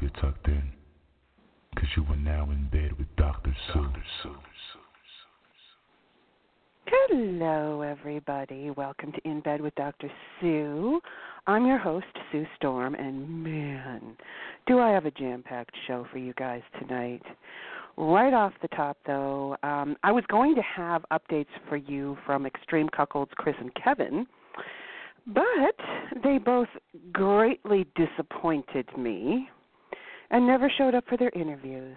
you're 0.00 0.10
tucked 0.10 0.48
in, 0.48 0.62
because 1.74 1.88
you 1.94 2.04
are 2.08 2.16
now 2.16 2.48
in 2.50 2.68
bed 2.70 2.96
with 2.98 3.08
Dr. 3.16 3.54
Sue. 3.72 3.86
Hello, 6.86 7.82
everybody. 7.82 8.70
Welcome 8.70 9.12
to 9.12 9.28
In 9.28 9.40
Bed 9.40 9.60
with 9.60 9.74
Dr. 9.74 10.10
Sue. 10.40 11.00
I'm 11.46 11.66
your 11.66 11.76
host, 11.78 12.06
Sue 12.32 12.46
Storm, 12.56 12.94
and 12.94 13.44
man, 13.44 14.16
do 14.66 14.80
I 14.80 14.90
have 14.90 15.04
a 15.04 15.10
jam 15.10 15.42
packed 15.42 15.74
show 15.86 16.06
for 16.10 16.18
you 16.18 16.32
guys 16.34 16.62
tonight. 16.78 17.22
Right 17.98 18.32
off 18.32 18.52
the 18.62 18.68
top, 18.68 18.96
though, 19.06 19.56
um, 19.62 19.96
I 20.02 20.12
was 20.12 20.24
going 20.28 20.54
to 20.54 20.62
have 20.62 21.04
updates 21.12 21.46
for 21.68 21.76
you 21.76 22.16
from 22.24 22.46
Extreme 22.46 22.88
Cuckolds, 22.88 23.32
Chris 23.36 23.56
and 23.60 23.70
Kevin, 23.74 24.26
but 25.26 25.76
they 26.24 26.38
both 26.38 26.68
greatly 27.12 27.86
disappointed 27.96 28.88
me 28.96 29.48
and 30.30 30.46
never 30.46 30.70
showed 30.78 30.94
up 30.94 31.04
for 31.08 31.16
their 31.16 31.30
interviews. 31.30 31.96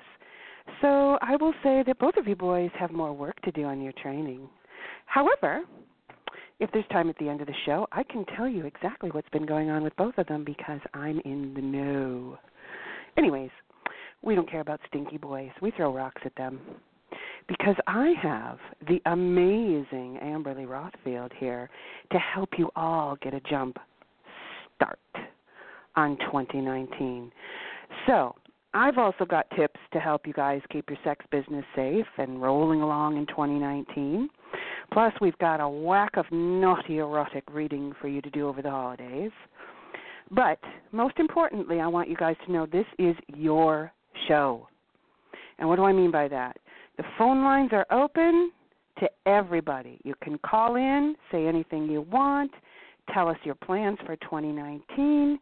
So 0.82 1.18
I 1.22 1.36
will 1.36 1.54
say 1.64 1.84
that 1.86 2.00
both 2.00 2.16
of 2.18 2.28
you 2.28 2.36
boys 2.36 2.72
have 2.80 2.92
more 2.92 3.14
work 3.14 3.40
to 3.42 3.52
do 3.52 3.64
on 3.64 3.82
your 3.82 3.94
training. 4.02 4.50
However, 5.06 5.62
if 6.60 6.72
there's 6.72 6.88
time 6.92 7.10
at 7.10 7.18
the 7.18 7.28
end 7.28 7.42
of 7.42 7.48
the 7.48 7.54
show, 7.66 7.88
I 7.92 8.04
can 8.04 8.26
tell 8.38 8.48
you 8.48 8.66
exactly 8.66 9.10
what's 9.12 9.30
been 9.30 9.46
going 9.46 9.70
on 9.70 9.84
with 9.84 9.96
both 9.98 10.18
of 10.18 10.28
them 10.28 10.44
because 10.46 10.80
I'm 10.94 11.20
in 11.26 11.54
the 11.54 11.62
know. 11.62 12.38
Anyways, 13.18 13.50
we 14.22 14.36
don't 14.36 14.50
care 14.50 14.62
about 14.62 14.80
stinky 14.88 15.18
boys. 15.18 15.50
We 15.62 15.72
throw 15.72 15.94
rocks 15.94 16.22
at 16.26 16.36
them. 16.36 16.62
Because 17.48 17.76
I 17.88 18.14
have 18.22 18.58
the 18.88 19.02
amazing 19.06 20.18
Amberly 20.24 20.66
Rothfield 20.66 21.32
here 21.38 21.70
to 22.12 22.18
help 22.18 22.50
you 22.58 22.70
all 22.76 23.18
get 23.22 23.34
a 23.34 23.42
jump 23.42 23.78
start 24.76 25.00
on 25.96 26.18
2019. 26.18 27.32
So, 28.08 28.36
I've 28.74 28.98
also 28.98 29.26
got 29.26 29.46
tips 29.56 29.80
to 29.92 30.00
help 30.00 30.26
you 30.26 30.34
guys 30.34 30.62
keep 30.72 30.90
your 30.90 30.98
sex 31.04 31.26
business 31.32 31.64
safe 31.76 32.08
and 32.18 32.42
rolling 32.42 32.82
along 32.82 33.18
in 33.18 33.28
2019. 33.28 34.30
Plus, 34.92 35.14
we've 35.22 35.38
got 35.38 35.60
a 35.60 35.70
whack 35.70 36.18
of 36.18 36.26
naughty 36.32 36.98
erotic 36.98 37.44
reading 37.52 37.94
for 38.02 38.08
you 38.08 38.22
to 38.22 38.30
do 38.32 38.48
over 38.48 38.62
the 38.62 38.70
holidays. 38.70 39.32
But 40.32 40.60
most 40.92 41.20
importantly, 41.20 41.80
I 41.80 41.88
want 41.88 42.10
you 42.10 42.16
guys 42.16 42.36
to 42.46 42.52
know 42.52 42.66
this 42.66 42.86
is 42.98 43.16
your 43.36 43.92
show. 44.28 44.68
And 45.60 45.70
what 45.70 45.76
do 45.76 45.84
I 45.84 45.94
mean 45.94 46.12
by 46.12 46.28
that? 46.30 46.58
The 46.98 47.04
phone 47.18 47.44
lines 47.44 47.72
are 47.74 47.86
open 47.92 48.52
to 49.00 49.10
everybody. 49.26 50.00
You 50.04 50.16
can 50.24 50.40
call 50.40 50.76
in, 50.76 51.16
say 51.32 51.48
anything 51.48 51.90
you 51.90 52.02
want, 52.02 52.52
tell 53.14 53.28
us 53.28 53.38
your 53.44 53.56
plans 53.56 53.98
for 54.06 54.16
2019. 54.18 55.40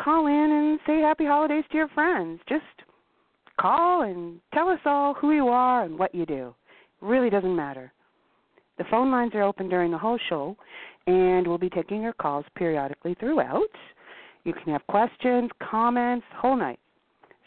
Call 0.00 0.26
in 0.26 0.32
and 0.32 0.80
say 0.86 1.00
happy 1.00 1.24
holidays 1.24 1.64
to 1.70 1.76
your 1.76 1.88
friends. 1.88 2.40
Just 2.48 2.64
call 3.60 4.02
and 4.02 4.40
tell 4.54 4.68
us 4.68 4.80
all 4.84 5.14
who 5.14 5.32
you 5.32 5.48
are 5.48 5.84
and 5.84 5.98
what 5.98 6.14
you 6.14 6.26
do. 6.26 6.54
It 7.00 7.04
really 7.04 7.30
doesn't 7.30 7.54
matter. 7.54 7.92
The 8.78 8.84
phone 8.90 9.10
lines 9.10 9.32
are 9.34 9.42
open 9.42 9.68
during 9.68 9.90
the 9.92 9.98
whole 9.98 10.18
show, 10.28 10.56
and 11.06 11.46
we'll 11.46 11.58
be 11.58 11.70
taking 11.70 12.02
your 12.02 12.14
calls 12.14 12.44
periodically 12.56 13.14
throughout. 13.20 13.68
You 14.44 14.52
can 14.54 14.72
have 14.72 14.86
questions, 14.88 15.50
comments, 15.62 16.26
whole 16.34 16.56
night. 16.56 16.80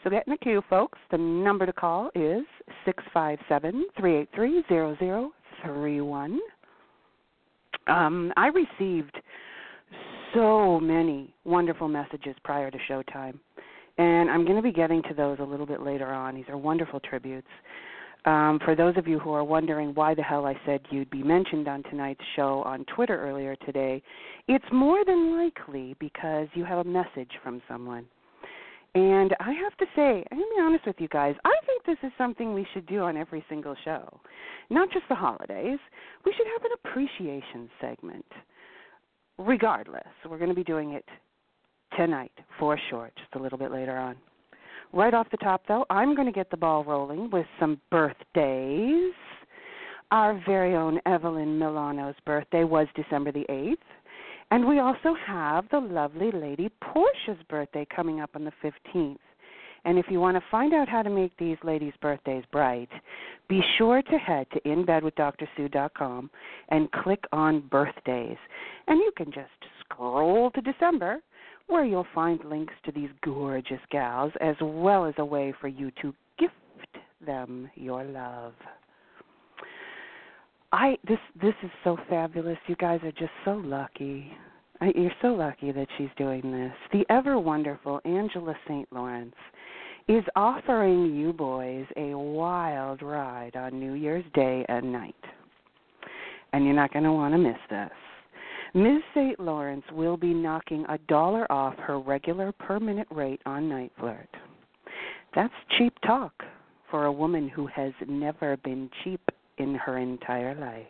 So 0.03 0.09
get 0.09 0.27
in 0.27 0.31
the 0.31 0.37
queue, 0.37 0.61
folks. 0.69 0.99
The 1.11 1.17
number 1.17 1.65
to 1.65 1.73
call 1.73 2.11
is 2.13 2.43
six 2.85 3.03
five 3.11 3.39
seven 3.49 3.85
three 3.99 4.17
eight 4.17 4.30
three 4.35 4.63
zero 4.69 4.95
zero 4.99 5.31
three 5.63 5.99
one. 5.99 6.39
Um, 7.87 8.31
I 8.37 8.47
received 8.47 9.17
so 10.36 10.80
many 10.80 11.33
wonderful 11.45 11.88
messages 11.88 12.36
prior 12.44 12.69
to 12.69 12.78
showtime, 12.89 13.39
and 13.97 14.30
I'm 14.30 14.44
going 14.44 14.58
to 14.58 14.61
be 14.61 14.72
getting 14.72 15.02
to 15.03 15.14
those 15.14 15.38
a 15.39 15.44
little 15.44 15.66
bit 15.66 15.81
later 15.81 16.14
on. 16.14 16.36
These 16.36 16.50
are 16.50 16.58
wonderful 16.58 17.00
tributes. 17.00 17.47
Um, 18.25 18.59
for 18.66 18.75
those 18.75 18.97
of 18.97 19.08
you 19.08 19.19
who 19.19 19.31
are 19.31 19.44
wondering 19.44 19.94
why 19.94 20.14
the 20.14 20.23
hell 20.23 20.45
I 20.45 20.59
said 20.65 20.82
you'd 20.89 21.09
be 21.11 21.23
mentioned 21.23 21.67
on 21.67 21.83
tonight's 21.83 22.23
show 22.36 22.64
on 22.64 22.83
Twitter 22.95 23.21
earlier 23.21 23.55
today, 23.65 24.02
it's 24.48 24.65
more 24.73 25.05
than 25.05 25.37
likely 25.37 25.95
because 25.99 26.48
you 26.54 26.65
have 26.65 26.80
a 26.80 26.89
message 26.89 27.32
from 27.42 27.61
someone. 27.67 28.05
And 28.95 29.36
I 29.39 29.52
have 29.52 29.77
to 29.77 29.86
say, 29.95 30.23
I'm 30.32 30.38
going 30.38 30.49
to 30.49 30.55
be 30.55 30.61
honest 30.61 30.88
with 30.88 30.95
you 30.99 31.08
guys, 31.09 31.36
I 31.45 31.54
think 31.65 31.86
this 31.86 32.08
is 32.08 32.14
something 32.17 32.54
we 32.54 32.65
should 32.73 32.88
do 32.88 33.02
on 33.02 33.15
every 33.15 33.45
single 33.48 33.76
show. 33.86 34.20
Not 34.70 34.92
just 34.92 35.05
the 35.08 35.15
holidays. 35.15 35.80
We 36.26 36.33
should 36.36 36.48
have 36.48 36.65
an 36.65 36.77
appreciation 36.83 37.70
segment. 37.80 38.26
Regardless, 39.37 40.03
we're 40.29 40.37
going 40.37 40.49
to 40.49 40.55
be 40.55 40.63
doing 40.63 40.91
it 40.91 41.05
tonight 41.97 42.31
for 42.59 42.79
sure, 42.89 43.11
just 43.17 43.35
a 43.35 43.39
little 43.39 43.57
bit 43.57 43.71
later 43.71 43.97
on. 43.97 44.15
Right 44.93 45.13
off 45.13 45.27
the 45.29 45.37
top, 45.37 45.63
though, 45.67 45.85
I'm 45.89 46.15
going 46.15 46.27
to 46.27 46.31
get 46.31 46.49
the 46.49 46.57
ball 46.57 46.83
rolling 46.83 47.29
with 47.31 47.45
some 47.59 47.81
birthdays. 47.91 49.13
Our 50.11 50.41
very 50.45 50.75
own 50.75 50.99
Evelyn 51.05 51.59
Milano's 51.59 52.15
birthday 52.25 52.63
was 52.63 52.87
December 52.95 53.31
the 53.31 53.45
8th. 53.49 53.75
And 54.51 54.67
we 54.67 54.79
also 54.79 55.15
have 55.25 55.65
the 55.69 55.79
lovely 55.79 56.31
lady 56.31 56.69
Portia's 56.81 57.43
birthday 57.49 57.85
coming 57.93 58.21
up 58.21 58.29
on 58.35 58.45
the 58.45 58.53
15th. 58.63 59.17
And 59.85 59.99
if 59.99 60.07
you 60.09 60.19
want 60.19 60.35
to 60.35 60.43
find 60.49 60.73
out 60.73 60.89
how 60.89 61.03
to 61.03 61.09
make 61.09 61.31
these 61.37 61.57
ladies' 61.63 61.93
birthdays 62.01 62.43
bright, 62.51 62.89
be 63.47 63.61
sure 63.77 64.01
to 64.01 64.17
head 64.17 64.47
to 64.53 64.59
inbedwithdrsue.com 64.61 66.29
and 66.69 66.91
click 66.91 67.23
on 67.31 67.61
birthdays. 67.69 68.37
And 68.87 68.97
you 68.99 69.11
can 69.15 69.31
just 69.31 69.49
scroll 69.81 70.49
to 70.51 70.61
December 70.61 71.19
where 71.67 71.85
you'll 71.85 72.07
find 72.13 72.43
links 72.45 72.73
to 72.85 72.91
these 72.91 73.09
gorgeous 73.23 73.79
gals 73.91 74.31
as 74.41 74.55
well 74.61 75.05
as 75.05 75.13
a 75.17 75.25
way 75.25 75.53
for 75.61 75.67
you 75.67 75.91
to 76.02 76.13
gift 76.37 76.53
them 77.25 77.69
your 77.75 78.03
love. 78.03 78.53
I 80.71 80.97
this 81.07 81.19
this 81.41 81.53
is 81.63 81.71
so 81.83 81.97
fabulous. 82.09 82.57
You 82.67 82.75
guys 82.75 82.99
are 83.03 83.11
just 83.11 83.31
so 83.45 83.53
lucky. 83.53 84.31
You're 84.81 85.11
so 85.21 85.30
lucky 85.30 85.71
that 85.71 85.87
she's 85.97 86.09
doing 86.17 86.52
this. 86.52 86.73
The 86.91 87.05
ever 87.09 87.39
wonderful 87.39 88.02
Angela 88.05 88.55
St. 88.67 88.87
Lawrence 88.91 89.36
is 90.08 90.23
offering 90.36 91.15
you 91.15 91.33
boys 91.33 91.86
a 91.97 92.13
wild 92.13 93.02
ride 93.02 93.55
on 93.55 93.80
New 93.80 93.93
Year's 93.93 94.25
Day 94.33 94.65
and 94.69 94.91
night. 94.91 95.15
And 96.53 96.65
you're 96.65 96.73
not 96.73 96.93
going 96.93 97.05
to 97.05 97.11
want 97.11 97.33
to 97.33 97.37
miss 97.37 97.58
this. 97.69 97.89
Ms. 98.73 99.02
St. 99.14 99.39
Lawrence 99.39 99.85
will 99.93 100.17
be 100.17 100.33
knocking 100.33 100.85
a 100.89 100.97
dollar 101.08 101.49
off 101.52 101.75
her 101.77 101.99
regular 101.99 102.52
per 102.52 102.80
minute 102.80 103.08
rate 103.09 103.41
on 103.45 103.69
NiteFlirt. 103.69 104.27
That's 105.33 105.53
cheap 105.77 105.93
talk 106.05 106.33
for 106.91 107.05
a 107.05 107.11
woman 107.11 107.47
who 107.47 107.67
has 107.67 107.93
never 108.08 108.58
been 108.58 108.89
cheap 109.03 109.21
in 109.58 109.75
her 109.75 109.97
entire 109.97 110.53
life. 110.55 110.87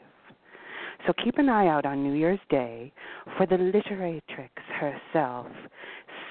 So 1.06 1.14
keep 1.24 1.38
an 1.38 1.50
eye 1.50 1.68
out 1.68 1.86
on 1.86 2.04
New 2.04 2.14
Year's 2.14 2.40
Day 2.50 2.92
for 3.38 3.46
the 3.46 3.56
literatrix 3.58 4.50
herself, 4.80 5.46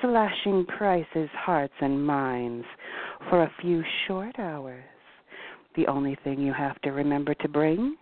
slashing 0.01 0.67
prices, 0.67 1.29
hearts, 1.35 1.75
and 1.81 2.05
minds 2.05 2.67
for 3.31 3.45
a 3.45 3.53
few 3.61 3.85
short 4.07 4.37
hours. 4.39 4.85
The 5.77 5.87
only 5.87 6.17
thing 6.25 6.41
you 6.41 6.53
have 6.53 6.81
to 6.83 6.91
remember 6.91 7.35
to 7.35 7.49
bring 7.49 7.97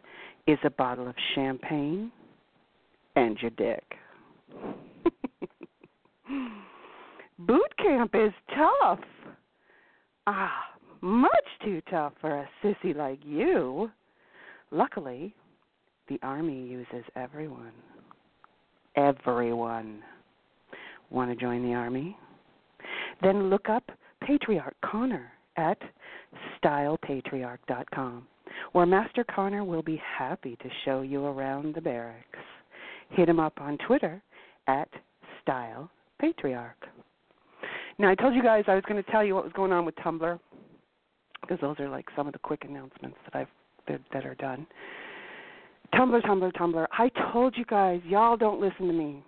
is 0.46 0.58
a 0.64 0.70
bottle 0.70 1.08
of 1.08 1.14
champagne 1.34 2.10
and 3.16 3.36
your 3.40 3.50
dick. 3.50 3.84
Boot 7.38 7.76
camp 7.78 8.14
is 8.14 8.32
tough. 8.56 9.00
Ah, 10.26 10.62
much 11.00 11.30
too 11.64 11.82
tough 11.90 12.14
for 12.20 12.30
a 12.30 12.48
sissy 12.62 12.96
like 12.96 13.18
you. 13.24 13.90
Luckily, 14.70 15.34
the 16.08 16.18
Army 16.22 16.66
uses 16.66 17.04
everyone. 17.16 17.72
Everyone. 18.96 20.02
Want 21.10 21.30
to 21.30 21.36
join 21.36 21.62
the 21.62 21.74
Army? 21.74 22.16
Then 23.22 23.50
look 23.50 23.68
up 23.68 23.84
Patriarch 24.26 24.76
Connor 24.84 25.30
at 25.56 25.78
stylepatriarch.com, 26.64 28.26
where 28.72 28.86
Master 28.86 29.24
Connor 29.24 29.64
will 29.64 29.82
be 29.82 30.00
happy 30.18 30.56
to 30.56 30.68
show 30.84 31.02
you 31.02 31.26
around 31.26 31.74
the 31.74 31.80
barracks 31.80 32.38
hit 33.12 33.28
him 33.28 33.40
up 33.40 33.60
on 33.60 33.78
Twitter 33.86 34.22
at 34.66 34.88
stylepatriarch. 35.46 36.72
Now, 37.98 38.10
I 38.10 38.14
told 38.14 38.34
you 38.34 38.42
guys 38.42 38.64
I 38.68 38.74
was 38.74 38.84
going 38.88 39.02
to 39.02 39.10
tell 39.10 39.24
you 39.24 39.34
what 39.34 39.44
was 39.44 39.52
going 39.52 39.72
on 39.72 39.84
with 39.84 39.94
Tumblr 39.96 40.38
because 41.40 41.58
those 41.60 41.78
are 41.78 41.88
like 41.88 42.06
some 42.16 42.26
of 42.26 42.32
the 42.32 42.38
quick 42.38 42.64
announcements 42.68 43.16
that 43.24 43.38
I've 43.38 43.48
that, 43.88 44.00
that 44.12 44.24
are 44.24 44.36
done. 44.36 44.66
Tumblr, 45.94 46.22
Tumblr, 46.22 46.52
Tumblr. 46.54 46.86
I 46.92 47.10
told 47.32 47.56
you 47.56 47.64
guys, 47.64 48.00
y'all 48.06 48.36
don't 48.36 48.60
listen 48.60 48.86
to 48.86 48.92
me. 48.92 49.22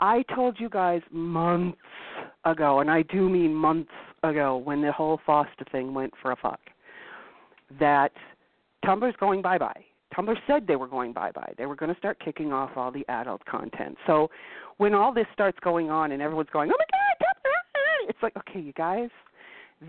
I 0.00 0.22
told 0.34 0.58
you 0.58 0.68
guys 0.68 1.02
months 1.10 1.78
ago, 2.44 2.80
and 2.80 2.90
I 2.90 3.02
do 3.02 3.28
mean 3.28 3.54
months 3.54 3.92
ago, 4.22 4.56
when 4.56 4.82
the 4.82 4.90
whole 4.90 5.20
FOSTA 5.26 5.70
thing 5.70 5.94
went 5.94 6.12
for 6.20 6.32
a 6.32 6.36
fuck, 6.36 6.60
that 7.78 8.12
Tumblr's 8.84 9.14
going 9.18 9.40
bye 9.40 9.58
bye. 9.58 9.84
Tumblr 10.16 10.36
said 10.46 10.66
they 10.66 10.76
were 10.76 10.88
going 10.88 11.12
bye 11.12 11.32
bye. 11.32 11.52
They 11.56 11.66
were 11.66 11.76
going 11.76 11.92
to 11.92 11.98
start 11.98 12.18
kicking 12.24 12.52
off 12.52 12.70
all 12.76 12.90
the 12.90 13.04
adult 13.08 13.44
content. 13.46 13.96
So 14.06 14.30
when 14.76 14.94
all 14.94 15.12
this 15.12 15.26
starts 15.32 15.58
going 15.60 15.90
on 15.90 16.12
and 16.12 16.20
everyone's 16.20 16.50
going, 16.52 16.70
oh 16.70 16.76
my 16.78 16.84
God, 16.90 17.26
Tumblr, 17.26 18.08
it's 18.10 18.18
like, 18.22 18.36
okay, 18.36 18.60
you 18.60 18.72
guys, 18.72 19.10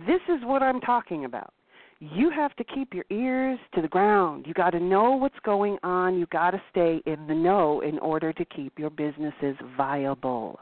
This 0.07 0.22
is 0.30 0.44
what 0.44 0.62
I'm 0.62 0.81
talking 0.81 1.25
about. 1.25 1.54
You 2.00 2.30
have 2.30 2.56
to 2.57 2.63
keep 2.63 2.94
your 2.94 3.06
ears 3.09 3.57
to 3.74 3.81
the 3.81 3.88
ground. 3.88 4.45
You 4.47 4.53
got 4.53 4.71
to 4.71 4.80
know 4.80 5.12
what's 5.12 5.39
going 5.45 5.77
on. 5.81 6.19
You 6.19 6.25
got 6.27 6.51
to 6.51 6.62
stay 6.69 7.01
in 7.06 7.25
the 7.27 7.33
know 7.33 7.81
in 7.81 8.00
order 8.00 8.33
to 8.33 8.45
keep 8.45 8.77
your 8.77 8.89
businesses 8.89 9.56
viable. 9.77 10.59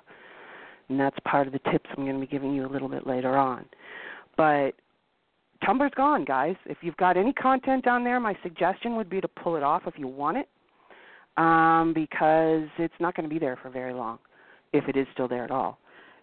And 0.90 1.00
that's 1.00 1.18
part 1.26 1.48
of 1.48 1.54
the 1.54 1.60
tips 1.72 1.90
I'm 1.98 2.04
going 2.04 2.20
to 2.20 2.22
be 2.22 2.28
giving 2.28 2.54
you 2.54 2.68
a 2.68 2.72
little 2.72 2.90
bit 2.90 3.08
later 3.08 3.36
on. 3.36 3.66
But 4.38 4.74
Tumblr's 5.64 5.94
gone, 5.96 6.26
guys. 6.26 6.56
If 6.66 6.78
you've 6.82 6.98
got 6.98 7.18
any 7.18 7.34
content 7.34 7.88
on 7.88 8.04
there, 8.04 8.20
my 8.20 8.38
suggestion 8.44 8.96
would 8.96 9.10
be 9.10 9.22
to 9.22 9.28
pull 9.28 9.56
it 9.56 9.64
off 9.64 9.84
if 9.88 9.96
you 9.98 10.08
want 10.08 10.38
it, 10.38 10.50
um, 11.38 11.94
because 11.96 12.68
it's 12.78 12.94
not 13.00 13.16
going 13.16 13.28
to 13.28 13.34
be 13.34 13.40
there 13.40 13.58
for 13.62 13.70
very 13.70 13.94
long, 13.94 14.20
if 14.74 14.88
it 14.88 14.98
is 14.98 15.08
still 15.14 15.28
there 15.28 15.44
at 15.44 15.52
all. 15.52 15.80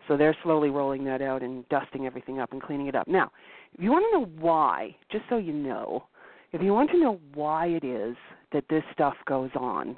So 0.09 0.17
they're 0.17 0.37
slowly 0.43 0.71
rolling 0.71 1.05
that 1.05 1.23
out 1.23 1.43
and 1.43 1.69
dusting 1.69 2.07
everything 2.07 2.41
up 2.41 2.53
and 2.53 2.63
cleaning 2.63 2.89
it 2.89 2.95
up. 2.95 3.07
Now, 3.07 3.31
if 3.73 3.83
you 3.83 3.91
want 3.91 4.05
to 4.11 4.19
know 4.19 4.31
why, 4.41 4.97
just 5.11 5.25
so 5.29 5.37
you 5.37 5.53
know, 5.53 6.05
if 6.53 6.63
you 6.63 6.73
want 6.73 6.91
to 6.91 6.99
know 6.99 7.21
why 7.35 7.67
it 7.67 7.85
is 7.85 8.17
that 8.53 8.65
this 8.69 8.83
stuff 8.93 9.15
goes 9.27 9.51
on, 9.55 9.97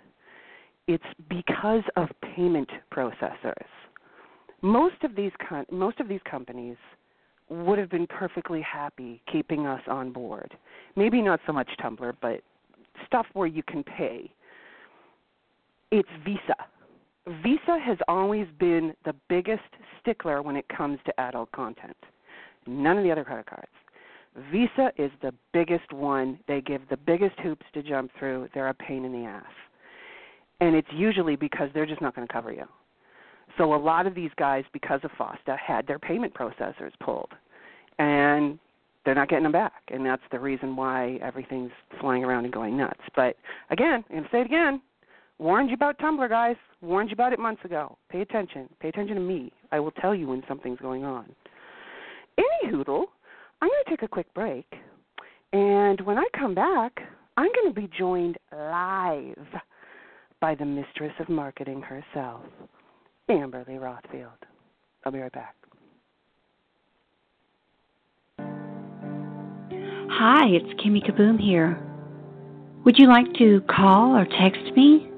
it's 0.86 1.04
because 1.28 1.82
of 1.96 2.08
payment 2.34 2.68
processors. 2.92 3.54
Most 4.60 5.02
of 5.02 5.16
these 5.16 5.32
most 5.70 5.98
of 6.00 6.08
these 6.08 6.20
companies 6.28 6.76
would 7.48 7.78
have 7.78 7.90
been 7.90 8.06
perfectly 8.06 8.62
happy 8.62 9.20
keeping 9.30 9.66
us 9.66 9.82
on 9.88 10.12
board. 10.12 10.56
Maybe 10.96 11.20
not 11.20 11.40
so 11.46 11.52
much 11.52 11.68
Tumblr, 11.80 12.12
but 12.20 12.40
stuff 13.06 13.26
where 13.32 13.46
you 13.46 13.62
can 13.62 13.82
pay. 13.82 14.30
It's 15.90 16.08
Visa. 16.24 16.56
Visa 17.26 17.78
has 17.78 17.98
always 18.08 18.46
been 18.58 18.94
the 19.04 19.14
biggest 19.28 19.62
stickler 20.00 20.42
when 20.42 20.56
it 20.56 20.66
comes 20.68 20.98
to 21.06 21.20
adult 21.20 21.50
content. 21.52 21.96
None 22.66 22.98
of 22.98 23.04
the 23.04 23.12
other 23.12 23.24
credit 23.24 23.46
cards. 23.46 23.70
Visa 24.50 24.90
is 24.96 25.10
the 25.20 25.32
biggest 25.52 25.92
one. 25.92 26.38
They 26.48 26.60
give 26.60 26.82
the 26.88 26.96
biggest 26.96 27.38
hoops 27.40 27.66
to 27.74 27.82
jump 27.82 28.10
through. 28.18 28.48
They're 28.54 28.68
a 28.68 28.74
pain 28.74 29.04
in 29.04 29.12
the 29.12 29.26
ass. 29.26 29.44
And 30.60 30.74
it's 30.74 30.88
usually 30.92 31.36
because 31.36 31.68
they're 31.74 31.86
just 31.86 32.00
not 32.00 32.14
going 32.14 32.26
to 32.26 32.32
cover 32.32 32.52
you. 32.52 32.64
So 33.58 33.74
a 33.74 33.76
lot 33.76 34.06
of 34.06 34.14
these 34.14 34.30
guys, 34.36 34.64
because 34.72 35.00
of 35.04 35.10
FOSTA, 35.18 35.56
had 35.58 35.86
their 35.86 35.98
payment 35.98 36.34
processors 36.34 36.92
pulled. 37.00 37.30
And 37.98 38.58
they're 39.04 39.14
not 39.14 39.28
getting 39.28 39.42
them 39.42 39.52
back. 39.52 39.82
And 39.88 40.04
that's 40.06 40.22
the 40.30 40.40
reason 40.40 40.74
why 40.74 41.18
everything's 41.22 41.72
flying 42.00 42.24
around 42.24 42.44
and 42.44 42.52
going 42.52 42.76
nuts. 42.76 43.00
But 43.14 43.36
again, 43.70 44.04
I'm 44.08 44.16
going 44.16 44.24
to 44.24 44.30
say 44.30 44.40
it 44.40 44.46
again 44.46 44.80
warned 45.38 45.70
you 45.70 45.74
about 45.74 45.98
Tumblr, 45.98 46.28
guys. 46.28 46.56
Warned 46.80 47.10
you 47.10 47.14
about 47.14 47.32
it 47.32 47.38
months 47.38 47.64
ago. 47.64 47.96
Pay 48.10 48.20
attention. 48.20 48.68
Pay 48.80 48.88
attention 48.88 49.16
to 49.16 49.20
me. 49.20 49.52
I 49.70 49.80
will 49.80 49.90
tell 49.92 50.14
you 50.14 50.28
when 50.28 50.42
something's 50.48 50.80
going 50.80 51.04
on. 51.04 51.34
Any 52.38 52.72
hoodle, 52.72 53.06
I'm 53.60 53.68
going 53.68 53.84
to 53.84 53.90
take 53.90 54.02
a 54.02 54.08
quick 54.08 54.32
break. 54.34 54.66
And 55.52 56.00
when 56.02 56.18
I 56.18 56.24
come 56.38 56.54
back, 56.54 57.00
I'm 57.36 57.50
going 57.54 57.74
to 57.74 57.80
be 57.80 57.88
joined 57.96 58.38
live 58.52 59.46
by 60.40 60.54
the 60.54 60.64
mistress 60.64 61.12
of 61.20 61.28
marketing 61.28 61.82
herself, 61.82 62.42
Amberly 63.28 63.78
Rothfield. 63.78 64.30
I'll 65.04 65.12
be 65.12 65.20
right 65.20 65.32
back. 65.32 65.54
Hi, 70.14 70.46
it's 70.46 70.80
Kimmy 70.80 71.02
Kaboom 71.08 71.40
here. 71.40 71.80
Would 72.84 72.98
you 72.98 73.06
like 73.06 73.32
to 73.38 73.60
call 73.70 74.16
or 74.16 74.24
text 74.24 74.76
me? 74.76 75.11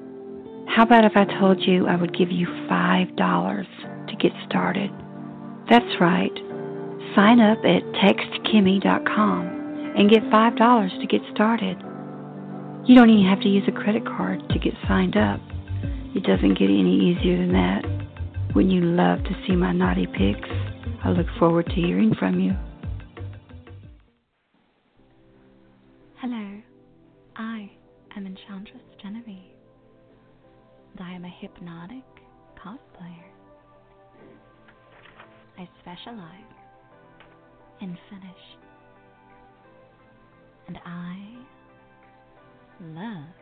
How 0.67 0.83
about 0.83 1.05
if 1.05 1.13
I 1.15 1.25
told 1.39 1.61
you 1.61 1.87
I 1.87 1.97
would 1.97 2.17
give 2.17 2.31
you 2.33 2.47
$5 2.47 4.07
to 4.09 4.17
get 4.17 4.33
started? 4.49 4.91
That's 5.71 6.01
right. 6.01 6.33
Sign 7.15 7.39
up 7.41 7.59
at 7.59 7.83
textkimmy.com 8.03 9.95
and 9.97 10.11
get 10.11 10.23
$5 10.25 11.01
to 11.01 11.07
get 11.07 11.21
started. 11.33 11.79
You 12.87 12.95
don't 12.97 13.09
even 13.09 13.27
have 13.27 13.41
to 13.43 13.49
use 13.49 13.65
a 13.69 13.73
credit 13.73 14.05
card 14.05 14.41
to 14.51 14.59
get 14.59 14.75
signed 14.89 15.17
up. 15.17 15.41
It 16.15 16.25
doesn't 16.25 16.59
get 16.59 16.71
any 16.71 17.13
easier 17.13 17.39
than 17.39 17.53
that. 17.53 17.85
Wouldn't 18.55 18.75
you 18.75 18.83
love 18.83 19.23
to 19.25 19.45
see 19.47 19.55
my 19.55 19.73
naughty 19.73 20.07
pics? 20.07 20.49
I 21.05 21.11
look 21.11 21.27
forward 21.39 21.67
to 21.67 21.75
hearing 21.75 22.15
from 22.19 22.41
you. 22.41 22.53
Hello, 26.21 26.61
I 27.37 27.71
am 28.17 28.27
Enchantress 28.27 28.83
Genevieve 29.03 29.54
I 31.01 31.13
am 31.13 31.25
a 31.25 31.35
hypnotic 31.41 32.05
cosplayer. 32.57 33.31
I 35.59 35.69
specialize 35.81 36.55
in 37.81 37.99
finish. 38.11 38.59
And 40.67 40.79
I 40.85 41.37
love 42.81 43.35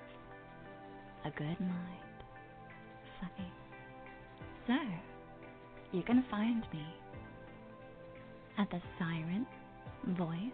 a 1.24 1.30
good 1.30 1.60
night 1.60 2.18
fucking. 3.20 3.52
So, 4.66 4.78
you 5.92 6.02
can 6.02 6.24
find 6.30 6.62
me 6.72 6.86
at 8.58 8.70
the 8.70 8.80
Siren 8.98 9.46
Voice 10.08 10.52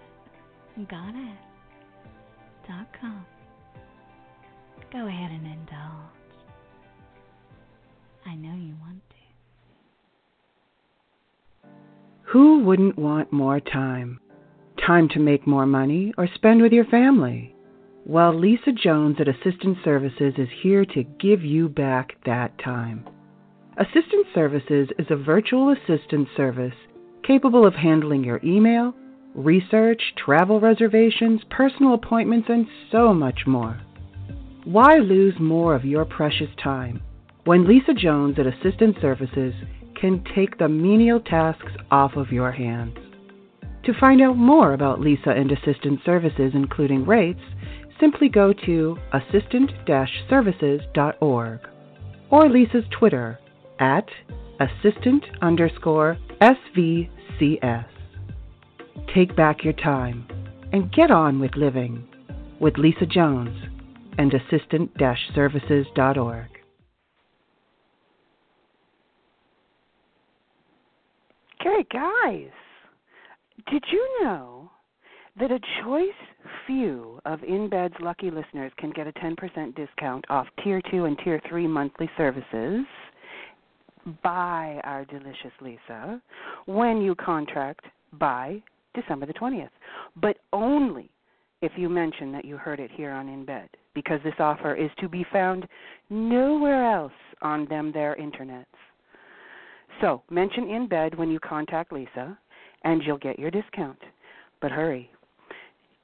Goddess.com. 0.88 1.36
Go 4.92 5.06
ahead 5.06 5.30
and 5.32 5.46
indulge. 5.46 6.18
I 8.28 8.34
know 8.34 8.54
you 8.54 8.75
want 8.78 9.00
to. 9.08 9.14
Who 12.32 12.62
wouldn't 12.62 12.98
want 12.98 13.32
more 13.32 13.58
time? 13.58 14.20
Time 14.86 15.08
to 15.14 15.19
make 15.19 15.46
more 15.46 15.64
money 15.64 16.12
or 16.19 16.28
spend 16.34 16.60
with 16.60 16.72
your 16.72 16.84
family? 16.84 17.54
Well, 18.04 18.38
Lisa 18.38 18.72
Jones 18.72 19.16
at 19.19 19.28
Assistant 19.28 19.78
Services 19.82 20.34
is 20.36 20.48
here 20.62 20.84
to 20.84 21.04
give 21.19 21.42
you 21.42 21.70
back 21.70 22.16
that 22.26 22.52
time. 22.62 23.08
Assistant 23.78 24.26
Services 24.34 24.90
is 24.98 25.06
a 25.08 25.16
virtual 25.16 25.70
assistant 25.70 26.28
service 26.36 26.74
capable 27.26 27.66
of 27.66 27.74
handling 27.74 28.24
your 28.24 28.40
email, 28.44 28.92
research, 29.34 30.02
travel 30.22 30.60
reservations, 30.60 31.40
personal 31.48 31.94
appointments, 31.94 32.48
and 32.50 32.66
so 32.92 33.14
much 33.14 33.46
more. 33.46 33.81
Why 34.64 34.98
lose 34.98 35.34
more 35.40 35.74
of 35.74 35.86
your 35.86 36.04
precious 36.04 36.50
time? 36.62 37.00
When 37.48 37.66
Lisa 37.66 37.94
Jones 37.94 38.36
at 38.38 38.46
Assistant 38.46 38.94
Services 39.00 39.54
can 39.98 40.22
take 40.36 40.58
the 40.58 40.68
menial 40.68 41.18
tasks 41.18 41.72
off 41.90 42.12
of 42.14 42.30
your 42.30 42.52
hands. 42.52 42.98
To 43.84 43.94
find 43.98 44.20
out 44.20 44.36
more 44.36 44.74
about 44.74 45.00
Lisa 45.00 45.31
and 45.31 45.50
Assistant 45.50 46.00
Services, 46.05 46.52
including 46.52 47.06
rates, 47.06 47.40
simply 47.98 48.28
go 48.28 48.52
to 48.67 48.98
assistant 49.14 49.70
services.org 50.28 51.60
or 52.28 52.50
Lisa's 52.50 52.84
Twitter 52.90 53.38
at 53.81 54.05
assistant 54.60 55.24
underscore 55.40 56.19
SVCS. 56.43 57.86
Take 59.14 59.34
back 59.34 59.64
your 59.64 59.72
time 59.72 60.28
and 60.74 60.93
get 60.93 61.10
on 61.10 61.40
with 61.40 61.56
living 61.56 62.06
with 62.60 62.76
Lisa 62.76 63.06
Jones 63.06 63.56
and 64.19 64.34
assistant 64.34 64.90
services.org. 65.34 66.57
Okay, 71.69 71.87
guys, 71.93 72.51
did 73.70 73.84
you 73.93 74.20
know 74.22 74.70
that 75.39 75.51
a 75.51 75.60
choice 75.82 76.08
few 76.67 77.20
of 77.27 77.41
InBed's 77.41 77.94
lucky 78.01 78.31
listeners 78.31 78.72
can 78.79 78.91
get 78.91 79.06
a 79.06 79.13
10% 79.13 79.75
discount 79.77 80.25
off 80.31 80.46
Tier 80.63 80.81
2 80.91 81.05
and 81.05 81.19
Tier 81.22 81.41
3 81.48 81.67
monthly 81.67 82.08
services 82.17 82.87
by 84.22 84.81
our 84.84 85.05
delicious 85.05 85.53
Lisa 85.60 86.22
when 86.67 87.03
you 87.03 87.15
contract 87.15 87.84
by 88.15 88.63
December 88.94 89.27
the 89.27 89.34
20th, 89.34 89.69
but 90.20 90.39
only 90.53 91.10
if 91.60 91.72
you 91.77 91.89
mention 91.89 92.32
that 92.32 92.44
you 92.44 92.56
heard 92.56 92.81
it 92.81 92.91
here 92.94 93.10
on 93.10 93.27
InBed, 93.27 93.69
because 93.94 94.20
this 94.25 94.34
offer 94.39 94.75
is 94.75 94.91
to 95.01 95.08
be 95.08 95.27
found 95.31 95.69
nowhere 96.08 96.91
else 96.91 97.13
on 97.43 97.67
them 97.67 97.93
their 97.93 98.17
internets. 98.17 98.65
So 100.00 100.22
mention 100.31 100.69
in 100.70 100.88
bed 100.88 101.17
when 101.17 101.31
you 101.31 101.40
contact 101.40 101.93
Lisa, 101.93 102.38
and 102.84 103.02
you'll 103.02 103.19
get 103.19 103.38
your 103.38 103.50
discount. 103.50 103.98
But 104.60 104.70
hurry. 104.70 105.10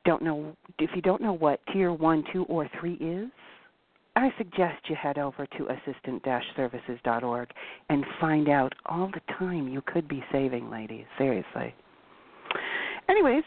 Don't 0.04 0.22
know 0.22 0.56
if 0.78 0.90
you 0.94 1.02
don't 1.02 1.22
know 1.22 1.32
what 1.32 1.60
tier 1.72 1.92
one, 1.92 2.24
two, 2.32 2.44
or 2.44 2.68
three 2.78 2.94
is. 2.94 3.30
I 4.16 4.32
suggest 4.38 4.88
you 4.88 4.94
head 4.94 5.18
over 5.18 5.46
to 5.58 5.68
assistant-services.org 5.68 7.48
and 7.88 8.04
find 8.20 8.48
out 8.48 8.72
all 8.86 9.10
the 9.12 9.34
time 9.38 9.66
you 9.66 9.82
could 9.86 10.06
be 10.06 10.22
saving, 10.30 10.70
ladies. 10.70 11.04
Seriously. 11.18 11.74
Anyways, 13.08 13.42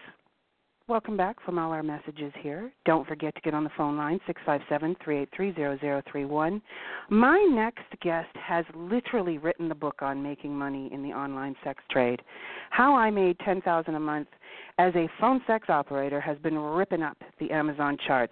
welcome 0.87 1.17
back 1.17 1.35
from 1.43 1.59
all 1.59 1.73
our 1.73 1.83
messages 1.83 2.31
here. 2.41 2.71
Don't 2.85 3.05
forget 3.05 3.35
to 3.35 3.41
get 3.41 3.53
on 3.53 3.65
the 3.65 3.69
phone 3.75 3.97
line, 3.97 4.21
657-383-0031. 4.47 6.61
My 7.09 7.45
next 7.51 7.83
guest 8.01 8.29
has 8.35 8.63
literally 8.73 9.37
written 9.37 9.67
the 9.67 9.75
book 9.75 10.01
on 10.01 10.23
making 10.23 10.55
money 10.55 10.89
in 10.93 11.03
the 11.03 11.09
online 11.09 11.57
sex 11.61 11.83
trade. 11.91 12.21
How 12.69 12.95
I 12.95 13.09
made 13.09 13.37
10000 13.43 13.95
a 13.95 13.99
month 13.99 14.29
as 14.77 14.95
a 14.95 15.09
phone 15.19 15.41
sex 15.45 15.69
operator 15.69 16.21
has 16.21 16.37
been 16.37 16.57
ripping 16.57 17.03
up 17.03 17.17
the 17.39 17.51
Amazon 17.51 17.97
charts. 18.07 18.31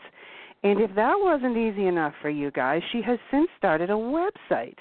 And 0.64 0.80
if 0.80 0.96
that 0.96 1.16
wasn't 1.18 1.58
easy 1.58 1.88
enough 1.88 2.14
for 2.22 2.30
you 2.30 2.52
guys, 2.52 2.82
she 2.94 3.02
has 3.02 3.20
since 3.32 3.50
started 3.58 3.90
a 3.90 3.94
website 3.94 4.78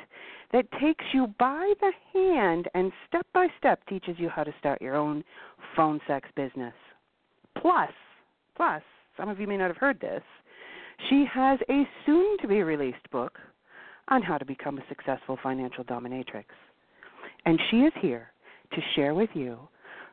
that 0.52 0.70
takes 0.80 1.04
you 1.12 1.26
by 1.40 1.72
the 1.80 1.90
hand 2.12 2.68
and 2.74 2.92
step 3.08 3.26
by 3.34 3.48
step 3.58 3.84
teaches 3.88 4.14
you 4.18 4.28
how 4.28 4.44
to 4.44 4.54
start 4.60 4.80
your 4.80 4.94
own 4.94 5.24
phone 5.74 6.00
sex 6.06 6.28
business. 6.36 6.72
Plus, 7.60 7.90
plus, 8.56 8.82
some 9.16 9.28
of 9.28 9.40
you 9.40 9.46
may 9.46 9.56
not 9.56 9.68
have 9.68 9.76
heard 9.76 10.00
this, 10.00 10.22
she 11.08 11.24
has 11.32 11.58
a 11.68 11.86
soon 12.06 12.36
to 12.38 12.48
be 12.48 12.62
released 12.62 13.10
book 13.10 13.38
on 14.08 14.22
how 14.22 14.38
to 14.38 14.44
become 14.44 14.78
a 14.78 14.82
successful 14.88 15.38
financial 15.42 15.84
dominatrix. 15.84 16.44
And 17.46 17.58
she 17.70 17.78
is 17.78 17.92
here 18.00 18.28
to 18.72 18.80
share 18.94 19.14
with 19.14 19.30
you 19.34 19.58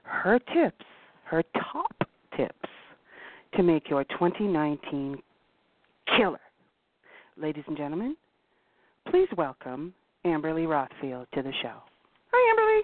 her 0.04 0.40
tips, 0.54 0.86
her 1.26 1.44
top 1.72 1.96
tips 2.36 2.70
to 3.56 3.64
make 3.64 3.90
your 3.90 4.04
2019 4.06 5.18
killer. 6.18 6.40
Ladies 7.38 7.64
and 7.68 7.78
gentlemen, 7.78 8.16
please 9.10 9.28
welcome 9.38 9.94
Amberly 10.26 10.66
Rothfield 10.66 11.26
to 11.34 11.42
the 11.42 11.52
show. 11.62 11.78
Hi, 12.32 12.56
Amberly. 12.56 12.82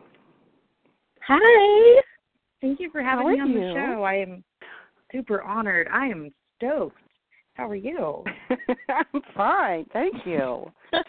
Hi. 1.28 2.02
Thank 2.62 2.80
you 2.80 2.90
for 2.92 3.02
having 3.02 3.26
How 3.26 3.34
me 3.34 3.40
on 3.40 3.52
you? 3.52 3.60
the 3.60 3.74
show. 3.74 4.04
I 4.04 4.16
am 4.16 4.44
super 5.12 5.42
honored. 5.42 5.88
I 5.92 6.08
am 6.08 6.32
stoked. 6.58 6.98
How 7.54 7.68
are 7.70 7.76
you? 7.76 8.24
I'm 8.90 9.22
fine, 9.36 9.86
thank 9.92 10.14
you. 10.26 10.72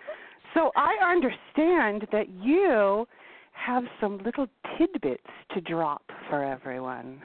so 0.54 0.70
I 0.76 0.96
understand 1.04 2.06
that 2.10 2.28
you 2.42 3.06
have 3.52 3.84
some 4.00 4.18
little 4.24 4.46
tidbits 4.78 5.22
to 5.54 5.60
drop 5.60 6.02
for 6.30 6.44
everyone. 6.44 7.20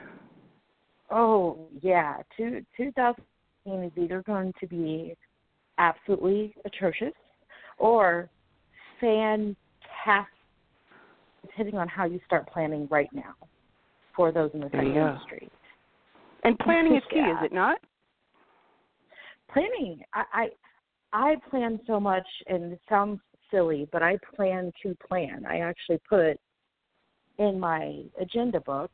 Oh 1.10 1.68
yeah, 1.80 2.16
two, 2.36 2.64
2018 2.76 3.84
is 3.84 3.92
either 3.96 4.22
going 4.22 4.52
to 4.60 4.66
be 4.66 5.16
absolutely 5.78 6.54
atrocious 6.64 7.14
or 7.78 8.28
fantastic, 9.00 9.56
depending 11.42 11.76
on 11.76 11.88
how 11.88 12.04
you 12.04 12.20
start 12.26 12.48
planning 12.50 12.88
right 12.90 13.08
now 13.12 13.34
for 14.14 14.32
those 14.32 14.50
in 14.54 14.60
the 14.60 14.66
sex 14.70 14.84
go. 14.84 15.18
And 16.44 16.58
planning 16.58 16.96
is 16.96 17.02
key, 17.10 17.16
Yeah. 17.26 17.38
is 17.38 17.44
it 17.46 17.52
not? 17.52 17.78
planning 19.52 20.00
I, 20.14 20.24
I 20.32 20.48
i 21.12 21.36
plan 21.50 21.78
so 21.86 22.00
much 22.00 22.26
and 22.48 22.72
it 22.72 22.80
sounds 22.88 23.20
silly 23.50 23.86
but 23.92 24.02
i 24.02 24.16
plan 24.34 24.72
to 24.82 24.96
plan 25.06 25.44
i 25.48 25.58
actually 25.58 26.00
put 26.08 26.38
in 27.38 27.60
my 27.60 28.02
agenda 28.20 28.58
book 28.60 28.90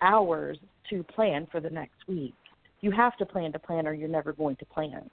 hours 0.00 0.56
to 0.88 1.02
plan 1.02 1.46
for 1.50 1.60
the 1.60 1.68
next 1.68 1.98
week 2.08 2.32
you 2.80 2.90
have 2.92 3.14
to 3.18 3.26
plan 3.26 3.52
to 3.52 3.58
plan 3.58 3.86
or 3.86 3.92
you're 3.92 4.08
never 4.08 4.32
going 4.32 4.56
to 4.56 4.64
plan 4.66 5.10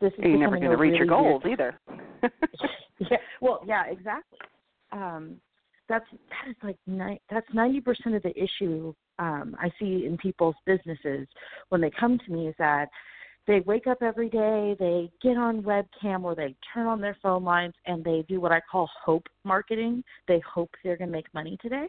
this 0.00 0.12
is 0.14 0.18
You're 0.22 0.38
never 0.38 0.56
going 0.56 0.70
to 0.70 0.76
reach 0.76 0.92
really 0.92 0.98
your 0.98 1.06
goals 1.06 1.42
weird- 1.44 1.60
either. 1.60 1.80
yeah 3.10 3.16
well 3.42 3.60
yeah 3.66 3.84
exactly 3.90 4.38
um 4.92 5.36
that's 5.88 6.06
that 6.30 6.48
is 6.50 6.56
like 6.62 6.76
ni- 6.86 7.20
that's 7.30 7.46
ninety 7.52 7.80
percent 7.80 8.14
of 8.14 8.22
the 8.22 8.32
issue 8.42 8.94
um 9.18 9.56
i 9.60 9.70
see 9.78 10.06
in 10.06 10.16
people's 10.16 10.56
businesses 10.66 11.26
when 11.68 11.80
they 11.80 11.90
come 11.98 12.18
to 12.24 12.32
me 12.32 12.48
is 12.48 12.54
that 12.58 12.88
they 13.46 13.60
wake 13.60 13.86
up 13.86 13.98
every 14.02 14.28
day 14.28 14.76
they 14.78 15.10
get 15.22 15.36
on 15.36 15.62
webcam 15.62 16.24
or 16.24 16.34
they 16.34 16.54
turn 16.72 16.86
on 16.86 17.00
their 17.00 17.16
phone 17.22 17.44
lines 17.44 17.74
and 17.86 18.04
they 18.04 18.24
do 18.28 18.40
what 18.40 18.52
i 18.52 18.60
call 18.70 18.88
hope 19.04 19.26
marketing 19.44 20.02
they 20.28 20.40
hope 20.40 20.70
they're 20.82 20.96
going 20.96 21.10
to 21.10 21.16
make 21.16 21.32
money 21.34 21.56
today 21.62 21.86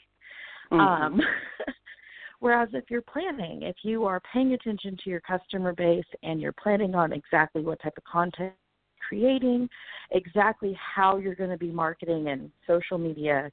Mhm. 0.72 0.80
um, 0.80 1.22
whereas 2.40 2.70
if 2.74 2.86
you're 2.90 3.02
planning, 3.02 3.64
if 3.64 3.78
you 3.84 4.06
are 4.06 4.22
paying 4.32 4.54
attention 4.54 4.98
to 5.04 5.10
your 5.10 5.22
customer 5.22 5.74
base 5.74 6.06
and 6.24 6.42
you're 6.42 6.54
planning 6.54 6.96
on 6.96 7.14
exactly 7.14 7.62
what 7.62 7.82
type 7.82 7.98
of 7.98 8.04
content 8.04 8.54
you're 8.54 9.08
creating, 9.08 9.70
exactly 10.12 10.78
how 10.96 11.18
you're 11.18 11.36
going 11.36 11.50
to 11.50 11.58
be 11.58 11.72
marketing 11.72 12.28
and 12.30 12.52
social 12.66 12.98
media, 12.98 13.52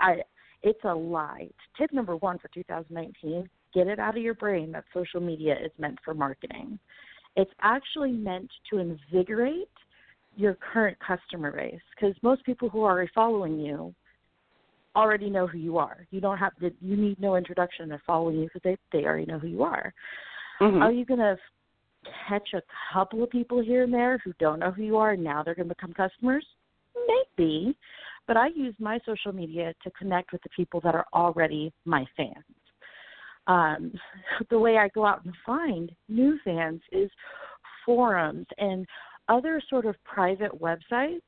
I 0.00 0.22
it's 0.64 0.82
a 0.84 0.94
lie. 0.94 1.48
Tip 1.78 1.92
number 1.92 2.16
one 2.16 2.38
for 2.38 2.48
2019: 2.48 3.48
get 3.72 3.86
it 3.86 4.00
out 4.00 4.16
of 4.16 4.22
your 4.22 4.34
brain 4.34 4.72
that 4.72 4.84
social 4.92 5.20
media 5.20 5.54
is 5.62 5.70
meant 5.78 5.98
for 6.04 6.14
marketing. 6.14 6.78
It's 7.36 7.50
actually 7.60 8.12
meant 8.12 8.50
to 8.70 8.78
invigorate 8.78 9.68
your 10.36 10.56
current 10.72 10.96
customer 11.06 11.52
base 11.52 11.80
because 11.94 12.16
most 12.22 12.44
people 12.44 12.68
who 12.68 12.82
are 12.82 12.92
already 12.92 13.10
following 13.14 13.58
you 13.60 13.94
already 14.96 15.28
know 15.28 15.46
who 15.46 15.58
you 15.58 15.78
are. 15.78 16.06
You 16.10 16.20
don't 16.20 16.38
have 16.38 16.56
to. 16.56 16.70
You 16.80 16.96
need 16.96 17.20
no 17.20 17.36
introduction. 17.36 17.88
They're 17.88 18.02
following 18.06 18.38
you 18.38 18.44
because 18.44 18.62
they 18.64 18.76
they 18.92 19.04
already 19.04 19.26
know 19.26 19.38
who 19.38 19.48
you 19.48 19.62
are. 19.62 19.92
Mhm. 20.60 20.80
Are 20.80 20.92
you 20.92 21.04
gonna 21.04 21.38
catch 22.28 22.54
a 22.54 22.62
couple 22.92 23.22
of 23.22 23.30
people 23.30 23.60
here 23.60 23.82
and 23.82 23.92
there 23.92 24.18
who 24.18 24.32
don't 24.38 24.60
know 24.60 24.70
who 24.70 24.82
you 24.82 24.96
are 24.96 25.12
and 25.12 25.24
now 25.24 25.42
they're 25.42 25.54
gonna 25.54 25.68
become 25.68 25.92
customers? 25.92 26.46
Maybe, 27.06 27.76
but 28.26 28.36
I 28.36 28.48
use 28.48 28.74
my 28.78 28.98
social 29.04 29.32
media 29.32 29.74
to 29.82 29.90
connect 29.90 30.32
with 30.32 30.42
the 30.42 30.48
people 30.56 30.80
that 30.80 30.94
are 30.94 31.06
already 31.12 31.72
my 31.84 32.04
fans. 32.16 32.44
Um, 33.46 33.92
the 34.50 34.58
way 34.58 34.78
I 34.78 34.88
go 34.88 35.04
out 35.04 35.24
and 35.24 35.34
find 35.44 35.92
new 36.08 36.38
fans 36.44 36.80
is 36.92 37.10
forums 37.84 38.46
and 38.58 38.86
other 39.28 39.60
sort 39.68 39.86
of 39.86 39.94
private 40.04 40.52
websites 40.60 41.20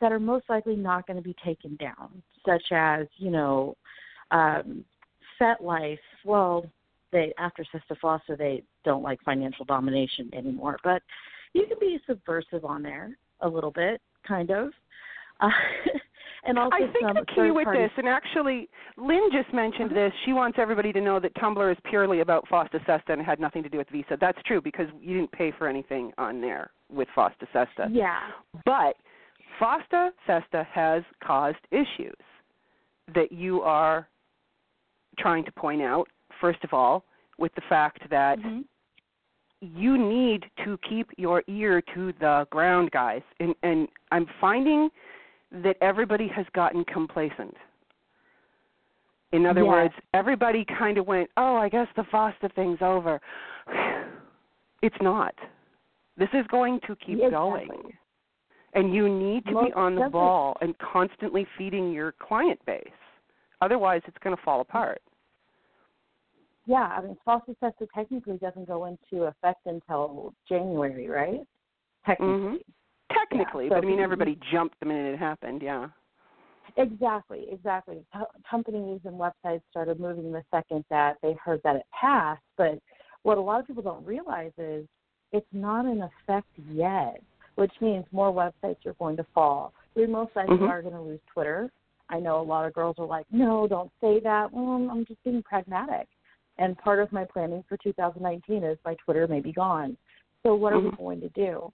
that 0.00 0.12
are 0.12 0.20
most 0.20 0.44
likely 0.48 0.76
not 0.76 1.06
going 1.06 1.16
to 1.16 1.22
be 1.22 1.36
taken 1.44 1.76
down, 1.76 2.22
such 2.44 2.64
as, 2.72 3.06
you 3.18 3.30
know, 3.30 3.76
um, 4.32 4.84
FetLife. 5.40 5.98
Well, 6.24 6.64
they 7.12 7.32
after 7.38 7.64
Sister 7.72 7.96
Foster, 8.00 8.36
they 8.36 8.64
don't 8.84 9.02
like 9.02 9.20
financial 9.22 9.64
domination 9.64 10.30
anymore, 10.34 10.78
but 10.82 11.02
you 11.52 11.66
can 11.66 11.78
be 11.78 12.00
subversive 12.06 12.64
on 12.64 12.82
there 12.82 13.16
a 13.40 13.48
little 13.48 13.70
bit, 13.70 14.00
kind 14.26 14.50
of. 14.50 14.70
Uh, 15.40 15.48
and 16.44 16.58
also 16.58 16.76
I 16.76 16.80
think 16.92 17.14
the 17.14 17.24
key 17.34 17.50
with 17.50 17.68
this, 17.72 17.90
and 17.96 18.08
actually, 18.08 18.68
Lynn 18.96 19.28
just 19.32 19.52
mentioned 19.54 19.90
this. 19.90 20.12
She 20.24 20.32
wants 20.32 20.58
everybody 20.60 20.92
to 20.92 21.00
know 21.00 21.20
that 21.20 21.34
Tumblr 21.34 21.70
is 21.70 21.78
purely 21.84 22.20
about 22.20 22.46
Fosta 22.48 22.84
Sesta 22.84 23.12
and 23.12 23.22
had 23.22 23.38
nothing 23.38 23.62
to 23.62 23.68
do 23.68 23.78
with 23.78 23.88
Visa. 23.90 24.18
That's 24.20 24.38
true 24.44 24.60
because 24.60 24.86
you 25.00 25.14
didn't 25.14 25.32
pay 25.32 25.52
for 25.56 25.68
anything 25.68 26.12
on 26.18 26.40
there 26.40 26.70
with 26.90 27.08
Fosta 27.16 27.46
Sesta. 27.52 27.88
Yeah. 27.90 28.18
But 28.64 28.96
Fosta 29.60 30.10
Sesta 30.26 30.66
has 30.72 31.02
caused 31.22 31.58
issues 31.70 32.14
that 33.14 33.30
you 33.30 33.62
are 33.62 34.08
trying 35.18 35.44
to 35.44 35.52
point 35.52 35.82
out. 35.82 36.08
First 36.40 36.64
of 36.64 36.72
all, 36.72 37.04
with 37.38 37.54
the 37.54 37.60
fact 37.68 38.08
that 38.10 38.38
Mhm. 38.38 38.64
you 39.60 39.96
need 39.96 40.50
to 40.64 40.76
keep 40.78 41.08
your 41.16 41.44
ear 41.46 41.80
to 41.94 42.12
the 42.14 42.48
ground, 42.50 42.90
guys. 42.90 43.22
And 43.38 43.54
and 43.62 43.88
I'm 44.10 44.26
finding 44.40 44.90
that 45.52 45.76
everybody 45.80 46.28
has 46.28 46.46
gotten 46.54 46.84
complacent. 46.84 47.56
In 49.32 49.46
other 49.46 49.62
Yes. 49.62 49.70
words, 49.70 49.94
everybody 50.14 50.64
kind 50.64 50.98
of 50.98 51.06
went, 51.06 51.30
"Oh, 51.36 51.56
I 51.56 51.68
guess 51.68 51.88
the 51.94 52.04
Fosta 52.04 52.52
thing's 52.52 52.82
over." 52.82 53.20
It's 54.82 55.00
not. 55.00 55.32
This 56.16 56.28
is 56.34 56.44
going 56.48 56.80
to 56.80 56.96
keep 56.96 57.20
Yeah, 57.20 57.30
going. 57.30 57.96
And 58.72 58.92
you 58.92 59.08
need 59.08 59.44
to 59.46 59.52
be 59.62 59.72
on 59.74 59.94
the 59.94 60.00
definitely. 60.00 60.10
ball 60.10 60.56
and 60.60 60.76
constantly 60.78 61.44
feeding 61.56 61.92
your 61.92 62.10
client 62.10 62.58
base. 62.66 62.90
Otherwise, 63.60 64.02
it's 64.06 64.18
going 64.18 64.34
to 64.36 64.42
fall 64.42 64.60
apart. 64.60 65.00
Yeah, 66.66 66.82
I 66.82 67.00
mean, 67.00 67.16
Fosta 67.24 67.56
Sesta 67.60 67.86
technically 67.94 68.38
doesn't 68.38 68.66
go 68.66 68.86
into 68.86 69.24
effect 69.26 69.66
until 69.66 70.34
January, 70.48 71.08
right? 71.08 71.46
Technically. 72.04 72.34
Mhm. 72.34 72.62
Technically, 73.12 73.68
so 73.68 73.74
but 73.76 73.84
I 73.84 73.86
mean, 73.86 74.00
everybody 74.00 74.38
jumped 74.50 74.78
the 74.80 74.86
minute 74.86 75.14
it 75.14 75.18
happened. 75.18 75.62
Yeah. 75.62 75.88
Exactly, 76.76 77.46
exactly. 77.50 78.04
Co- 78.14 78.26
companies 78.48 79.00
and 79.04 79.14
websites 79.14 79.62
started 79.70 80.00
moving 80.00 80.32
the 80.32 80.42
second 80.50 80.84
that 80.90 81.16
they 81.22 81.34
heard 81.44 81.60
that 81.64 81.76
it 81.76 81.86
passed. 81.98 82.42
But 82.56 82.78
what 83.24 83.38
a 83.38 83.40
lot 83.40 83.60
of 83.60 83.66
people 83.66 83.82
don't 83.82 84.04
realize 84.06 84.52
is 84.58 84.86
it's 85.32 85.46
not 85.52 85.86
in 85.86 86.02
effect 86.02 86.48
yet, 86.70 87.20
which 87.56 87.72
means 87.80 88.04
more 88.12 88.32
websites 88.32 88.84
are 88.86 88.94
going 88.94 89.16
to 89.16 89.26
fall. 89.34 89.72
We 89.94 90.06
most 90.06 90.34
likely 90.34 90.56
Mhm. 90.58 90.68
are 90.68 90.82
going 90.82 90.94
to 90.94 91.00
lose 91.00 91.20
Twitter. 91.26 91.70
I 92.08 92.20
know 92.20 92.40
a 92.40 92.42
lot 92.42 92.66
of 92.66 92.72
girls 92.72 92.98
are 92.98 93.06
like, 93.06 93.26
no, 93.30 93.66
don't 93.66 93.90
say 94.00 94.20
that. 94.20 94.52
Well, 94.52 94.88
I'm 94.90 95.04
just 95.04 95.22
being 95.24 95.42
pragmatic. 95.42 96.08
And 96.58 96.76
part 96.78 96.98
of 96.98 97.10
my 97.12 97.24
planning 97.24 97.62
for 97.68 97.76
2019 97.78 98.62
is 98.62 98.78
my 98.84 98.94
Twitter 98.96 99.26
may 99.26 99.40
be 99.40 99.52
gone. 99.52 99.96
So 100.42 100.54
what 100.54 100.72
are 100.72 100.80
we 100.80 100.90
Mhm. 100.90 100.96
going 100.96 101.20
to 101.20 101.28
do? 101.30 101.72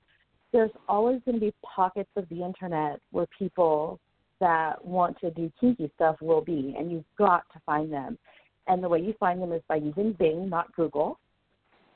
There's 0.53 0.71
always 0.89 1.21
going 1.25 1.37
to 1.37 1.41
be 1.41 1.55
pockets 1.63 2.11
of 2.17 2.29
the 2.29 2.43
internet 2.43 3.01
where 3.11 3.27
people 3.39 4.01
that 4.41 4.83
want 4.85 5.19
to 5.21 5.31
do 5.31 5.53
kinky 5.61 5.91
stuff 5.97 6.17
will 6.21 6.41
be, 6.41 6.75
and 6.79 6.91
you've 6.91 7.05
got 7.17 7.43
to 7.53 7.61
find 7.67 7.93
them. 7.93 8.19
And 8.67 8.83
the 8.83 8.89
way 8.89 9.01
you 9.01 9.15
find 9.19 9.43
them 9.43 9.53
is 9.53 9.63
by 9.69 9.77
using 9.77 10.13
Bing, 10.13 10.49
not 10.49 10.75
Google. 10.75 11.19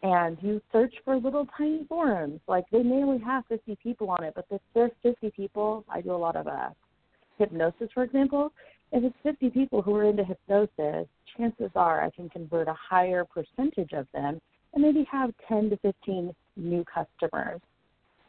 And 0.02 0.37
you 0.40 0.61
search 0.73 0.92
for 1.04 1.16
little 1.16 1.47
tiny 1.56 1.85
forums. 1.88 2.40
Like 2.49 2.64
they 2.73 2.82
may 2.82 3.02
only 3.02 3.23
have 3.25 3.44
50 3.49 3.76
people 3.80 4.11
on 4.11 4.25
it, 4.25 4.32
but 4.35 4.47
if 4.50 4.61
there's 4.75 4.90
50 5.02 5.30
people, 5.30 5.85
I 5.88 6.00
do 6.00 6.12
a 6.12 6.16
lot 6.16 6.35
of 6.35 6.49
uh, 6.49 6.71
hypnosis, 7.38 7.88
for 7.94 8.02
example. 8.02 8.52
If 8.90 9.04
it's 9.04 9.16
50 9.23 9.50
people 9.50 9.80
who 9.80 9.94
are 9.97 10.04
into 10.04 10.25
hypnosis, 10.25 11.06
chances 11.37 11.71
are 11.76 12.02
I 12.02 12.11
can 12.11 12.28
convert 12.28 12.68
a 12.68 12.75
higher 12.75 13.25
percentage 13.25 13.92
of 13.92 14.06
them 14.12 14.40
and 14.75 14.82
maybe 14.82 15.06
have 15.11 15.30
10 15.49 15.71
to 15.71 15.76
15 15.78 16.35
new 16.56 16.85
customers. 16.85 17.61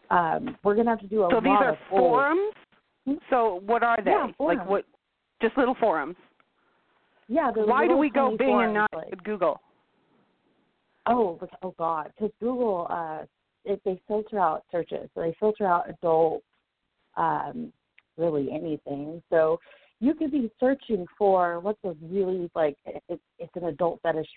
Um, 0.09 0.57
we're 0.63 0.75
going 0.75 0.85
to 0.85 0.91
have 0.91 0.99
to 0.99 1.07
do 1.07 1.23
a 1.23 1.29
so 1.29 1.35
lot 1.35 1.43
these 1.43 1.49
are 1.51 1.69
of 1.71 1.77
old- 1.91 1.99
forums. 2.01 2.53
So 3.29 3.61
what 3.65 3.83
are 3.83 3.97
they? 4.03 4.11
Yeah, 4.11 4.27
like 4.39 4.67
what? 4.67 4.85
Just 5.41 5.57
little 5.57 5.75
forums. 5.79 6.15
Yeah, 7.27 7.51
Why 7.51 7.87
do 7.87 7.97
we 7.97 8.09
go 8.09 8.35
Bing 8.37 8.61
and 8.61 8.73
not 8.73 8.89
like- 8.93 9.23
Google? 9.23 9.59
Oh, 11.05 11.37
oh 11.63 11.73
God! 11.77 12.11
Because 12.15 12.31
Google, 12.39 12.87
uh, 12.89 13.23
it, 13.65 13.81
they 13.83 13.99
filter 14.07 14.39
out 14.39 14.63
searches. 14.71 15.09
So 15.13 15.21
they 15.21 15.35
filter 15.37 15.65
out 15.65 15.89
adult, 15.89 16.43
um, 17.17 17.73
really 18.17 18.49
anything. 18.51 19.21
So 19.29 19.59
you 19.99 20.13
could 20.13 20.31
be 20.31 20.49
searching 20.61 21.05
for 21.17 21.59
what's 21.59 21.83
a 21.83 21.93
really 22.01 22.49
like 22.55 22.77
it, 22.85 23.19
it's 23.37 23.51
an 23.55 23.65
adult 23.65 23.99
fetish, 24.01 24.27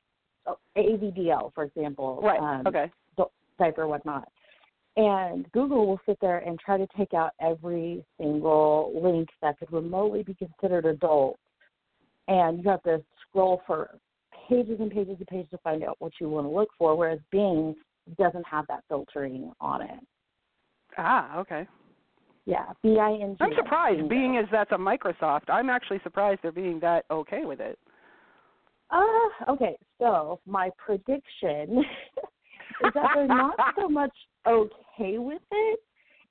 oh, 0.47 0.59
ABDL, 0.77 1.53
for 1.55 1.63
example. 1.65 2.21
Right. 2.21 2.41
Um, 2.41 2.67
okay. 2.67 2.91
diaper, 3.61 3.87
whatnot. 3.87 4.29
And 4.97 5.51
Google 5.53 5.87
will 5.87 6.01
sit 6.07 6.19
there 6.23 6.39
and 6.39 6.59
try 6.59 6.79
to 6.79 6.87
take 6.97 7.13
out 7.13 7.33
every 7.41 8.05
single 8.19 8.93
link 9.03 9.29
that 9.43 9.59
could 9.59 9.71
remotely 9.71 10.23
be 10.23 10.35
considered 10.35 10.87
adult. 10.87 11.39
And 12.29 12.63
you 12.63 12.71
have 12.71 12.83
to 12.85 13.03
scroll 13.29 13.63
for 13.67 13.99
pages 14.49 14.81
and 14.81 14.91
pages 14.91 15.17
and 15.19 15.27
pages 15.27 15.51
to 15.51 15.59
find 15.59 15.85
out 15.85 15.97
what 15.99 16.13
you 16.21 16.31
want 16.31 16.47
to 16.47 16.51
look 16.51 16.71
for, 16.79 16.97
whereas 16.97 17.19
Bing 17.31 17.75
doesn't 18.19 18.47
have 18.47 18.67
that 18.69 18.85
filtering 18.89 19.53
on 19.61 19.83
it. 19.83 20.01
Ah, 20.97 21.39
okay. 21.39 21.67
Yeah, 22.47 22.67
B 22.83 22.97
I 22.99 23.19
N 23.21 23.37
G. 23.37 23.45
I'm 23.45 23.51
surprised. 23.57 24.09
Being 24.09 24.39
as 24.39 24.47
that's 24.51 24.71
a 24.73 24.77
Microsoft, 24.77 25.49
I'm 25.49 25.69
actually 25.69 26.01
surprised 26.05 26.41
they're 26.43 26.53
being 26.53 26.81
that 26.81 27.05
okay 27.11 27.45
with 27.45 27.61
it. 27.61 27.79
Uh, 28.91 29.51
okay, 29.51 29.77
so 29.99 30.41
my 30.47 30.71
prediction 30.79 31.79
is 32.85 32.93
that 32.95 33.09
they're 33.15 33.27
not 33.27 33.57
so 33.77 33.89
much 33.89 34.13
okay 34.47 34.86
with 34.99 35.43
it. 35.51 35.81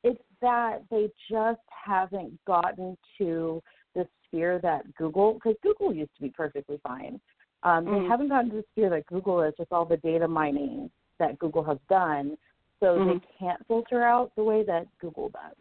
It's 0.03 0.23
that 0.41 0.83
they 0.89 1.11
just 1.29 1.61
haven't 1.67 2.43
gotten 2.45 2.97
to 3.17 3.61
the 3.93 4.07
sphere 4.25 4.59
that 4.59 4.93
Google, 4.95 5.33
because 5.35 5.55
Google 5.63 5.93
used 5.93 6.15
to 6.15 6.21
be 6.21 6.29
perfectly 6.29 6.77
fine. 6.83 7.19
Um, 7.63 7.85
Mhm. 7.85 8.01
They 8.01 8.07
haven't 8.07 8.27
gotten 8.29 8.49
to 8.51 8.57
the 8.57 8.65
sphere 8.71 8.89
that 8.89 9.05
Google 9.07 9.41
is 9.41 9.57
with 9.57 9.71
all 9.71 9.85
the 9.85 9.97
data 9.97 10.27
mining 10.27 10.91
that 11.17 11.39
Google 11.39 11.63
has 11.63 11.79
done, 11.89 12.37
so 12.79 12.99
Mhm. 12.99 13.21
they 13.21 13.27
can't 13.37 13.65
filter 13.67 14.03
out 14.03 14.35
the 14.35 14.43
way 14.43 14.63
that 14.63 14.87
Google 14.99 15.29
does. 15.29 15.55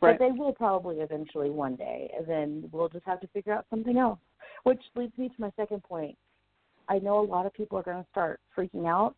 Right. 0.00 0.16
But 0.16 0.18
they 0.18 0.30
will 0.30 0.52
probably 0.52 1.00
eventually 1.00 1.50
one 1.50 1.74
day, 1.74 2.12
and 2.16 2.26
then 2.26 2.70
we'll 2.70 2.88
just 2.88 3.06
have 3.06 3.20
to 3.20 3.26
figure 3.28 3.52
out 3.52 3.66
something 3.70 3.98
else. 3.98 4.20
Which 4.62 4.82
leads 4.94 5.16
me 5.18 5.28
to 5.28 5.40
my 5.40 5.50
second 5.56 5.82
point. 5.82 6.16
I 6.88 6.98
know 7.00 7.18
a 7.18 7.22
lot 7.22 7.46
of 7.46 7.52
people 7.52 7.78
are 7.78 7.82
going 7.82 8.02
to 8.02 8.10
start 8.10 8.40
freaking 8.56 8.86
out 8.86 9.16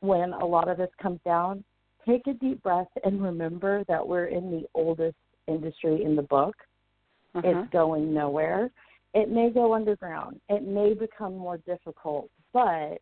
when 0.00 0.32
a 0.32 0.46
lot 0.46 0.68
of 0.68 0.76
this 0.78 0.94
comes 0.96 1.20
down. 1.22 1.64
Take 2.06 2.26
a 2.26 2.34
deep 2.34 2.62
breath 2.62 2.88
and 3.04 3.22
remember 3.22 3.84
that 3.88 4.06
we're 4.06 4.26
in 4.26 4.50
the 4.50 4.66
oldest 4.74 5.16
industry 5.46 6.04
in 6.04 6.16
the 6.16 6.22
book. 6.22 6.56
Mhm. 7.34 7.44
It's 7.44 7.70
going 7.70 8.12
nowhere. 8.12 8.70
It 9.14 9.28
may 9.28 9.50
go 9.50 9.74
underground. 9.74 10.40
It 10.48 10.62
may 10.62 10.94
become 10.94 11.36
more 11.36 11.58
difficult, 11.58 12.30
but 12.52 13.00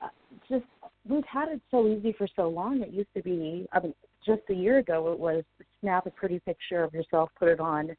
uh, 0.00 0.08
just 0.48 0.64
we've 1.08 1.24
had 1.24 1.48
it 1.48 1.60
so 1.70 1.86
easy 1.86 2.12
for 2.12 2.28
so 2.36 2.48
long. 2.48 2.82
It 2.82 2.90
used 2.90 3.12
to 3.14 3.22
be, 3.22 3.66
I 3.72 3.80
mean, 3.80 3.94
just 4.24 4.42
a 4.50 4.54
year 4.54 4.78
ago, 4.78 5.12
it 5.12 5.18
was 5.18 5.44
snap 5.80 6.06
a 6.06 6.10
pretty 6.10 6.38
picture 6.40 6.84
of 6.84 6.92
yourself, 6.92 7.30
put 7.38 7.48
it 7.48 7.60
on 7.60 7.96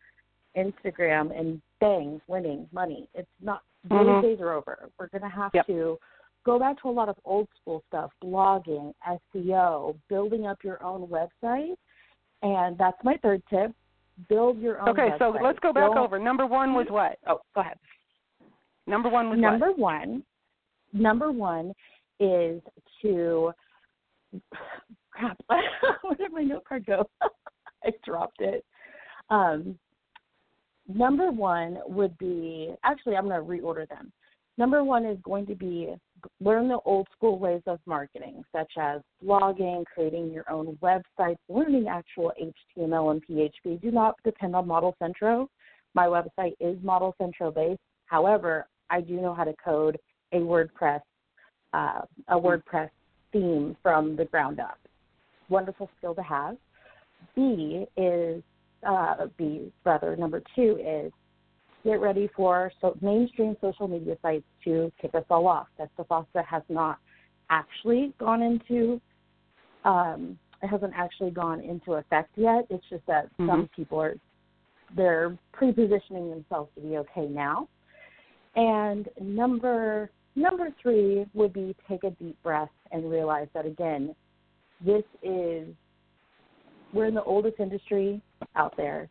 Instagram, 0.56 1.38
and 1.38 1.62
bang, 1.80 2.22
winning 2.28 2.68
money. 2.72 3.08
It's 3.14 3.30
not, 3.42 3.64
those 3.86 4.08
Mhm. 4.08 4.22
days 4.22 4.42
are 4.42 4.52
over. 4.54 4.90
We're 4.98 5.08
going 5.08 5.22
to 5.22 5.30
have 5.30 5.54
Yep. 5.54 5.68
to 5.68 6.00
go 6.46 6.60
back 6.60 6.82
to 6.82 6.90
a 6.90 6.92
lot 6.92 7.10
of 7.10 7.18
old 7.26 7.48
school 7.62 7.84
stuff 7.88 8.12
blogging, 8.24 8.94
SEO, 9.36 9.96
building 10.10 10.48
up 10.48 10.60
your 10.64 10.82
own 10.84 11.08
website. 11.08 11.76
And 12.42 12.78
that's 12.78 12.98
my 13.04 13.18
third 13.22 13.42
tip 13.50 13.72
build 14.28 14.60
your 14.60 14.82
own 14.82 14.88
website. 14.88 15.14
Okay, 15.14 15.16
so 15.18 15.36
let's 15.42 15.60
go 15.60 15.72
back 15.72 15.92
Don't- 15.92 15.98
over. 15.98 16.20
Number 16.20 16.46
one 16.46 16.74
was 16.74 16.88
what? 16.90 17.18
Oh, 17.28 17.40
go 17.56 17.62
ahead. 17.62 17.78
Number 18.88 19.10
one 19.10 19.30
was 19.30 19.40
number 19.40 19.68
what? 19.68 19.78
one 19.78 20.24
number 20.94 21.32
one 21.32 21.74
is 22.20 22.62
to 23.02 23.52
crap 25.12 25.38
where 25.48 26.16
did 26.18 26.32
my 26.32 26.42
note 26.42 26.64
card 26.66 26.86
go 26.86 27.10
i 27.84 27.90
dropped 28.06 28.42
it 28.42 28.66
um 29.30 29.78
number 30.88 31.32
one 31.32 31.78
would 31.86 32.18
be 32.18 32.74
actually 32.84 33.16
i'm 33.16 33.28
going 33.28 33.40
to 33.40 33.46
reorder 33.46 33.88
them 33.90 34.12
number 34.58 34.84
one 34.84 35.06
is 35.06 35.18
going 35.24 35.46
to 35.46 35.56
be 35.56 35.94
learn 36.40 36.68
the 36.68 36.80
old 36.86 37.08
school 37.16 37.40
ways 37.40 37.62
of 37.68 37.80
marketing 37.86 38.44
such 38.52 38.72
as 38.80 39.02
blogging 39.24 39.84
creating 39.86 40.32
your 40.32 40.50
own 40.52 40.78
websites 40.82 41.38
learning 41.48 41.88
actual 41.88 42.32
html 42.78 43.12
and 43.12 43.24
php 43.28 43.82
do 43.82 43.92
not 43.92 44.16
depend 44.24 44.56
on 44.56 44.68
ModelCentro. 44.68 45.48
My 45.94 46.06
website 46.06 46.54
is 46.60 46.78
ModelCentro 46.78 47.54
based. 47.54 47.82
However 48.06 48.68
i 48.90 49.02
do 49.02 49.22
know 49.22 49.34
how 49.34 49.44
to 49.44 49.54
code 49.64 49.98
a 50.32 50.38
wordpress 50.38 51.02
uh, 51.74 52.02
a 52.30 52.36
wordpress 52.36 52.90
theme 53.32 53.78
from 53.84 54.16
the 54.16 54.26
ground 54.26 54.60
up. 54.60 54.80
Wonderful 55.50 55.90
skill 55.98 56.16
to 56.16 56.24
have. 56.24 56.58
B 57.36 57.86
is 57.98 58.42
uh, 58.88 59.28
b 59.38 59.72
rather 59.86 60.16
number 60.16 60.42
two 60.56 60.80
is 60.82 61.12
get 61.84 62.00
ready 62.02 62.30
for 62.36 62.72
so 62.82 62.98
mainstream 63.02 63.56
social 63.62 63.88
media 63.88 64.18
sites 64.22 64.46
to 64.64 64.92
kick 65.02 65.12
us 65.16 65.24
all 65.30 65.48
off. 65.48 65.68
That's 65.78 65.92
That 65.98 66.08
Safasta 66.10 66.46
has 66.46 66.64
not 66.70 67.00
actually 67.50 68.14
gone 68.20 68.42
into 68.42 69.02
um, 69.86 70.38
it 70.62 70.68
hasn't 70.68 70.94
actually 70.96 71.32
gone 71.32 71.62
into 71.62 71.94
effect 71.94 72.32
yet. 72.36 72.66
It's 72.70 72.84
just 72.90 73.06
that 73.06 73.30
some 73.38 73.64
Mhm. 73.64 73.72
people 73.72 74.02
are 74.02 74.16
they're 74.96 75.38
pre-positioning 75.52 76.30
themselves 76.32 76.74
to 76.74 76.82
be 76.82 76.98
okay 76.98 77.28
now. 77.28 77.68
And 78.56 79.08
number 79.22 80.10
number 80.36 80.72
three 80.82 81.26
would 81.34 81.54
be 81.54 81.76
take 81.88 82.04
a 82.04 82.12
deep 82.12 82.42
breath 82.44 82.72
and 82.92 83.10
realize 83.10 83.48
that 83.54 83.66
again, 83.66 84.16
this 84.82 85.04
is 85.22 85.74
we're 86.94 87.06
in 87.06 87.14
the 87.14 87.24
oldest 87.24 87.60
industry 87.60 88.22
out 88.56 88.76
there 88.76 89.10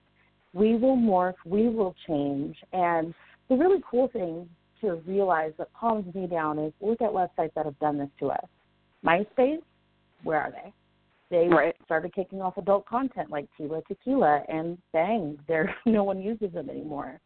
we 0.54 0.76
will 0.76 0.96
morph, 0.96 1.34
we 1.44 1.68
will 1.68 1.94
change. 2.06 2.56
And 2.72 3.14
the 3.48 3.56
really 3.56 3.82
cool 3.88 4.08
thing 4.08 4.48
to 4.80 4.94
realize 5.06 5.52
that 5.58 5.68
calms 5.78 6.12
me 6.14 6.26
down 6.26 6.58
is 6.58 6.72
look 6.80 7.02
at 7.02 7.10
websites 7.10 7.52
that 7.54 7.64
have 7.64 7.78
done 7.78 7.98
this 7.98 8.10
to 8.20 8.30
us. 8.30 8.44
MySpace, 9.04 9.62
where 10.22 10.40
are 10.40 10.50
they? 10.50 10.72
They 11.30 11.48
Right. 11.48 11.76
started 11.84 12.14
kicking 12.14 12.40
off 12.40 12.56
adult 12.56 12.86
content 12.86 13.30
like 13.30 13.46
Tila 13.58 13.84
Tequila, 13.86 14.42
and 14.48 14.78
bang, 14.92 15.38
there 15.46 15.74
no 15.86 16.04
one 16.04 16.20
uses 16.20 16.52
them 16.52 16.70
anymore. 16.70 17.20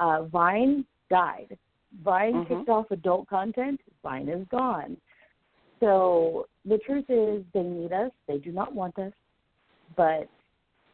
Uh, 0.00 0.22
Vine 0.24 0.86
died. 1.10 1.58
Vine 2.02 2.34
Mhm. 2.34 2.48
kicked 2.48 2.68
off 2.68 2.90
adult 2.90 3.28
content. 3.28 3.80
Vine 4.02 4.28
is 4.28 4.46
gone. 4.48 4.96
So 5.80 6.46
the 6.64 6.78
truth 6.78 7.10
is, 7.10 7.44
they 7.52 7.62
need 7.62 7.92
us. 7.92 8.10
They 8.26 8.38
do 8.38 8.52
not 8.52 8.74
want 8.74 8.98
us, 8.98 9.12
but 9.96 10.28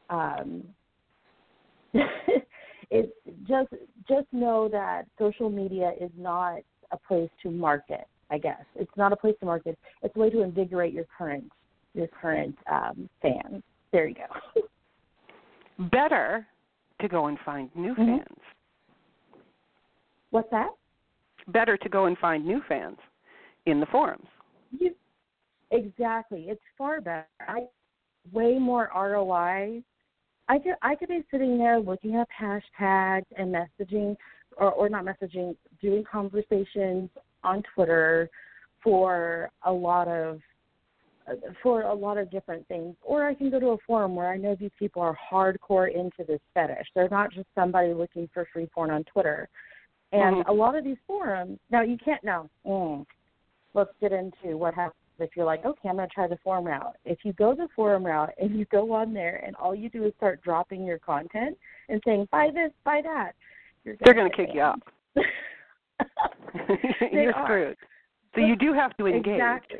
um, 0.08 0.64
it's 2.90 3.12
just 3.48 3.68
just 4.08 4.26
know 4.32 4.68
that 4.68 5.04
social 5.18 5.50
media 5.50 5.92
is 6.00 6.10
not 6.16 6.58
a 6.92 6.96
place 6.96 7.30
to 7.42 7.50
market. 7.50 8.06
I 8.30 8.38
guess 8.38 8.62
it's 8.76 8.90
not 8.96 9.12
a 9.12 9.16
place 9.16 9.34
to 9.40 9.46
market. 9.46 9.78
It's 10.02 10.14
a 10.14 10.18
way 10.18 10.30
to 10.30 10.42
invigorate 10.42 10.92
your 10.92 11.06
current 11.16 11.50
your 11.94 12.06
current 12.06 12.56
um, 12.70 13.08
fans. 13.20 13.62
There 13.92 14.06
you 14.06 14.14
go. 14.14 14.62
Better 15.90 16.46
to 17.00 17.08
go 17.08 17.26
and 17.26 17.38
find 17.40 17.74
new 17.74 17.94
Mhm. 17.94 18.18
fans. 18.18 18.40
What's 20.30 20.50
that? 20.50 20.70
Better 21.48 21.76
to 21.76 21.88
go 21.88 22.04
and 22.04 22.16
find 22.18 22.44
new 22.44 22.60
fans 22.68 22.98
in 23.66 23.80
the 23.80 23.86
forums. 23.86 24.28
You, 24.70 24.94
exactly. 25.70 26.48
It's 26.48 26.62
far 26.76 27.00
better. 27.00 27.26
I 27.40 27.66
way 28.32 28.58
more 28.58 28.90
ROI. 28.94 29.82
I 30.50 30.58
could 30.58 30.74
I 30.82 30.96
could 30.96 31.08
be 31.08 31.24
sitting 31.30 31.58
there 31.58 31.78
looking 31.78 32.16
up 32.16 32.26
hashtags 32.38 33.26
and 33.36 33.54
messaging 33.54 34.16
or, 34.56 34.72
or 34.72 34.88
not 34.88 35.04
messaging, 35.04 35.54
doing 35.80 36.02
conversations 36.10 37.08
on 37.44 37.62
Twitter 37.72 38.28
for 38.82 39.48
a 39.64 39.70
lot 39.70 40.08
of 40.08 40.40
for 41.62 41.82
a 41.82 41.94
lot 41.94 42.18
of 42.18 42.32
different 42.32 42.66
things. 42.66 42.96
Or 43.00 43.28
I 43.28 43.34
can 43.34 43.48
go 43.48 43.60
to 43.60 43.68
a 43.68 43.76
forum 43.86 44.16
where 44.16 44.28
I 44.28 44.36
know 44.38 44.56
these 44.58 44.72
people 44.76 45.00
are 45.02 45.16
hardcore 45.30 45.94
into 45.94 46.24
this 46.26 46.40
fetish. 46.52 46.88
They're 46.96 47.08
not 47.08 47.32
just 47.32 47.46
somebody 47.54 47.94
looking 47.94 48.28
for 48.34 48.48
free 48.52 48.66
porn 48.74 48.90
on 48.90 49.04
Twitter. 49.04 49.48
And 50.10 50.38
Mhm. 50.38 50.48
a 50.48 50.52
lot 50.52 50.74
of 50.74 50.82
these 50.82 50.98
forums 51.06 51.60
now 51.70 51.82
you 51.82 51.96
can't 51.96 52.24
now. 52.24 52.50
Mm, 52.66 53.06
let's 53.74 53.92
get 54.00 54.10
into 54.10 54.58
what 54.58 54.74
happens 54.74 54.99
if 55.22 55.30
you're 55.36 55.46
like, 55.46 55.64
okay, 55.64 55.88
I'm 55.88 55.96
going 55.96 56.08
to 56.08 56.14
try 56.14 56.26
the 56.26 56.38
forum 56.42 56.66
route. 56.66 56.96
If 57.04 57.18
you 57.24 57.32
go 57.32 57.54
the 57.54 57.68
forum 57.74 58.04
route 58.04 58.30
and 58.40 58.58
you 58.58 58.64
go 58.66 58.92
on 58.92 59.12
there 59.12 59.42
and 59.46 59.56
all 59.56 59.74
you 59.74 59.88
do 59.88 60.04
is 60.04 60.12
start 60.16 60.42
dropping 60.42 60.84
your 60.84 60.98
content 60.98 61.56
and 61.88 62.00
saying 62.04 62.28
buy 62.30 62.48
this, 62.52 62.70
buy 62.84 63.00
that, 63.02 63.32
you're 63.84 63.96
They're 64.04 64.14
going 64.14 64.30
to 64.30 64.36
kick 64.36 64.50
you 64.54 64.60
out. 64.60 64.80
You're 67.12 67.34
are. 67.34 67.46
screwed. 67.46 67.76
So 68.34 68.40
you 68.40 68.56
do 68.56 68.72
have 68.72 68.96
to 68.96 69.06
engage. 69.06 69.34
Exactly. 69.34 69.78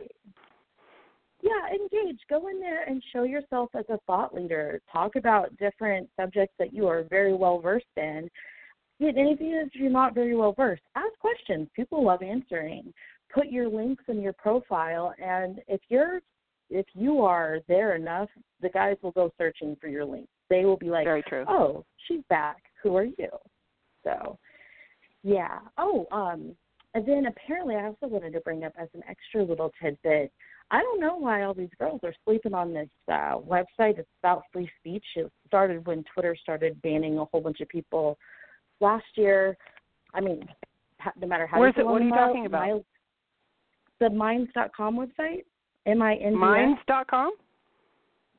Yeah, 1.42 1.74
engage. 1.74 2.18
Go 2.28 2.48
in 2.48 2.60
there 2.60 2.84
and 2.84 3.02
show 3.12 3.22
yourself 3.22 3.70
as 3.74 3.84
a 3.88 3.98
thought 4.06 4.34
leader. 4.34 4.80
Talk 4.92 5.16
about 5.16 5.56
different 5.56 6.08
subjects 6.18 6.54
that 6.58 6.74
you 6.74 6.86
are 6.86 7.04
very 7.04 7.34
well 7.34 7.60
versed 7.60 7.86
in. 7.96 8.28
And 9.00 9.14
if 9.16 9.70
you're 9.74 9.90
not 9.90 10.14
very 10.14 10.36
well 10.36 10.52
versed, 10.52 10.82
ask 10.94 11.18
questions. 11.18 11.68
People 11.74 12.04
love 12.04 12.22
answering. 12.22 12.92
Put 13.32 13.48
your 13.48 13.68
links 13.68 14.04
in 14.08 14.20
your 14.20 14.32
profile, 14.32 15.14
and 15.22 15.60
if 15.68 15.80
you're 15.88 16.20
if 16.70 16.86
you 16.94 17.22
are 17.22 17.58
there 17.68 17.96
enough, 17.96 18.28
the 18.62 18.68
guys 18.68 18.96
will 19.02 19.10
go 19.10 19.32
searching 19.36 19.76
for 19.80 19.88
your 19.88 20.04
links. 20.04 20.30
They 20.48 20.64
will 20.64 20.76
be 20.76 20.90
like, 20.90 21.04
Very 21.04 21.22
true. 21.22 21.44
oh, 21.48 21.84
she's 22.06 22.22
back. 22.28 22.62
Who 22.82 22.96
are 22.96 23.04
you? 23.04 23.28
So, 24.04 24.38
yeah. 25.22 25.58
Oh, 25.78 26.06
um, 26.12 26.54
and 26.94 27.06
then 27.06 27.26
apparently 27.26 27.74
I 27.76 27.86
also 27.86 28.06
wanted 28.06 28.32
to 28.32 28.40
bring 28.40 28.64
up 28.64 28.72
as 28.78 28.88
an 28.94 29.02
extra 29.08 29.42
little 29.42 29.72
tidbit. 29.82 30.32
I 30.72 30.80
don't 30.80 31.00
know 31.00 31.16
why 31.16 31.42
all 31.42 31.54
these 31.54 31.70
girls 31.78 32.00
are 32.04 32.14
sleeping 32.24 32.54
on 32.54 32.72
this 32.72 32.88
uh, 33.08 33.38
website. 33.38 33.98
It's 33.98 34.08
about 34.22 34.44
free 34.52 34.70
speech. 34.78 35.04
It 35.16 35.30
started 35.46 35.86
when 35.86 36.04
Twitter 36.14 36.36
started 36.40 36.80
banning 36.82 37.18
a 37.18 37.24
whole 37.24 37.40
bunch 37.40 37.60
of 37.60 37.68
people 37.68 38.16
last 38.80 39.04
year. 39.16 39.56
I 40.14 40.20
mean, 40.20 40.46
no 41.20 41.26
matter 41.26 41.46
how 41.46 41.58
Where's 41.58 41.74
you 41.76 41.82
it? 41.82 41.86
What 41.86 42.00
are 42.00 42.04
you 42.04 42.12
about 42.12 42.26
talking 42.28 42.46
about? 42.46 42.84
The 44.00 44.10
Minds.com 44.10 44.96
website. 44.96 45.44
M 45.86 46.02
I 46.02 46.14
N 46.14 46.32
D 46.32 46.34
S. 46.34 46.40
Minds.com? 46.40 47.32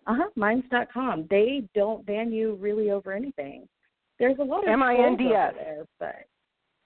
Uh 0.07 0.15
huh. 0.15 0.29
Minds.com. 0.35 1.27
They 1.29 1.63
don't 1.75 2.05
ban 2.05 2.31
you 2.31 2.55
really 2.55 2.91
over 2.91 3.13
anything. 3.13 3.67
There's 4.19 4.37
a 4.39 4.43
lot 4.43 4.63
of 4.63 4.69
M-I-N-D-S. 4.69 5.53
there, 5.57 5.85
but 5.99 6.27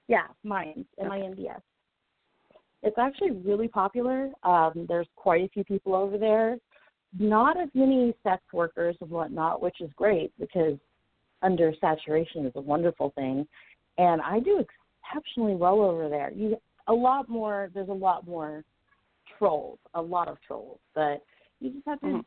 yeah, 0.08 0.28
Minds. 0.46 0.88
M 1.02 1.12
I 1.12 1.20
N 1.20 1.36
D 1.36 1.50
S. 1.50 1.60
It's 2.82 2.98
actually 2.98 3.32
really 3.32 3.68
popular. 3.68 4.30
Um, 4.44 4.86
there's 4.88 5.08
quite 5.18 5.44
a 5.44 5.50
few 5.50 5.66
people 5.66 5.96
over 5.96 6.18
there. 6.18 6.58
Not 7.20 7.60
as 7.60 7.68
many 7.74 8.14
sex 8.24 8.42
workers 8.54 8.96
and 9.02 9.10
whatnot, 9.10 9.62
which 9.62 9.82
is 9.82 9.90
great 9.98 10.32
because 10.40 10.78
under 11.42 11.74
saturation 11.82 12.46
is 12.46 12.54
a 12.56 12.62
wonderful 12.62 13.12
thing. 13.16 13.46
And 13.98 14.22
I 14.22 14.40
do 14.40 14.64
exceptionally 15.04 15.56
well 15.56 15.82
over 15.82 16.08
there. 16.08 16.32
You 16.32 16.56
a 16.88 16.94
lot 16.94 17.30
more. 17.30 17.70
There's 17.74 17.90
a 17.90 17.94
lot 17.94 18.28
more 18.28 18.64
trolls, 19.38 19.80
a 19.94 20.02
lot 20.02 20.28
of 20.28 20.38
trolls, 20.42 20.80
but 20.94 21.24
you 21.60 21.72
just 21.72 21.86
have 21.88 22.00
to 22.02 22.08
Mhm. 22.08 22.26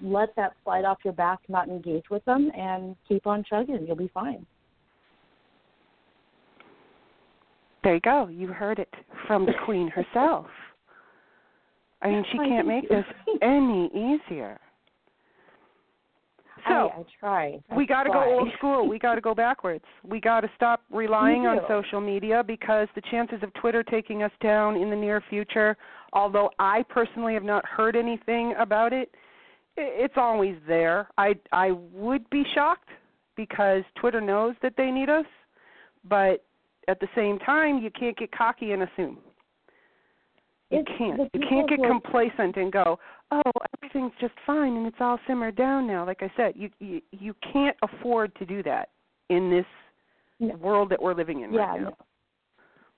let 0.00 0.34
that 0.36 0.54
slide 0.64 0.84
off 0.84 1.04
your 1.04 1.12
back, 1.12 1.40
not 1.48 1.68
engage 1.68 2.08
with 2.10 2.24
them, 2.24 2.50
and 2.54 2.96
keep 3.04 3.26
on 3.26 3.44
chugging. 3.44 3.86
You'll 3.86 3.96
be 3.96 4.08
fine. 4.08 4.46
There 7.82 7.94
you 7.94 8.00
go. 8.00 8.28
You 8.28 8.48
heard 8.48 8.78
it 8.78 8.92
from 9.26 9.44
the 9.44 9.54
queen 9.64 9.88
herself. 9.88 10.48
I 12.00 12.08
mean, 12.10 12.24
she 12.24 12.38
can't 12.38 12.66
make 12.66 12.88
this 12.88 13.04
any 13.42 13.88
easier. 13.88 14.60
So, 16.68 16.74
I, 16.74 17.00
I 17.00 17.04
try. 17.18 17.60
I 17.70 17.76
we 17.76 17.86
got 17.86 18.04
to 18.04 18.10
go 18.10 18.22
old 18.22 18.48
school. 18.56 18.88
We 18.88 18.98
got 18.98 19.16
to 19.16 19.20
go 19.20 19.34
backwards. 19.46 19.84
We 20.04 20.20
got 20.20 20.40
to 20.40 20.50
stop 20.54 20.82
relying 20.90 21.46
on 21.46 21.58
social 21.68 22.00
media 22.00 22.42
because 22.46 22.88
the 22.94 23.02
chances 23.10 23.42
of 23.42 23.52
Twitter 23.54 23.82
taking 23.82 24.22
us 24.22 24.32
down 24.40 24.76
in 24.76 24.90
the 24.90 24.96
near 24.96 25.22
future, 25.28 25.76
although 26.12 26.50
I 26.58 26.84
personally 26.88 27.34
have 27.34 27.44
not 27.44 27.64
heard 27.66 27.96
anything 27.96 28.54
about 28.58 28.92
it, 28.92 29.10
it's 29.76 30.14
always 30.16 30.56
there. 30.66 31.08
I 31.16 31.34
I 31.50 31.72
would 31.72 32.28
be 32.30 32.44
shocked 32.54 32.90
because 33.36 33.82
Twitter 33.94 34.20
knows 34.20 34.54
that 34.62 34.74
they 34.76 34.90
need 34.90 35.08
us, 35.08 35.26
but 36.04 36.44
at 36.88 37.00
the 37.00 37.08
same 37.14 37.38
time, 37.38 37.78
you 37.78 37.90
can't 37.90 38.16
get 38.16 38.32
cocky 38.32 38.72
and 38.72 38.82
assume. 38.82 39.18
You 40.72 40.84
can't. 40.98 41.18
You 41.34 41.40
can't 41.48 41.68
get 41.68 41.80
complacent 41.82 42.56
and 42.56 42.72
go, 42.72 42.98
"Oh, 43.30 43.42
everything's 43.76 44.12
just 44.20 44.34
fine 44.46 44.76
and 44.76 44.86
it's 44.86 44.96
all 45.00 45.18
simmered 45.26 45.56
down 45.56 45.86
now." 45.86 46.04
Like 46.06 46.22
I 46.22 46.32
said, 46.36 46.54
you 46.56 46.70
you 46.80 47.00
you 47.10 47.34
can't 47.52 47.76
afford 47.82 48.34
to 48.36 48.46
do 48.46 48.62
that 48.64 48.88
in 49.28 49.50
this 49.50 49.66
No. 50.40 50.56
world 50.56 50.88
that 50.90 51.00
we're 51.00 51.14
living 51.14 51.42
in 51.42 51.52
yeah, 51.52 51.60
right 51.60 51.80
now. 51.80 51.88
no. 51.90 51.96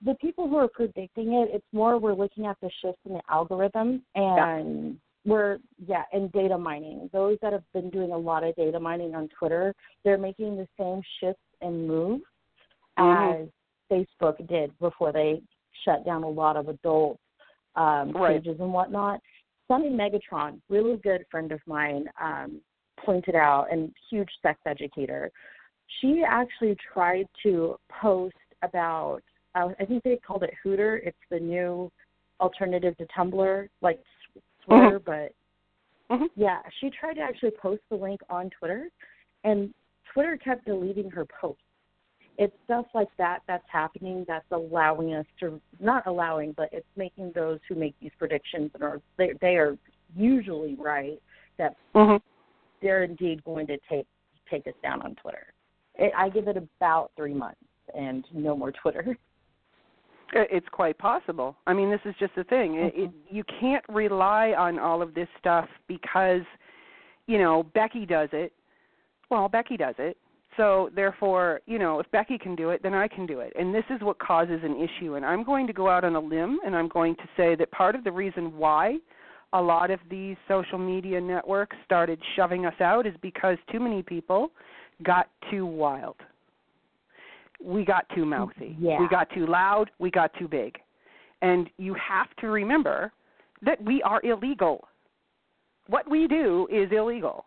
the 0.01 0.15
people 0.15 0.47
who 0.47 0.57
are 0.57 0.67
predicting 0.67 1.33
it, 1.33 1.49
it's 1.53 1.65
more 1.73 1.97
we're 1.97 2.13
looking 2.13 2.45
at 2.45 2.59
the 2.61 2.69
shifts 2.81 3.01
in 3.05 3.13
the 3.13 3.21
algorithm 3.29 4.03
and 4.15 4.99
we're 5.25 5.57
yeah, 5.85 6.03
and 6.13 6.31
data 6.31 6.57
mining. 6.57 7.09
Those 7.11 7.37
that 7.41 7.51
have 7.53 7.63
been 7.73 7.89
doing 7.89 8.11
a 8.11 8.17
lot 8.17 8.43
of 8.43 8.55
data 8.55 8.79
mining 8.79 9.15
on 9.15 9.27
Twitter, 9.37 9.73
they're 10.03 10.17
making 10.17 10.55
the 10.57 10.67
same 10.77 11.01
shifts 11.19 11.41
and 11.61 11.87
moves 11.87 12.23
Mhm. 12.97 13.41
as 13.43 13.49
Facebook 13.91 14.45
did 14.47 14.77
before 14.79 15.11
they 15.11 15.41
shut 15.83 16.05
down 16.05 16.23
a 16.23 16.29
lot 16.29 16.55
of 16.57 16.69
adult 16.69 17.19
um 17.75 18.11
Right. 18.11 18.41
pages 18.43 18.59
and 18.59 18.71
whatnot. 18.73 19.19
Sunny 19.67 19.89
Megatron, 19.89 20.61
really 20.69 20.97
good 20.97 21.25
friend 21.31 21.51
of 21.51 21.59
mine, 21.65 22.07
um, 22.21 22.61
pointed 22.97 23.35
out 23.35 23.71
and 23.71 23.93
huge 24.09 24.29
sex 24.41 24.59
educator. 24.65 25.31
She 25.99 26.23
actually 26.23 26.75
tried 26.93 27.27
to 27.43 27.77
post 27.89 28.35
about 28.61 29.21
uh, 29.55 29.69
I 29.79 29.85
think 29.85 30.03
they 30.03 30.17
called 30.17 30.43
it 30.43 30.53
Hooter. 30.61 30.97
It's 30.97 31.17
the 31.29 31.39
new 31.39 31.89
alternative 32.41 32.97
to 32.97 33.05
Tumblr, 33.07 33.69
like 33.81 34.01
Twitter, 34.65 34.99
but 34.99 35.31
Mhm. 36.09 36.29
yeah, 36.35 36.61
she 36.79 36.89
tried 36.89 37.15
to 37.15 37.21
actually 37.21 37.51
post 37.51 37.81
the 37.89 37.95
link 37.95 38.21
on 38.29 38.49
Twitter, 38.49 38.89
and 39.43 39.73
Twitter 40.13 40.37
kept 40.37 40.65
deleting 40.65 41.09
her 41.09 41.25
posts. 41.25 41.63
It's 42.37 42.53
stuff 42.65 42.85
like 42.93 43.07
that 43.17 43.39
that's 43.47 43.65
happening 43.71 44.25
that's 44.27 44.45
allowing 44.51 45.13
us 45.13 45.25
to 45.39 45.61
not 45.79 46.05
allowing, 46.05 46.51
but 46.51 46.69
it's 46.71 46.85
making 46.97 47.31
those 47.33 47.59
who 47.67 47.75
make 47.75 47.95
these 48.01 48.11
predictions 48.17 48.71
and 48.73 48.83
are 48.83 49.01
they 49.17 49.33
they 49.41 49.55
are 49.55 49.77
usually 50.15 50.75
right 50.75 51.21
that 51.57 51.75
Mhm. 51.93 52.21
they're 52.81 53.03
indeed 53.03 53.43
going 53.43 53.67
to 53.67 53.77
take 53.89 54.07
take 54.49 54.67
us 54.67 54.73
down 54.83 55.01
on 55.01 55.15
Twitter. 55.15 55.53
It, 55.95 56.13
I 56.15 56.29
give 56.29 56.47
it 56.47 56.57
about 56.57 57.11
three 57.15 57.33
months 57.33 57.61
and 57.93 58.25
no 58.33 58.55
more 58.55 58.71
Twitter. 58.71 59.17
It's 60.33 60.67
quite 60.69 60.97
possible. 60.97 61.55
I 61.67 61.73
mean, 61.73 61.89
this 61.89 62.01
is 62.03 62.15
just 62.19 62.33
the 62.35 62.43
thing. 62.45 62.75
It, 62.75 62.93
it, 62.95 63.11
you 63.29 63.43
can't 63.59 63.85
rely 63.87 64.53
on 64.57 64.79
all 64.79 65.01
of 65.01 65.13
this 65.13 65.29
stuff 65.39 65.69
because, 65.87 66.41
you 67.27 67.37
know, 67.37 67.63
Becky 67.63 68.05
does 68.05 68.29
it. 68.33 68.51
Well, 69.29 69.47
Becky 69.47 69.77
does 69.77 69.95
it. 69.99 70.17
So 70.57 70.89
therefore, 70.95 71.61
you 71.65 71.79
know, 71.79 71.99
if 71.99 72.09
Becky 72.11 72.37
can 72.37 72.55
do 72.55 72.69
it, 72.69 72.81
then 72.81 72.93
I 72.93 73.07
can 73.07 73.25
do 73.25 73.41
it. 73.41 73.51
And 73.57 73.73
this 73.73 73.83
is 73.89 74.01
what 74.01 74.19
causes 74.19 74.61
an 74.63 74.75
issue. 74.75 75.15
And 75.15 75.25
I'm 75.25 75.43
going 75.43 75.67
to 75.67 75.73
go 75.73 75.89
out 75.89 76.03
on 76.03 76.15
a 76.15 76.19
limb 76.19 76.59
and 76.65 76.75
I'm 76.75 76.87
going 76.87 77.15
to 77.15 77.23
say 77.35 77.55
that 77.55 77.71
part 77.71 77.95
of 77.95 78.03
the 78.03 78.11
reason 78.11 78.57
why 78.57 78.97
a 79.53 79.61
lot 79.61 79.91
of 79.91 79.99
these 80.09 80.35
social 80.47 80.77
media 80.77 81.19
networks 81.19 81.75
started 81.85 82.19
shoving 82.35 82.65
us 82.65 82.73
out 82.79 83.05
is 83.05 83.13
because 83.21 83.57
too 83.71 83.79
many 83.79 84.01
people 84.01 84.51
got 85.03 85.29
too 85.51 85.65
wild. 85.65 86.15
We 87.63 87.85
got 87.85 88.05
too 88.13 88.25
mouthy. 88.25 88.75
Yeah. 88.79 88.99
We 88.99 89.07
got 89.07 89.29
too 89.31 89.47
loud. 89.47 89.91
We 89.99 90.11
got 90.11 90.31
too 90.37 90.47
big. 90.47 90.77
And 91.41 91.69
you 91.77 91.93
have 91.95 92.27
to 92.41 92.47
remember 92.47 93.11
that 93.61 93.81
we 93.83 94.01
are 94.03 94.21
illegal. 94.23 94.87
What 95.87 96.09
we 96.09 96.27
do 96.27 96.67
is 96.71 96.89
illegal. 96.91 97.45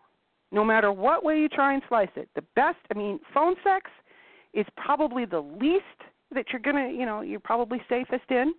No 0.51 0.65
matter 0.65 0.91
what 0.93 1.25
way 1.25 1.39
you 1.39 1.49
try 1.49 1.75
and 1.75 1.83
slice 1.89 2.09
it. 2.17 2.29
The 2.35 2.45
best, 2.57 2.79
I 2.91 2.99
mean, 2.99 3.21
phone 3.35 3.55
sex 3.63 3.91
is 4.55 4.67
probably 4.77 5.25
the 5.25 5.41
least 5.41 5.85
that 6.35 6.47
you're 6.53 6.61
going 6.61 6.77
to, 6.77 6.95
you 6.99 7.05
know, 7.07 7.21
you're 7.21 7.41
probably 7.41 7.81
safest 7.89 8.31
in. 8.31 8.55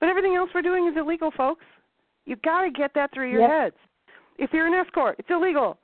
But 0.00 0.08
everything 0.08 0.34
else 0.34 0.50
we're 0.54 0.62
doing 0.62 0.86
is 0.88 0.94
illegal, 0.96 1.30
folks. 1.36 1.64
You 2.24 2.36
got 2.36 2.62
to 2.62 2.70
get 2.70 2.92
that 2.94 3.12
through 3.12 3.30
your 3.30 3.42
Yep. 3.42 3.50
heads. 3.50 3.76
If 4.38 4.52
you're 4.52 4.66
an 4.66 4.74
escort, 4.74 5.16
it's 5.18 5.30
illegal. 5.30 5.78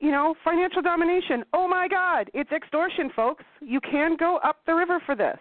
You 0.00 0.10
know, 0.10 0.34
financial 0.42 0.82
domination. 0.82 1.44
Oh 1.52 1.68
my 1.68 1.86
God, 1.86 2.30
it's 2.34 2.50
extortion, 2.50 3.10
folks. 3.14 3.44
You 3.60 3.80
can 3.80 4.16
go 4.16 4.38
up 4.38 4.56
the 4.66 4.74
river 4.74 5.00
for 5.06 5.14
this. 5.14 5.38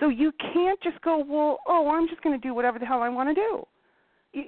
So 0.00 0.08
you 0.08 0.32
can't 0.52 0.80
just 0.82 1.00
go, 1.02 1.18
well, 1.18 1.58
oh, 1.66 1.88
I'm 1.90 2.08
just 2.08 2.22
going 2.22 2.38
to 2.38 2.46
do 2.46 2.54
whatever 2.54 2.78
the 2.78 2.86
hell 2.86 3.02
I 3.02 3.08
want 3.08 3.28
to 3.28 3.34
do. 3.34 3.66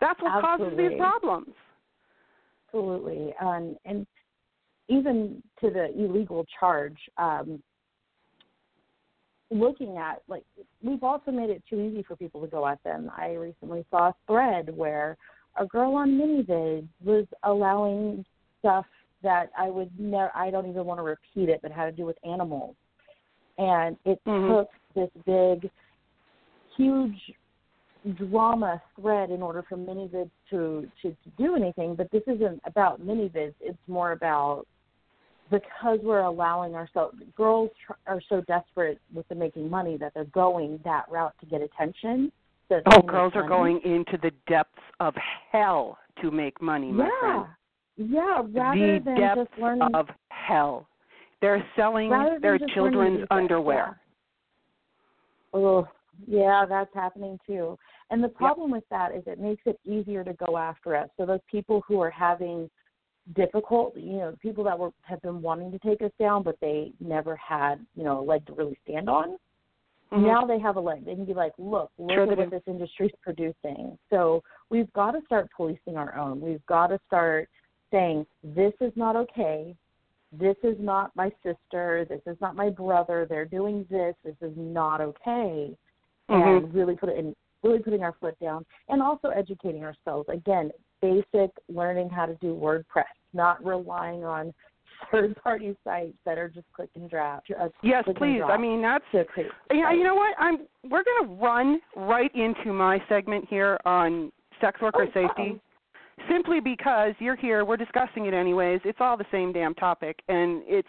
That's 0.00 0.20
what 0.22 0.40
causes 0.42 0.76
these 0.76 0.98
problems. 0.98 1.54
Absolutely. 2.68 3.34
Um, 3.40 3.76
and 3.84 4.06
even 4.88 5.42
to 5.60 5.70
the 5.70 5.90
illegal 5.96 6.44
charge, 6.58 6.98
um, 7.18 7.62
looking 9.50 9.96
at 9.96 10.22
like 10.28 10.42
we've 10.82 11.04
also 11.04 11.30
made 11.30 11.50
it 11.50 11.62
too 11.70 11.80
easy 11.80 12.02
for 12.02 12.16
people 12.16 12.40
to 12.40 12.48
go 12.48 12.66
at 12.66 12.82
them. 12.82 13.10
I 13.16 13.34
recently 13.34 13.84
saw 13.90 14.08
a 14.08 14.14
thread 14.26 14.76
where 14.76 15.16
a 15.56 15.66
girl 15.66 15.94
on 15.94 16.10
ManyVid 16.10 16.88
was 17.04 17.26
allowing 17.44 18.24
stuff 18.58 18.86
that 19.22 19.50
I 19.56 19.70
would 19.70 19.90
never 19.98 20.30
I 20.34 20.50
don't 20.50 20.68
even 20.68 20.84
want 20.84 20.98
to 20.98 21.04
repeat 21.04 21.48
it, 21.48 21.60
but 21.62 21.70
had 21.72 21.86
to 21.86 21.92
do 21.92 22.04
with 22.04 22.16
animals. 22.24 22.74
and 23.58 23.96
it 24.04 24.22
Mhm. 24.26 24.48
took 24.48 24.70
this 24.94 25.10
big, 25.24 25.70
huge 26.76 27.34
drama 28.12 28.80
thread 29.00 29.30
in 29.30 29.42
order 29.42 29.64
for 29.68 29.76
ManyVids 29.76 30.30
to, 30.50 30.88
to 31.02 31.10
to 31.10 31.30
do 31.36 31.56
anything. 31.56 31.94
But 31.94 32.10
this 32.10 32.22
isn't 32.26 32.60
about 32.64 33.00
ManyVids. 33.00 33.54
It's 33.60 33.78
more 33.88 34.12
about 34.12 34.66
because 35.50 35.98
we're 36.02 36.20
allowing 36.20 36.74
ourselves. 36.74 37.16
Girls 37.36 37.70
tr- 37.86 37.92
are 38.06 38.20
so 38.28 38.42
desperate 38.42 39.00
with 39.14 39.26
the 39.28 39.34
making 39.34 39.70
money 39.70 39.96
that 39.96 40.12
they're 40.14 40.24
going 40.26 40.80
that 40.84 41.04
route 41.10 41.34
to 41.40 41.46
get 41.46 41.60
attention. 41.62 42.32
So 42.68 42.80
Oh, 42.86 43.02
girls 43.02 43.32
are 43.36 43.48
money. 43.48 43.80
going 43.80 43.94
into 43.94 44.18
the 44.18 44.32
depths 44.48 44.72
of 44.98 45.14
hell 45.52 45.98
to 46.20 46.30
make 46.30 46.60
money, 46.60 46.90
my 46.90 47.04
yeah. 47.04 47.20
friend. 47.20 47.46
Yeah, 47.96 48.42
rather 48.52 48.98
the 48.98 49.04
than 49.04 49.20
depths 49.20 49.40
just 49.50 49.60
learning 49.60 49.94
of 49.94 50.08
hell. 50.28 50.88
They're 51.40 51.64
selling 51.76 52.10
their 52.40 52.58
children's 52.74 53.24
underwear. 53.30 54.00
Oh, 55.52 55.86
yeah, 56.26 56.64
that's 56.68 56.92
happening 56.94 57.38
too. 57.46 57.78
And 58.10 58.22
the 58.22 58.28
problem 58.28 58.70
with 58.70 58.84
that 58.90 59.14
is 59.14 59.24
it 59.26 59.40
makes 59.40 59.62
it 59.66 59.78
easier 59.84 60.22
to 60.22 60.32
go 60.34 60.56
after 60.56 60.94
us. 60.94 61.08
So 61.16 61.26
those 61.26 61.40
people 61.50 61.82
who 61.86 62.00
are 62.00 62.10
having 62.10 62.70
difficult, 63.34 63.96
you 63.96 64.18
know, 64.18 64.36
people 64.40 64.62
that 64.64 64.78
were 64.78 64.90
have 65.02 65.20
been 65.22 65.42
wanting 65.42 65.72
to 65.72 65.78
take 65.80 66.00
us 66.02 66.12
down, 66.18 66.44
but 66.44 66.56
they 66.60 66.92
never 67.00 67.34
had, 67.36 67.84
you 67.96 68.04
know, 68.04 68.20
a 68.20 68.24
leg 68.24 68.46
to 68.46 68.52
really 68.52 68.78
stand 68.84 69.08
on. 69.08 69.36
Mhm. 70.12 70.22
Now 70.22 70.44
they 70.46 70.60
have 70.60 70.76
a 70.76 70.80
leg. 70.80 71.04
They 71.04 71.16
can 71.16 71.24
be 71.24 71.34
like, 71.34 71.52
look, 71.58 71.90
look 71.98 72.12
Sure 72.12 72.22
at 72.22 72.28
what 72.28 72.38
do. 72.38 72.50
this 72.50 72.62
industry 72.66 73.06
is 73.06 73.12
producing. 73.22 73.98
So 74.10 74.44
we've 74.70 74.92
got 74.92 75.12
to 75.12 75.22
start 75.22 75.50
policing 75.56 75.96
our 75.96 76.16
own. 76.16 76.40
We've 76.40 76.64
got 76.66 76.88
to 76.88 77.00
start 77.08 77.48
saying 77.90 78.26
this 78.44 78.74
is 78.80 78.92
not 78.96 79.16
okay. 79.16 79.74
This 80.32 80.56
is 80.62 80.78
not 80.78 81.14
my 81.16 81.32
sister. 81.42 82.04
This 82.04 82.22
is 82.26 82.40
not 82.40 82.54
my 82.54 82.70
brother. 82.70 83.26
They're 83.28 83.44
doing 83.44 83.84
this. 83.90 84.14
This 84.22 84.36
is 84.40 84.56
not 84.56 85.00
okay. 85.00 85.76
Mhm. 86.28 86.58
And 86.58 86.74
really 86.74 86.96
put 86.96 87.08
it 87.08 87.16
in, 87.16 87.34
really 87.66 87.82
putting 87.82 88.02
our 88.02 88.14
foot 88.20 88.38
down, 88.40 88.64
and 88.88 89.02
also 89.02 89.28
educating 89.28 89.84
ourselves. 89.84 90.28
Again, 90.32 90.70
basic 91.02 91.50
learning 91.68 92.10
how 92.10 92.26
to 92.26 92.34
do 92.36 92.54
WordPress, 92.54 93.04
not 93.32 93.64
relying 93.64 94.24
on 94.24 94.52
third-party 95.12 95.76
sites 95.84 96.16
that 96.24 96.38
are 96.38 96.48
just 96.48 96.66
click 96.74 96.88
and 96.94 97.10
drop. 97.10 97.42
Uh, 97.58 97.68
Yes, 97.82 98.04
please. 98.16 98.40
I 98.46 98.56
mean, 98.56 98.80
that's 98.80 99.04
create 99.32 99.50
Yeah, 99.70 99.92
you 99.92 100.04
know 100.04 100.14
what? 100.14 100.34
I'm 100.38 100.60
we're 100.84 101.04
going 101.04 101.26
to 101.26 101.34
run 101.34 101.80
right 101.96 102.34
into 102.34 102.72
my 102.72 103.02
segment 103.08 103.46
here 103.48 103.78
on 103.84 104.32
sex 104.60 104.80
worker 104.80 105.06
Oh, 105.08 105.12
safety. 105.12 105.60
Simply 106.30 106.60
because 106.60 107.12
you're 107.18 107.36
here, 107.36 107.66
we're 107.66 107.76
discussing 107.76 108.24
it 108.24 108.32
anyways. 108.32 108.80
It's 108.84 108.98
all 109.00 109.18
the 109.18 109.26
same 109.30 109.52
damn 109.52 109.74
topic 109.74 110.20
and 110.28 110.62
it's 110.66 110.88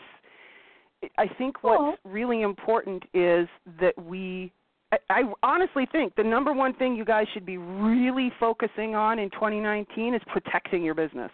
I 1.17 1.27
think 1.37 1.63
what's 1.63 1.99
really 2.05 2.41
important 2.41 3.03
is 3.13 3.47
that 3.79 3.93
we 4.01 4.51
I, 4.91 4.97
I 5.09 5.21
honestly 5.43 5.87
think 5.91 6.15
the 6.15 6.23
number 6.23 6.53
one 6.53 6.73
thing 6.73 6.95
you 6.95 7.05
guys 7.05 7.25
should 7.33 7.45
be 7.45 7.57
really 7.57 8.31
focusing 8.39 8.95
on 8.95 9.19
in 9.19 9.29
2019 9.31 10.13
is 10.13 10.21
protecting 10.27 10.83
your 10.83 10.95
business. 10.95 11.31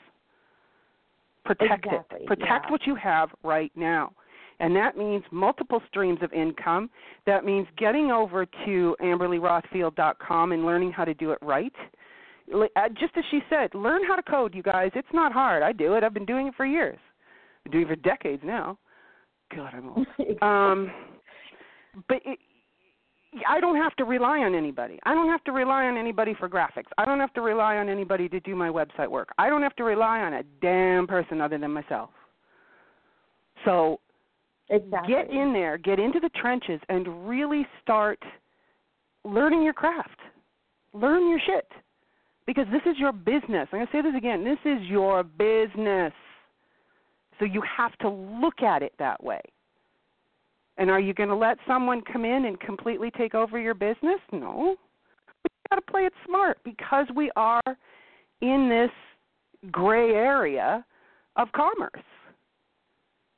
Protect 1.46 1.86
Exactly, 1.86 2.20
it. 2.22 2.28
Protect 2.28 2.66
yeah. 2.66 2.72
what 2.72 2.88
you 2.88 2.96
have 2.96 3.30
right 3.44 3.72
now. 3.76 4.14
And 4.60 4.76
that 4.76 4.98
means 4.98 5.24
multiple 5.32 5.82
streams 5.90 6.20
of 6.22 6.32
income. 6.32 6.90
That 7.26 7.44
means 7.44 7.68
getting 7.78 8.12
over 8.12 8.46
to 8.66 8.96
amberlyrothfield.com 9.02 10.52
and 10.52 10.66
learning 10.66 10.92
how 10.92 11.06
to 11.06 11.14
do 11.14 11.32
it 11.32 11.40
right. 11.42 11.74
Uh, 12.54 12.66
Just 13.00 13.18
as 13.18 13.24
she 13.32 13.42
said, 13.50 13.74
learn 13.74 14.04
how 14.08 14.16
to 14.16 14.24
code, 14.24 14.54
you 14.54 14.64
guys. 14.64 14.92
It's 14.96 15.08
not 15.14 15.32
hard. 15.32 15.64
I 15.64 15.74
do 15.74 15.96
it. 15.96 16.04
I've 16.04 16.14
been 16.14 16.26
doing 16.26 16.48
it 16.48 16.54
for 16.56 16.66
years. 16.66 17.00
I've 17.58 17.72
been 17.72 17.82
doing 17.82 17.92
it 17.92 17.98
for 17.98 18.02
decades 18.08 18.44
now. 18.46 18.78
God, 19.56 19.74
I'm 19.74 19.90
old. 19.90 20.08
Um, 20.42 20.92
but 22.08 22.18
it, 22.26 22.40
I 23.48 23.60
don't 23.60 23.78
have 23.78 23.96
to 23.98 24.06
rely 24.06 24.40
on 24.40 24.56
anybody. 24.56 25.00
I 25.04 25.14
don't 25.14 25.30
have 25.30 25.44
to 25.46 25.52
rely 25.52 25.86
on 25.86 25.98
anybody 25.98 26.36
for 26.40 26.50
graphics. 26.50 26.90
I 26.98 27.06
don't 27.06 27.20
have 27.20 27.34
to 27.34 27.42
rely 27.42 27.78
on 27.78 27.90
anybody 27.90 28.30
to 28.30 28.40
do 28.40 28.56
my 28.56 28.70
website 28.70 29.10
work. 29.10 29.30
I 29.38 29.50
don't 29.50 29.62
have 29.62 29.76
to 29.78 29.84
rely 29.84 30.20
on 30.20 30.34
a 30.34 30.44
damn 30.62 31.08
person 31.08 31.42
other 31.42 31.58
than 31.58 31.72
myself. 31.72 32.10
So 33.66 34.00
exactly. 34.70 35.14
get 35.14 35.30
in 35.30 35.54
there, 35.54 35.78
get 35.78 36.00
into 36.00 36.20
the 36.20 36.30
trenches, 36.30 36.80
and 36.90 37.28
really 37.28 37.66
start 37.82 38.20
learning 39.24 39.64
your 39.64 39.74
craft. 39.74 40.20
Learn 40.94 41.30
your 41.30 41.40
shit. 41.46 41.68
Because 42.46 42.66
this 42.72 42.82
is 42.86 43.00
your 43.00 43.14
business. 43.14 43.70
I'm 43.72 43.80
going 43.80 43.88
to 43.88 43.92
say 43.94 44.02
this 44.02 44.16
again. 44.18 44.44
This 44.44 44.60
is 44.66 44.84
your 44.84 45.24
business. 45.24 46.12
So 47.40 47.46
you 47.46 47.64
have 47.78 47.98
to 48.00 48.10
look 48.10 48.62
at 48.62 48.84
it 48.84 48.94
that 49.00 49.24
way. 49.24 49.42
And 50.78 50.90
are 50.90 51.00
you 51.00 51.14
going 51.14 51.30
to 51.30 51.36
let 51.36 51.58
someone 51.68 52.02
come 52.02 52.26
in 52.26 52.46
and 52.46 52.60
completely 52.60 53.12
take 53.12 53.36
over 53.36 53.60
your 53.60 53.76
business? 53.76 54.20
No. 54.32 54.76
You 55.44 55.50
got 55.70 55.76
to 55.76 55.92
play 55.92 56.02
it 56.02 56.14
smart 56.26 56.58
because 56.64 57.06
we 57.16 57.32
are 57.36 57.62
in 58.42 58.70
this 58.70 59.72
gray 59.72 60.12
area 60.12 60.86
of 61.36 61.52
commerce. 61.52 61.92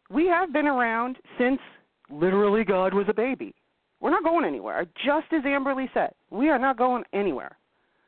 We 0.10 0.28
have 0.28 0.54
been 0.54 0.68
around 0.68 1.18
since 1.38 1.60
literally 2.10 2.64
God 2.64 2.94
was 2.94 3.06
a 3.10 3.14
baby. 3.14 3.54
We're 4.00 4.12
not 4.12 4.24
going 4.24 4.46
anywhere. 4.46 4.86
Just 5.04 5.28
as 5.32 5.44
Amberly 5.44 5.88
said, 5.94 6.12
we 6.30 6.50
are 6.50 6.60
not 6.60 6.78
going 6.78 7.04
anywhere. 7.14 7.58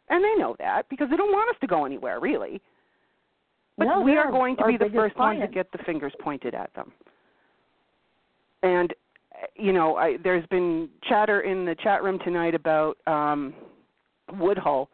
And 0.10 0.24
they 0.24 0.42
know 0.42 0.56
that 0.60 0.84
because 0.90 1.10
they 1.10 1.18
don't 1.18 1.32
want 1.32 1.50
us 1.50 1.60
to 1.62 1.68
go 1.68 1.86
anywhere, 1.86 2.20
really. 2.20 2.62
But 3.78 3.86
No, 3.86 4.02
we 4.02 4.12
they're 4.12 4.32
going 4.32 4.56
to 4.58 4.66
be 4.66 4.78
the 4.78 4.90
first 4.94 5.18
ones 5.18 5.42
to 5.42 5.48
get 5.48 5.72
the 5.72 5.80
fingers 5.80 6.14
pointed 6.22 6.56
at 6.56 6.74
them. 6.74 6.92
And 8.64 8.94
you 9.56 9.74
know, 9.74 9.96
I, 9.96 10.18
there's 10.24 10.46
been 10.48 10.90
chatter 11.08 11.42
in 11.42 11.66
the 11.66 11.76
chat 11.84 12.04
room 12.04 12.20
tonight 12.24 12.56
about 12.56 12.98
um, 13.08 13.54
Woodhull. 14.34 14.90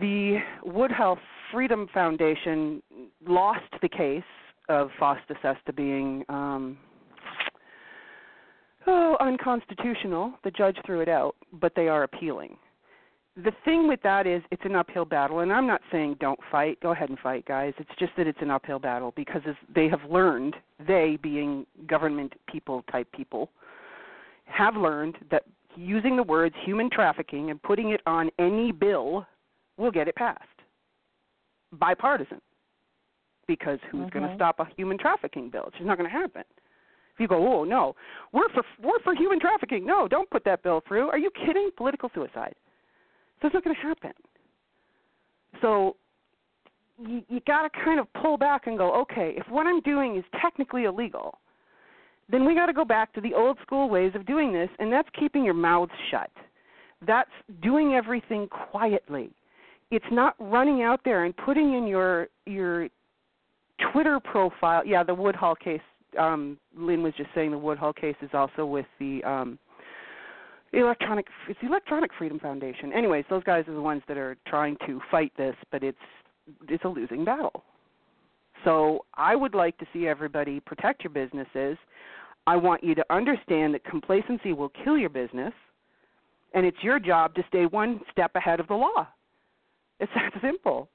The 0.00 0.38
Woodhull 0.64 1.18
Freedom 1.52 1.86
Foundation 1.92 2.82
lost 3.26 3.60
the 3.82 3.88
case 3.88 4.22
of 4.68 4.88
Fosta 5.00 5.36
Sesta 5.42 5.72
being 5.74 6.24
um, 6.28 6.78
oh, 8.86 9.16
unconstitutional. 9.20 10.32
The 10.44 10.50
judge 10.50 10.76
threw 10.86 11.00
it 11.00 11.08
out, 11.08 11.36
but 11.60 11.72
they 11.76 11.88
are 11.88 12.04
appealing. 12.04 12.56
The 13.36 13.52
thing 13.64 13.88
with 13.88 14.02
that 14.02 14.26
is 14.26 14.42
it's 14.50 14.64
an 14.64 14.76
uphill 14.76 15.06
battle, 15.06 15.38
and 15.40 15.50
I'm 15.50 15.66
not 15.66 15.80
saying 15.90 16.16
don't 16.20 16.38
fight. 16.50 16.78
Go 16.80 16.90
ahead 16.92 17.08
and 17.08 17.18
fight, 17.18 17.46
guys. 17.46 17.72
It's 17.78 17.90
just 17.98 18.12
that 18.18 18.26
it's 18.26 18.42
an 18.42 18.50
uphill 18.50 18.78
battle 18.78 19.14
because 19.16 19.40
as 19.48 19.54
they 19.74 19.88
have 19.88 20.02
learned, 20.10 20.54
they 20.86 21.18
being 21.22 21.64
government 21.86 22.34
people 22.46 22.84
type 22.92 23.10
people, 23.12 23.48
have 24.44 24.76
learned 24.76 25.16
that 25.30 25.44
using 25.76 26.14
the 26.16 26.22
words 26.22 26.54
human 26.62 26.90
trafficking 26.90 27.50
and 27.50 27.62
putting 27.62 27.90
it 27.90 28.02
on 28.04 28.30
any 28.38 28.70
bill 28.70 29.26
will 29.78 29.90
get 29.90 30.08
it 30.08 30.14
passed. 30.14 30.42
Bipartisan. 31.72 32.40
Because 33.48 33.78
who's 33.90 34.10
going 34.10 34.22
to 34.22 34.28
mm-hmm. 34.28 34.36
stop 34.36 34.60
a 34.60 34.66
human 34.76 34.98
trafficking 34.98 35.48
bill? 35.50 35.64
It's 35.68 35.76
just 35.76 35.86
not 35.86 35.96
going 35.98 36.08
to 36.08 36.16
happen. 36.16 36.44
If 37.14 37.20
you 37.20 37.28
go, 37.28 37.46
oh 37.46 37.64
no, 37.64 37.94
we're 38.32 38.48
for 38.50 38.62
we're 38.82 39.00
for 39.02 39.14
human 39.14 39.40
trafficking. 39.40 39.84
No, 39.84 40.06
don't 40.06 40.30
put 40.30 40.44
that 40.44 40.62
bill 40.62 40.82
through. 40.86 41.08
Are 41.08 41.18
you 41.18 41.30
kidding? 41.30 41.70
Political 41.76 42.10
suicide. 42.14 42.54
It's 43.42 43.54
not 43.54 43.64
going 43.64 43.76
to 43.76 43.82
happen. 43.82 44.12
So 45.60 45.96
you 46.98 47.22
you 47.28 47.40
got 47.46 47.62
to 47.62 47.70
kind 47.84 47.98
of 47.98 48.06
pull 48.20 48.36
back 48.36 48.66
and 48.66 48.78
go, 48.78 48.94
okay, 49.02 49.34
if 49.36 49.48
what 49.48 49.66
I'm 49.66 49.80
doing 49.80 50.16
is 50.16 50.24
technically 50.40 50.84
illegal, 50.84 51.38
then 52.30 52.44
we 52.44 52.54
got 52.54 52.66
to 52.66 52.72
go 52.72 52.84
back 52.84 53.12
to 53.14 53.20
the 53.20 53.34
old 53.34 53.58
school 53.62 53.88
ways 53.88 54.12
of 54.14 54.26
doing 54.26 54.52
this, 54.52 54.68
and 54.78 54.92
that's 54.92 55.08
keeping 55.18 55.44
your 55.44 55.54
mouths 55.54 55.92
shut. 56.10 56.30
That's 57.06 57.30
doing 57.62 57.94
everything 57.94 58.48
quietly. 58.48 59.30
It's 59.90 60.04
not 60.10 60.34
running 60.38 60.82
out 60.82 61.00
there 61.04 61.24
and 61.24 61.36
putting 61.36 61.74
in 61.74 61.86
your 61.86 62.28
your 62.46 62.88
Twitter 63.92 64.20
profile. 64.20 64.86
Yeah, 64.86 65.02
the 65.02 65.14
Woodhull 65.14 65.56
case. 65.56 65.80
Um, 66.18 66.58
Lynn 66.76 67.02
was 67.02 67.14
just 67.16 67.30
saying 67.34 67.50
the 67.50 67.58
Woodhull 67.58 67.94
case 67.94 68.16
is 68.20 68.30
also 68.34 68.66
with 68.66 68.86
the 69.00 69.24
um, 69.24 69.58
electronic. 70.80 71.26
It's 71.48 71.58
the 71.60 71.68
Electronic 71.68 72.10
Freedom 72.18 72.38
Foundation. 72.38 72.92
Anyways, 72.92 73.24
those 73.28 73.44
guys 73.44 73.64
are 73.68 73.74
the 73.74 73.82
ones 73.82 74.02
that 74.08 74.16
are 74.16 74.36
trying 74.46 74.76
to 74.86 75.00
fight 75.10 75.32
this, 75.36 75.54
but 75.70 75.82
it's 75.82 75.98
it's 76.68 76.84
a 76.84 76.88
losing 76.88 77.24
battle. 77.24 77.64
So 78.64 79.04
I 79.14 79.34
would 79.36 79.54
like 79.54 79.76
to 79.78 79.86
see 79.92 80.06
everybody 80.06 80.60
protect 80.60 81.04
your 81.04 81.12
businesses. 81.12 81.76
I 82.46 82.56
want 82.56 82.82
you 82.82 82.94
to 82.94 83.04
understand 83.10 83.74
that 83.74 83.84
complacency 83.84 84.52
will 84.52 84.72
kill 84.84 84.98
your 84.98 85.10
business, 85.10 85.52
and 86.54 86.66
it's 86.66 86.82
your 86.82 86.98
job 86.98 87.34
to 87.34 87.44
stay 87.48 87.66
one 87.66 88.00
step 88.10 88.32
ahead 88.34 88.60
of 88.60 88.68
the 88.68 88.74
law. 88.74 89.06
It's 90.00 90.12
that 90.14 90.32
simple. 90.40 90.88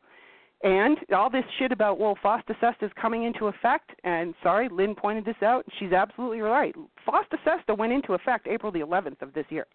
And 0.63 0.97
all 1.15 1.29
this 1.29 1.43
shit 1.59 1.71
about 1.71 1.99
well, 1.99 2.17
FOSTA 2.23 2.55
is 2.81 2.91
coming 2.99 3.25
into 3.25 3.45
effect, 3.47 3.91
and 4.03 4.33
sorry, 4.41 4.67
Lynn 4.71 4.95
pointed 4.95 5.23
this 5.23 5.35
out. 5.43 5.65
She's 5.79 5.91
absolutely 5.91 6.41
right. 6.41 6.73
FOSTA 7.07 7.77
went 7.77 7.93
into 7.93 8.13
effect 8.13 8.47
April 8.47 8.71
the 8.71 8.79
11th 8.79 9.21
of 9.21 9.33
this 9.33 9.45
year. 9.49 9.67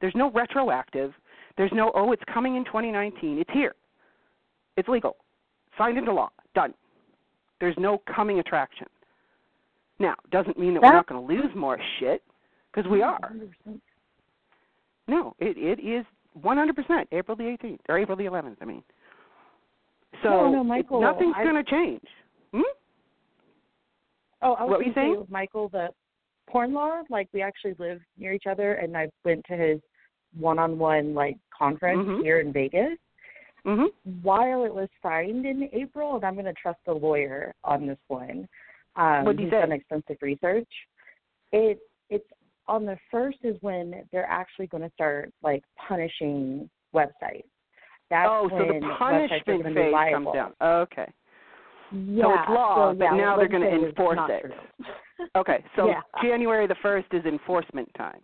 There's 0.00 0.14
no 0.14 0.30
retroactive. 0.30 1.14
There's 1.56 1.70
no 1.72 1.92
oh, 1.94 2.12
it's 2.12 2.22
coming 2.32 2.56
in 2.56 2.64
2019. 2.64 3.38
It's 3.38 3.50
here. 3.52 3.74
It's 4.76 4.88
legal, 4.88 5.16
signed 5.78 5.96
into 5.96 6.12
law, 6.12 6.30
done. 6.54 6.74
There's 7.60 7.76
no 7.78 8.02
coming 8.14 8.38
attraction. 8.38 8.88
Now, 9.98 10.14
doesn't 10.30 10.58
mean 10.58 10.74
that 10.74 10.82
we're 10.82 10.92
not 10.92 11.06
going 11.06 11.26
to 11.26 11.34
lose 11.34 11.54
more 11.54 11.78
shit. 12.00 12.22
because 12.72 12.90
we 12.90 13.02
are. 13.02 13.18
100%. 13.66 13.80
No, 15.08 15.34
it 15.38 15.56
it 15.56 15.80
is 15.80 16.04
100% 16.42 17.06
April 17.12 17.36
the 17.36 17.44
18th 17.44 17.78
or 17.88 17.98
April 17.98 18.16
the 18.16 18.24
11th. 18.24 18.56
I 18.60 18.64
mean, 18.64 18.82
so 20.22 20.28
No, 20.30 20.48
no, 20.50 20.64
Michael, 20.64 21.00
nothing's 21.00 21.34
going 21.36 21.62
to 21.64 21.70
change. 21.70 22.02
Hmm? 22.54 22.60
Oh, 24.42 24.54
I 24.54 24.62
was 24.64 24.70
What 24.70 24.78
were 24.78 24.84
you 24.84 24.92
saying? 24.94 25.20
with 25.20 25.30
Michael 25.30 25.68
the 25.68 25.88
porn 26.48 26.72
law. 26.74 27.02
Like 27.08 27.28
we 27.32 27.42
actually 27.42 27.74
live 27.78 28.00
near 28.18 28.32
each 28.32 28.46
other, 28.50 28.74
and 28.74 28.96
I 28.96 29.08
went 29.24 29.44
to 29.46 29.56
his 29.56 29.80
one-on-one 30.38 31.14
like 31.14 31.36
conference 31.56 32.06
Mhm. 32.06 32.22
here 32.22 32.40
in 32.40 32.52
Vegas. 32.52 32.98
hmm 33.64 33.86
While 34.22 34.64
it 34.64 34.74
was 34.74 34.88
signed 35.02 35.46
in 35.46 35.68
April, 35.72 36.16
and 36.16 36.24
I'm 36.24 36.34
going 36.34 36.46
to 36.46 36.52
trust 36.54 36.80
the 36.84 36.92
lawyer 36.94 37.54
on 37.62 37.86
this 37.86 37.98
one. 38.08 38.48
Um, 38.96 39.24
What'd 39.24 39.38
he 39.38 39.44
he's 39.46 39.52
say? 39.52 39.60
done 39.60 39.72
extensive 39.72 40.16
research. 40.20 40.68
It 41.52 41.78
it's 42.10 42.28
on 42.66 42.84
the 42.84 42.98
first 43.10 43.38
is 43.44 43.56
when 43.62 44.06
they're 44.10 44.28
actually 44.28 44.66
going 44.66 44.82
to 44.82 44.90
start 44.94 45.32
like 45.42 45.62
punishing 45.76 46.68
websites. 46.94 47.44
That's 48.12 48.28
oh, 48.30 48.46
so 48.50 48.58
the 48.58 48.94
punishment 48.98 49.46
going 49.46 49.62
to 49.62 49.68
be 49.70 49.74
phase 49.74 49.92
liable. 49.92 50.32
comes 50.32 50.34
down. 50.34 50.52
Oh, 50.60 50.80
okay. 50.80 51.10
Yeah, 51.92 52.24
so 52.24 52.32
it's 52.34 52.50
law, 52.50 52.92
so, 52.92 52.98
but 52.98 53.04
yeah, 53.04 53.16
now 53.16 53.36
they're 53.38 53.48
going 53.48 53.62
to 53.62 53.86
enforce 53.86 54.18
it. 54.28 54.52
Okay, 55.36 55.64
so 55.76 55.86
Yeah. 55.86 56.00
January 56.20 56.66
the 56.66 56.74
1st 56.82 57.04
is 57.12 57.24
enforcement 57.24 57.88
time. 57.96 58.20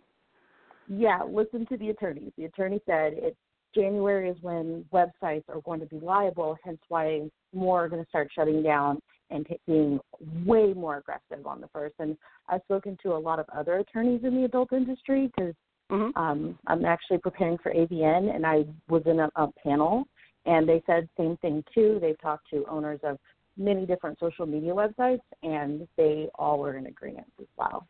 Yeah, 0.89 1.21
listen 1.23 1.65
to 1.67 1.77
the 1.77 1.91
attorneys. 1.91 2.33
The 2.37 2.45
attorney 2.45 2.81
said 2.85 3.13
it's 3.15 3.37
January 3.73 4.29
is 4.29 4.37
when 4.41 4.83
websites 4.91 5.45
are 5.47 5.61
going 5.63 5.79
to 5.79 5.85
be 5.85 5.99
liable, 5.99 6.57
hence 6.63 6.79
why 6.89 7.21
more 7.53 7.85
are 7.85 7.89
going 7.89 8.03
to 8.03 8.09
start 8.09 8.29
shutting 8.35 8.61
down 8.61 8.99
and 9.29 9.47
t- 9.47 9.59
being 9.65 9.99
way 10.45 10.73
more 10.73 10.97
aggressive 10.97 11.47
on 11.47 11.61
the 11.61 11.69
first. 11.69 11.95
And 11.99 12.17
I've 12.49 12.61
spoken 12.63 12.97
to 13.03 13.13
a 13.13 13.17
lot 13.17 13.39
of 13.39 13.45
other 13.55 13.77
attorneys 13.77 14.23
in 14.23 14.35
the 14.35 14.43
adult 14.43 14.73
industry 14.73 15.31
because 15.33 15.53
hmm 15.89 16.09
um, 16.15 16.57
I'm 16.67 16.85
actually 16.85 17.17
preparing 17.17 17.57
for 17.57 17.73
AVN, 17.73 18.35
and 18.35 18.45
I 18.45 18.65
was 18.89 19.03
in 19.05 19.19
a, 19.19 19.29
a 19.35 19.47
panel, 19.63 20.05
and 20.45 20.67
they 20.67 20.83
said 20.85 21.09
same 21.17 21.37
thing 21.37 21.63
too. 21.73 21.97
They've 22.01 22.19
talked 22.21 22.49
to 22.51 22.65
owners 22.69 22.99
of 23.03 23.17
many 23.57 23.85
different 23.85 24.19
social 24.19 24.45
media 24.45 24.73
websites, 24.73 25.21
and 25.43 25.87
they 25.97 26.27
all 26.35 26.59
were 26.59 26.77
in 26.77 26.85
agreement 26.85 27.27
as 27.39 27.47
well. 27.57 27.87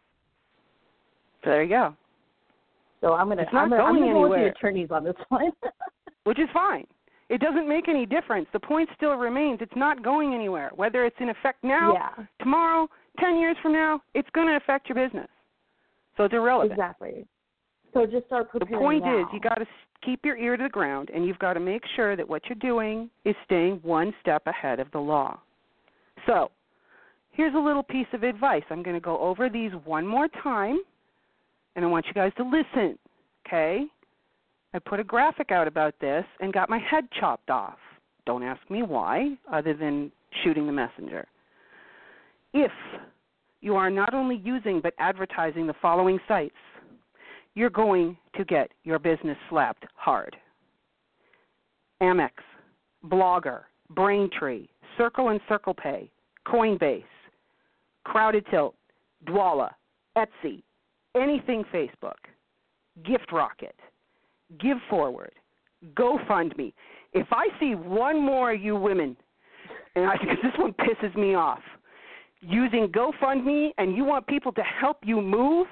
So 1.44 1.52
there 1.52 1.64
you 1.64 1.70
go. 1.70 1.96
So 3.02 3.14
I'm 3.14 3.30
gonna 3.30 3.44
It's 3.44 3.54
not 3.54 3.64
I'm 3.64 3.70
gonna, 3.70 3.84
I'm 3.84 3.96
going 3.96 4.02
gonna 4.02 4.14
go 4.14 4.22
with 4.22 4.32
anywhere. 4.32 4.50
the 4.52 4.58
attorneys 4.58 4.92
on 4.92 5.04
this 5.04 5.16
one. 5.30 5.52
which 6.24 6.40
is 6.40 6.50
fine. 6.54 6.86
It 7.30 7.42
doesn't 7.42 7.68
make 7.68 7.88
any 7.88 8.06
difference. 8.06 8.48
The 8.54 8.60
point 8.60 8.90
still 8.96 9.14
remains. 9.14 9.60
It's 9.62 9.76
not 9.76 10.04
going 10.04 10.34
anywhere. 10.34 10.72
Whether 10.76 11.06
it's 11.06 11.16
in 11.20 11.30
effect 11.30 11.64
now, 11.64 11.94
yeah, 11.94 12.26
tomorrow, 12.40 12.88
10 13.20 13.38
years 13.38 13.56
from 13.62 13.74
now, 13.74 14.02
it's 14.16 14.30
going 14.34 14.48
to 14.48 14.56
affect 14.56 14.90
your 14.90 14.96
business. 14.96 15.28
So 16.18 16.24
it's 16.24 16.34
irrelevant. 16.34 16.72
exactly. 16.72 17.26
So 17.94 18.06
just 18.06 18.28
start 18.28 18.50
The 18.54 18.66
point 18.66 19.04
now. 19.04 19.22
is, 19.22 19.26
you 19.34 19.40
got 19.40 19.56
to 19.56 19.66
keep 20.06 20.24
your 20.24 20.38
ear 20.38 20.58
to 20.58 20.64
the 20.64 20.70
ground, 20.70 21.10
and 21.14 21.26
you've 21.26 21.40
got 21.40 21.54
to 21.54 21.60
make 21.60 21.82
sure 21.96 22.16
that 22.16 22.28
what 22.28 22.44
you're 22.48 22.58
doing 22.60 23.10
is 23.26 23.36
staying 23.46 23.80
one 23.84 24.14
step 24.22 24.44
ahead 24.46 24.80
of 24.80 24.92
the 24.92 25.00
law. 25.00 25.40
So, 26.26 26.52
here's 27.32 27.56
a 27.56 27.60
little 27.60 27.84
piece 27.84 28.08
of 28.14 28.24
advice. 28.24 28.64
I'm 28.70 28.84
going 28.84 28.96
to 28.96 29.02
go 29.02 29.18
over 29.20 29.50
these 29.50 29.72
one 29.86 30.06
more 30.06 30.28
time, 30.44 30.80
and 31.76 31.84
I 31.84 31.88
want 31.88 32.06
you 32.06 32.14
guys 32.14 32.32
to 32.38 32.44
listen. 32.44 32.98
Okay? 33.48 33.86
I 34.74 34.80
put 34.80 35.00
a 35.00 35.04
graphic 35.04 35.52
out 35.52 35.68
about 35.68 35.96
this 36.00 36.26
and 36.40 36.54
got 36.54 36.70
my 36.70 36.78
head 36.78 37.06
chopped 37.20 37.50
off. 37.50 37.78
Don't 38.26 38.44
ask 38.44 38.62
me 38.70 38.84
why, 38.84 39.36
other 39.52 39.74
than 39.74 40.12
shooting 40.44 40.68
the 40.68 40.72
messenger. 40.72 41.28
If 42.54 42.72
you 43.62 43.76
are 43.76 43.90
not 43.90 44.14
only 44.14 44.36
using 44.44 44.80
but 44.82 44.94
advertising 45.00 45.66
the 45.66 45.74
following 45.82 46.20
sites, 46.28 46.56
you're 47.60 47.70
going 47.70 48.16
to 48.38 48.46
get 48.46 48.72
your 48.86 49.00
business 49.00 49.36
slapped 49.50 49.86
hard. 49.96 50.34
Amex, 52.02 52.32
Blogger, 53.06 53.64
Braintree, 53.90 54.68
Circle 54.98 55.28
and 55.28 55.42
Circle 55.50 55.74
Pay, 55.74 56.10
Coinbase, 56.48 57.04
Crowded 58.06 58.46
Tilt, 58.50 58.76
Dwolla, 59.26 59.72
Etsy, 60.18 60.64
anything 61.18 61.66
Facebook, 61.74 62.16
Gift 63.06 63.30
Rocket, 63.34 63.76
Give 64.62 64.78
Forward, 64.90 65.34
GoFundMe. 65.96 66.72
If 67.12 67.28
I 67.32 67.48
see 67.60 67.76
one 67.76 68.22
more 68.24 68.54
of 68.54 68.62
you 68.62 68.78
women, 68.78 69.18
and 69.98 70.06
I 70.06 70.14
because 70.22 70.38
this 70.42 70.54
one 70.58 70.74
pisses 70.76 71.14
me 71.18 71.36
off, 71.36 71.60
using 72.40 72.88
GoFundMe 72.88 73.72
and 73.78 73.98
you 73.98 74.06
want 74.06 74.28
people 74.28 74.54
to 74.54 74.64
help 74.64 75.00
you 75.04 75.22
move, 75.22 75.68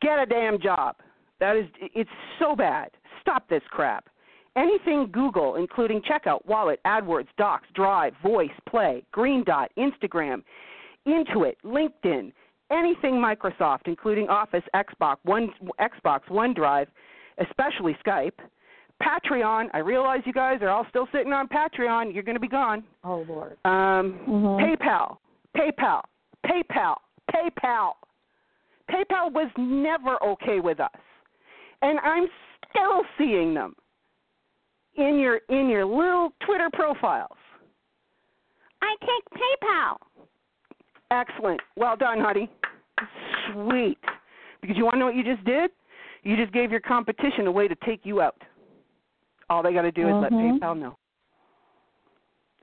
get 0.00 0.18
a 0.18 0.26
damn 0.26 0.60
job. 0.60 0.96
That 1.40 1.56
is, 1.56 1.66
it's 1.80 2.10
so 2.38 2.54
bad. 2.54 2.90
Stop 3.20 3.48
this 3.48 3.62
crap. 3.70 4.08
Anything 4.56 5.08
Google, 5.10 5.56
including 5.56 6.02
Checkout, 6.02 6.44
Wallet, 6.46 6.78
AdWords, 6.86 7.28
Docs, 7.38 7.68
Drive, 7.74 8.12
Voice, 8.22 8.50
Play, 8.68 9.02
Green 9.10 9.44
Dot, 9.44 9.70
Instagram, 9.78 10.42
Intuit, 11.06 11.54
LinkedIn, 11.64 12.32
anything 12.70 13.14
Microsoft, 13.14 13.86
including 13.86 14.28
Office, 14.28 14.62
Xbox, 14.74 15.16
One, 15.24 15.48
Xbox, 15.80 16.20
OneDrive, 16.28 16.86
especially 17.38 17.96
Skype, 18.06 18.38
Patreon. 19.02 19.68
I 19.72 19.78
realize 19.78 20.20
you 20.26 20.32
guys 20.32 20.58
are 20.60 20.68
all 20.68 20.86
still 20.90 21.08
sitting 21.12 21.32
on 21.32 21.48
Patreon. 21.48 22.12
You're 22.12 22.22
going 22.22 22.36
to 22.36 22.40
be 22.40 22.46
gone. 22.48 22.84
Oh 23.04 23.24
Lord. 23.28 23.56
Um, 23.64 24.20
Mhm. 24.28 24.76
PayPal, 24.78 25.16
PayPal, 25.56 26.02
PayPal, 26.46 26.96
PayPal. 27.34 27.92
PayPal 28.92 29.32
was 29.32 29.50
never 29.56 30.22
okay 30.22 30.60
with 30.60 30.80
us, 30.80 30.90
and 31.80 31.98
I'm 32.00 32.26
still 32.68 33.02
seeing 33.18 33.54
them 33.54 33.74
in 34.96 35.18
your 35.18 35.36
in 35.48 35.68
your 35.68 35.84
little 35.84 36.32
Twitter 36.44 36.68
profiles. 36.72 37.36
I 38.82 38.96
take 39.00 39.40
PayPal. 39.40 39.96
Excellent. 41.10 41.60
Well 41.76 41.96
done, 41.96 42.20
honey. 42.20 42.50
Sweet. 43.52 43.98
Because 44.60 44.76
you 44.76 44.84
want 44.84 44.94
to 44.94 44.98
know 44.98 45.06
what 45.06 45.16
you 45.16 45.24
just 45.24 45.44
did? 45.44 45.70
You 46.22 46.36
just 46.36 46.52
gave 46.52 46.70
your 46.70 46.80
competition 46.80 47.46
a 47.46 47.52
way 47.52 47.68
to 47.68 47.74
take 47.84 48.00
you 48.04 48.20
out. 48.20 48.40
All 49.50 49.62
they 49.62 49.72
got 49.72 49.82
to 49.82 49.92
do 49.92 50.08
is 50.08 50.14
let 50.20 50.32
Mhm. 50.32 50.58
PayPal 50.58 50.78
know. 50.78 50.96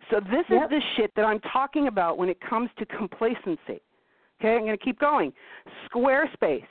So 0.09 0.19
this 0.19 0.45
Yep. 0.49 0.63
is 0.63 0.69
the 0.69 0.81
shit 0.95 1.13
that 1.15 1.25
I'm 1.25 1.39
talking 1.41 1.87
about 1.87 2.17
when 2.17 2.29
it 2.29 2.39
comes 2.41 2.73
to 2.77 2.85
complacency. 2.85 3.81
Okay, 4.39 4.55
I'm 4.55 4.61
going 4.65 4.77
to 4.77 4.83
keep 4.83 4.99
going. 4.99 5.33
Squarespace, 5.93 6.63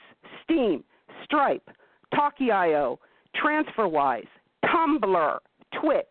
Steam, 0.43 0.83
Stripe, 1.23 1.69
Talkie.io, 2.15 2.99
TransferWise, 3.35 4.27
Tumblr, 4.65 5.37
Twitch, 5.79 6.05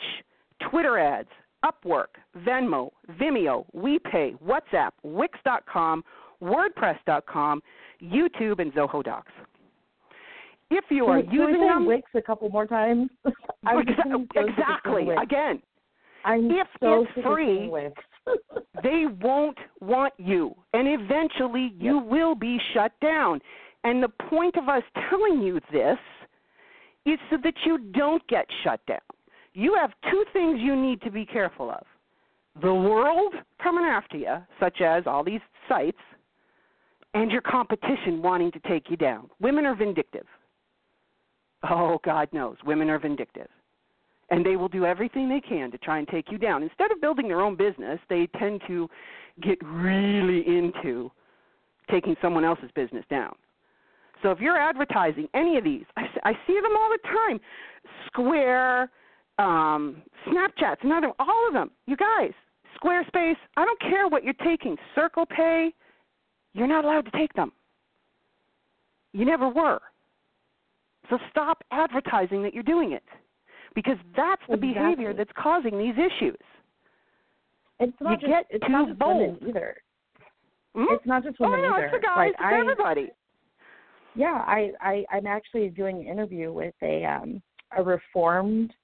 Twitter 0.71 0.99
ads, 0.99 1.29
Upwork, 1.65 2.07
Venmo, 2.47 2.91
Vimeo, 3.21 3.65
WePay, 3.77 4.39
WhatsApp, 4.41 4.91
Wix.com, 5.03 6.05
WordPress.com, 6.43 7.61
YouTube, 8.03 8.61
and 8.61 8.73
Zoho 8.73 9.03
Docs. 9.03 9.33
If 10.71 10.85
you 10.91 11.07
are 11.07 11.23
Can 11.23 11.31
we- 11.31 11.37
can 11.37 11.47
we 11.47 11.53
using 11.53 11.67
them, 11.67 11.87
Wix 11.87 12.11
a 12.15 12.23
couple 12.23 12.49
more 12.51 12.67
times. 12.67 13.11
Exa- 13.27 13.33
getting 13.65 13.97
so 13.97 14.03
sick 14.03 14.13
of 14.15 14.27
saying 14.35 14.49
exactly. 14.51 15.09
Again, 15.21 15.63
I'm 16.25 16.51
if 16.51 16.67
so 16.79 17.05
it's 17.17 17.27
free, 17.27 17.69
Wix. 17.69 17.95
They 18.83 19.05
won't 19.21 19.59
want 19.81 20.15
you, 20.19 20.55
and 20.73 20.89
eventually 20.89 21.73
you 21.79 21.99
will 21.99 22.35
be 22.35 22.59
shut 22.75 22.93
down. 23.01 23.41
And 23.85 24.03
the 24.03 24.09
point 24.09 24.57
of 24.57 24.69
us 24.69 24.83
telling 25.09 25.43
you 25.43 25.61
this 25.73 25.99
is 27.07 27.19
so 27.31 27.37
that 27.43 27.55
you 27.65 27.79
don't 27.93 28.27
get 28.29 28.47
shut 28.65 28.81
down. 28.87 28.99
You 29.55 29.75
have 29.75 29.91
two 30.11 30.25
things 30.33 30.61
you 30.61 30.77
need 30.77 31.01
to 31.03 31.11
be 31.11 31.25
careful 31.25 31.71
of 31.71 31.85
the 32.61 32.75
world 32.75 33.35
coming 33.63 33.85
after 33.85 34.17
you, 34.17 34.37
such 34.59 34.81
as 34.81 35.05
all 35.07 35.23
these 35.23 35.41
sites, 35.69 35.99
and 37.15 37.31
your 37.31 37.41
competition 37.41 38.21
wanting 38.21 38.51
to 38.53 38.61
take 38.61 38.91
you 38.91 38.97
down. 38.97 39.31
Women 39.41 39.65
are 39.65 39.77
vindictive. 39.77 40.27
Oh, 41.69 41.99
God 42.05 42.29
knows, 42.33 42.57
women 42.65 42.91
are 42.91 42.99
vindictive 42.99 43.49
and 44.31 44.45
they 44.45 44.57
will 44.57 44.69
do 44.69 44.85
everything 44.85 45.29
they 45.29 45.41
can 45.41 45.71
to 45.71 45.79
try 45.79 45.99
and 45.99 46.09
take 46.09 46.31
you 46.31 46.39
down. 46.39 46.63
Instead 46.63 46.91
of 46.93 47.01
building 47.01 47.29
their 47.29 47.41
own 47.41 47.57
business, 47.57 47.99
they 48.09 48.29
tend 48.39 48.61
to 48.67 48.89
get 49.43 49.59
really 49.65 50.47
into 50.47 51.11
taking 51.91 52.15
someone 52.21 52.45
else's 52.45 52.71
business 52.75 53.05
down. 53.09 53.35
So 54.23 54.31
if 54.31 54.41
you're 54.41 54.59
advertising 54.59 55.29
any 55.35 55.57
of 55.57 55.65
these, 55.65 55.85
I 55.97 56.33
see 56.47 56.61
them 56.61 56.73
all 56.77 56.91
the 56.91 57.09
time. 57.09 57.41
Square, 58.07 58.91
um, 59.39 60.03
Snapchats, 60.27 60.83
another, 60.83 61.13
all 61.19 61.47
of 61.47 61.55
them. 61.55 61.71
You 61.87 61.97
guys, 61.97 62.33
Squarespace, 62.83 63.37
I 63.57 63.65
don't 63.65 63.81
care 63.81 64.09
what 64.09 64.25
you're 64.25 64.35
taking. 64.45 64.77
Circle 64.95 65.27
Pay, 65.27 65.73
you're 66.53 66.67
not 66.67 66.85
allowed 66.85 67.05
to 67.05 67.11
take 67.13 67.33
them. 67.35 67.53
You 69.13 69.25
never 69.25 69.49
were. 69.49 69.81
So 71.09 71.19
stop 71.31 71.63
advertising 71.71 72.43
that 72.43 72.53
you're 72.53 72.63
doing 72.65 72.93
it 72.93 73.05
because 73.79 73.97
that's 74.17 74.43
the 74.51 74.57
behavior 74.57 75.15
that's 75.15 75.31
causing 75.41 75.79
these 75.79 75.95
issues. 75.95 76.37
It's 77.79 77.97
not 78.01 78.11
You 78.11 78.17
just 78.17 78.27
get 78.27 78.47
it's 78.51 78.67
too 78.67 78.73
not 78.73 78.89
just 78.89 79.01
women 79.01 79.37
bold. 79.39 79.49
either. 79.49 79.77
Hmm? 80.75 80.85
It's 80.89 81.07
not 81.07 81.23
just 81.23 81.37
oh 81.39 81.49
women 81.49 81.63
no, 81.63 81.75
either. 81.75 81.85
it's 81.85 81.95
for 81.95 82.01
guys, 82.01 82.17
like 82.17 82.29
it's 82.31 82.41
I 82.41 82.59
everybody. 82.59 83.11
Yeah, 84.17 84.43
I, 84.45 84.73
I 84.81 85.05
I'm 85.13 85.29
actually 85.29 85.69
doing 85.69 86.01
an 86.01 86.07
interview 86.09 86.53
with 86.53 86.75
a 86.83 87.05
um 87.05 87.41
a 87.77 87.83
reformed 87.85 88.75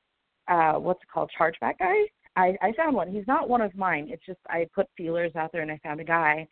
uh 0.47 0.75
what's 0.75 1.03
it 1.03 1.09
called 1.13 1.29
chargeback 1.37 1.79
guy. 1.81 1.97
I 2.37 2.57
I 2.63 2.73
found 2.77 2.95
one. 2.95 3.11
He's 3.11 3.27
not 3.27 3.49
one 3.49 3.63
of 3.63 3.75
mine. 3.75 4.07
It's 4.13 4.25
just 4.25 4.39
I 4.49 4.69
put 4.73 4.87
feelers 4.97 5.33
out 5.35 5.51
there 5.51 5.63
and 5.63 5.73
I 5.73 5.81
found 5.83 5.99
a 5.99 6.05
guy, 6.05 6.47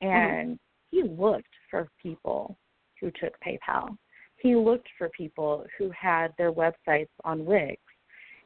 and 0.00 0.56
mm-hmm. 0.56 0.96
he 0.96 1.02
looked 1.02 1.44
for 1.70 1.90
people 2.02 2.56
who 3.02 3.10
took 3.20 3.34
PayPal. 3.46 3.98
He 4.42 4.56
looked 4.56 4.88
for 4.98 5.08
people 5.10 5.64
who 5.78 5.90
had 5.90 6.32
their 6.36 6.52
websites 6.52 7.08
on 7.24 7.44
Wix. 7.44 7.80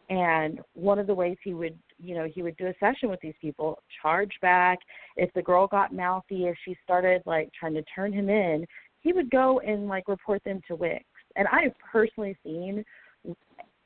And 0.09 0.61
one 0.75 0.99
of 0.99 1.07
the 1.07 1.15
ways 1.15 1.37
he 1.43 1.55
would, 1.55 1.77
you 1.99 2.15
know, 2.15 2.29
he 2.33 2.43
would 2.43 2.57
do 2.59 2.67
a 2.67 2.75
session 2.79 3.09
with 3.09 3.21
these 3.21 3.35
people, 3.41 3.79
charge 4.03 4.33
back. 4.41 4.79
If 5.17 5.33
the 5.33 5.43
girl 5.43 5.67
got 5.67 5.93
mouthy, 5.93 6.45
if 6.45 6.57
she 6.65 6.77
started 6.85 7.23
like 7.27 7.51
trying 7.59 7.75
to 7.75 7.83
turn 7.95 8.13
him 8.13 8.29
in, 8.29 8.67
he 9.01 9.13
would 9.13 9.31
go 9.31 9.61
and 9.61 9.89
like 9.89 10.07
report 10.07 10.45
them 10.45 10.61
to 10.69 10.77
Wix. 10.77 11.05
And 11.35 11.49
I've 11.49 11.75
personally 11.93 12.37
seen 12.45 12.85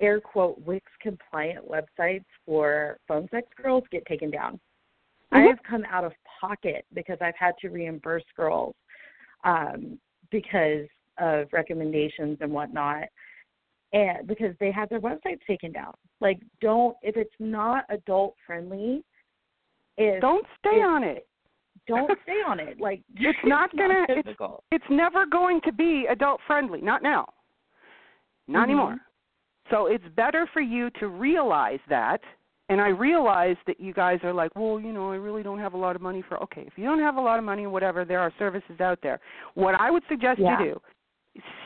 air 0.01 0.21
quote 0.21 0.61
Wix 0.67 0.85
compliant 1.01 1.67
websites 1.67 2.25
for 2.45 2.99
phone 3.07 3.29
sex 3.31 3.47
girls 3.63 3.85
get 3.91 4.05
taken 4.07 4.31
down. 4.31 4.55
Mm-hmm. 5.33 5.37
I 5.37 5.41
have 5.43 5.63
come 5.69 5.85
out 5.91 6.05
of 6.05 6.13
pocket 6.41 6.85
because 6.93 7.19
I've 7.21 7.37
had 7.39 7.55
to 7.61 7.69
reimburse 7.69 8.25
girls 8.37 8.75
um, 9.45 9.99
because 10.31 10.87
of 11.21 11.49
recommendations 11.53 12.39
and 12.41 12.53
whatnot 12.53 13.05
and 13.93 14.27
because 14.27 14.55
they 14.61 14.71
have 14.71 14.89
their 14.89 15.01
websites 15.01 15.41
taken 15.47 15.73
down 15.73 15.93
like 16.21 16.41
don't 16.61 16.97
if 17.03 17.17
it's 17.17 17.35
not 17.39 17.85
adult 17.91 18.35
friendly 18.47 19.03
if 19.97 20.21
don't 20.21 20.47
stay 20.59 20.79
if, 20.79 20.87
on 20.87 21.03
it 21.03 21.27
don't 21.87 22.11
stay 22.23 22.41
on 22.47 22.61
it 22.61 22.81
like 22.81 23.03
it's 23.17 23.39
not 23.45 23.75
gonna 23.77 24.05
it's, 24.09 24.29
it's 24.71 24.85
never 24.91 25.27
going 25.27 25.61
to 25.63 25.73
be 25.73 26.07
adult 26.11 26.41
friendly 26.47 26.81
not 26.81 27.03
now 27.03 27.27
not 28.47 28.63
mm-hmm. 28.63 28.71
anymore 28.71 28.97
so 29.71 29.87
it's 29.87 30.05
better 30.17 30.49
for 30.53 30.61
you 30.61 30.91
to 30.99 31.09
realize 31.09 31.81
that 31.89 32.21
and 32.69 32.81
I 32.81 32.89
realize 32.91 33.57
that 33.67 33.81
you 33.81 33.93
guys 33.93 34.21
are 34.23 34.33
like, 34.33 34.55
well, 34.55 34.79
you 34.79 34.93
know, 34.93 35.11
I 35.11 35.17
really 35.17 35.43
don't 35.43 35.59
have 35.59 35.75
a 35.75 35.77
lot 35.77 35.97
of 35.97 36.03
money 36.03 36.23
for. 36.29 36.41
Okay, 36.45 36.63
if 36.63 36.75
you 36.77 36.85
don't 36.85 37.01
have 37.01 37.17
a 37.17 37.21
lot 37.21 37.41
of 37.41 37.45
money 37.45 37.65
or 37.65 37.71
whatever, 37.71 38.05
there 38.05 38.21
are 38.21 38.33
services 38.39 38.81
out 38.81 39.01
there. 39.03 39.19
What 39.55 39.75
I 39.75 39.91
would 39.91 40.05
suggest 40.09 40.39
yeah. 40.39 40.57
you 40.61 40.75
do 40.75 40.81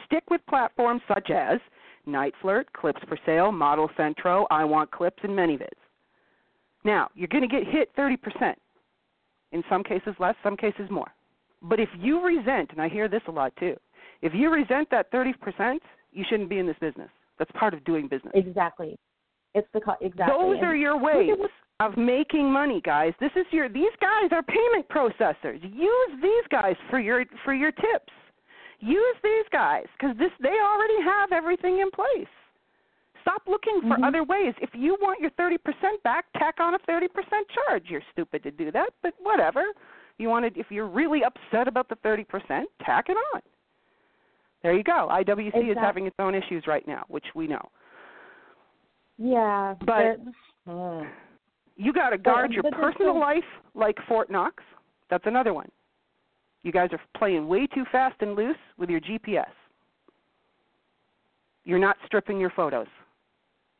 stick 0.07 0.25
with 0.31 0.41
platforms 0.49 1.03
such 1.09 1.31
as 1.31 1.59
NiteFlirt, 2.07 2.65
Clips 2.77 3.01
for 3.09 3.19
Sale, 3.25 3.51
ModelCentro, 3.51 4.47
I 4.51 4.65
Want 4.65 4.91
Clips, 4.91 5.19
and 5.23 5.33
ManyVids. 5.33 5.69
Now, 6.85 7.09
you're 7.15 7.29
going 7.29 7.49
to 7.49 7.49
get 7.49 7.67
hit 7.67 7.95
30%. 7.97 8.55
In 9.53 9.63
some 9.71 9.83
cases 9.83 10.15
less, 10.19 10.35
some 10.43 10.57
cases 10.57 10.91
more. 10.91 11.13
But 11.63 11.81
if 11.81 11.89
you 11.99 12.25
resent, 12.25 12.71
and 12.73 12.83
I 12.83 12.89
hear 12.89 13.09
this 13.09 13.23
a 13.29 13.31
lot 13.31 13.53
too, 13.59 13.77
if 14.21 14.35
you 14.35 14.51
resent 14.51 14.89
that 14.91 15.11
30%, 15.13 15.79
you 16.13 16.25
shouldn't 16.29 16.51
be 16.51 16.59
in 16.59 16.67
this 16.67 16.77
business. 16.81 17.09
That's 17.39 17.51
part 17.53 17.73
of 17.75 17.85
doing 17.85 18.09
business. 18.09 18.33
Exactly. 18.35 18.99
It's 19.55 19.69
the 19.73 19.81
exactly. 20.01 20.35
Those 20.37 20.63
are 20.63 20.75
your 20.75 20.99
ways 20.99 21.31
of 21.81 21.97
making 21.97 22.51
money, 22.51 22.81
guys. 22.85 23.13
This 23.21 23.31
is 23.37 23.47
your 23.53 23.69
these 23.69 23.93
guys 24.01 24.31
are 24.33 24.43
payment 24.43 24.89
processors. 24.89 25.63
Use 25.63 26.11
these 26.21 26.45
guys 26.51 26.75
for 26.91 26.99
your 26.99 27.25
for 27.45 27.55
your 27.55 27.71
tips. 27.71 28.13
Use 28.85 29.17
these 29.23 29.47
guys 29.51 29.87
because 29.99 30.17
this 30.19 30.31
they 30.43 30.49
already 30.61 31.01
have 31.03 31.33
everything 31.33 31.81
in 31.81 31.91
place. 31.91 32.29
Stop 33.23 33.43
looking 33.49 33.81
for 33.81 33.95
mm-hmm. 33.95 34.05
other 34.05 34.23
ways. 34.23 34.53
If 34.61 34.71
you 34.75 34.99
want 35.01 35.19
your 35.19 35.31
30% 35.31 35.57
back, 36.03 36.27
tack 36.37 36.57
on 36.61 36.75
a 36.75 36.79
30% 36.81 37.09
charge. 37.55 37.85
You're 37.89 38.03
stupid 38.13 38.43
to 38.43 38.51
do 38.51 38.71
that, 38.73 38.91
but 39.03 39.15
whatever. 39.23 39.63
You 40.19 40.29
want 40.29 40.53
to, 40.53 40.61
if 40.61 40.67
you're 40.69 40.87
really 40.87 41.23
upset 41.25 41.67
about 41.67 41.89
the 41.89 41.97
30%, 41.97 42.27
tack 42.85 43.07
it 43.09 43.17
on. 43.35 43.41
There 44.63 44.77
you 44.77 44.85
go. 44.85 45.09
IWC 45.11 45.47
exactly. 45.47 45.71
is 45.71 45.79
having 45.81 46.07
its 46.07 46.17
own 46.19 46.35
issues 46.35 46.65
right 46.67 46.87
now, 46.87 47.05
which 47.09 47.25
we 47.35 47.47
know. 47.47 47.67
Yeah, 49.17 49.75
but, 49.87 50.19
but 50.67 51.07
you 51.77 51.95
got 51.95 52.11
to 52.11 52.19
guard 52.19 52.51
but, 52.51 52.55
your 52.55 52.63
but 52.63 52.73
personal 52.75 53.19
life 53.19 53.45
like 53.75 53.97
Fort 54.07 54.31
Knox. 54.31 54.63
That's 55.09 55.25
another 55.27 55.55
one. 55.55 55.71
You 56.65 56.73
guys 56.73 56.89
are 56.93 57.01
playing 57.17 57.47
way 57.47 57.67
too 57.67 57.85
fast 57.93 58.17
and 58.21 58.35
loose 58.35 58.57
with 58.79 58.89
your 58.89 59.01
GPS. 59.01 59.45
You're 61.65 61.79
not 61.79 61.97
stripping 62.07 62.41
your 62.41 62.53
photos. 62.57 62.87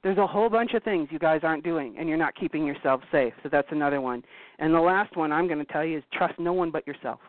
There's 0.03 0.19
a 0.19 0.27
whole 0.27 0.51
bunch 0.51 0.75
of 0.75 0.83
things 0.83 1.09
you 1.11 1.19
guys 1.19 1.41
aren't 1.43 1.65
doing, 1.65 1.97
and 1.99 2.11
you're 2.11 2.19
not 2.19 2.35
keeping 2.35 2.67
yourself 2.67 3.01
safe. 3.11 3.33
So 3.43 3.49
that's 3.51 3.69
another 3.71 4.03
one. 4.03 4.23
And 4.59 4.73
the 4.73 4.81
last 4.81 5.17
one 5.17 5.33
I'm 5.33 5.47
going 5.47 5.65
to 5.65 5.73
tell 5.73 5.85
you 5.85 5.97
is 5.99 6.05
trust 6.13 6.39
no 6.39 6.53
one 6.53 6.71
but 6.71 6.87
yourself. 6.87 7.21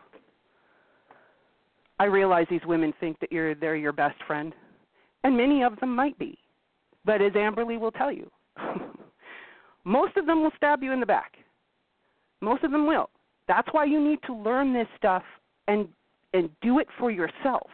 I 1.98 2.04
realize 2.04 2.46
these 2.50 2.60
women 2.66 2.92
think 3.00 3.18
that 3.20 3.32
you're 3.32 3.54
they're 3.54 3.76
your 3.76 3.92
best 3.92 4.16
friend, 4.26 4.52
and 5.24 5.34
many 5.34 5.62
of 5.62 5.80
them 5.80 5.96
might 5.96 6.18
be. 6.18 6.38
But 7.06 7.22
as 7.22 7.32
Amberly 7.32 7.80
will 7.80 7.92
tell 7.92 8.12
you, 8.12 8.30
most 9.84 10.18
of 10.18 10.26
them 10.26 10.42
will 10.42 10.52
stab 10.58 10.82
you 10.82 10.92
in 10.92 11.00
the 11.00 11.06
back. 11.06 11.32
Most 12.42 12.62
of 12.62 12.70
them 12.70 12.86
will. 12.86 13.08
That's 13.48 13.68
why 13.72 13.86
you 13.86 14.06
need 14.06 14.18
to 14.26 14.34
learn 14.34 14.74
this 14.74 14.88
stuff 14.98 15.22
and 15.68 15.88
and 16.32 16.50
do 16.60 16.78
it 16.78 16.88
for 16.98 17.10
yourself 17.10 17.70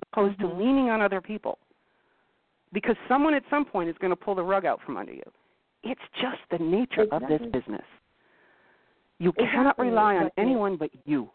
as 0.00 0.08
opposed 0.12 0.38
mm-hmm. 0.38 0.58
to 0.58 0.62
leaning 0.64 0.90
on 0.90 1.00
other 1.00 1.20
people. 1.20 1.58
Because 2.72 2.96
someone 3.08 3.34
at 3.34 3.42
some 3.50 3.64
point 3.64 3.88
is 3.88 3.96
going 4.00 4.10
to 4.10 4.16
pull 4.16 4.34
the 4.34 4.42
rug 4.42 4.64
out 4.64 4.80
from 4.84 4.96
under 4.96 5.12
you. 5.12 5.22
It's 5.82 6.00
just 6.20 6.38
the 6.50 6.58
nature 6.58 7.02
exactly. 7.02 7.34
of 7.34 7.40
this 7.40 7.52
business. 7.52 7.84
You 9.18 9.30
exactly. 9.30 9.48
cannot 9.52 9.78
rely 9.78 10.16
on 10.16 10.30
anyone 10.38 10.76
but 10.76 10.90
you. 11.04 11.30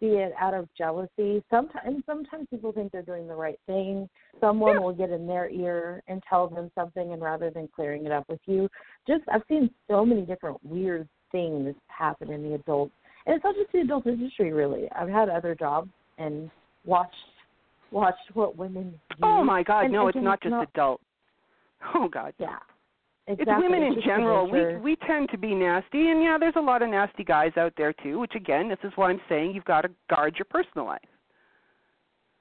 Be 0.00 0.08
it 0.08 0.32
out 0.38 0.54
of 0.54 0.68
jealousy. 0.76 1.42
Sometimes 1.50 2.02
sometimes 2.04 2.46
people 2.50 2.70
think 2.72 2.92
they're 2.92 3.02
doing 3.02 3.26
the 3.26 3.34
right 3.34 3.58
thing. 3.66 4.08
Someone 4.40 4.74
yeah. 4.74 4.80
will 4.80 4.92
get 4.92 5.10
in 5.10 5.26
their 5.26 5.48
ear 5.48 6.02
and 6.06 6.22
tell 6.28 6.48
them 6.48 6.70
something 6.74 7.12
and 7.12 7.22
rather 7.22 7.50
than 7.50 7.68
clearing 7.74 8.04
it 8.04 8.12
up 8.12 8.24
with 8.28 8.40
you. 8.46 8.68
Just 9.08 9.22
I've 9.32 9.42
seen 9.48 9.70
so 9.88 10.04
many 10.04 10.22
different 10.22 10.58
weird 10.64 11.08
things 11.32 11.74
happen 11.88 12.30
in 12.30 12.42
the 12.42 12.54
adult 12.54 12.90
and 13.26 13.36
it's 13.36 13.44
not 13.44 13.54
just 13.54 13.72
the 13.72 13.80
adult 13.80 14.06
industry 14.06 14.52
really. 14.52 14.88
I've 14.92 15.08
had 15.08 15.28
other 15.28 15.54
jobs 15.54 15.90
and 16.18 16.50
watched 16.84 17.14
watched 17.90 18.34
what 18.34 18.56
women 18.56 18.94
do. 19.10 19.16
Oh 19.22 19.44
my 19.44 19.62
God, 19.62 19.84
and, 19.84 19.92
no, 19.92 20.08
it's 20.08 20.18
not 20.20 20.40
just 20.42 20.50
not, 20.50 20.68
adult. 20.74 21.00
Oh 21.94 22.08
God. 22.08 22.32
Yeah. 22.38 22.56
Exactly. 23.28 23.54
It's 23.54 23.62
women 23.62 23.82
in 23.82 23.96
general. 24.04 24.48
We 24.48 24.76
we 24.76 24.96
tend 25.06 25.28
to 25.30 25.38
be 25.38 25.52
nasty, 25.54 26.10
and 26.10 26.22
yeah, 26.22 26.36
there's 26.38 26.54
a 26.56 26.60
lot 26.60 26.82
of 26.82 26.90
nasty 26.90 27.24
guys 27.24 27.50
out 27.56 27.72
there 27.76 27.92
too. 27.92 28.20
Which 28.20 28.34
again, 28.36 28.68
this 28.68 28.78
is 28.84 28.92
why 28.94 29.10
I'm 29.10 29.20
saying 29.28 29.52
you've 29.52 29.64
got 29.64 29.82
to 29.82 29.90
guard 30.08 30.36
your 30.38 30.46
personal 30.48 30.86
life. 30.86 31.00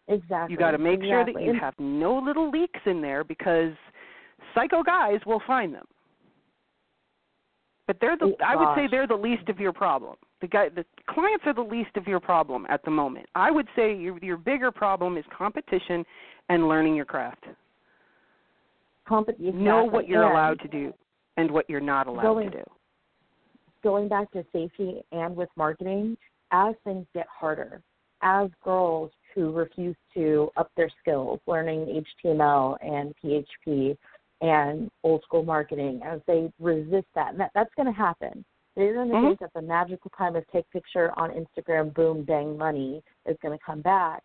Exactly. 0.08 0.54
You 0.54 0.60
got 0.60 0.72
to 0.72 0.78
make 0.78 1.00
exactly. 1.02 1.10
sure 1.10 1.26
that 1.34 1.44
you 1.44 1.60
have 1.60 1.74
no 1.80 2.18
little 2.20 2.52
leaks 2.52 2.80
in 2.86 3.02
there 3.02 3.24
because 3.24 3.72
psycho 4.54 4.84
guys 4.84 5.20
will 5.26 5.42
find 5.48 5.74
them. 5.74 5.86
But 7.88 7.98
they're 8.02 8.18
the 8.18 8.26
oh, 8.26 8.36
I 8.44 8.56
would 8.56 8.76
say 8.76 8.88
they're 8.90 9.08
the 9.08 9.16
least 9.16 9.48
of 9.50 9.60
your 9.60 9.74
problem. 9.74 10.16
The 10.42 10.48
guy 10.48 10.70
the 10.70 10.86
clients 11.08 11.46
are 11.46 11.54
the 11.54 11.62
least 11.62 11.96
of 11.96 12.08
your 12.08 12.20
problem 12.20 12.66
at 12.70 12.84
the 12.84 12.92
moment. 12.92 13.28
I 13.36 13.52
would 13.52 13.68
say 13.76 13.96
your 13.96 14.18
your 14.20 14.38
bigger 14.38 14.72
problem 14.72 15.18
is 15.18 15.26
competition 15.36 16.04
and 16.50 16.68
learning 16.68 16.96
your 16.96 17.06
craft. 17.06 17.46
Comp- 19.08 19.30
exactly. 19.30 19.52
Know 19.52 19.84
what 19.84 20.08
you're 20.08 20.24
allowed 20.24 20.60
to 20.62 20.68
do 20.68 20.94
and 21.38 21.52
what 21.52 21.70
you're 21.70 21.80
not 21.80 22.08
allowed 22.08 22.24
going, 22.24 22.52
to 22.52 22.58
do. 22.58 22.64
Going 23.84 24.08
back 24.08 24.32
to 24.32 24.44
safety 24.52 25.02
and 25.12 25.36
with 25.36 25.50
marketing, 25.56 26.18
as 26.52 26.74
things 26.84 27.06
get 27.14 27.28
harder, 27.28 27.82
as 28.24 28.50
girls 28.64 29.12
who 29.36 29.52
refuse 29.52 29.96
to 30.16 30.50
up 30.58 30.72
their 30.76 30.90
skills 31.02 31.40
learning 31.46 32.02
HTML 32.26 32.78
and 32.82 33.14
PHP 33.24 33.96
and 34.42 34.90
old 35.04 35.24
school 35.24 35.44
marketing 35.44 36.02
as 36.06 36.20
they 36.28 36.52
resist 36.60 37.08
that. 37.16 37.32
And 37.32 37.40
that, 37.40 37.52
that's 37.56 37.74
going 37.76 37.88
to 37.88 37.98
happen. 37.98 38.44
They're 38.76 38.94
going 38.94 39.10
to 39.10 39.22
think 39.22 39.40
that 39.40 39.54
the 39.56 39.62
magical 39.62 40.12
time 40.18 40.36
of 40.36 40.44
take 40.52 40.70
picture 40.70 41.18
on 41.18 41.32
Instagram, 41.32 41.94
boom, 41.94 42.26
bang, 42.26 42.58
money 42.58 43.02
is 43.26 43.38
going 43.42 43.58
to 43.58 43.64
come 43.66 43.82
back. 43.82 44.22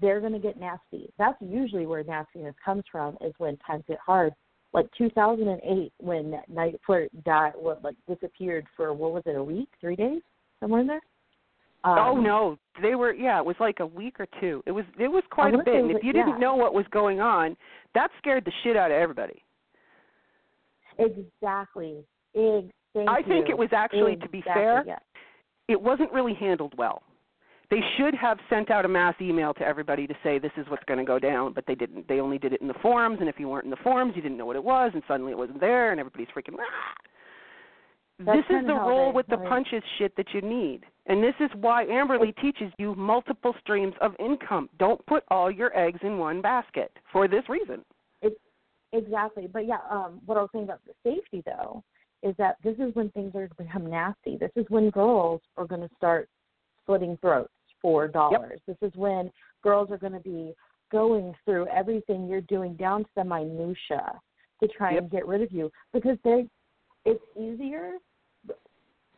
They're 0.00 0.20
going 0.20 0.34
to 0.34 0.38
get 0.38 0.60
nasty. 0.60 1.10
That's 1.18 1.38
usually 1.40 1.86
where 1.86 2.04
nastiness 2.04 2.54
comes 2.62 2.84
from 2.92 3.16
is 3.22 3.32
when 3.38 3.56
times 3.58 3.84
get 3.88 3.98
hard. 4.04 4.34
Like 4.74 4.86
2008, 4.96 5.92
when 5.98 6.38
NiteFlirt 6.52 7.08
died, 7.24 7.52
what 7.56 7.82
like 7.82 7.96
disappeared 8.08 8.66
for 8.76 8.92
what 8.92 9.12
was 9.12 9.22
it, 9.26 9.36
a 9.36 9.42
week, 9.42 9.68
three 9.80 9.96
days, 9.96 10.22
somewhere 10.60 10.80
in 10.82 10.86
there. 10.86 11.02
Oh, 11.84 11.90
um, 11.90 11.98
oh 11.98 12.20
no, 12.20 12.58
they 12.80 12.94
were 12.94 13.12
yeah, 13.12 13.38
it 13.38 13.44
was 13.44 13.56
like 13.58 13.80
a 13.80 13.86
week 13.86 14.20
or 14.20 14.26
two. 14.40 14.62
It 14.66 14.72
was 14.72 14.84
it 14.98 15.08
was 15.08 15.24
quite 15.30 15.54
a 15.54 15.58
bit. 15.58 15.74
And 15.74 15.90
if 15.90 16.02
you 16.02 16.12
yeah. 16.14 16.24
didn't 16.24 16.40
know 16.40 16.54
what 16.54 16.74
was 16.74 16.86
going 16.90 17.20
on, 17.20 17.56
that 17.94 18.10
scared 18.18 18.44
the 18.44 18.52
shit 18.62 18.76
out 18.76 18.90
of 18.90 18.96
everybody. 18.96 19.42
Exactly. 20.98 22.04
Ex- 22.34 22.66
I 23.08 23.22
think 23.22 23.48
it 23.48 23.56
was 23.56 23.70
actually 23.72 24.12
exactly, 24.12 24.26
to 24.26 24.28
be 24.28 24.42
fair, 24.42 24.84
yeah. 24.86 24.98
it 25.68 25.80
wasn't 25.80 26.12
really 26.12 26.34
handled 26.34 26.74
well. 26.76 27.02
They 27.70 27.80
should 27.96 28.14
have 28.14 28.38
sent 28.50 28.70
out 28.70 28.84
a 28.84 28.88
mass 28.88 29.14
email 29.18 29.54
to 29.54 29.62
everybody 29.62 30.06
to 30.06 30.14
say 30.22 30.38
this 30.38 30.52
is 30.58 30.66
what's 30.68 30.84
going 30.84 30.98
to 30.98 31.04
go 31.06 31.18
down, 31.18 31.54
but 31.54 31.64
they 31.66 31.74
didn't. 31.74 32.06
They 32.06 32.20
only 32.20 32.36
did 32.36 32.52
it 32.52 32.60
in 32.60 32.68
the 32.68 32.74
forums, 32.82 33.16
and 33.20 33.30
if 33.30 33.36
you 33.38 33.48
weren't 33.48 33.64
in 33.64 33.70
the 33.70 33.78
forums, 33.82 34.12
you 34.14 34.20
didn't 34.20 34.36
know 34.36 34.44
what 34.44 34.56
it 34.56 34.64
was, 34.64 34.90
and 34.92 35.02
suddenly 35.08 35.32
it 35.32 35.38
wasn't 35.38 35.58
there, 35.58 35.90
and 35.90 35.98
everybody's 35.98 36.28
freaking. 36.36 36.54
Ah! 36.60 36.94
That's 38.18 38.46
this 38.48 38.58
is 38.58 38.66
the 38.66 38.74
roll 38.74 39.12
with 39.12 39.26
the 39.26 39.38
punches 39.38 39.82
shit 39.98 40.14
that 40.16 40.26
you 40.34 40.42
need. 40.42 40.82
And 41.06 41.22
this 41.22 41.34
is 41.40 41.50
why 41.60 41.84
Amberly 41.86 42.34
teaches 42.40 42.72
you 42.78 42.94
multiple 42.94 43.54
streams 43.60 43.94
of 44.00 44.12
income. 44.20 44.68
Don't 44.78 45.04
put 45.06 45.24
all 45.28 45.50
your 45.50 45.76
eggs 45.76 45.98
in 46.02 46.16
one 46.18 46.40
basket 46.40 46.92
for 47.12 47.26
this 47.26 47.42
reason. 47.48 47.84
Exactly. 48.92 49.48
But 49.50 49.66
yeah, 49.66 49.78
um, 49.90 50.20
what 50.26 50.36
I 50.36 50.42
was 50.42 50.50
saying 50.52 50.64
about 50.64 50.80
the 50.86 50.92
safety 51.02 51.42
though 51.46 51.82
is 52.22 52.34
that 52.36 52.56
this 52.62 52.76
is 52.78 52.94
when 52.94 53.10
things 53.10 53.28
are 53.34 53.48
going 53.48 53.48
to 53.48 53.54
become 53.56 53.90
nasty. 53.90 54.36
This 54.36 54.50
is 54.54 54.66
when 54.68 54.90
girls 54.90 55.40
are 55.56 55.64
going 55.64 55.80
to 55.80 55.88
start 55.96 56.28
slitting 56.86 57.16
throats 57.20 57.50
for 57.80 58.06
dollars. 58.06 58.60
This 58.66 58.76
is 58.82 58.92
when 58.94 59.30
girls 59.62 59.90
are 59.90 59.96
going 59.98 60.12
to 60.12 60.20
be 60.20 60.52
going 60.90 61.34
through 61.44 61.66
everything 61.68 62.28
you're 62.28 62.42
doing 62.42 62.74
down 62.74 63.02
to 63.04 63.10
the 63.16 63.24
minutia 63.24 64.20
to 64.62 64.68
try 64.68 64.92
Yep. 64.92 65.02
and 65.02 65.10
get 65.10 65.26
rid 65.26 65.42
of 65.42 65.50
you 65.50 65.72
because 65.92 66.18
they 66.22 66.46
it's 67.04 67.24
easier 67.36 67.94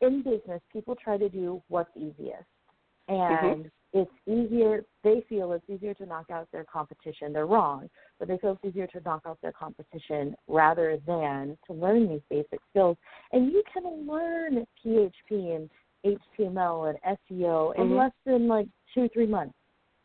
in 0.07 0.23
business 0.23 0.61
people 0.73 0.95
try 0.95 1.17
to 1.17 1.29
do 1.29 1.63
what's 1.69 1.91
easiest. 1.97 2.45
And 3.09 3.71
it's 3.93 4.11
easier 4.27 4.85
they 5.03 5.25
feel 5.29 5.53
it's 5.53 5.69
easier 5.69 5.95
to 5.95 6.07
knock 6.07 6.31
out 6.31 6.49
their 6.53 6.65
competition. 6.65 7.33
They're 7.33 7.47
wrong 7.47 7.89
but 8.19 8.29
they 8.29 8.39
feel 8.39 8.53
it's 8.53 8.65
easier 8.65 8.87
to 8.87 9.01
knock 9.01 9.23
out 9.27 9.39
their 9.43 9.53
competition 9.53 10.35
rather 10.49 10.99
than 11.07 11.57
to 11.67 11.73
learn 11.73 12.09
these 12.09 12.21
basic 12.31 12.61
skills. 12.71 12.97
And 13.33 13.53
you 13.53 13.63
can 13.73 14.07
learn 14.07 14.67
php 14.85 15.11
and 15.31 15.71
html 16.05 16.91
and 16.91 17.19
seo 17.31 17.75
in 17.77 17.89
Mhm. 17.89 17.97
less 17.97 18.13
than 18.25 18.47
like 18.47 18.69
two 18.93 19.09
three 19.09 19.27
months 19.27 19.55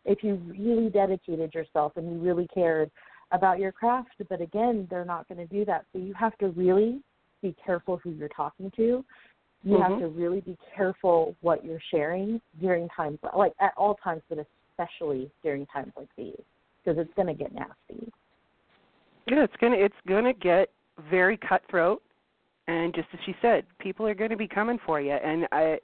if 0.06 0.24
you 0.24 0.36
really 0.36 0.89
dedicated 0.89 1.54
yourself 1.54 1.97
and 1.97 2.10
you 2.12 2.18
really 2.18 2.47
cared 2.47 2.89
about 3.32 3.60
your 3.60 3.72
craft. 3.72 4.16
But 4.30 4.41
again 4.41 4.88
they're 4.89 5.06
not 5.06 5.28
going 5.28 5.45
to 5.45 5.47
do 5.47 5.66
that. 5.66 5.86
So 5.91 6.00
you 6.00 6.14
have 6.14 6.38
to 6.38 6.50
really 6.50 7.02
be 7.41 7.54
careful 7.64 7.97
who 7.97 8.12
you're 8.12 8.30
talking 8.30 8.72
to 8.76 9.06
you 9.64 9.78
have 9.82 9.91
Mhm. 9.93 9.99
to 9.99 10.07
really 10.07 10.41
be 10.41 10.57
careful 10.76 11.36
what 11.41 11.64
you're 11.66 11.82
sharing 11.91 12.39
during 12.62 12.88
times 12.89 13.20
like 13.36 13.53
at 13.60 13.74
all 13.78 13.95
times 13.95 14.22
but 14.30 14.38
especially 14.38 15.30
during 15.43 15.66
times 15.68 15.91
like 15.97 16.07
these 16.16 16.41
because 16.84 16.97
it's 16.97 17.14
going 17.16 17.28
to 17.28 17.34
get 17.34 17.53
nasty 17.53 18.12
Yeah, 19.28 19.43
it's 19.43 19.55
gonna 19.57 19.76
it's 19.76 20.01
gonna 20.07 20.34
get 20.34 20.70
very 21.12 21.38
cutthroat, 21.38 22.01
and 22.68 22.93
just 22.95 23.07
as 23.14 23.20
she 23.26 23.36
said, 23.41 23.64
people 23.80 24.07
are 24.07 24.16
going 24.16 24.32
to 24.32 24.36
be 24.38 24.47
coming 24.47 24.80
for 24.86 24.99
you. 24.99 25.12
And 25.12 25.47
I 25.51 25.80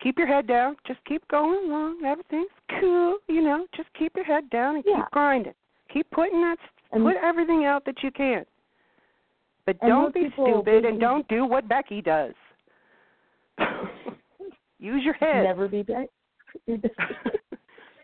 keep 0.00 0.18
your 0.18 0.26
head 0.26 0.46
down. 0.46 0.76
Just 0.86 1.02
keep 1.04 1.26
going 1.28 1.70
along. 1.70 2.04
Everything's 2.04 2.50
cool. 2.78 3.18
You 3.28 3.40
know, 3.42 3.66
just 3.74 3.88
keep 3.94 4.14
your 4.14 4.24
head 4.26 4.48
down 4.50 4.76
and 4.76 4.84
Yeah. 4.86 4.96
keep 4.96 5.10
grinding. 5.10 5.54
Keep 5.88 6.10
putting 6.10 6.40
that 6.42 6.58
And- 6.92 7.02
put 7.02 7.16
everything 7.16 7.64
out 7.64 7.84
that 7.86 8.02
you 8.02 8.10
can. 8.10 8.44
But 9.64 9.80
don't 9.80 10.12
be 10.14 10.24
people 10.24 10.46
stupid 10.62 10.84
they- 10.84 10.88
and 10.88 11.00
don't 11.00 11.26
do 11.28 11.44
what 11.46 11.66
Becky 11.66 12.02
does. 12.02 12.34
Use 14.78 15.02
your 15.04 15.14
head. 15.14 15.44
never 15.44 15.68
be 15.68 15.82
back 15.82 16.08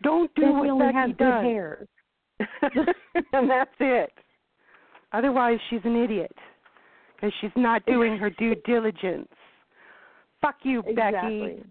don't 0.03 0.33
do 0.35 0.41
Becky 0.41 0.53
what 0.53 0.69
only 0.69 0.85
Becky 0.87 0.97
has 0.97 1.09
does. 1.17 1.43
hair 1.43 1.87
and 3.33 3.49
that's 3.49 3.71
it. 3.79 4.11
Otherwise, 5.13 5.59
she's 5.69 5.79
an 5.83 5.95
idiot 6.03 6.35
because 7.15 7.31
she's 7.39 7.51
not 7.55 7.85
doing 7.85 8.17
her 8.17 8.29
due 8.31 8.55
diligence. 8.65 9.27
Fuck 10.41 10.55
you, 10.63 10.81
Becky. 10.95 11.63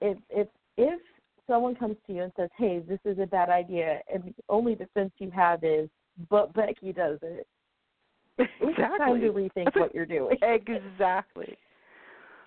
if 0.00 0.16
if 0.30 0.48
if 0.78 1.00
someone 1.46 1.74
comes 1.74 1.96
to 2.06 2.12
you 2.14 2.22
and 2.22 2.32
says 2.36 2.48
hey 2.56 2.78
this 2.88 3.00
is 3.04 3.18
a 3.18 3.26
bad 3.26 3.48
idea 3.50 4.00
and 4.12 4.22
the 4.24 4.34
only 4.48 4.74
defense 4.76 5.10
you 5.18 5.30
have 5.30 5.62
is 5.64 5.88
but 6.30 6.52
becky 6.54 6.92
does 6.92 7.18
it 7.22 7.46
it's 8.38 8.50
time 8.60 8.70
Exactly. 8.70 9.20
to 9.20 9.32
rethink 9.32 9.76
what 9.78 9.92
you're 9.94 10.06
doing 10.06 10.36
exactly. 10.42 11.58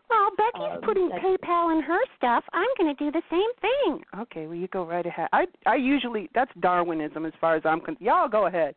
Well, 0.10 0.30
Becky's 0.38 0.76
Um, 0.78 0.82
putting 0.82 1.10
that's- 1.10 1.26
PayPal 1.26 1.76
in 1.76 1.82
her 1.84 2.00
stuff. 2.18 2.44
I'm 2.54 2.68
going 2.78 2.96
to 2.96 3.04
do 3.04 3.12
the 3.12 3.24
same 3.30 3.54
thing. 3.62 4.04
Okay, 4.22 4.46
well 4.48 4.56
you 4.56 4.68
go 4.68 4.84
right 4.86 5.06
ahead. 5.06 5.30
I 5.34 5.48
I 5.66 5.76
usually 5.76 6.30
that's 6.36 6.52
Darwinism 6.60 7.26
as 7.26 7.34
far 7.42 7.56
as 7.56 7.64
I'm 7.66 7.80
concerned. 7.80 8.06
Y'all 8.06 8.28
go 8.30 8.46
ahead. 8.48 8.76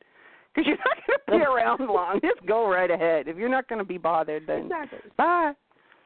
Because 0.55 0.67
you're 0.69 0.79
not 0.79 0.97
going 1.07 1.19
to 1.27 1.45
be 1.45 1.51
around 1.53 1.87
long. 1.87 2.21
Just 2.23 2.47
go 2.47 2.67
right 2.71 2.91
ahead. 2.91 3.29
If 3.29 3.37
you're 3.37 3.49
not 3.51 3.69
going 3.69 3.79
to 3.81 3.85
be 3.85 3.99
bothered, 3.99 4.47
then 4.47 4.63
exactly 4.67 5.11
bye. 5.17 5.53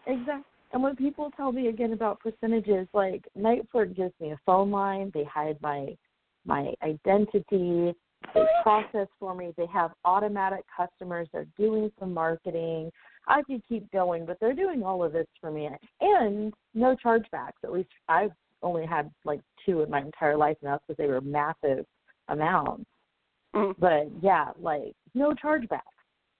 Exactly. 0.06 0.44
And 0.72 0.82
when 0.82 0.96
people 0.96 1.30
tell 1.36 1.52
me 1.52 1.68
again 1.68 1.92
about 1.92 2.20
percentages, 2.20 2.86
like 2.92 3.24
NiteFlirt 3.38 3.96
gives 3.96 4.14
me 4.20 4.30
a 4.32 4.40
phone 4.46 4.70
line, 4.70 5.10
they 5.14 5.24
hide 5.24 5.56
my 5.62 5.96
my 6.46 6.72
identity, 6.82 7.94
they 8.34 8.44
process 8.62 9.06
for 9.18 9.34
me, 9.34 9.52
they 9.56 9.66
have 9.66 9.92
automatic 10.04 10.64
customers, 10.76 11.28
they're 11.32 11.46
doing 11.58 11.90
some 11.98 12.14
marketing. 12.14 12.90
I 13.26 13.42
could 13.42 13.62
keep 13.68 13.90
going, 13.92 14.26
but 14.26 14.38
they're 14.40 14.54
doing 14.54 14.82
all 14.82 15.04
of 15.04 15.12
this 15.12 15.26
for 15.40 15.50
me. 15.50 15.68
And 16.00 16.52
no 16.74 16.96
chargebacks. 17.04 17.62
At 17.62 17.72
least 17.72 17.90
I've 18.08 18.32
only 18.62 18.86
had 18.86 19.10
like 19.24 19.40
two 19.64 19.82
in 19.82 19.90
my 19.90 20.00
entire 20.00 20.36
life 20.36 20.56
now 20.62 20.80
because 20.86 20.96
they 20.98 21.06
were 21.06 21.20
massive 21.20 21.86
amounts. 22.28 22.86
Mm. 23.54 23.74
But 23.78 24.10
yeah, 24.22 24.50
like 24.60 24.94
no 25.14 25.32
chargebacks. 25.32 25.80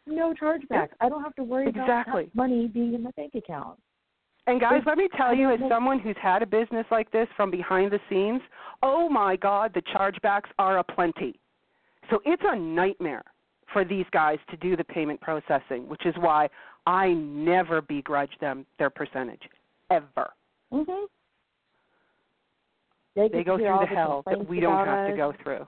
No 0.07 0.35
chargebacks. 0.35 0.91
I 1.01 1.09
don't 1.09 1.22
have 1.22 1.35
to 1.37 1.45
worry 1.45 1.68
Exactly. 1.68 2.22
about 2.24 2.35
money 2.35 2.66
being 2.66 2.95
in 2.95 3.03
my 3.03 3.11
bank 3.16 3.35
account. 3.35 3.78
And 4.47 4.61
guys, 4.61 4.83
let 4.87 4.99
me 4.99 5.09
tell 5.16 5.35
you, 5.35 5.53
as 5.53 5.61
someone 5.68 6.01
who's 6.01 6.16
had 6.20 6.43
a 6.43 6.47
business 6.47 6.87
like 6.91 7.11
this 7.12 7.28
from 7.37 7.51
behind 7.51 7.93
the 7.93 8.01
scenes, 8.09 8.41
oh 8.83 9.09
my 9.09 9.37
God, 9.37 9.72
the 9.74 9.83
chargebacks 9.83 10.49
are 10.59 10.78
aplenty. 10.78 11.39
So 12.11 12.20
it's 12.24 12.43
a 12.45 12.59
nightmare 12.59 13.22
for 13.72 13.85
these 13.85 14.07
guys 14.12 14.39
to 14.51 14.57
do 14.57 14.76
the 14.76 14.85
payment 14.85 15.20
processing, 15.20 15.89
which 15.89 16.05
is 16.07 16.14
why 16.18 16.49
I 16.87 17.12
never 17.12 17.83
begrudge 17.83 18.37
them 18.41 18.66
their 18.78 18.91
percentage, 18.91 19.43
ever. 19.91 20.33
Mhm. 20.72 21.07
They 23.14 23.28
get 23.28 23.47
go 23.47 23.57
through 23.59 23.66
the 23.66 23.78
the 23.81 23.87
hell 23.87 24.22
that 24.26 24.47
we 24.47 24.61
don't 24.61 24.87
have 24.87 25.11
to 25.11 25.16
go 25.16 25.33
through. 25.33 25.66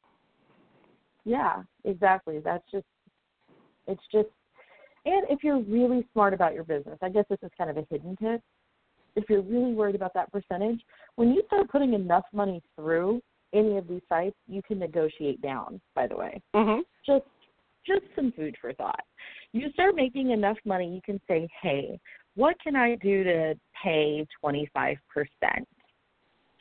Yeah, 1.25 1.63
exactly. 1.85 2.41
That's 2.41 2.69
just 2.71 2.87
it's 3.87 4.03
just 4.11 4.29
and 5.05 5.27
if 5.29 5.43
you're 5.43 5.61
really 5.61 6.07
smart 6.13 6.33
about 6.33 6.55
your 6.55 6.65
business, 6.65 6.99
I 7.03 7.09
guess 7.09 7.25
this 7.29 7.39
is 7.43 7.51
kind 7.59 7.71
of 7.71 7.77
a 7.77 7.87
hidden 7.91 8.17
tip. 8.17 8.41
If 9.17 9.29
you're 9.29 9.43
really 9.43 9.75
worried 9.75 9.97
about 9.97 10.15
that 10.15 10.33
percentage, 10.33 10.81
when 11.17 11.33
you 11.33 11.43
start 11.47 11.69
putting 11.69 11.93
enough 11.93 12.25
money 12.33 12.63
through 12.77 13.21
any 13.53 13.77
of 13.77 13.87
these 13.87 14.01
sites, 14.09 14.37
you 14.47 14.63
can 14.63 14.79
negotiate 14.79 15.43
down, 15.43 15.81
by 15.95 16.07
the 16.07 16.17
way. 16.17 16.41
Mhm. 16.55 16.85
Just 17.05 17.27
just 17.85 18.05
some 18.15 18.33
food 18.33 18.57
for 18.59 18.73
thought. 18.75 19.05
You 19.53 19.71
start 19.73 19.95
making 19.95 20.31
enough 20.31 20.57
money, 20.65 20.93
you 20.95 21.03
can 21.03 21.21
say, 21.29 21.49
"Hey, 21.61 22.01
what 22.35 22.59
can 22.61 22.75
I 22.77 22.95
do 22.97 23.23
to 23.25 23.55
pay 23.83 24.27
25%? 24.43 25.67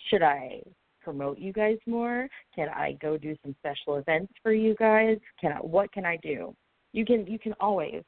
Should 0.10 0.22
I 0.24 0.62
promote 1.02 1.40
you 1.40 1.54
guys 1.54 1.78
more? 1.86 2.28
Can 2.54 2.70
I 2.70 2.94
go 3.02 3.18
do 3.18 3.36
some 3.44 3.56
special 3.60 3.96
events 3.96 4.34
for 4.44 4.52
you 4.52 4.76
guys? 4.76 5.18
Can 5.40 5.54
I 5.54 5.58
what 5.58 5.92
can 5.92 6.06
I 6.06 6.18
do?" 6.18 6.56
You 6.94 7.06
can 7.06 7.26
you 7.28 7.40
can 7.40 7.54
always 7.60 8.04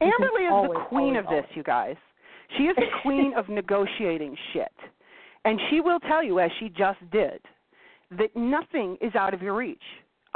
You 0.00 0.12
can 0.12 0.12
Amberly 0.12 0.46
is 0.46 0.68
the 0.74 0.84
queen 0.88 1.16
always, 1.16 1.18
of 1.18 1.24
this, 1.24 1.44
always. 1.44 1.56
you 1.56 1.62
guys. 1.64 1.96
She 2.56 2.64
is 2.64 2.76
the 2.76 2.86
queen 3.02 3.34
of 3.34 3.48
negotiating 3.60 4.36
shit. 4.52 4.72
And 5.44 5.60
she 5.70 5.80
will 5.80 6.00
tell 6.00 6.22
you, 6.22 6.38
as 6.40 6.50
she 6.60 6.68
just 6.68 6.98
did, 7.10 7.40
that 8.12 8.34
nothing 8.36 8.96
is 9.00 9.14
out 9.14 9.34
of 9.34 9.42
your 9.42 9.54
reach. 9.54 9.82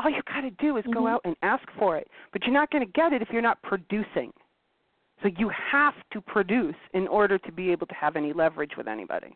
All 0.03 0.11
you 0.11 0.23
got 0.23 0.41
to 0.41 0.51
do 0.53 0.79
is 0.79 0.85
go 0.87 1.03
Mhm. 1.03 1.11
out 1.11 1.21
and 1.25 1.37
ask 1.43 1.69
for 1.73 1.97
it. 1.99 2.09
But 2.33 2.45
you're 2.45 2.55
not 2.55 2.71
going 2.71 2.85
to 2.85 2.93
get 2.93 3.13
it 3.13 3.21
if 3.21 3.31
you're 3.31 3.43
not 3.43 3.61
producing. 3.63 4.33
So 5.23 5.29
you 5.29 5.51
have 5.51 5.95
to 6.13 6.21
produce 6.23 6.77
in 6.95 7.07
order 7.07 7.37
to 7.39 7.53
be 7.53 7.71
able 7.71 7.87
to 7.87 7.95
have 7.95 8.17
any 8.17 8.33
leverage 8.33 8.77
with 8.79 8.89
anybody. 8.89 9.35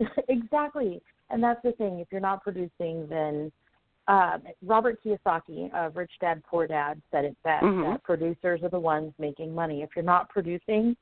exactly. 0.28 1.00
And 1.30 1.42
that's 1.42 1.62
the 1.62 1.72
thing. 1.72 2.00
If 2.00 2.08
you're 2.10 2.20
not 2.20 2.42
producing, 2.42 3.06
then 3.08 3.52
um, 4.08 4.42
Robert 4.62 4.98
Kiyosaki 5.02 5.72
of 5.72 5.96
Rich 5.96 6.12
Dad 6.20 6.42
Poor 6.44 6.66
Dad 6.66 7.00
said 7.10 7.24
it 7.24 7.36
best 7.44 7.64
Mhm. 7.64 7.92
that 7.92 8.02
producers 8.02 8.62
are 8.64 8.68
the 8.68 8.80
ones 8.80 9.14
making 9.18 9.54
money. 9.54 9.82
If 9.82 9.90
you're 9.94 10.04
not 10.04 10.28
producing, 10.28 10.96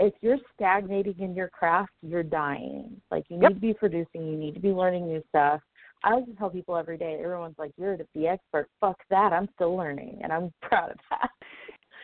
if 0.00 0.14
you're 0.22 0.38
stagnating 0.54 1.18
in 1.20 1.34
your 1.34 1.48
craft, 1.48 1.92
you're 2.02 2.24
dying. 2.24 3.00
Like 3.10 3.28
you 3.28 3.36
need 3.36 3.42
Yep. 3.42 3.54
to 3.54 3.60
be 3.60 3.74
producing, 3.74 4.26
you 4.26 4.36
need 4.36 4.54
to 4.54 4.60
be 4.60 4.72
learning 4.72 5.06
new 5.06 5.22
stuff. 5.28 5.62
I 6.04 6.12
always 6.12 6.36
tell 6.38 6.50
people 6.50 6.76
every 6.76 6.98
day, 6.98 7.18
everyone's 7.22 7.56
like, 7.58 7.72
You're 7.76 7.96
the 8.14 8.26
expert. 8.26 8.68
Fuck 8.80 8.98
that. 9.10 9.32
I'm 9.32 9.48
still 9.54 9.74
learning 9.76 10.20
and 10.22 10.32
I'm 10.32 10.52
proud 10.62 10.90
of 10.90 10.98
that. 11.10 11.30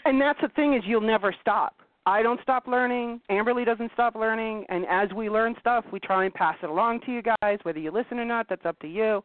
And 0.07 0.20
that's 0.20 0.40
the 0.40 0.48
thing 0.48 0.74
is 0.74 0.82
you'll 0.86 1.01
never 1.01 1.34
stop. 1.40 1.76
I 2.07 2.22
don't 2.22 2.40
stop 2.42 2.66
learning. 2.66 3.20
Amberly 3.30 3.66
doesn't 3.66 3.92
stop 3.92 4.14
learning. 4.14 4.64
And 4.70 4.86
as 4.88 5.12
we 5.14 5.28
learn 5.28 5.55
stuff, 5.61 5.84
we 5.92 6.01
try 6.01 6.24
and 6.24 6.32
pass 6.32 6.57
it 6.62 6.70
along 6.70 7.01
to 7.03 7.12
you 7.12 7.22
guys. 7.22 7.59
Whether 7.62 7.78
you 7.78 7.90
listen 7.90 8.18
or 8.18 8.24
not, 8.24 8.46
that's 8.48 8.64
up 8.64 8.78
to 8.80 8.88
you. 8.88 9.22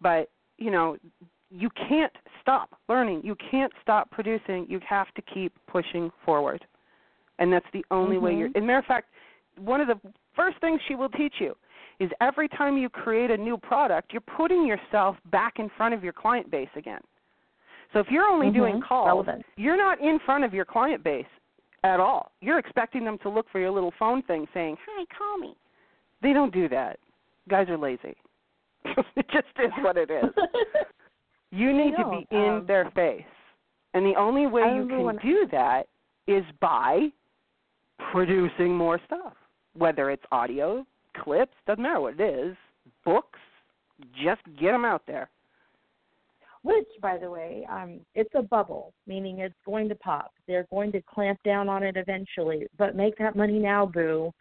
But 0.00 0.30
you 0.56 0.70
know, 0.70 0.96
you 1.50 1.68
can't 1.88 2.12
stop 2.40 2.70
learning. 2.88 3.20
You 3.22 3.36
can't 3.50 3.72
stop 3.82 4.10
producing. 4.10 4.66
You 4.68 4.80
have 4.88 5.12
to 5.14 5.22
keep 5.22 5.52
pushing 5.70 6.10
forward. 6.24 6.64
And 7.38 7.52
that's 7.52 7.66
the 7.74 7.84
only 7.90 8.16
way 8.16 8.34
you're. 8.34 8.48
Mm-hmm. 8.48 8.58
As 8.58 8.62
a 8.62 8.66
matter 8.66 8.78
of 8.78 8.84
fact, 8.86 9.08
one 9.58 9.82
of 9.82 9.88
the 9.88 10.00
first 10.34 10.58
things 10.60 10.80
she 10.88 10.94
will 10.94 11.10
teach 11.10 11.34
you 11.38 11.54
is 11.98 12.10
every 12.20 12.48
time 12.48 12.76
you 12.76 12.88
create 12.88 13.30
a 13.30 13.36
new 13.36 13.56
product, 13.56 14.12
you're 14.12 14.20
putting 14.36 14.66
yourself 14.66 15.16
back 15.30 15.54
in 15.58 15.68
front 15.76 15.94
of 15.94 16.04
your 16.04 16.12
client 16.12 16.50
base 16.50 16.68
again. 16.76 17.00
So 17.92 18.00
if 18.00 18.06
you're 18.10 18.26
only 18.26 18.50
doing 18.50 18.80
Mhm. 18.80 18.82
calls, 18.82 19.06
Relevant. 19.06 19.46
you're 19.56 19.76
not 19.76 20.00
in 20.00 20.18
front 20.20 20.44
of 20.44 20.52
your 20.52 20.64
client 20.64 21.02
base 21.02 21.26
at 21.84 22.00
all. 22.00 22.32
You're 22.40 22.58
expecting 22.58 23.04
them 23.04 23.16
to 23.18 23.28
look 23.28 23.48
for 23.48 23.58
your 23.60 23.70
little 23.70 23.92
phone 23.92 24.22
thing 24.22 24.46
saying, 24.52 24.76
"Hi, 24.86 25.04
call 25.06 25.38
me." 25.38 25.56
They 26.20 26.32
don't 26.32 26.52
do 26.52 26.68
that. 26.68 26.98
Guys 27.48 27.68
are 27.70 27.76
lazy. 27.78 28.16
it 29.16 29.28
just 29.28 29.46
is 29.58 29.72
what 29.82 29.96
it 29.96 30.10
is. 30.10 30.32
You 31.52 31.72
need 31.72 31.96
to 31.96 32.04
be 32.10 32.26
in 32.36 32.50
um, 32.50 32.66
their 32.66 32.90
face. 32.90 33.24
And 33.94 34.04
the 34.04 34.16
only 34.16 34.46
way 34.46 34.74
you 34.74 34.86
can 34.88 35.04
when- 35.04 35.16
do 35.18 35.46
that 35.46 35.86
is 36.26 36.44
by 36.60 37.10
producing 38.10 38.74
more 38.74 38.98
stuff. 39.06 39.34
Whether 39.74 40.10
it's 40.10 40.24
audio, 40.32 40.84
clips, 41.22 41.54
doesn't 41.66 41.82
matter 41.82 42.00
what 42.00 42.20
it 42.20 42.22
is, 42.22 42.56
books, 43.04 43.38
just 44.22 44.42
get 44.60 44.72
them 44.72 44.84
out 44.84 45.02
there. 45.06 45.28
Which, 46.62 46.88
by 47.00 47.16
the 47.16 47.30
way, 47.30 47.66
um, 47.70 48.00
it's 48.14 48.34
a 48.34 48.42
bubble, 48.42 48.92
meaning 49.06 49.38
it's 49.38 49.54
going 49.64 49.88
to 49.88 49.94
pop. 49.94 50.32
They're 50.48 50.66
going 50.70 50.90
to 50.92 51.02
clamp 51.02 51.38
down 51.44 51.68
on 51.68 51.82
it 51.84 51.96
eventually, 51.96 52.66
but 52.76 52.96
make 52.96 53.16
that 53.18 53.36
money 53.36 53.58
now, 53.58 53.86
boo. 53.86 54.32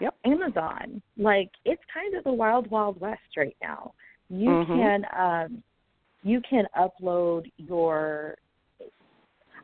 Yep. 0.00 0.14
Amazon, 0.26 1.00
like 1.16 1.48
it's 1.64 1.82
kind 1.92 2.14
of 2.14 2.24
the 2.24 2.32
wild, 2.32 2.70
wild 2.70 3.00
west 3.00 3.36
right 3.38 3.56
now. 3.62 3.94
You 4.28 4.50
Mhm. 4.50 4.66
can, 4.66 5.06
um, 5.18 5.62
you 6.22 6.42
can 6.42 6.66
upload 6.76 7.50
your. 7.56 8.36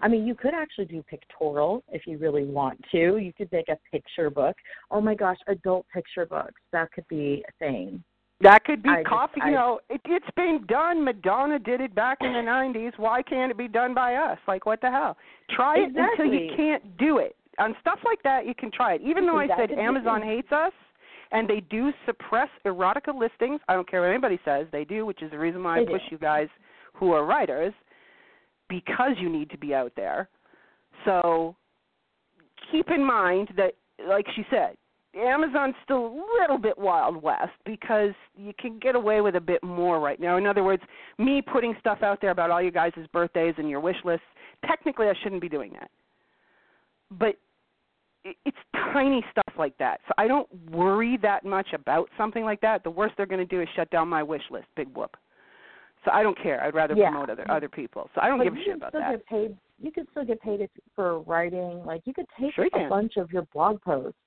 I 0.03 0.09
mean, 0.09 0.27
you 0.27 0.35
could 0.35 0.53
actually 0.53 0.87
do 0.87 1.03
pictorial 1.09 1.83
if 1.91 2.07
you 2.07 2.19
really 2.19 2.45
want 2.45 2.79
to. 2.91 3.17
You 3.19 3.33
could 3.33 3.51
make 3.53 3.69
a 3.69 3.79
picture 3.91 4.31
book. 4.31 4.57
Oh 4.91 5.01
my 5.01 5.15
gosh, 5.15 5.39
adult 5.47 5.87
picture 5.95 6.27
books. 6.27 6.61
That 6.73 6.91
could 6.93 7.07
be 7.09 7.45
a 7.49 7.53
thing. 7.65 8.03
That 8.41 8.65
could 8.65 8.83
be 8.83 8.91
I 8.91 8.97
just- 8.97 9.09
coffee. 9.09 9.41
I- 9.41 9.49
you 9.51 9.55
know, 9.55 9.81
it, 9.89 10.01
it's 10.05 10.27
been 10.37 10.65
done. 10.67 11.05
Madonna 11.05 11.61
did 11.61 11.81
it 11.81 11.95
back 11.95 12.19
in 12.21 12.33
the 12.33 12.41
'90s. 12.51 12.99
Why 12.99 13.23
can't 13.23 13.53
it 13.53 13.57
be 13.57 13.69
done 13.69 13.95
by 13.95 14.17
us? 14.17 14.39
Like, 14.49 14.67
what 14.67 14.81
the 14.81 14.91
hell? 14.91 15.17
Try 15.51 15.79
it 15.79 15.93
until 15.97 16.27
you 16.27 16.51
can't 16.57 16.97
do 16.99 17.19
it. 17.19 17.37
On 17.59 17.77
stuff 17.81 18.01
like 18.05 18.23
that, 18.25 18.47
you 18.47 18.55
can 18.55 18.71
try 18.73 18.95
it. 18.95 19.03
Even 19.03 19.27
though 19.27 19.39
I 19.39 19.47
said 19.57 19.71
Amazon 19.71 20.23
hates 20.23 20.51
us, 20.51 20.73
and 21.31 21.49
they 21.49 21.61
do 21.61 21.93
suppress 22.07 22.49
erotica 22.67 23.15
listings. 23.17 23.61
I 23.69 23.75
don't 23.75 23.89
care 23.89 24.01
what 24.01 24.09
anybody 24.11 24.39
says. 24.45 24.67
They 24.73 24.85
do, 24.85 25.07
which 25.07 25.23
is 25.23 25.31
the 25.31 25.39
reason 25.39 25.63
why 25.63 25.81
I 25.81 25.85
push 25.85 26.03
you 26.11 26.19
guys 26.19 26.49
who 26.95 27.13
are 27.13 27.25
writers 27.25 27.73
because 28.73 29.13
you 29.19 29.29
need 29.29 29.51
to 29.51 29.59
be 29.59 29.75
out 29.75 29.93
there. 29.97 30.31
So 31.05 31.55
keep 32.71 32.89
in 32.89 33.05
mind 33.05 33.51
that, 33.59 33.75
like 34.09 34.25
she 34.35 34.45
said, 34.51 34.77
Amazon's 35.15 35.75
still 35.85 36.07
a 36.07 36.23
little 36.41 36.57
bit 36.57 36.79
wild 36.79 37.23
west 37.23 37.53
because 37.67 38.13
you 38.35 38.55
can 38.59 38.79
get 38.79 38.95
away 38.95 39.21
with 39.21 39.37
a 39.37 39.41
bit 39.41 39.63
more 39.63 40.01
right 40.01 40.19
now. 40.19 40.39
In 40.39 40.47
other 40.47 40.65
words, 40.65 40.83
me 41.19 41.43
putting 41.43 41.75
stuff 41.81 41.99
out 42.03 42.23
there 42.23 42.31
about 42.31 42.51
all 42.51 42.63
you 42.63 42.71
guys' 42.71 42.93
birthdays 43.13 43.55
and 43.59 43.69
your 43.69 43.81
wish 43.81 43.97
lists, 44.07 44.25
technically 44.67 45.09
I 45.09 45.13
shouldn't 45.23 45.43
be 45.43 45.51
doing 45.51 45.73
that. 45.75 45.91
But 47.11 47.35
it's 48.25 48.57
tiny 48.95 49.23
stuff 49.33 49.55
like 49.59 49.77
that. 49.77 50.01
So 50.09 50.15
I 50.17 50.29
don't 50.29 50.49
worry 50.71 51.19
that 51.21 51.45
much 51.45 51.75
about 51.75 52.09
something 52.17 52.45
like 52.45 52.63
that. 52.63 52.83
The 52.83 52.91
worst 52.91 53.15
they're 53.19 53.27
going 53.27 53.47
to 53.47 53.57
do 53.57 53.61
is 53.61 53.69
shut 53.77 53.91
down 53.91 54.09
my 54.09 54.23
wish 54.23 54.43
list. 54.51 54.67
Big 54.77 54.89
whoop. 54.97 55.15
So 56.05 56.11
I 56.13 56.23
don't 56.23 56.37
care. 56.43 56.63
I'd 56.63 56.75
rather 56.75 56.95
Yeah. 56.95 57.11
promote 57.11 57.31
other 57.31 57.49
other 57.51 57.69
people. 57.69 58.11
So 58.15 58.21
I 58.21 58.29
don't 58.29 58.39
but 58.39 58.45
give 58.45 58.55
a 58.55 58.63
shit 58.63 58.77
about 58.77 58.93
that. 58.93 59.11
get 59.13 59.27
paid. 59.27 59.57
You 59.79 59.93
could 59.93 60.09
still 60.11 60.25
get 60.25 60.41
paid 60.41 60.61
if, 60.61 60.71
for 60.95 61.21
writing. 61.21 61.85
Like 61.85 62.03
you 62.07 62.15
could 62.15 62.27
take 62.39 62.55
Sure 62.55 62.65
you 62.65 62.71
a 62.75 62.79
can. 62.79 62.89
bunch 62.89 63.17
of 63.17 63.31
your 63.33 63.43
blog 63.53 63.81
posts 63.83 64.19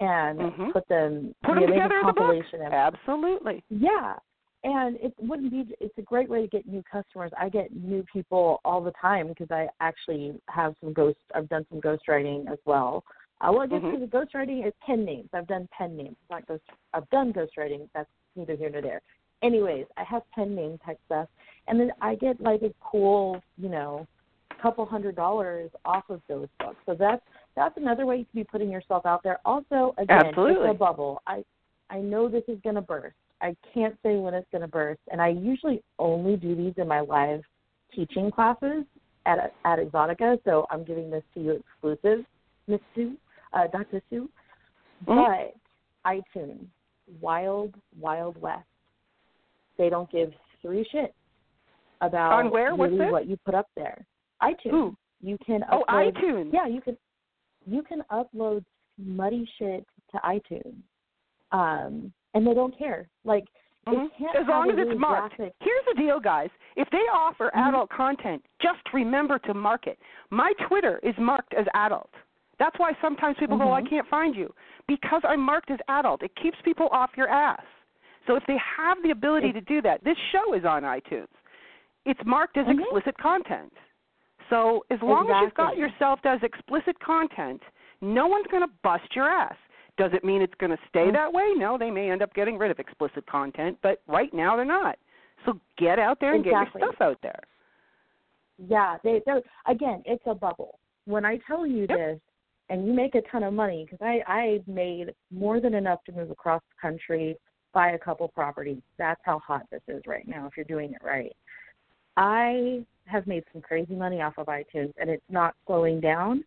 and 0.00 0.38
Mhm. 0.38 0.72
put 0.72 0.86
them 0.88 1.34
Put 1.42 1.54
them 1.54 1.66
together 1.66 1.94
a 1.94 1.98
as 1.98 2.02
a 2.02 2.12
book. 2.12 2.16
compilation 2.16 2.62
of 2.62 2.72
Absolutely. 2.72 3.64
yeah. 3.70 4.16
And 4.64 4.96
it 4.96 5.14
wouldn't 5.18 5.50
be. 5.52 5.76
It's 5.80 5.96
a 5.98 6.02
great 6.02 6.28
way 6.28 6.42
to 6.42 6.48
get 6.48 6.66
new 6.66 6.82
customers. 6.90 7.30
I 7.38 7.48
get 7.48 7.72
new 7.74 8.02
people 8.12 8.60
all 8.64 8.80
the 8.80 8.92
time 9.00 9.28
because 9.28 9.50
I 9.50 9.68
actually 9.80 10.40
have 10.48 10.74
some 10.80 10.92
ghost. 10.92 11.18
I've 11.34 11.48
done 11.48 11.64
some 11.70 11.80
ghostwriting 11.80 12.50
as 12.50 12.58
well. 12.64 13.04
Uh, 13.40 13.50
well, 13.52 13.60
I 13.62 13.66
guess 13.66 13.82
Mhm. 13.82 14.08
because 14.08 14.08
ghostwriting 14.10 14.66
is 14.66 14.72
pen 14.80 15.04
names. 15.04 15.28
I've 15.34 15.46
done 15.46 15.68
pen 15.70 15.96
names, 15.96 16.16
not 16.30 16.46
ghost. 16.46 16.64
I've 16.94 17.08
done 17.10 17.32
ghostwriting. 17.32 17.88
That's 17.94 18.10
neither 18.34 18.56
here 18.56 18.70
nor 18.70 18.80
there. 18.82 19.02
Anyways, 19.42 19.86
I 19.96 20.04
have 20.04 20.22
pen 20.34 20.54
name 20.54 20.78
type 20.84 20.98
stuff, 21.06 21.28
and 21.68 21.78
then 21.78 21.92
I 22.00 22.14
get 22.14 22.40
like 22.40 22.62
a 22.62 22.72
cool, 22.80 23.40
you 23.58 23.68
know, 23.68 24.06
couple 24.60 24.84
hundred 24.86 25.16
dollars 25.16 25.70
off 25.84 26.04
of 26.08 26.20
those 26.28 26.48
books. 26.58 26.78
So 26.86 26.94
that's 26.98 27.22
that's 27.54 27.76
another 27.76 28.06
way 28.06 28.16
you 28.18 28.24
can 28.24 28.40
be 28.40 28.44
putting 28.44 28.70
yourself 28.70 29.06
out 29.06 29.22
there. 29.22 29.38
Also, 29.44 29.94
again, 29.98 30.26
Absolutely. 30.26 30.68
it's 30.68 30.74
a 30.74 30.78
bubble. 30.78 31.22
I 31.26 31.44
I 31.90 31.98
know 31.98 32.28
this 32.28 32.44
is 32.48 32.58
going 32.62 32.74
to 32.76 32.82
burst. 32.82 33.16
I 33.40 33.54
can't 33.74 33.96
say 34.02 34.16
when 34.16 34.34
it's 34.34 34.48
going 34.50 34.62
to 34.62 34.68
burst, 34.68 35.00
and 35.10 35.20
I 35.20 35.28
usually 35.28 35.82
only 35.98 36.36
do 36.36 36.54
these 36.54 36.74
in 36.78 36.88
my 36.88 37.00
live 37.00 37.42
teaching 37.94 38.30
classes 38.30 38.84
at 39.26 39.52
at 39.64 39.78
Exotica. 39.78 40.38
So 40.44 40.66
I'm 40.70 40.84
giving 40.84 41.10
this 41.10 41.22
to 41.34 41.40
you 41.40 41.50
exclusive, 41.52 42.24
Miss 42.66 42.80
Sue, 42.94 43.16
uh, 43.52 43.66
Dr. 43.68 44.00
Sue. 44.10 44.28
Mhm. 45.04 45.06
But 45.06 45.54
iTunes, 46.10 46.66
Wild 47.20 47.74
Wild 47.98 48.40
West, 48.40 48.66
they 49.78 49.88
don't 49.88 50.10
give 50.10 50.32
three 50.62 50.88
shits 50.92 51.12
about 52.00 52.32
On 52.32 52.50
where? 52.50 52.74
What's 52.74 52.92
really 52.92 53.10
what 53.10 53.26
you 53.26 53.36
put 53.44 53.54
up 53.54 53.68
there. 53.76 54.06
iTunes. 54.42 54.70
Who? 54.70 54.96
You 55.22 55.38
can 55.44 55.64
Oh, 55.72 55.84
upload, 55.88 56.12
iTunes. 56.14 56.52
Yeah, 56.52 56.66
you 56.66 56.80
can 56.80 56.96
you 57.66 57.82
can 57.82 58.02
upload 58.12 58.64
muddy 58.98 59.48
shit 59.58 59.84
to 60.12 60.18
iTunes, 60.18 60.76
um, 61.52 62.12
and 62.34 62.46
they 62.46 62.54
don't 62.54 62.76
care. 62.76 63.08
Like 63.24 63.44
Mhm. 63.86 64.10
can't 64.16 64.36
As 64.36 64.46
long 64.46 64.70
as 64.70 64.78
it's 64.78 64.98
marked. 64.98 65.36
graphic- 65.36 65.54
Here's 65.60 65.84
the 65.86 65.94
deal, 65.94 66.18
guys. 66.20 66.50
If 66.76 66.90
they 66.90 67.06
offer 67.08 67.50
Mhm. 67.54 67.68
adult 67.68 67.88
content, 67.90 68.44
just 68.60 68.80
remember 68.92 69.38
to 69.40 69.54
mark 69.54 69.86
it. 69.86 69.98
My 70.30 70.52
Twitter 70.54 70.98
is 71.02 71.16
marked 71.18 71.54
as 71.54 71.66
adult. 71.74 72.12
That's 72.58 72.76
why 72.78 72.94
sometimes 73.00 73.36
people 73.38 73.58
go, 73.58 73.70
I 73.72 73.82
Mhm. 73.82 73.88
can't 73.88 74.06
find 74.08 74.34
you. 74.34 74.54
Because 74.86 75.22
I'm 75.24 75.40
marked 75.40 75.70
as 75.70 75.78
adult. 75.88 76.22
It 76.22 76.34
keeps 76.36 76.60
people 76.62 76.88
off 76.90 77.16
your 77.16 77.28
ass. 77.28 77.64
So 78.26 78.34
if 78.36 78.42
they 78.46 78.56
have 78.58 78.98
the 79.02 79.10
ability 79.10 79.52
to 79.52 79.60
do 79.60 79.80
that, 79.82 80.02
this 80.04 80.16
show 80.32 80.54
is 80.54 80.64
on 80.64 80.82
iTunes. 80.82 81.28
It's 82.04 82.20
marked 82.24 82.56
as 82.56 82.66
Mhm. 82.66 82.80
explicit 82.80 83.16
content. 83.18 83.72
So 84.48 84.84
as 84.90 85.02
long 85.02 85.28
as 85.30 85.42
you've 85.42 85.54
got 85.54 85.76
yourself 85.76 86.24
as 86.24 86.42
explicit 86.42 86.98
content, 87.00 87.62
no 88.00 88.26
one's 88.26 88.46
going 88.46 88.62
to 88.62 88.72
bust 88.82 89.14
your 89.14 89.28
ass. 89.28 89.56
Does 89.96 90.12
it 90.12 90.24
mean 90.24 90.42
it's 90.42 90.54
going 90.56 90.76
to 90.76 90.82
stay 90.88 91.08
Mm. 91.08 91.12
that 91.14 91.32
way? 91.32 91.54
No, 91.54 91.78
they 91.78 91.90
may 91.90 92.10
end 92.10 92.22
up 92.22 92.32
getting 92.34 92.58
rid 92.58 92.70
of 92.70 92.78
explicit 92.78 93.26
content, 93.26 93.78
but 93.80 94.02
right 94.06 94.32
now 94.32 94.54
they're 94.54 94.64
not. 94.64 94.98
So 95.44 95.58
get 95.76 95.98
out 95.98 96.20
there 96.20 96.34
and 96.34 96.44
Exactly. 96.44 96.80
get 96.80 96.84
your 96.86 96.92
stuff 96.92 97.00
out 97.00 97.20
there. 97.22 97.40
Yeah, 98.58 98.98
they 99.02 99.20
they're 99.26 99.42
again, 99.66 100.02
it's 100.06 100.26
a 100.26 100.34
bubble. 100.34 100.78
When 101.04 101.24
I 101.24 101.38
tell 101.38 101.66
you 101.66 101.86
Yep. 101.88 101.98
this 101.98 102.20
and 102.68 102.86
you 102.86 102.92
make 102.92 103.14
a 103.14 103.22
ton 103.22 103.42
of 103.42 103.52
money 103.52 103.84
because 103.84 104.00
I 104.00 104.22
I 104.26 104.62
made 104.66 105.14
more 105.30 105.60
than 105.60 105.74
enough 105.74 106.02
to 106.04 106.12
move 106.12 106.30
across 106.30 106.62
the 106.68 106.74
country, 106.80 107.36
buy 107.76 107.90
a 107.90 107.98
couple 107.98 108.26
properties. 108.28 108.80
That's 108.96 109.20
how 109.22 109.38
hot 109.38 109.66
this 109.70 109.82
is 109.86 110.00
right 110.06 110.26
now 110.26 110.46
if 110.46 110.56
you're 110.56 110.64
doing 110.64 110.94
it 110.94 111.04
right. 111.04 111.36
I 112.16 112.82
have 113.04 113.26
made 113.26 113.44
some 113.52 113.60
crazy 113.60 113.94
money 113.94 114.22
off 114.22 114.38
of 114.38 114.46
iTunes 114.46 114.94
and 114.98 115.10
it's 115.10 115.22
not 115.28 115.54
slowing 115.66 116.00
down, 116.00 116.42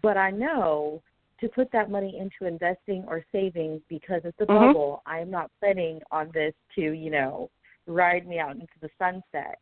but 0.00 0.16
I 0.16 0.30
know 0.30 1.02
to 1.40 1.48
put 1.48 1.72
that 1.72 1.90
money 1.90 2.16
into 2.20 2.46
investing 2.46 3.04
or 3.08 3.24
savings 3.32 3.80
because 3.88 4.20
it's 4.24 4.40
a 4.40 4.46
Mhm. 4.46 4.54
bubble. 4.54 5.02
I 5.06 5.18
am 5.18 5.28
not 5.28 5.50
planning 5.58 6.00
on 6.12 6.30
this 6.30 6.54
to, 6.76 6.82
you 6.92 7.10
know, 7.10 7.50
ride 7.86 8.28
me 8.28 8.38
out 8.38 8.52
into 8.52 8.78
the 8.80 8.90
sunset. 8.96 9.58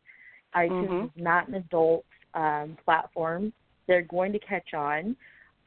iTunes 0.53 0.89
Mhm. 0.89 1.05
is 1.05 1.15
not 1.15 1.47
an 1.47 1.55
adult 1.55 2.05
um, 2.35 2.77
platform. 2.85 3.51
They're 3.87 4.03
going 4.03 4.31
to 4.33 4.39
catch 4.39 4.75
on. 4.75 5.17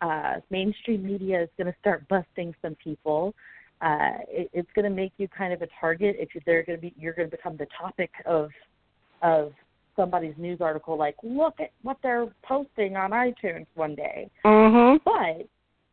Uh, 0.01 0.41
mainstream 0.51 1.03
media 1.05 1.43
is 1.43 1.51
going 1.57 1.73
to 1.73 1.79
start 1.81 2.07
busting 2.07 2.55
some 2.63 2.77
people. 2.77 3.35
Uh, 3.83 4.19
it, 4.29 4.49
it's 4.53 4.69
going 4.75 4.85
to 4.85 4.91
make 4.91 5.13
you 5.19 5.27
kind 5.29 5.53
of 5.53 5.61
a 5.61 5.67
target 5.81 6.17
if 6.19 6.29
you're, 6.35 6.43
they're 6.47 6.63
going 6.63 6.79
to 6.79 6.83
be 6.83 6.95
you're 6.97 7.13
going 7.13 7.29
to 7.29 7.37
become 7.37 7.57
the 7.57 7.67
topic 7.79 8.11
of 8.27 8.51
of 9.23 9.53
somebody's 9.97 10.35
news 10.39 10.61
article. 10.61 10.97
Like, 10.97 11.17
look 11.23 11.55
at 11.61 11.71
what 11.83 11.97
they're 12.03 12.29
posting 12.45 12.97
on 12.97 13.11
iTunes 13.11 13.67
one 13.75 13.95
day. 13.95 14.31
Mhm. 14.45 15.01
But 15.05 15.47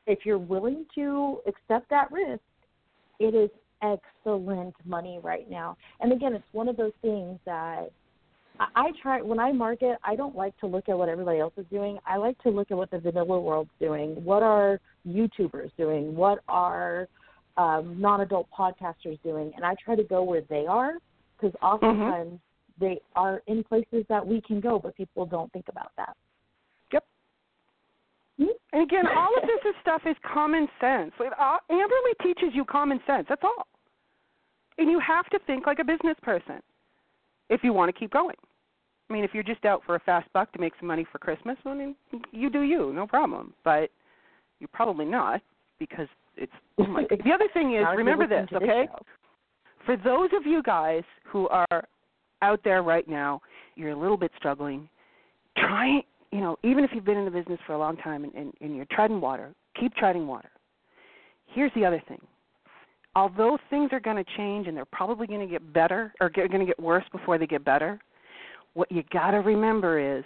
if 0.05 0.25
you're 0.25 0.37
willing 0.37 0.85
to 0.95 1.39
accept 1.47 1.89
that 1.89 2.11
risk, 2.11 2.41
it 3.19 3.35
is 3.35 3.49
excellent 3.81 4.75
money 4.85 5.19
right 5.21 5.49
now. 5.49 5.75
And 5.99 6.11
again, 6.11 6.33
it's 6.33 6.45
one 6.51 6.69
of 6.69 6.77
those 6.77 6.93
things 7.01 7.39
that 7.45 7.91
I 8.75 8.91
try 9.01 9.21
when 9.21 9.39
I 9.39 9.51
market. 9.51 9.97
I 10.03 10.15
don't 10.15 10.35
like 10.35 10.57
to 10.59 10.67
look 10.67 10.89
at 10.89 10.97
what 10.97 11.09
everybody 11.09 11.39
else 11.39 11.53
is 11.57 11.65
doing. 11.71 11.97
I 12.05 12.17
like 12.17 12.37
to 12.43 12.49
look 12.49 12.71
at 12.71 12.77
what 12.77 12.91
the 12.91 12.99
vanilla 12.99 13.39
world's 13.39 13.69
doing. 13.79 14.23
What 14.23 14.43
are 14.43 14.79
YouTubers 15.07 15.71
doing? 15.77 16.15
What 16.15 16.39
are 16.47 17.07
um, 17.59 17.99
non-adult 17.99 18.47
podcasters 18.57 19.21
doing? 19.23 19.51
And 19.55 19.65
I 19.65 19.75
try 19.83 19.95
to 19.95 20.03
go 20.03 20.23
where 20.23 20.41
they 20.49 20.65
are 20.65 20.93
because 21.35 21.55
oftentimes 21.61 22.39
they 22.79 22.99
are 23.15 23.41
in 23.47 23.63
places 23.63 24.05
that 24.09 24.25
we 24.25 24.41
can 24.41 24.59
go, 24.59 24.79
but 24.79 24.95
people 24.95 25.25
don't 25.25 25.51
think 25.51 25.65
about 25.67 25.91
that. 25.97 26.15
Yep. 26.93 27.03
Hmm? 28.39 28.45
And 28.73 28.83
again, 28.83 29.05
all 29.15 29.35
of 29.35 29.43
this 29.43 29.69
is 29.69 29.75
stuff 29.81 30.01
is 30.05 30.15
common 30.33 30.67
sense. 30.79 31.11
Like, 31.19 31.31
uh, 31.39 31.57
Amberly 31.69 32.23
teaches 32.23 32.49
you 32.53 32.65
common 32.65 32.99
sense. 33.05 33.25
That's 33.29 33.43
all. 33.43 33.67
And 34.77 34.89
you 34.89 34.99
have 35.05 35.29
to 35.31 35.39
think 35.45 35.67
like 35.67 35.79
a 35.79 35.83
business 35.83 36.15
person 36.23 36.61
if 37.49 37.63
you 37.63 37.73
want 37.73 37.93
to 37.93 37.99
keep 37.99 38.11
going. 38.11 38.35
I 39.09 39.13
mean, 39.13 39.23
if 39.23 39.31
you're 39.33 39.43
just 39.43 39.65
out 39.65 39.81
for 39.85 39.95
a 39.95 39.99
fast 39.99 40.31
buck 40.33 40.51
to 40.53 40.59
make 40.59 40.73
some 40.79 40.87
money 40.87 41.05
for 41.11 41.17
Christmas, 41.17 41.57
I 41.65 41.73
mean, 41.73 41.95
you 42.31 42.49
do 42.49 42.61
you, 42.61 42.93
no 42.93 43.07
problem. 43.07 43.53
But 43.63 43.89
you're 44.59 44.69
probably 44.71 45.05
not 45.05 45.41
because 45.79 46.07
it's. 46.39 46.51
Oh 46.77 46.87
my, 46.87 47.03
the 47.09 47.31
other 47.31 47.47
thing 47.53 47.75
is, 47.75 47.85
remember 47.95 48.27
this, 48.27 48.47
okay? 48.53 48.87
For 49.85 49.97
those 49.97 50.29
of 50.35 50.45
you 50.45 50.61
guys 50.63 51.03
who 51.25 51.47
are 51.49 51.83
out 52.41 52.61
there 52.63 52.83
right 52.83 53.07
now, 53.07 53.41
you're 53.75 53.91
a 53.91 53.97
little 53.99 54.17
bit 54.17 54.31
struggling. 54.37 54.89
Try, 55.57 56.01
you 56.31 56.39
know, 56.39 56.57
even 56.63 56.83
if 56.83 56.91
you've 56.93 57.05
been 57.05 57.17
in 57.17 57.25
the 57.25 57.31
business 57.31 57.59
for 57.65 57.73
a 57.73 57.77
long 57.77 57.97
time 57.97 58.23
and, 58.23 58.33
and, 58.33 58.53
and 58.61 58.75
you're 58.75 58.87
treading 58.91 59.19
water, 59.19 59.53
keep 59.79 59.93
treading 59.95 60.27
water. 60.27 60.49
Here's 61.47 61.71
the 61.75 61.85
other 61.85 62.01
thing. 62.07 62.21
Although 63.15 63.57
things 63.69 63.89
are 63.91 63.99
going 63.99 64.23
to 64.23 64.31
change 64.37 64.67
and 64.67 64.77
they're 64.77 64.85
probably 64.85 65.27
going 65.27 65.39
to 65.39 65.47
get 65.47 65.73
better 65.73 66.13
or 66.21 66.29
going 66.29 66.51
to 66.51 66.65
get 66.65 66.79
worse 66.79 67.05
before 67.11 67.37
they 67.37 67.47
get 67.47 67.65
better, 67.65 67.99
what 68.73 68.91
you 68.91 69.03
got 69.11 69.31
to 69.31 69.37
remember 69.37 70.17
is 70.17 70.23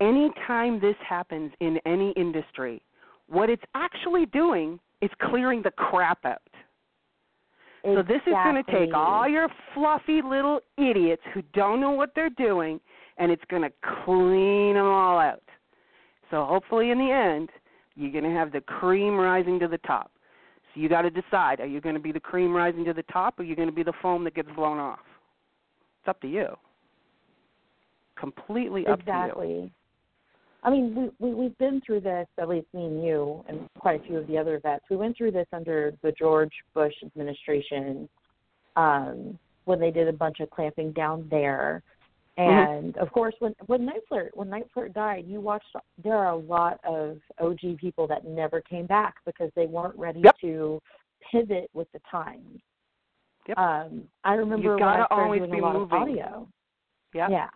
anytime 0.00 0.80
this 0.80 0.94
happens 1.06 1.52
in 1.60 1.78
any 1.84 2.12
industry, 2.12 2.80
what 3.26 3.50
it's 3.50 3.62
actually 3.74 4.26
doing 4.26 4.78
is 5.02 5.10
clearing 5.20 5.60
the 5.62 5.72
crap 5.72 6.24
out. 6.24 6.38
So 7.84 8.02
this 8.02 8.20
is 8.28 8.32
going 8.32 8.62
to 8.64 8.72
take 8.72 8.94
all 8.94 9.28
your 9.28 9.48
fluffy 9.74 10.22
little 10.22 10.60
idiots 10.78 11.22
who 11.34 11.42
don't 11.52 11.80
know 11.80 11.90
what 11.90 12.12
they're 12.14 12.30
doing, 12.30 12.78
and 13.18 13.32
it's 13.32 13.42
going 13.50 13.62
to 13.62 13.72
clean 14.04 14.74
them 14.74 14.86
all 14.86 15.18
out. 15.18 15.42
So 16.30 16.44
hopefully, 16.44 16.92
in 16.92 16.98
the 16.98 17.10
end, 17.10 17.50
you're 17.96 18.12
going 18.12 18.24
to 18.24 18.30
have 18.30 18.52
the 18.52 18.60
cream 18.60 19.18
rising 19.18 19.58
to 19.58 19.68
the 19.68 19.78
top. 19.78 20.12
So 20.72 20.80
you 20.80 20.88
got 20.88 21.02
to 21.02 21.10
decide: 21.10 21.58
are 21.58 21.66
you 21.66 21.80
going 21.80 21.96
to 21.96 22.00
be 22.00 22.12
the 22.12 22.20
cream 22.20 22.54
rising 22.54 22.84
to 22.84 22.92
the 22.92 23.02
top, 23.12 23.38
or 23.38 23.42
are 23.42 23.46
you 23.46 23.56
going 23.56 23.68
to 23.68 23.74
be 23.74 23.82
the 23.82 23.92
foam 24.00 24.22
that 24.24 24.34
gets 24.34 24.48
blown 24.54 24.78
off? 24.78 25.00
It's 26.00 26.08
up 26.08 26.20
to 26.20 26.28
you. 26.28 26.46
Completely 28.16 28.86
up 28.86 29.04
to 29.04 29.06
you. 29.06 29.12
exactly. 29.12 29.72
I 30.64 30.70
mean, 30.70 30.94
we, 31.18 31.28
we 31.28 31.34
we've 31.34 31.58
been 31.58 31.80
through 31.84 32.00
this, 32.00 32.26
at 32.38 32.48
least 32.48 32.66
me 32.72 32.84
and 32.86 33.04
you, 33.04 33.44
and 33.48 33.68
quite 33.78 34.00
a 34.00 34.04
few 34.06 34.16
of 34.18 34.26
the 34.28 34.38
other 34.38 34.60
vets. 34.60 34.84
We 34.90 34.96
went 34.96 35.16
through 35.16 35.32
this 35.32 35.48
under 35.52 35.92
the 36.02 36.12
George 36.12 36.52
Bush 36.74 36.94
administration 37.04 38.08
um, 38.76 39.38
when 39.64 39.80
they 39.80 39.90
did 39.90 40.08
a 40.08 40.12
bunch 40.12 40.40
of 40.40 40.50
clamping 40.50 40.92
down 40.92 41.26
there. 41.30 41.82
Mhm. 42.38 42.78
And 42.78 42.96
of 42.98 43.10
course, 43.12 43.34
when 43.40 43.54
when 43.66 43.86
NiteFlirt 43.86 44.30
when 44.34 44.48
NiteFlirt 44.48 44.94
died, 44.94 45.24
you 45.26 45.40
watched. 45.40 45.66
There 46.02 46.16
are 46.16 46.30
a 46.32 46.36
lot 46.36 46.80
of 46.84 47.18
OG 47.40 47.76
people 47.78 48.06
that 48.06 48.24
never 48.24 48.60
came 48.62 48.86
back 48.86 49.16
because 49.26 49.50
they 49.56 49.66
weren't 49.66 49.96
ready 49.98 50.20
Yep. 50.20 50.36
to 50.42 50.80
pivot 51.30 51.68
with 51.74 51.90
the 51.92 52.00
times. 52.10 52.60
Yep. 53.48 53.58
Um, 53.58 54.08
I 54.24 54.34
remember 54.34 54.70
when 54.70 54.78
gotta 54.78 55.02
I 55.02 55.06
started 55.06 55.38
doing 55.40 55.50
be 55.50 55.58
a 55.58 55.62
lot 55.62 55.74
moving. 55.74 55.96
of 55.96 56.02
audio. 56.02 56.48
Yeah. 57.12 57.28
Yeah. 57.28 57.50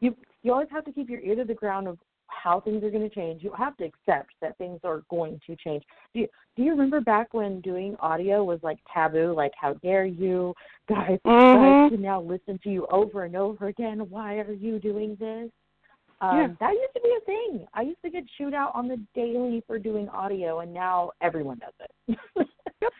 You 0.00 0.16
you 0.42 0.52
always 0.52 0.70
have 0.70 0.84
to 0.86 0.92
keep 0.92 1.08
your 1.10 1.20
ear 1.20 1.34
to 1.36 1.44
the 1.44 1.54
ground 1.54 1.86
of 1.86 1.98
how 2.30 2.60
things 2.60 2.82
are 2.84 2.90
going 2.90 3.08
to 3.08 3.14
change. 3.14 3.42
You 3.42 3.52
have 3.56 3.76
to 3.78 3.84
accept 3.84 4.32
that 4.40 4.56
things 4.58 4.80
are 4.84 5.02
going 5.10 5.40
to 5.46 5.56
change. 5.56 5.84
Do 6.14 6.20
you, 6.20 6.28
do 6.56 6.62
you 6.62 6.70
remember 6.70 7.00
back 7.00 7.34
when 7.34 7.60
doing 7.60 7.96
audio 8.00 8.44
was 8.44 8.60
like 8.62 8.78
taboo? 8.92 9.34
Like, 9.36 9.52
how 9.60 9.74
dare 9.74 10.04
you 10.06 10.54
guys? 10.88 11.18
Mhm. 11.26 11.54
Guys 11.54 11.90
can 11.90 12.02
now 12.02 12.20
listen 12.20 12.58
to 12.64 12.70
you 12.70 12.86
over 12.90 13.24
and 13.24 13.36
over 13.36 13.66
again. 13.68 13.98
Why 14.10 14.38
are 14.38 14.52
you 14.52 14.78
doing 14.78 15.16
this? 15.16 15.50
Um, 16.20 16.36
Yeah. 16.36 16.48
That 16.60 16.72
used 16.72 16.94
to 16.94 17.00
be 17.00 17.16
a 17.16 17.24
thing. 17.24 17.66
I 17.74 17.82
used 17.82 18.02
to 18.02 18.10
get 18.10 18.24
chewed 18.36 18.54
out 18.54 18.72
on 18.74 18.88
the 18.88 19.00
daily 19.14 19.62
for 19.66 19.78
doing 19.78 20.08
audio, 20.10 20.60
and 20.60 20.72
now 20.72 21.12
everyone 21.20 21.58
does 21.58 21.74
it. 21.80 22.18
Yep. 22.82 22.92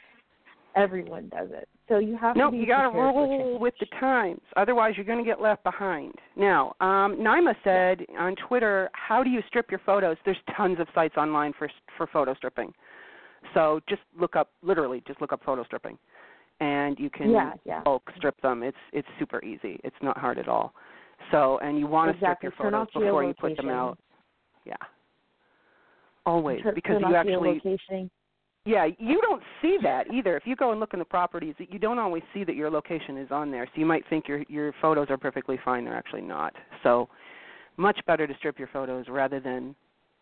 Everyone 0.77 1.29
does 1.29 1.49
it. 1.51 1.69
So 1.89 1.99
you 1.99 2.17
have 2.17 2.37
No, 2.37 2.47
to 2.47 2.53
be 2.53 2.59
you 2.59 2.67
got 2.67 2.91
to 2.91 2.97
roll 2.97 3.59
with 3.59 3.75
the 3.81 3.87
times. 3.99 4.41
Otherwise, 4.57 4.95
you're 4.97 5.05
going 5.05 5.19
to 5.19 5.29
get 5.29 5.41
left 5.41 5.65
behind. 5.65 6.15
Now, 6.37 6.75
um, 6.81 7.17
Naima 7.17 7.55
said 7.65 8.07
on 8.19 8.37
Twitter, 8.37 8.89
"How 8.93 9.25
do 9.25 9.31
you 9.31 9.43
strip 9.49 9.71
your 9.71 9.81
photos?" 9.85 10.17
There's 10.25 10.37
tons 10.57 10.79
of 10.79 10.87
sites 10.95 11.17
online 11.17 11.53
for 11.59 11.69
for 11.97 12.07
photo 12.07 12.35
stripping. 12.35 12.73
So 13.55 13.81
just 13.89 14.03
look 14.19 14.37
up, 14.37 14.51
literally, 14.63 15.03
just 15.07 15.21
look 15.21 15.33
up 15.33 15.43
photo 15.43 15.65
stripping, 15.65 15.99
and 16.61 16.99
you 17.01 17.11
can 17.11 17.31
Yeah, 17.31 17.55
yeah. 17.65 17.81
bulk 17.81 18.09
strip 18.17 18.41
them. 18.41 18.63
It's 18.63 18.77
it's 18.93 19.09
super 19.19 19.43
easy. 19.45 19.81
It's 19.83 19.97
not 20.03 20.17
hard 20.19 20.39
at 20.39 20.47
all. 20.47 20.73
So, 21.33 21.59
and 21.59 21.79
you 21.79 21.87
want 21.87 22.11
to 22.13 22.15
Exactly. 22.17 22.49
strip 22.51 22.61
your 22.61 22.71
photos 22.71 22.87
before 22.95 23.25
you 23.25 23.35
put 23.35 23.57
them 23.57 23.69
out. 23.69 23.99
Yeah. 24.65 24.77
Always, 26.27 26.63
Turn- 26.63 26.75
because 26.75 27.01
turn 27.01 27.11
you 27.11 27.17
actually. 27.17 27.61
Yeah, 28.65 28.87
you 28.99 29.21
don't 29.23 29.43
see 29.63 29.79
that 29.83 30.13
either. 30.13 30.37
If 30.37 30.43
you 30.47 30.55
go 30.55 30.71
and 30.71 30.81
look 30.81 30.93
in 30.93 30.99
the 30.99 31.05
properties, 31.05 31.55
you 31.59 31.79
don't 31.79 31.99
always 31.99 32.23
see 32.35 32.45
that 32.45 32.57
your 32.57 32.71
location 32.71 33.17
is 33.17 33.31
on 33.31 33.51
there. 33.51 33.67
So 33.67 33.81
you 33.81 33.87
might 33.87 34.05
think 34.11 34.29
your 34.29 34.43
your 34.49 34.75
photos 34.83 35.09
are 35.11 35.17
perfectly 35.17 35.59
fine. 35.65 35.85
They're 35.85 35.97
actually 35.97 36.23
not. 36.23 36.55
So 36.83 37.09
much 37.77 37.99
better 38.07 38.27
to 38.27 38.35
strip 38.37 38.59
your 38.59 38.69
photos 38.69 39.07
rather 39.09 39.41
than 39.41 39.75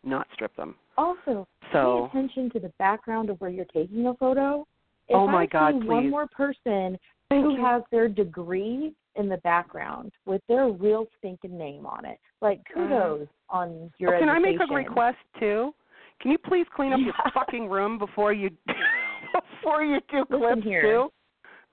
not 0.05 0.28
strip 0.32 0.55
them. 0.57 0.76
Also, 0.97 1.47
So 1.72 2.09
pay 2.12 2.20
attention 2.20 2.51
to 2.51 2.61
the 2.61 2.72
background 2.78 3.30
of 3.30 3.41
where 3.41 3.51
you're 3.51 3.64
taking 3.66 4.07
a 4.07 4.14
photo. 4.14 4.66
If 5.09 5.16
Oh 5.16 5.26
my 5.26 5.43
I 5.43 5.47
God, 5.47 5.82
see 5.82 5.89
one 5.89 6.11
more 6.11 6.28
person 6.28 6.99
thank 7.28 7.45
who 7.45 7.57
you. 7.57 7.64
has 7.64 7.82
their 7.91 8.09
degree 8.09 8.95
in 9.16 9.28
the 9.28 9.39
background 9.39 10.12
with 10.26 10.43
their 10.49 10.68
real 10.68 11.07
stinking 11.18 11.59
name 11.59 11.86
on 11.86 12.05
it, 12.05 12.18
like 12.41 12.61
uh-huh. 12.76 12.86
kudos 12.86 13.28
on 13.51 13.93
your 13.99 14.14
Oh, 14.14 14.18
can 14.20 14.28
I 14.28 14.39
make 14.39 14.59
a 14.61 14.72
request 14.72 15.18
too? 15.41 15.74
Can 16.20 16.32
you 16.32 16.38
please 16.38 16.66
clean 16.74 16.92
up 16.92 17.00
your 17.02 17.14
fucking 17.32 17.68
room 17.68 17.98
before 17.98 18.32
you 18.32 18.50
before 19.62 19.82
you 19.84 20.00
do 20.10 20.24
Listen 20.30 20.38
clips 20.40 20.62
here. 20.64 20.82
too? 20.82 21.12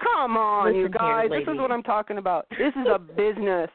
Come 0.03 0.35
on, 0.37 0.75
you 0.75 0.83
Listen 0.83 0.99
here, 0.99 1.27
guys. 1.27 1.29
this 1.29 1.53
is 1.53 1.59
what 1.59 1.71
I'm 1.71 1.83
talking 1.83 2.17
about. 2.17 2.47
This 2.51 2.73
is 2.75 2.87
a 2.93 2.99
business. 2.99 3.69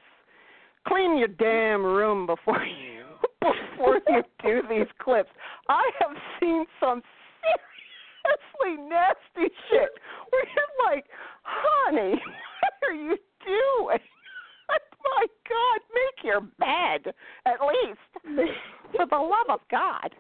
Clean 0.87 1.19
your 1.19 1.29
damn 1.29 1.85
room 1.85 2.27
before 2.27 2.63
you 2.63 3.05
before 3.41 4.01
you 4.09 4.23
do 4.43 4.63
these 4.69 4.87
clips. 5.03 5.31
I 5.69 5.91
have 6.01 6.17
seen 6.39 6.65
some 6.79 7.03
seriously 7.43 8.87
nasty 8.89 9.53
shit 9.71 9.89
where 10.31 10.45
you're 10.45 10.93
like, 10.93 11.05
honey, 11.43 12.13
what 12.13 12.89
are 12.89 12.95
you 12.95 13.17
doing? 13.45 13.99
My 15.03 15.27
God, 15.49 15.81
make 15.95 16.25
your 16.25 16.41
bed 16.59 17.13
at 17.47 17.59
least. 17.67 18.51
For 18.95 19.07
the 19.07 19.17
love 19.17 19.49
of 19.49 19.61
God. 19.71 20.11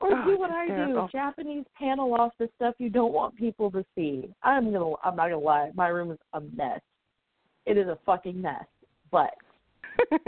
Or 0.00 0.12
Oh, 0.12 0.24
do 0.24 0.38
what 0.38 0.50
I 0.50 0.66
hysterical. 0.66 1.06
do. 1.06 1.12
Japanese 1.12 1.64
panel 1.78 2.14
off 2.14 2.32
the 2.38 2.48
stuff 2.56 2.74
you 2.78 2.88
don't 2.90 3.12
want 3.12 3.36
people 3.36 3.70
to 3.72 3.84
see. 3.94 4.32
I'm 4.42 4.72
gonna 4.72 4.94
I'm 5.04 5.16
not 5.16 5.24
gonna 5.28 5.38
lie, 5.38 5.70
my 5.74 5.88
room 5.88 6.10
is 6.10 6.18
a 6.32 6.40
mess. 6.40 6.80
It 7.66 7.76
is 7.76 7.86
a 7.88 7.98
fucking 8.06 8.40
mess. 8.40 8.64
But 9.10 9.34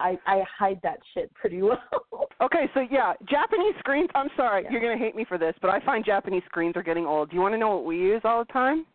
I 0.00 0.18
I 0.26 0.42
hide 0.58 0.78
that 0.82 0.98
shit 1.14 1.32
pretty 1.34 1.62
well. 1.62 1.78
okay, 2.42 2.68
so 2.74 2.80
yeah, 2.90 3.14
Japanese 3.28 3.74
screens. 3.80 4.08
I'm 4.14 4.28
sorry, 4.36 4.62
Yeah. 4.64 4.70
you're 4.70 4.80
going 4.80 4.96
to 4.96 5.02
hate 5.04 5.16
me 5.16 5.24
for 5.24 5.38
this, 5.38 5.54
but 5.60 5.70
I 5.70 5.80
find 5.84 6.04
Japanese 6.04 6.42
screens 6.46 6.76
are 6.76 6.82
getting 6.82 7.06
old. 7.06 7.30
Do 7.30 7.36
you 7.36 7.42
want 7.42 7.54
to 7.54 7.58
know 7.58 7.70
what 7.76 7.84
we 7.84 7.96
use 7.98 8.20
all 8.24 8.44
the 8.44 8.52
time? 8.52 8.86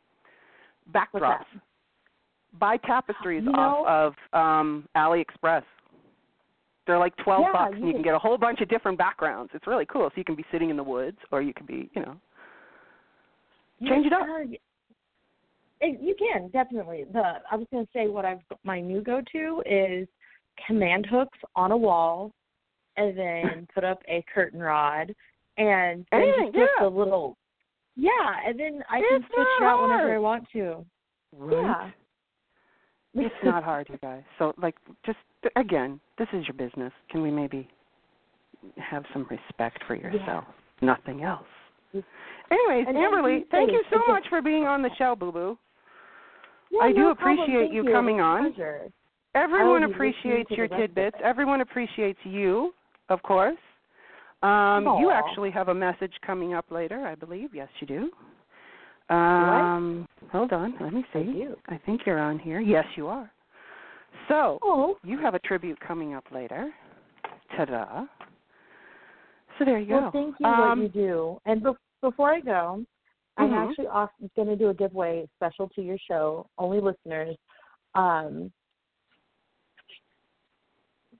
Backdrops. 0.93 1.43
Buy 2.59 2.77
tapestries 2.77 3.43
You 3.43 3.51
off 3.51 4.15
of 4.33 4.39
um 4.39 4.87
AliExpress. 4.95 5.63
They're 6.87 6.97
like 6.97 7.15
12 7.17 7.41
Yeah, 7.41 7.51
bucks, 7.51 7.73
and 7.75 7.81
you 7.85 7.91
can 7.93 8.01
can- 8.01 8.01
get 8.03 8.13
a 8.15 8.19
whole 8.19 8.37
bunch 8.37 8.61
of 8.61 8.69
different 8.69 8.97
backgrounds. 8.97 9.51
It's 9.53 9.67
really 9.67 9.85
cool. 9.85 10.05
So 10.09 10.13
you 10.15 10.23
can 10.23 10.35
be 10.35 10.45
sitting 10.51 10.69
in 10.69 10.77
the 10.77 10.83
woods, 10.83 11.17
or 11.31 11.41
you 11.41 11.53
could 11.53 11.67
be, 11.67 11.89
you 11.93 12.01
know. 12.01 12.15
Change 13.87 14.07
it 14.07 14.13
up. 14.13 14.21
Uh, 14.23 15.85
you 15.85 16.15
can 16.17 16.49
definitely. 16.49 17.03
The 17.13 17.33
I 17.51 17.55
was 17.55 17.67
going 17.71 17.85
to 17.85 17.91
say 17.93 18.07
what 18.07 18.25
I've 18.25 18.39
my 18.63 18.79
new 18.79 19.01
go 19.01 19.21
to 19.33 19.61
is 19.67 20.07
command 20.65 21.05
hooks 21.05 21.37
on 21.55 21.71
a 21.71 21.77
wall, 21.77 22.31
and 22.95 23.15
then 23.15 23.67
put 23.75 23.83
up 23.83 23.99
a 24.07 24.23
curtain 24.33 24.59
rod, 24.59 25.13
and 25.57 26.05
then 26.11 26.21
Anything, 26.21 26.51
just 26.53 26.71
yeah. 26.79 26.83
the 26.83 26.89
little. 26.89 27.37
Yeah, 27.95 28.09
and 28.45 28.59
then 28.59 28.83
I 28.89 29.01
can 29.01 29.19
switch 29.21 29.47
it 29.59 29.63
out 29.63 29.81
whenever. 29.83 30.15
I 30.15 30.17
want 30.17 30.45
to. 30.53 30.85
Right? 31.35 31.61
Yeah. 31.61 31.89
It's 33.25 33.35
not 33.43 33.63
hard, 33.63 33.87
you 33.89 33.97
guys. 34.01 34.23
So, 34.37 34.53
like, 34.61 34.75
just 35.05 35.17
again, 35.55 35.99
this 36.17 36.27
is 36.33 36.45
your 36.47 36.53
business. 36.55 36.91
Can 37.09 37.21
we 37.21 37.31
maybe 37.31 37.67
have 38.77 39.03
some 39.13 39.27
respect 39.29 39.83
for 39.87 39.95
yourself? 39.95 40.45
Nothing 40.81 41.23
else. 41.23 41.45
Anyways, 41.93 42.87
And- 42.87 42.97
Amberly, 42.97 43.47
thank 43.49 43.71
you 43.71 43.83
so 43.91 43.99
much 44.07 44.27
for 44.29 44.41
being 44.41 44.65
on 44.65 44.81
the 44.81 44.89
show, 44.97 45.15
Boo 45.15 45.31
Boo. 45.31 45.57
Yeah, 46.69 46.81
I 46.81 46.91
do 46.91 46.99
no 46.99 47.11
appreciate 47.11 47.71
you 47.71 47.83
you 47.85 47.91
coming 47.91 48.19
a 48.19 48.23
on. 48.23 48.53
pleasure. 48.53 48.91
Everyone 49.35 49.83
appreciates 49.83 50.49
your 50.51 50.67
the 50.67 50.75
rest 50.75 50.83
of 50.83 50.95
tidbits. 50.95 51.17
Everyone 51.23 51.61
appreciates 51.61 52.19
you, 52.23 52.73
of 53.09 53.21
course. 53.23 53.57
Um, 54.43 54.83
you 54.99 55.11
actually 55.11 55.51
have 55.51 55.69
a 55.69 55.73
message 55.73 56.13
coming 56.25 56.53
up 56.53 56.69
later, 56.69 57.07
I 57.07 57.15
believe. 57.15 57.55
Yes, 57.55 57.69
you 57.79 57.87
do. 57.87 58.11
Um, 59.09 60.07
hold 60.31 60.51
on, 60.51 60.73
let 60.81 60.93
me 60.93 61.05
see. 61.13 61.23
do. 61.23 61.55
I 61.67 61.77
think 61.85 62.01
you're 62.05 62.19
on 62.19 62.39
here. 62.39 62.59
Yes, 62.59 62.85
you 62.95 63.07
are. 63.07 63.31
So, 64.27 64.59
Oh, 64.61 64.97
you 65.03 65.17
have 65.19 65.33
a 65.33 65.39
tribute 65.39 65.79
coming 65.79 66.13
up 66.13 66.25
later. 66.31 66.71
Ta-da. 67.55 68.05
So 69.57 69.65
there 69.65 69.79
you 69.79 69.95
well, 69.95 70.11
go. 70.11 70.11
thank 70.11 70.35
you 70.39 70.45
Um, 70.45 70.79
what 70.79 70.83
you 70.83 70.89
do. 70.89 71.41
And 71.45 71.63
be- 71.63 71.71
before 72.01 72.31
I 72.33 72.41
go, 72.41 72.85
I'm 73.37 73.51
Mhm. 73.51 73.69
actually 73.69 73.87
off 73.87 74.11
going 74.35 74.47
to 74.47 74.55
do 74.55 74.69
a 74.69 74.73
giveaway 74.73 75.27
special 75.35 75.69
to 75.69 75.81
your 75.81 75.97
show, 75.97 76.49
only 76.57 76.79
listeners. 76.79 77.37
Um, 77.95 78.51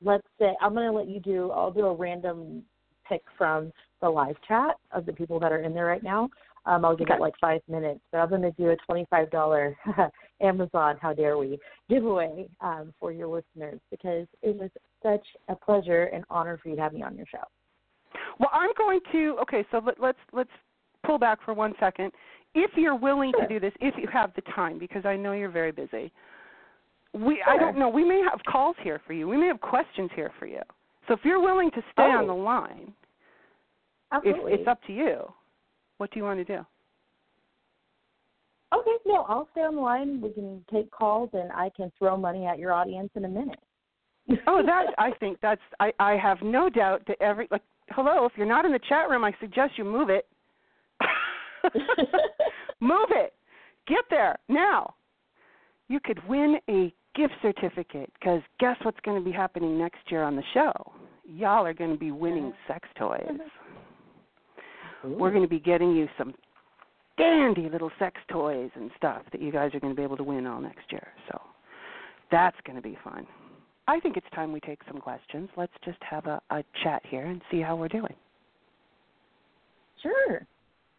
let's 0.02 0.28
say 0.40 0.56
I'm 0.62 0.74
going 0.74 0.86
to 0.86 0.92
let 0.92 1.08
you 1.08 1.20
do. 1.20 1.52
I'll 1.52 1.72
do 1.72 1.86
a 1.88 1.94
random 1.94 2.66
pick 3.08 3.24
from 3.38 3.72
the 4.02 4.10
live 4.10 4.40
chat 4.48 4.78
of 4.92 5.06
the 5.06 5.14
people 5.14 5.40
that 5.40 5.52
are 5.52 5.62
in 5.62 5.74
there 5.74 5.86
right 5.86 6.04
now. 6.04 6.30
Um, 6.68 6.84
I'll 6.86 6.96
give 6.96 7.08
Okay. 7.08 7.16
it 7.16 7.22
like 7.22 7.34
five 7.40 7.62
minutes, 7.70 8.02
but 8.12 8.18
I'm 8.20 8.30
going 8.30 8.42
to 8.42 8.52
do 8.52 8.70
a 8.70 8.76
twenty-five 8.86 9.32
dollar 9.32 9.76
Amazon 10.42 10.98
How 11.02 11.14
Dare 11.14 11.38
We 11.38 11.58
giveaway 11.90 12.48
um, 12.62 12.94
for 13.00 13.12
your 13.12 13.28
listeners 13.28 13.80
because 13.90 14.28
it 14.42 14.56
was 14.56 14.70
such 15.02 15.26
a 15.48 15.56
pleasure 15.56 16.06
and 16.14 16.26
honor 16.30 16.60
for 16.62 16.70
you 16.70 16.76
to 16.76 16.82
have 16.82 16.94
me 16.94 17.02
on 17.04 17.16
your 17.16 17.26
show. 17.26 17.44
Well, 18.40 18.50
I'm 18.54 18.72
going 18.78 19.00
to. 19.14 19.38
Okay, 19.44 19.66
so 19.72 19.82
let, 19.84 20.00
let's 20.00 20.18
let's 20.34 20.50
pull 21.06 21.18
back 21.18 21.40
for 21.46 21.54
one 21.54 21.74
second. 21.80 22.12
If 22.54 22.72
you're 22.76 22.96
willing 22.96 23.32
Sure. 23.36 23.48
to 23.48 23.54
do 23.54 23.60
this, 23.60 23.74
if 23.80 23.96
you 23.98 24.08
have 24.12 24.34
the 24.36 24.42
time, 24.54 24.78
because 24.78 25.06
I 25.06 25.16
know 25.16 25.32
you're 25.32 25.50
very 25.50 25.72
busy. 25.72 26.12
We 27.14 27.42
I 27.48 27.58
don't 27.58 27.78
know. 27.78 27.88
We 27.90 28.04
may 28.04 28.22
have 28.30 28.42
calls 28.48 28.76
here 28.84 29.02
for 29.08 29.14
you. 29.14 29.28
We 29.28 29.38
may 29.38 29.48
have 29.48 29.62
questions 29.62 30.10
here 30.16 30.32
for 30.38 30.46
you. 30.46 30.62
So 31.08 31.14
if 31.14 31.22
you're 31.24 31.40
willing 31.42 31.72
to 31.72 31.82
stay 31.94 32.04
on 32.04 32.26
Oh. 32.26 32.28
the 32.28 32.34
line, 32.34 32.94
Absolutely. 34.12 34.54
it's, 34.54 34.60
it's 34.62 34.68
up 34.68 34.80
to 34.88 34.94
you. 34.94 35.32
What 35.98 36.12
do 36.12 36.20
you 36.20 36.26
want 36.26 36.40
to 36.40 36.46
do? 36.46 36.66
Okay, 38.74 38.92
no, 39.06 39.26
I'll 39.30 39.48
stay 39.52 39.62
on 39.62 39.76
the 39.76 39.82
line. 39.82 40.22
We 40.22 40.30
can 40.32 40.64
take 40.72 40.92
calls, 40.92 41.30
and 41.34 41.52
I 41.54 41.72
can 41.76 41.92
throw 41.98 42.18
money 42.18 42.46
at 42.46 42.60
your 42.60 42.74
audience 42.74 43.10
in 43.16 43.26
a 43.26 43.30
minute. 43.30 43.60
Oh, 44.46 44.62
that 44.66 44.88
I 44.98 45.12
think 45.20 45.40
that's 45.42 45.62
I 45.80 45.92
I 46.00 46.18
have 46.18 46.40
no 46.42 46.70
doubt 46.70 47.04
that 47.08 47.22
every 47.22 47.48
like 47.50 47.62
hello, 47.92 48.26
if 48.26 48.34
you're 48.36 48.46
not 48.46 48.66
in 48.66 48.74
the 48.74 48.80
chat 48.90 49.10
room, 49.10 49.24
I 49.24 49.34
suggest 49.40 49.78
you 49.78 49.86
move 49.86 50.10
it. 50.10 50.28
move 52.80 53.10
it. 53.12 53.34
Get 53.88 54.04
there 54.10 54.38
now. 54.50 54.96
You 55.88 56.00
could 56.02 56.20
win 56.28 56.58
a 56.70 56.94
gift 57.16 57.34
certificate 57.42 58.12
because 58.20 58.42
guess 58.60 58.76
what's 58.84 59.00
going 59.06 59.18
to 59.18 59.24
be 59.24 59.32
happening 59.32 59.78
next 59.78 60.00
year 60.10 60.24
on 60.24 60.36
the 60.36 60.44
show? 60.54 60.74
Y'all 61.26 61.66
are 61.66 61.74
going 61.74 61.92
to 61.92 61.98
be 61.98 62.12
winning 62.12 62.54
sex 62.68 62.88
toys. 62.98 63.28
Mm-hmm. 65.08 65.20
We're 65.20 65.32
going 65.32 65.44
to 65.44 65.48
be 65.48 65.60
getting 65.60 65.96
you 65.96 66.08
some 66.18 66.34
dandy 67.18 67.70
little 67.70 67.92
sex 67.98 68.20
toys 68.30 68.70
and 68.76 68.92
stuff 68.98 69.24
that 69.32 69.42
you 69.42 69.52
guys 69.52 69.74
are 69.74 69.80
going 69.80 69.94
to 69.94 69.98
be 69.98 70.04
able 70.04 70.18
to 70.18 70.24
win 70.24 70.46
all 70.46 70.62
next 70.62 70.92
year. 70.92 71.08
So 71.32 71.42
that's 72.32 72.58
going 72.66 72.76
to 72.76 72.82
be 72.82 72.98
fun. 73.04 73.26
I 73.88 74.00
think 74.00 74.18
it's 74.18 74.28
time 74.36 74.52
we 74.52 74.60
take 74.60 74.80
some 74.88 75.00
questions. 75.00 75.50
Let's 75.56 75.74
just 75.86 75.98
have 76.02 76.26
a, 76.26 76.42
a 76.50 76.64
chat 76.84 77.02
here 77.08 77.26
and 77.26 77.42
see 77.50 77.62
how 77.62 77.76
we're 77.76 77.88
doing. 77.88 78.14
Sure. 80.04 80.46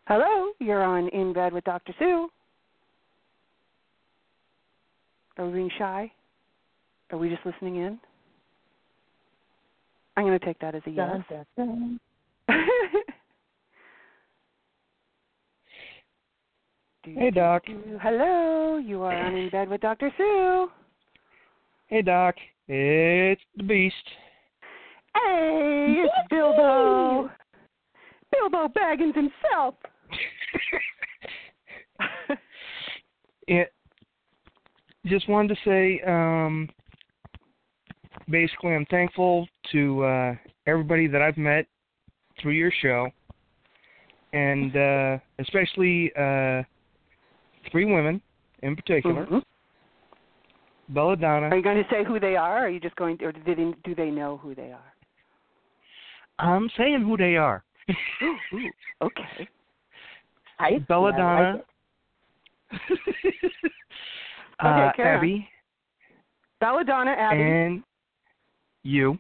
Hello, 0.07 0.53
you're 0.59 0.83
on 0.83 1.09
In 1.09 1.35
Bed 1.35 1.53
with 1.53 1.65
Dr. 1.65 1.95
Sue. 1.99 2.29
Are 5.37 5.47
we 5.47 5.53
being 5.53 5.71
shy? 5.79 6.11
Are 7.13 7.19
we 7.19 7.29
just 7.29 7.45
listening 7.45 7.77
in? 7.77 7.99
I'm 10.17 10.25
going 10.25 10.39
to 10.39 10.45
take 10.45 10.59
that 10.61 10.75
as 10.75 10.83
a 10.87 10.91
yes. 10.91 11.11
Dun, 11.29 11.45
dun, 11.57 12.01
dun. 12.49 12.91
Hey, 17.05 17.31
Doc. 17.31 17.63
Hello, 18.03 18.79
you 18.79 19.03
are 19.03 19.15
on 19.15 19.37
In 19.37 19.49
Bed 19.51 19.69
with 19.69 19.81
Dr. 19.81 20.11
Sue. 20.17 20.69
Hey, 21.87 22.03
Doc. 22.03 22.35
It's 22.67 23.41
the 23.57 23.63
Beast. 23.63 23.95
Hey, 25.15 26.03
it's 26.05 26.15
Bilbo. 26.29 27.31
Bilbo 28.33 28.69
Baggins 28.69 29.15
himself. 29.15 29.75
Yeah, 33.49 33.65
just 35.07 35.27
wanted 35.27 35.57
to 35.57 35.61
say, 35.65 36.03
um, 36.07 36.69
basically, 38.29 38.75
I'm 38.75 38.85
thankful 38.91 39.49
to 39.73 40.05
uh, 40.05 40.35
everybody 40.67 41.07
that 41.07 41.23
I've 41.23 41.39
met 41.39 41.65
through 42.43 42.53
your 42.53 42.71
show, 42.83 43.09
and 44.35 44.77
uh, 44.77 45.17
especially 45.39 46.13
uh, 46.15 46.63
three 47.71 47.85
women 47.85 48.21
in 48.63 48.77
particular: 48.77 49.27
Mhm. 49.27 49.43
Belladonna. 50.91 51.49
Are 51.49 51.57
you 51.57 51.63
going 51.63 51.83
to 51.83 51.89
say 51.91 52.05
who 52.05 52.19
they 52.19 52.37
are? 52.37 52.59
Or 52.59 52.67
are 52.67 52.71
you 52.71 52.81
just 52.81 52.97
going, 52.97 53.19
to, 53.19 53.27
or 53.27 53.33
do 53.33 53.41
they, 53.45 53.75
do 53.85 53.95
they 53.95 54.11
know 54.11 54.39
who 54.39 54.55
they 54.55 54.73
are? 54.73 54.95
I'm 56.39 56.71
saying 56.77 57.03
who 57.03 57.17
they 57.17 57.37
are. 57.37 57.63
Ooh, 58.23 58.37
ooh, 58.55 58.71
okay. 59.03 59.49
I 60.59 60.79
Belladonna. 60.89 61.63
it. 62.71 62.99
uh, 64.63 64.67
on. 64.67 64.93
Abby 64.99 65.49
Belladonna 66.61 67.13
Abby. 67.13 67.43
and 67.43 67.83
you. 68.83 69.19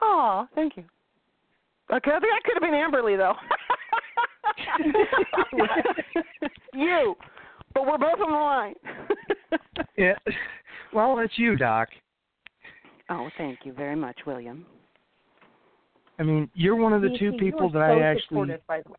Aw, 0.00 0.46
thank 0.54 0.76
you. 0.76 0.84
Okay, 1.92 2.10
I 2.12 2.20
think 2.20 2.32
I 2.32 2.40
could 2.44 2.54
have 2.54 2.62
been 2.62 2.72
Amberly 2.72 3.16
though. 3.16 3.34
you, 6.74 7.14
but 7.74 7.86
we're 7.86 7.98
both 7.98 8.20
on 8.20 8.30
the 8.30 8.36
line. 8.36 8.74
Yeah. 9.96 10.14
Well, 10.94 11.18
it's 11.18 11.36
you, 11.36 11.56
Doc. 11.56 11.88
oh, 13.10 13.28
thank 13.36 13.58
you 13.64 13.72
very 13.72 13.96
much, 13.96 14.16
William. 14.26 14.64
I 16.18 16.22
mean, 16.22 16.48
you're 16.54 16.76
one 16.76 16.92
of 16.92 17.02
the 17.02 17.08
You 17.10 17.18
two 17.18 17.32
see, 17.32 17.38
people 17.38 17.68
that 17.70 17.78
so 17.90 17.98
I 17.98 18.02
actually 18.02 18.22
supportive, 18.28 18.66
by 18.66 18.80
the 18.82 18.90
way. 18.90 18.96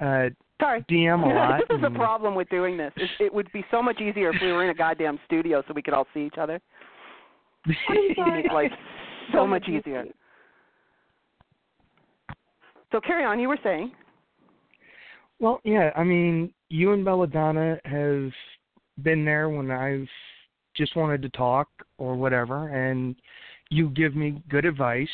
uh, 0.00 0.30
Sorry. 0.60 0.82
DM 0.90 1.22
a 1.24 1.26
lot. 1.34 1.60
this 1.68 1.78
is 1.78 1.84
a 1.84 1.90
problem 1.90 2.34
with 2.34 2.48
doing 2.50 2.76
this. 2.76 2.92
It, 2.96 3.10
it 3.20 3.32
would 3.34 3.50
be 3.52 3.64
so 3.70 3.82
much 3.82 4.00
easier 4.00 4.30
if 4.30 4.36
we 4.42 4.52
were 4.52 4.64
in 4.64 4.70
a 4.70 4.74
goddamn 4.74 5.18
studio 5.26 5.62
so 5.66 5.74
we 5.74 5.82
could 5.82 5.94
all 5.94 6.06
see 6.12 6.20
each 6.26 6.38
other. 6.38 6.60
It'd 7.66 8.16
make 8.26 8.52
life 8.52 8.72
so 9.32 9.46
much 9.46 9.68
easier. 9.68 10.04
So 12.92 13.00
carry 13.00 13.24
on. 13.24 13.40
You 13.40 13.48
were 13.48 13.58
saying. 13.62 13.92
Well, 15.38 15.60
yeah, 15.64 15.90
I 15.96 16.02
mean, 16.02 16.52
you 16.68 16.92
and 16.92 17.04
Belladonna 17.04 17.78
have 17.84 18.30
been 19.02 19.24
there 19.24 19.50
when 19.50 19.70
I've 19.70 20.08
just 20.74 20.96
wanted 20.96 21.22
to 21.22 21.28
talk 21.30 21.68
or 21.98 22.14
whatever, 22.16 22.68
and 22.68 23.14
you 23.70 23.90
give 23.90 24.14
me 24.14 24.42
good 24.48 24.64
advice. 24.64 25.08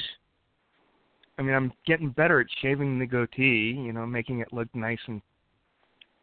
I 1.38 1.42
mean, 1.42 1.54
I'm 1.54 1.72
getting 1.86 2.10
better 2.10 2.40
at 2.40 2.46
shaving 2.60 2.98
the 2.98 3.06
goatee, 3.06 3.74
you 3.76 3.92
know, 3.92 4.06
making 4.06 4.40
it 4.40 4.52
look 4.52 4.68
nice 4.74 4.98
and 5.06 5.20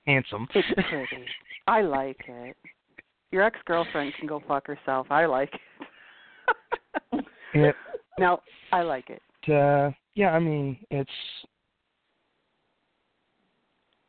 handsome. 0.05 0.47
It's 0.53 0.67
pretty. 0.89 1.25
I 1.67 1.81
like 1.81 2.19
it. 2.27 2.55
Your 3.31 3.43
ex 3.43 3.57
girlfriend 3.65 4.13
can 4.17 4.27
go 4.27 4.41
fuck 4.47 4.67
herself. 4.67 5.07
I 5.09 5.25
like 5.25 5.53
it. 7.13 7.25
it, 7.53 7.75
no, 8.19 8.39
I 8.71 8.81
like 8.81 9.09
it. 9.09 9.21
uh, 9.51 9.91
yeah, 10.19 10.31
I 10.31 10.39
mean, 10.39 10.77
it's 10.91 11.09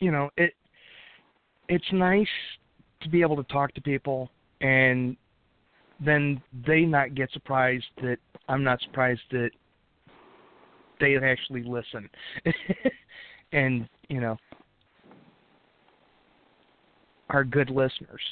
you 0.01 0.11
know, 0.11 0.29
it 0.37 0.55
it's 1.69 1.85
nice 1.93 2.27
to 3.03 3.09
be 3.09 3.21
able 3.21 3.37
to 3.37 3.45
talk 3.45 3.73
to 3.75 3.81
people 3.81 4.29
and 4.61 5.17
then 6.05 6.43
they 6.67 6.81
not 6.81 7.15
get 7.15 7.31
surprised 7.31 7.85
that 8.03 8.17
I'm 8.49 8.65
not 8.65 8.81
surprised 8.81 9.21
that 9.31 9.51
they 10.99 11.17
actually 11.17 11.63
listen. 11.63 12.11
and, 13.53 13.89
you 14.09 14.21
know, 14.21 14.37
are 17.29 17.45
good 17.45 17.71
listeners. 17.71 18.23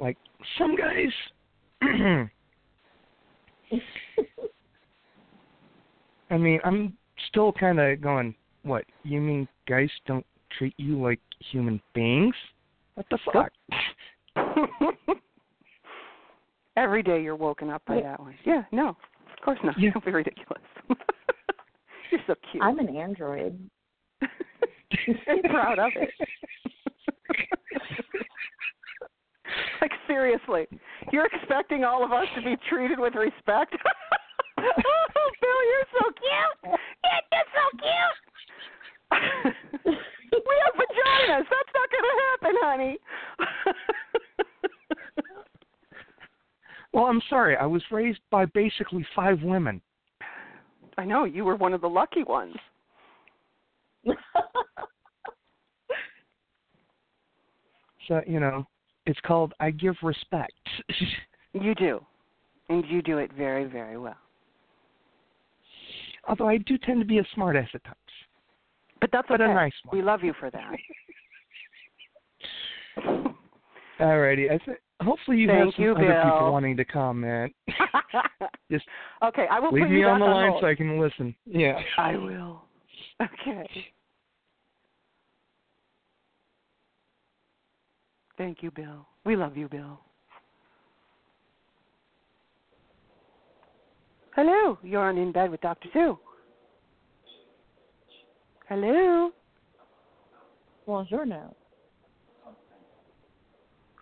Like 0.00 0.16
some 0.56 0.76
guys 0.76 1.12
I 6.32 6.38
mean, 6.38 6.60
I'm 6.64 6.96
still 7.28 7.52
kind 7.52 7.78
of 7.78 8.00
going, 8.00 8.34
what? 8.62 8.84
You 9.04 9.20
mean 9.20 9.46
guys 9.68 9.90
don't 10.06 10.24
treat 10.56 10.72
you 10.78 11.00
like 11.00 11.20
human 11.50 11.80
beings? 11.94 12.34
What 12.94 13.06
the 13.10 13.18
fuck? 13.32 13.52
Every 16.76 17.02
day 17.02 17.22
you're 17.22 17.36
woken 17.36 17.68
up 17.68 17.82
by 17.86 17.96
Yeah. 17.96 18.02
that 18.02 18.20
one. 18.20 18.34
Yeah, 18.44 18.62
no, 18.72 18.88
of 18.88 19.44
course 19.44 19.58
not. 19.62 19.78
Yeah. 19.78 19.90
Don't 19.94 20.04
be 20.06 20.10
ridiculous. 20.10 20.62
you're 22.10 22.20
so 22.26 22.34
cute. 22.50 22.62
I'm 22.62 22.78
an 22.78 22.96
android. 22.96 23.58
I'm 24.22 25.42
proud 25.50 25.78
of 25.78 25.92
it. 25.96 26.10
like 29.82 29.90
seriously, 30.06 30.66
you're 31.12 31.26
expecting 31.26 31.84
all 31.84 32.02
of 32.04 32.12
us 32.12 32.26
to 32.36 32.42
be 32.42 32.56
treated 32.70 32.98
with 32.98 33.14
respect? 33.14 33.74
Oh, 34.62 35.30
Bill, 35.40 35.62
you're 35.70 35.88
so 35.92 36.04
cute. 36.18 36.78
Yeah, 37.04 37.20
you're 37.32 37.50
so 37.52 37.64
cute. 37.82 38.18
we 40.32 40.54
have 40.64 40.74
vaginas. 40.74 41.46
That's 41.50 41.72
not 41.74 41.88
going 41.90 42.06
to 42.08 42.16
happen, 42.30 42.54
honey. 42.62 42.94
Well, 46.92 47.06
I'm 47.06 47.22
sorry. 47.30 47.56
I 47.56 47.64
was 47.64 47.82
raised 47.90 48.20
by 48.30 48.44
basically 48.46 49.06
five 49.16 49.42
women. 49.42 49.80
I 50.98 51.06
know 51.06 51.24
you 51.24 51.44
were 51.44 51.56
one 51.56 51.72
of 51.72 51.80
the 51.80 51.88
lucky 51.88 52.22
ones. 52.22 52.54
So, 58.08 58.20
you 58.26 58.40
know, 58.40 58.66
it's 59.06 59.20
called 59.20 59.54
I 59.60 59.70
give 59.70 59.94
respect. 60.02 60.52
You 61.54 61.74
do. 61.74 62.00
and 62.68 62.84
you 62.88 63.02
do 63.02 63.18
it 63.18 63.30
very, 63.34 63.64
very 63.64 63.98
well. 63.98 64.16
Although 66.28 66.48
I 66.48 66.58
do 66.58 66.78
tend 66.78 67.00
to 67.00 67.06
be 67.06 67.18
a 67.18 67.24
smartass 67.36 67.68
at 67.74 67.82
times. 67.84 67.96
But 69.00 69.10
that's 69.12 69.26
But 69.28 69.40
a 69.40 69.48
nice 69.48 69.72
one. 69.84 69.96
We 69.98 70.02
love 70.04 70.22
you 70.22 70.32
for 70.38 70.50
that. 70.50 70.72
All 74.00 74.18
righty. 74.18 74.48
I 74.50 74.58
th- 74.58 74.78
hopefully 75.00 75.38
you 75.38 75.48
Thank 75.48 75.64
have 75.64 75.74
some 75.74 75.84
you, 75.84 75.90
other 75.92 76.06
Bill. 76.06 76.22
people 76.24 76.52
wanting 76.52 76.76
to 76.76 76.84
comment. 76.84 77.52
Just 78.70 78.84
okay, 79.24 79.46
I 79.50 79.58
will 79.60 79.72
Leave 79.72 79.84
put 79.84 79.90
me 79.90 79.98
you 80.00 80.06
on 80.06 80.20
the 80.20 80.26
line 80.26 80.50
hold. 80.50 80.62
so 80.62 80.66
I 80.68 80.74
can 80.74 81.00
listen. 81.00 81.34
Yeah. 81.46 81.78
I 81.98 82.16
will. 82.16 82.62
Okay. 83.20 83.68
Thank 88.38 88.62
you, 88.62 88.70
Bill. 88.70 89.06
We 89.24 89.36
love 89.36 89.56
you, 89.56 89.68
Bill. 89.68 90.00
Hello, 94.34 94.78
you're 94.82 95.02
on 95.02 95.18
In 95.18 95.30
Bed 95.30 95.50
with 95.50 95.60
Dr. 95.60 95.88
Sue. 95.92 96.18
Hello. 98.66 99.30
Bonjour 100.86 101.26
now. 101.26 101.54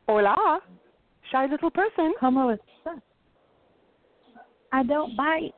Hola. 0.09 0.61
Shy 1.33 1.47
little 1.47 1.71
person. 1.71 2.15
Como? 2.21 2.57
I 4.73 4.83
don't 4.85 5.17
bite. 5.17 5.53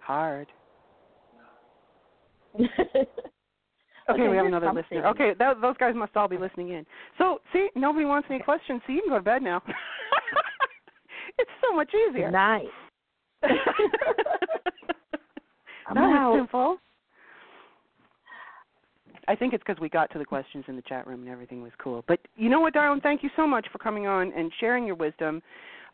Hard. 0.00 0.46
okay, 2.58 2.70
Okay, 4.08 4.28
we 4.28 4.36
have 4.36 4.46
another 4.46 4.66
something. 4.68 4.84
listener. 4.90 5.06
Okay, 5.08 5.32
that, 5.38 5.60
those 5.60 5.76
guys 5.78 5.94
must 5.94 6.16
all 6.16 6.28
be 6.28 6.38
listening 6.38 6.70
in. 6.70 6.86
So, 7.18 7.40
see, 7.52 7.68
nobody 7.74 8.06
wants 8.06 8.28
any 8.30 8.38
questions, 8.38 8.80
so 8.86 8.92
you 8.94 9.02
can 9.02 9.10
go 9.10 9.18
to 9.18 9.22
bed 9.22 9.42
now. 9.42 9.62
it's 11.38 11.50
so 11.62 11.76
much 11.76 11.90
easier. 12.08 12.30
Nice. 12.30 12.64
That 15.94 16.00
was 16.00 16.40
simple. 16.40 16.76
I 19.28 19.34
think 19.34 19.54
it's 19.54 19.62
because 19.66 19.80
we 19.80 19.88
got 19.88 20.10
to 20.12 20.18
the 20.18 20.24
questions 20.24 20.64
in 20.68 20.76
the 20.76 20.82
chat 20.82 21.06
room 21.06 21.20
and 21.22 21.28
everything 21.28 21.62
was 21.62 21.72
cool. 21.78 22.04
But 22.06 22.20
you 22.36 22.48
know 22.48 22.60
what, 22.60 22.74
darling? 22.74 23.00
Thank 23.00 23.22
you 23.22 23.30
so 23.36 23.46
much 23.46 23.66
for 23.72 23.78
coming 23.78 24.06
on 24.06 24.32
and 24.32 24.52
sharing 24.60 24.86
your 24.86 24.94
wisdom. 24.94 25.42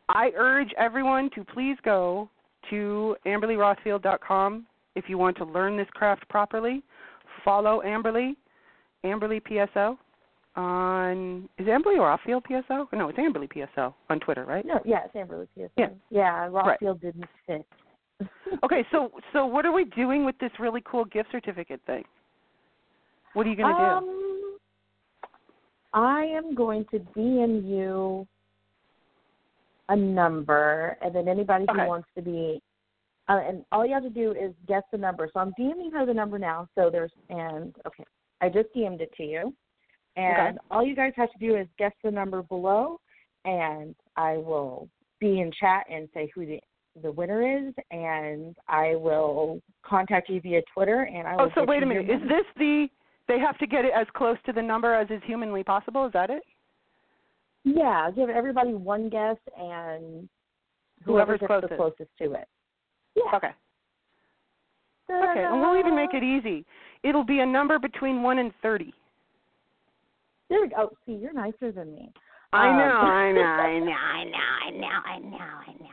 I 0.09 0.31
urge 0.37 0.69
everyone 0.79 1.31
to 1.35 1.45
please 1.45 1.77
go 1.85 2.29
to 2.71 3.17
amberlyrothfield.com 3.27 4.67
if 4.97 5.05
you 5.09 5.17
want 5.19 5.37
to 5.39 5.45
learn 5.45 5.77
this 5.77 5.89
craft 5.95 6.29
properly. 6.29 6.83
Follow 7.45 7.83
Amberly, 7.85 8.33
Amberly 9.05 9.41
PSO 9.43 9.97
on 10.57 11.49
is 11.59 11.67
it 11.67 11.71
Amberly 11.71 11.99
or 11.99 12.17
Rothfield 12.17 12.43
PSO? 12.45 12.87
No, 12.93 13.09
it's 13.09 13.19
Amberly 13.19 13.49
PSO 13.49 13.95
on 14.11 14.21
Twitter, 14.21 14.45
right? 14.45 14.65
No, 14.65 14.81
yeah, 14.85 15.01
it's 15.05 15.15
Amberly 15.15 15.49
PSO. 15.57 15.71
Yeah. 15.77 15.89
Yeah, 16.11 16.49
Rothfield 16.49 17.01
didn't 17.01 17.29
fit. 17.47 17.67
Okay, 18.63 18.87
so 18.93 19.11
so 19.33 19.47
what 19.47 19.67
are 19.67 19.73
we 19.73 19.85
doing 19.85 20.25
with 20.25 20.39
this 20.39 20.53
really 20.61 20.83
cool 20.85 21.05
gift 21.07 21.31
certificate 21.33 21.81
thing? 21.87 22.05
What 23.33 23.47
are 23.47 23.51
you 23.51 23.57
going 23.57 23.75
to 23.75 23.81
do? 23.81 23.89
um, 23.89 24.59
I 25.93 26.23
am 26.25 26.55
going 26.55 26.85
to 26.93 27.01
DM 27.17 27.67
you 27.69 28.27
a 29.89 29.97
number, 29.97 30.97
and 31.03 31.15
then 31.15 31.29
anybody 31.29 31.65
Okay. 31.69 31.81
who 31.83 31.89
wants 31.89 32.09
to 32.15 32.23
be, 32.23 32.63
uh, 33.29 33.41
and 33.47 33.65
all 33.73 33.85
you 33.85 33.95
have 33.95 34.05
to 34.05 34.11
do 34.11 34.33
is 34.33 34.53
guess 34.69 34.83
the 34.93 34.99
number. 34.99 35.29
So 35.33 35.41
I'm 35.41 35.53
DMing 35.59 35.93
her 35.93 36.07
the 36.07 36.15
number 36.15 36.39
now. 36.39 36.69
So 36.77 36.91
there's, 36.91 37.13
and 37.29 37.75
okay, 37.87 38.05
I 38.41 38.49
just 38.49 38.69
DM'd 38.77 39.01
it 39.01 39.13
to 39.17 39.25
you, 39.25 39.53
and 40.17 40.59
all 40.71 40.85
you 40.85 40.95
guys 40.95 41.13
have 41.17 41.31
to 41.33 41.39
do 41.39 41.57
is 41.57 41.67
guess 41.79 41.93
the 42.05 42.11
number 42.11 42.43
below, 42.43 43.01
and 43.45 43.95
I 44.17 44.37
will 44.37 44.89
be 45.21 45.41
in 45.41 45.51
chat 45.59 45.85
and 45.91 46.09
say 46.15 46.31
who 46.35 46.47
the 46.47 46.61
the 47.03 47.11
winner 47.11 47.69
is, 47.69 47.73
and 47.91 48.55
I 48.69 48.97
will 48.97 49.63
contact 49.83 50.29
you 50.29 50.41
via 50.43 50.61
Twitter, 50.75 51.03
and 51.05 51.27
I 51.27 51.35
oh, 51.35 51.45
will. 51.45 51.45
Oh, 51.45 51.51
so 51.55 51.65
wait 51.65 51.83
a 51.83 51.87
minute. 51.87 52.11
Is 52.11 52.21
this 52.29 52.45
the 52.59 52.89
they 53.29 53.39
have 53.39 53.57
to 53.59 53.67
get 53.67 53.85
it 53.85 53.93
as 53.97 54.07
close 54.15 54.37
to 54.47 54.53
the 54.53 54.63
number 54.63 54.95
as 54.95 55.09
is 55.11 55.23
humanly 55.27 55.63
possible? 55.63 56.07
Is 56.07 56.13
that 56.13 56.29
it? 56.29 56.43
Yeah, 57.65 58.11
give 58.15 58.29
everybody 58.29 58.75
one 58.75 59.09
guess 59.09 59.37
and 59.57 60.29
whoever 61.05 61.37
Whoever's 61.37 61.41
gets 61.41 61.49
closest. 61.49 61.71
the 61.71 61.77
closest 61.77 62.11
to 62.19 62.33
it. 62.35 62.49
Yeah. 63.15 63.37
Okay. 63.37 63.51
Okay, 65.11 65.45
and 65.45 65.61
we'll 65.61 65.79
even 65.79 65.95
make 65.95 66.15
it 66.15 66.23
easy. 66.23 66.65
It'll 67.03 67.25
be 67.25 67.41
a 67.41 67.47
number 67.47 67.79
between 67.79 68.23
1 68.23 68.39
and 68.39 68.53
30. 68.63 68.93
There 70.53 70.61
we 70.61 70.69
go. 70.69 70.77
Oh, 70.79 70.91
see, 71.07 71.13
you're 71.13 71.33
nicer 71.33 71.73
than 71.73 71.95
me. 71.95 72.13
I 72.53 72.69
Um, 72.69 72.77
know, 72.77 72.85
I 72.85 73.33
know, 73.33 73.41
I 73.41 73.79
know, 73.79 73.93
I 73.93 74.25
know, 74.25 74.37
I 74.67 74.71
know, 74.71 75.01
I 75.07 75.19
know, 75.19 75.39
I 75.39 75.73
know. 75.81 75.89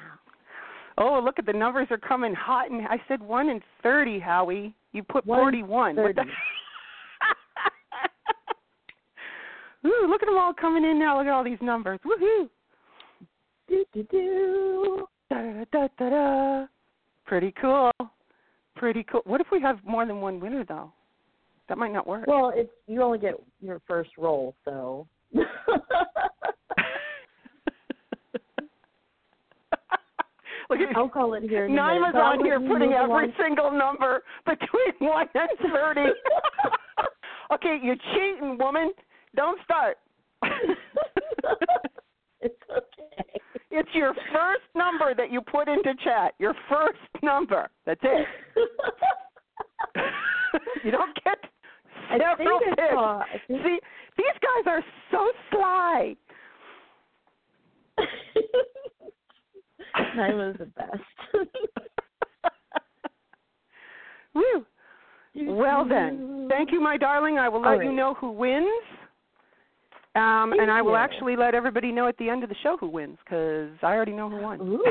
Oh, 0.97 1.21
look 1.23 1.39
at 1.39 1.45
the 1.45 1.53
numbers 1.53 1.87
are 1.91 1.97
coming 1.97 2.33
hot 2.33 2.69
and 2.69 2.85
I 2.85 3.01
said 3.07 3.21
1 3.21 3.47
and 3.47 3.61
30, 3.83 4.19
Howie. 4.19 4.75
You 4.91 5.01
put 5.01 5.25
One 5.25 5.39
41. 5.39 5.95
What 5.95 6.13
the 6.13 6.23
Ooh, 9.87 10.07
look 10.09 10.21
at 10.21 10.25
them 10.25 10.37
all 10.37 10.53
coming 10.53 10.83
in 10.83 10.99
now. 10.99 11.17
Look 11.17 11.27
at 11.27 11.31
all 11.31 11.45
these 11.45 11.61
numbers. 11.61 12.01
Woohoo! 12.05 12.49
Do 13.69 13.85
do 13.93 14.03
do. 14.11 15.07
Da 15.29 15.41
da 15.41 15.63
da 15.71 15.87
da 15.97 16.09
da. 16.09 16.65
Pretty 17.25 17.53
cool. 17.61 17.91
Pretty 18.75 19.05
cool. 19.09 19.21
What 19.23 19.39
if 19.39 19.47
we 19.53 19.61
have 19.61 19.79
more 19.85 20.05
than 20.05 20.19
one 20.19 20.41
winner 20.41 20.65
though? 20.65 20.91
That 21.69 21.77
might 21.77 21.93
not 21.93 22.07
work. 22.07 22.25
Well, 22.25 22.51
it's 22.53 22.71
you 22.87 23.03
only 23.03 23.19
get 23.19 23.35
your 23.61 23.79
first 23.87 24.09
roll, 24.17 24.55
so. 24.65 25.07
Look 25.31 25.45
at 30.81 30.95
I'll 30.95 31.09
call 31.09 31.35
it 31.35 31.43
here. 31.43 31.69
Naima's 31.69 32.15
on 32.15 32.43
here 32.43 32.59
putting 32.59 32.93
every 32.93 33.25
along. 33.25 33.33
single 33.39 33.71
number 33.71 34.23
between 34.45 34.93
one 35.09 35.27
and 35.35 35.49
thirty. 35.71 36.09
okay, 37.53 37.77
you're 37.81 37.95
cheating, 38.13 38.57
woman. 38.59 38.91
Don't 39.35 39.59
start. 39.63 39.97
it's 42.41 42.55
okay. 42.71 43.39
it's 43.69 43.89
your 43.93 44.15
first 44.33 44.63
number 44.75 45.13
that 45.15 45.31
you 45.31 45.41
put 45.41 45.67
into 45.67 45.93
chat. 46.03 46.33
Your 46.39 46.55
first 46.67 46.97
number. 47.23 47.69
That's 47.85 48.01
it. 48.03 48.27
you 50.83 50.89
don't 50.91 51.13
get 51.23 51.39
think 51.41 51.51
several 52.17 52.59
picks. 52.59 52.81
saw. 52.91 53.19
I 53.19 53.41
think 53.47 53.63
See, 53.63 53.79
these 54.17 54.37
guys 54.41 54.65
are 54.67 54.83
so 55.11 55.31
sly. 55.51 56.15
I 59.95 60.33
was 60.33 60.55
the 60.59 60.65
best. 60.65 61.03
Woo. 64.33 64.65
Well 65.35 65.85
then, 65.87 66.47
thank 66.49 66.71
you, 66.71 66.81
my 66.81 66.97
darling. 66.97 67.37
I 67.37 67.49
will 67.49 67.61
let 67.61 67.75
All 67.75 67.83
you 67.83 67.91
know 67.91 68.13
who 68.15 68.31
wins. 68.31 68.83
Um, 70.15 70.53
and 70.59 70.71
I 70.71 70.81
will 70.81 70.97
actually 70.97 71.35
let 71.35 71.53
everybody 71.53 71.91
know 71.91 72.07
at 72.07 72.17
the 72.17 72.29
end 72.29 72.43
of 72.43 72.49
the 72.49 72.55
show 72.63 72.77
who 72.77 72.89
wins 72.89 73.17
because 73.23 73.69
I 73.83 73.93
already 73.93 74.11
know 74.11 74.29
who 74.29 74.41
won. 74.41 74.81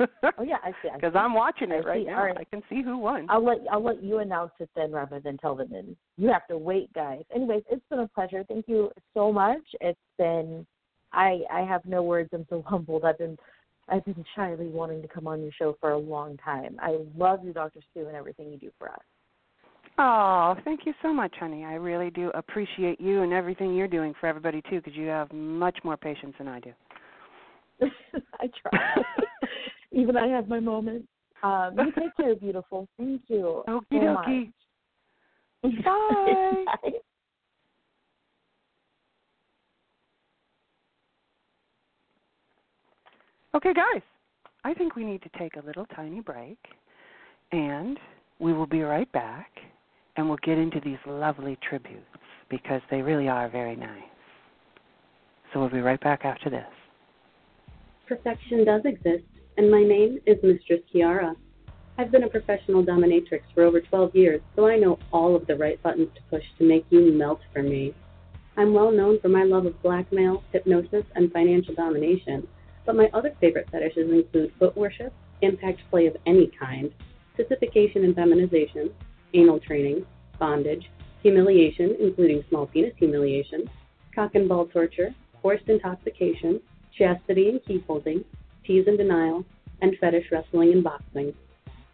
Oh 0.00 0.42
yeah, 0.42 0.56
I 0.62 0.70
see. 0.82 0.88
Because. 0.94 1.12
I'm 1.16 1.34
watching 1.34 1.70
it 1.70 1.84
I 1.84 1.88
right 1.88 2.02
see. 2.02 2.06
now. 2.06 2.24
Right. 2.24 2.36
I 2.38 2.44
can 2.44 2.62
see 2.68 2.82
who 2.82 2.98
won. 2.98 3.26
I'll 3.28 3.44
let 3.44 3.58
I'll 3.70 3.82
let 3.82 4.02
you 4.02 4.18
announce 4.18 4.52
it 4.60 4.70
then 4.76 4.92
rather 4.92 5.20
than 5.20 5.38
tell 5.38 5.54
them 5.54 5.72
and 5.72 5.96
you 6.16 6.28
have 6.28 6.46
to 6.48 6.58
wait 6.58 6.92
guys. 6.92 7.22
Anyways, 7.34 7.62
it's 7.70 7.84
been 7.90 8.00
a 8.00 8.08
pleasure. 8.08 8.44
Thank 8.46 8.68
you 8.68 8.90
so 9.14 9.32
much. 9.32 9.62
It's 9.80 9.98
been 10.18 10.66
I 11.12 11.40
I 11.52 11.60
have 11.60 11.84
no 11.86 12.02
words. 12.02 12.30
I'm 12.32 12.46
so 12.48 12.62
humbled. 12.66 13.04
I've 13.04 13.18
been 13.18 13.38
I've 13.88 14.04
been 14.04 14.24
shyly 14.34 14.66
wanting 14.66 15.00
to 15.02 15.08
come 15.08 15.26
on 15.26 15.42
your 15.42 15.52
show 15.52 15.76
for 15.80 15.92
a 15.92 15.98
long 15.98 16.36
time. 16.38 16.76
I 16.80 16.98
love 17.16 17.44
you, 17.44 17.52
Dr. 17.52 17.80
Sue, 17.94 18.06
and 18.06 18.16
everything 18.16 18.50
you 18.50 18.58
do 18.58 18.70
for 18.78 18.90
us. 18.90 18.98
Oh, 19.98 20.56
thank 20.64 20.80
you 20.84 20.92
so 21.02 21.14
much, 21.14 21.32
honey. 21.38 21.64
I 21.64 21.74
really 21.74 22.10
do 22.10 22.30
appreciate 22.34 23.00
you 23.00 23.22
and 23.22 23.32
everything 23.32 23.74
you're 23.74 23.88
doing 23.88 24.12
for 24.20 24.26
everybody 24.26 24.60
too, 24.68 24.80
because 24.82 24.94
you 24.94 25.06
have 25.06 25.32
much 25.32 25.78
more 25.84 25.96
patience 25.96 26.34
than 26.36 26.48
I 26.48 26.60
do. 26.60 26.72
I 28.40 28.50
try. 28.60 29.02
Even 29.96 30.16
I 30.16 30.28
have 30.28 30.46
my 30.46 30.60
moments. 30.60 31.08
Um, 31.42 31.74
you 31.78 31.92
take 31.98 32.14
care, 32.16 32.36
beautiful. 32.40 32.86
Thank 32.98 33.22
you. 33.28 33.64
Okie 33.66 33.84
so 33.90 33.96
dokie. 33.96 34.52
much. 35.62 35.84
Bye. 35.84 36.64
Bye. 36.82 36.90
Okay, 43.54 43.72
guys, 43.72 44.02
I 44.64 44.74
think 44.74 44.96
we 44.96 45.04
need 45.04 45.22
to 45.22 45.30
take 45.38 45.56
a 45.56 45.64
little 45.64 45.86
tiny 45.96 46.20
break, 46.20 46.58
and 47.52 47.98
we 48.38 48.52
will 48.52 48.66
be 48.66 48.82
right 48.82 49.10
back, 49.12 49.48
and 50.16 50.28
we'll 50.28 50.38
get 50.44 50.58
into 50.58 50.78
these 50.84 50.98
lovely 51.06 51.56
tributes 51.66 52.04
because 52.50 52.82
they 52.90 53.00
really 53.00 53.28
are 53.28 53.48
very 53.48 53.76
nice. 53.76 54.02
So 55.52 55.60
we'll 55.60 55.70
be 55.70 55.80
right 55.80 56.00
back 56.00 56.26
after 56.26 56.50
this. 56.50 56.66
Perfection 58.06 58.66
does 58.66 58.82
exist, 58.84 59.24
and 59.56 59.70
my 59.70 59.82
name 59.82 60.18
is 60.26 60.36
Mistress 60.42 60.82
Kiara. 60.92 61.34
I've 61.96 62.10
been 62.10 62.24
a 62.24 62.28
professional 62.28 62.84
dominatrix 62.84 63.40
for 63.54 63.62
over 63.62 63.80
12 63.80 64.14
years, 64.14 64.40
so 64.54 64.66
I 64.66 64.76
know 64.76 64.98
all 65.12 65.34
of 65.34 65.46
the 65.46 65.56
right 65.56 65.82
buttons 65.82 66.10
to 66.14 66.20
push 66.28 66.44
to 66.58 66.64
make 66.64 66.84
you 66.90 67.10
melt 67.10 67.40
for 67.54 67.62
me. 67.62 67.94
I'm 68.58 68.74
well 68.74 68.92
known 68.92 69.18
for 69.20 69.28
my 69.28 69.44
love 69.44 69.64
of 69.64 69.82
blackmail, 69.82 70.42
hypnosis, 70.52 71.04
and 71.14 71.32
financial 71.32 71.74
domination. 71.74 72.46
but 72.84 72.94
my 72.94 73.10
other 73.14 73.34
favorite 73.40 73.68
fetishes 73.72 74.12
include 74.12 74.52
foot 74.60 74.76
worship, 74.76 75.12
impact 75.42 75.80
play 75.90 76.06
of 76.06 76.16
any 76.24 76.48
kind, 76.48 76.92
sissification 77.36 78.04
and 78.04 78.14
feminization, 78.14 78.90
anal 79.34 79.58
training, 79.58 80.06
bondage, 80.38 80.88
humiliation, 81.22 81.96
including 81.98 82.44
small 82.48 82.66
penis 82.66 82.92
humiliation, 82.96 83.68
cock 84.14 84.36
and 84.36 84.48
ball 84.48 84.66
torture, 84.66 85.12
forced 85.42 85.68
intoxication, 85.68 86.60
chastity 86.96 87.48
and 87.48 87.64
key 87.64 87.82
holding, 87.88 88.24
tease 88.66 88.86
and 88.86 88.98
denial, 88.98 89.44
and 89.82 89.96
fetish 90.00 90.26
wrestling 90.30 90.72
and 90.72 90.82
boxing. 90.82 91.32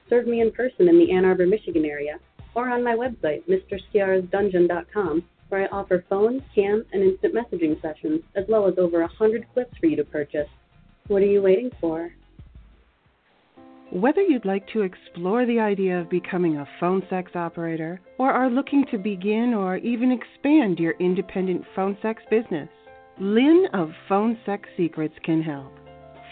Serve 0.09 0.27
me 0.27 0.41
in 0.41 0.51
person 0.53 0.89
in 0.89 0.99
the 0.99 1.13
Ann 1.13 1.25
Arbor, 1.25 1.47
Michigan 1.47 1.85
area, 1.85 2.19
or 2.55 2.69
on 2.69 2.85
my 2.85 2.95
website, 2.95 3.43
mrskiarasdungeon.com, 3.49 5.25
where 5.49 5.63
I 5.63 5.67
offer 5.67 6.05
phone, 6.09 6.43
cam, 6.55 6.85
and 6.93 7.03
instant 7.03 7.35
messaging 7.35 7.81
sessions, 7.81 8.23
as 8.35 8.45
well 8.49 8.67
as 8.67 8.75
over 8.79 9.03
a 9.03 9.09
hundred 9.09 9.47
clips 9.53 9.77
for 9.79 9.87
you 9.87 9.97
to 9.97 10.05
purchase. 10.05 10.49
What 11.09 11.23
are 11.23 11.27
you 11.27 11.43
waiting 11.43 11.71
for? 11.81 12.13
Whether 13.91 14.23
you'd 14.23 14.47
like 14.47 14.67
to 14.69 14.81
explore 14.81 15.45
the 15.45 15.61
idea 15.61 16.01
of 16.01 16.09
becoming 16.09 16.57
a 16.57 16.69
phone 16.81 17.03
sex 17.11 17.33
operator, 17.35 18.01
or 18.19 18.31
are 18.31 18.49
looking 18.49 18.87
to 18.91 18.97
begin 18.97 19.53
or 19.53 19.77
even 19.77 20.11
expand 20.11 20.79
your 20.79 20.93
independent 20.93 21.63
phone 21.77 21.99
sex 22.01 22.23
business, 22.31 22.71
Lynn 23.19 23.67
of 23.75 23.91
Phone 24.09 24.39
Sex 24.47 24.67
Secrets 24.79 25.15
can 25.23 25.43
help. 25.43 25.73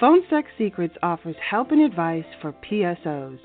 Phone 0.00 0.22
Sex 0.30 0.48
Secrets 0.56 0.94
offers 1.02 1.36
help 1.50 1.72
and 1.72 1.82
advice 1.82 2.24
for 2.40 2.54
PSOs, 2.54 3.38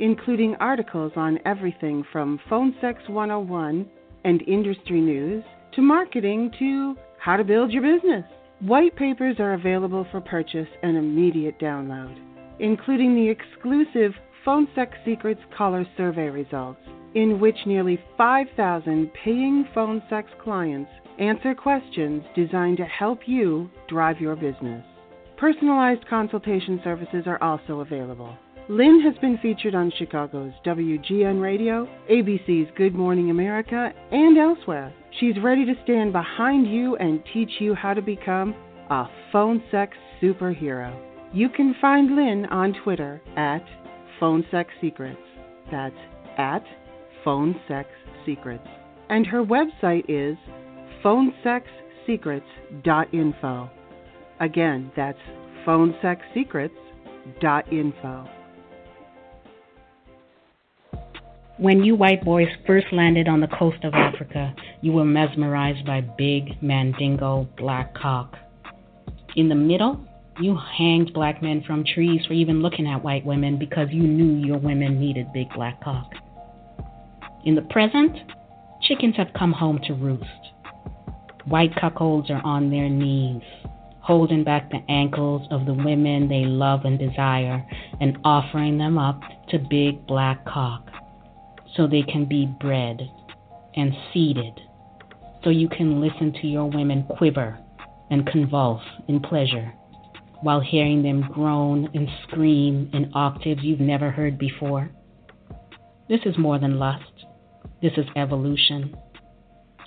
including 0.00 0.56
articles 0.56 1.12
on 1.14 1.38
everything 1.44 2.04
from 2.10 2.40
Phone 2.50 2.74
Sex 2.80 2.98
101 3.06 3.88
and 4.24 4.42
industry 4.48 5.00
news 5.00 5.44
to 5.76 5.80
marketing 5.80 6.50
to 6.58 6.96
how 7.20 7.36
to 7.36 7.44
build 7.44 7.70
your 7.70 7.84
business. 7.84 8.24
White 8.58 8.96
papers 8.96 9.36
are 9.38 9.54
available 9.54 10.04
for 10.10 10.20
purchase 10.20 10.66
and 10.82 10.96
immediate 10.96 11.60
download, 11.60 12.18
including 12.58 13.14
the 13.14 13.30
exclusive 13.30 14.10
Phone 14.44 14.66
Sex 14.74 14.96
Secrets 15.04 15.40
Caller 15.56 15.86
Survey 15.96 16.30
results, 16.30 16.80
in 17.14 17.38
which 17.38 17.64
nearly 17.64 18.00
5,000 18.18 19.08
paying 19.24 19.68
phone 19.72 20.02
sex 20.10 20.28
clients 20.42 20.90
answer 21.20 21.54
questions 21.54 22.24
designed 22.34 22.78
to 22.78 22.86
help 22.86 23.20
you 23.28 23.70
drive 23.86 24.20
your 24.20 24.34
business. 24.34 24.84
Personalized 25.42 26.06
consultation 26.08 26.80
services 26.84 27.24
are 27.26 27.42
also 27.42 27.80
available. 27.80 28.36
Lynn 28.68 29.00
has 29.00 29.14
been 29.20 29.38
featured 29.42 29.74
on 29.74 29.90
Chicago's 29.98 30.52
WGN 30.64 31.42
Radio, 31.42 31.88
ABC's 32.08 32.70
Good 32.76 32.94
Morning 32.94 33.28
America, 33.28 33.92
and 34.12 34.38
elsewhere. 34.38 34.94
She's 35.18 35.34
ready 35.42 35.64
to 35.64 35.74
stand 35.82 36.12
behind 36.12 36.68
you 36.68 36.94
and 36.94 37.20
teach 37.34 37.50
you 37.58 37.74
how 37.74 37.92
to 37.92 38.00
become 38.00 38.54
a 38.88 39.06
phone 39.32 39.60
sex 39.72 39.96
superhero. 40.22 40.96
You 41.32 41.48
can 41.48 41.74
find 41.80 42.14
Lynn 42.14 42.46
on 42.46 42.72
Twitter 42.84 43.20
at 43.36 43.64
Phone 44.20 44.46
Sex 44.52 44.70
Secrets. 44.80 45.18
That's 45.72 45.96
at 46.38 46.62
Phone 47.24 47.60
Sex 47.66 47.88
Secrets. 48.24 48.68
And 49.08 49.26
her 49.26 49.42
website 49.42 50.04
is 50.08 50.36
phonesexsecrets.info. 51.04 53.70
Again, 54.42 54.92
that's 54.96 55.18
phonesexsecrets.info. 55.64 58.28
When 61.58 61.84
you 61.84 61.94
white 61.94 62.24
boys 62.24 62.48
first 62.66 62.86
landed 62.90 63.28
on 63.28 63.40
the 63.40 63.46
coast 63.46 63.84
of 63.84 63.94
Africa, 63.94 64.52
you 64.80 64.90
were 64.90 65.04
mesmerized 65.04 65.86
by 65.86 66.00
big 66.00 66.60
mandingo 66.60 67.48
black 67.56 67.94
cock. 67.94 68.34
In 69.36 69.48
the 69.48 69.54
middle, 69.54 70.04
you 70.40 70.58
hanged 70.76 71.14
black 71.14 71.40
men 71.40 71.62
from 71.64 71.84
trees 71.84 72.26
for 72.26 72.32
even 72.32 72.62
looking 72.62 72.88
at 72.88 73.04
white 73.04 73.24
women 73.24 73.60
because 73.60 73.90
you 73.92 74.02
knew 74.02 74.44
your 74.44 74.58
women 74.58 74.98
needed 74.98 75.32
big 75.32 75.54
black 75.54 75.80
cock. 75.84 76.10
In 77.44 77.54
the 77.54 77.62
present, 77.62 78.16
chickens 78.82 79.14
have 79.16 79.28
come 79.38 79.52
home 79.52 79.78
to 79.86 79.94
roost. 79.94 80.24
White 81.46 81.76
cuckolds 81.76 82.28
are 82.28 82.42
on 82.44 82.70
their 82.70 82.88
knees, 82.88 83.42
holding 84.02 84.44
back 84.44 84.70
the 84.70 84.82
ankles 84.88 85.46
of 85.50 85.64
the 85.64 85.74
women 85.74 86.28
they 86.28 86.44
love 86.44 86.84
and 86.84 86.98
desire 86.98 87.64
and 88.00 88.18
offering 88.24 88.76
them 88.78 88.98
up 88.98 89.20
to 89.48 89.58
big 89.58 90.06
black 90.06 90.44
cock 90.44 90.88
so 91.76 91.86
they 91.86 92.02
can 92.02 92.24
be 92.24 92.46
bred 92.60 93.00
and 93.76 93.92
seeded 94.12 94.60
so 95.44 95.50
you 95.50 95.68
can 95.68 96.00
listen 96.00 96.32
to 96.32 96.46
your 96.46 96.68
women 96.70 97.04
quiver 97.16 97.58
and 98.10 98.26
convulse 98.26 98.82
in 99.08 99.20
pleasure 99.20 99.72
while 100.42 100.60
hearing 100.60 101.02
them 101.02 101.28
groan 101.32 101.88
and 101.94 102.08
scream 102.24 102.90
in 102.92 103.10
octaves 103.14 103.62
you've 103.62 103.80
never 103.80 104.10
heard 104.10 104.36
before. 104.38 104.90
This 106.08 106.20
is 106.26 106.36
more 106.36 106.58
than 106.58 106.78
lust. 106.78 107.04
This 107.80 107.92
is 107.96 108.06
evolution. 108.16 108.94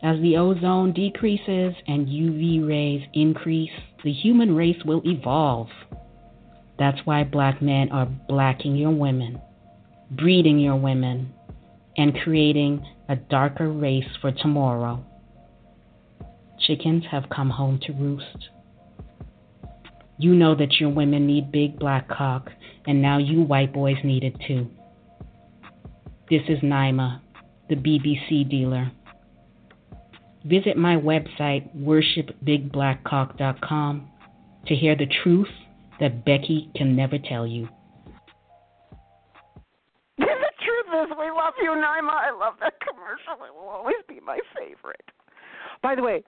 As 0.04 0.20
the 0.22 0.38
ozone 0.38 0.94
decreases 0.94 1.74
and 1.88 2.08
UV 2.08 2.68
rays 2.68 3.08
increase, 3.14 3.72
the 4.04 4.12
human 4.12 4.56
race 4.56 4.84
will 4.86 5.02
evolve. 5.06 5.70
That's 6.78 7.00
why 7.06 7.24
black 7.24 7.62
men 7.62 7.92
are 7.92 8.06
blacking 8.06 8.76
your 8.76 8.92
women, 8.92 9.42
breeding 10.12 10.60
your 10.60 10.76
women, 10.76 11.34
and 11.98 12.18
creating 12.24 12.86
a 13.08 13.16
darker 13.16 13.70
race 13.70 14.18
for 14.22 14.32
tomorrow. 14.32 15.04
Chickens 16.60 17.06
have 17.12 17.30
come 17.30 17.50
home 17.50 17.80
to 17.84 17.94
roost. 17.94 18.50
You 20.18 20.34
know 20.34 20.56
that 20.56 20.80
your 20.80 20.90
women 20.90 21.28
need 21.28 21.52
big 21.52 21.80
black 21.80 22.08
cock, 22.10 22.50
and 22.86 23.02
now 23.02 23.18
you 23.18 23.42
white 23.42 23.74
boys 23.74 23.98
need 24.04 24.24
it 24.24 24.36
too. 24.48 24.70
This 26.30 26.42
is 26.50 26.60
Naima, 26.60 27.22
the 27.70 27.76
BBC 27.76 28.50
dealer. 28.50 28.92
Visit 30.46 30.78
my 30.78 30.96
website, 30.96 31.76
worshipbigblackcock.com, 31.76 34.08
to 34.68 34.76
hear 34.76 34.96
the 34.96 35.08
truth 35.24 35.50
that 36.00 36.24
Becky 36.24 36.70
can 36.76 36.96
never 36.96 37.18
tell 37.18 37.48
you. 37.48 37.68
the 40.18 40.26
truth 40.26 40.86
is, 40.94 41.10
we 41.18 41.32
love 41.32 41.56
you, 41.60 41.72
Naima. 41.72 42.12
I 42.12 42.30
love 42.32 42.60
that 42.60 42.80
commercial. 42.80 43.44
It 43.44 43.52
will 43.56 43.70
always 43.70 43.96
be 44.08 44.20
my 44.24 44.40
favorite. 44.56 45.10
By 45.82 45.96
the 45.96 46.04
way, 46.04 46.24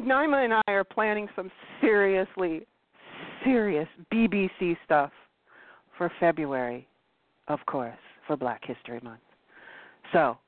Naima 0.00 0.44
and 0.44 0.54
I 0.54 0.62
are 0.70 0.84
planning 0.84 1.28
some 1.34 1.50
seriously 1.80 2.68
serious 3.42 3.88
BBC 4.12 4.76
stuff 4.84 5.10
for 5.96 6.08
February, 6.20 6.86
of 7.48 7.58
course, 7.66 7.98
for 8.28 8.36
Black 8.36 8.64
History 8.64 9.00
Month. 9.02 9.22
So, 10.12 10.38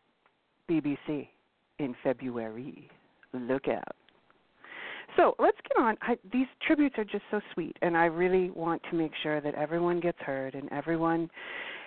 BBC 0.70 1.26
in 1.80 1.94
February. 2.02 2.88
Look 3.32 3.68
out. 3.68 3.96
So 5.16 5.34
let's 5.38 5.58
get 5.68 5.82
on. 5.82 5.96
I, 6.02 6.16
these 6.32 6.46
tributes 6.66 6.96
are 6.98 7.04
just 7.04 7.24
so 7.30 7.40
sweet, 7.52 7.76
and 7.82 7.96
I 7.96 8.04
really 8.04 8.50
want 8.50 8.80
to 8.90 8.96
make 8.96 9.12
sure 9.22 9.40
that 9.40 9.54
everyone 9.54 10.00
gets 10.00 10.18
heard 10.20 10.54
and 10.54 10.70
everyone 10.70 11.28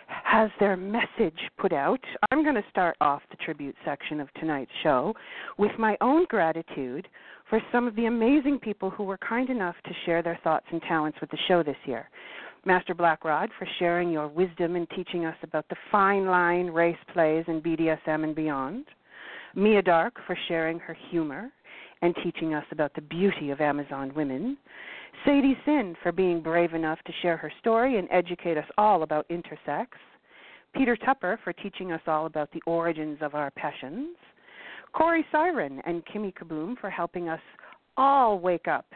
has 0.08 0.50
their 0.60 0.76
message 0.76 1.40
put 1.58 1.72
out. 1.72 2.00
I'm 2.32 2.44
going 2.44 2.56
to 2.56 2.64
start 2.70 2.98
off 3.00 3.22
the 3.32 3.38
tribute 3.38 3.76
section 3.86 4.20
of 4.20 4.34
tonight's 4.34 4.72
show 4.84 5.14
with 5.58 5.72
my 5.80 5.98
own 6.02 6.26
gratitude 6.30 7.08
for 7.50 7.62
some 7.72 7.88
of 7.88 7.96
the 7.96 8.06
amazing 8.06 8.60
people 8.60 8.90
who 8.90 9.04
were 9.04 9.18
kind 9.18 9.50
enough 9.50 9.76
to 9.86 9.92
share 10.06 10.22
their 10.22 10.40
thoughts 10.44 10.66
and 10.72 10.82
talents 10.82 11.18
with 11.22 11.32
the 11.32 11.38
show 11.48 11.64
this 11.64 11.78
year. 11.86 12.10
Master 12.66 12.96
Blackrod 12.96 13.50
for 13.58 13.68
sharing 13.80 14.10
your 14.10 14.28
wisdom 14.28 14.76
and 14.76 14.90
teaching 14.92 15.26
us 15.26 15.36
about 15.44 15.68
the 15.70 15.76
fine 15.92 16.26
line 16.26 16.68
race 16.68 16.98
plays 17.14 17.44
in 17.48 17.62
BDSM 17.62 18.24
and 18.24 18.36
beyond. 18.36 18.86
Mia 19.56 19.82
Dark 19.82 20.16
for 20.26 20.38
sharing 20.48 20.80
her 20.80 20.98
humor 21.10 21.52
and 22.02 22.16
teaching 22.24 22.54
us 22.54 22.66
about 22.72 22.94
the 22.96 23.02
beauty 23.02 23.52
of 23.52 23.62
Amazon 23.62 24.14
women. 24.16 24.58
Sadie 25.26 25.58
Sin 25.66 25.96
for 26.02 26.12
being 26.12 26.42
brave 26.42 26.74
enough 26.74 27.00
to 27.06 27.14
share 27.22 27.38
her 27.38 27.52
story 27.60 27.98
and 27.98 28.08
educate 28.12 28.58
us 28.58 28.66
all 28.78 29.04
about 29.04 29.28
intersex. 29.30 29.88
Peter 30.76 30.98
Tupper 30.98 31.40
for 31.44 31.54
teaching 31.54 31.92
us 31.92 32.02
all 32.08 32.26
about 32.26 32.52
the 32.52 32.62
origins 32.66 33.20
of 33.22 33.36
our 33.36 33.52
passions. 33.52 34.18
Corey 34.92 35.26
Siren 35.32 35.82
and 35.86 36.04
Kimmy 36.06 36.34
Kaboom 36.34 36.78
for 36.80 36.90
helping 36.90 37.30
us 37.30 37.40
all 37.96 38.40
wake 38.40 38.68
up 38.68 38.88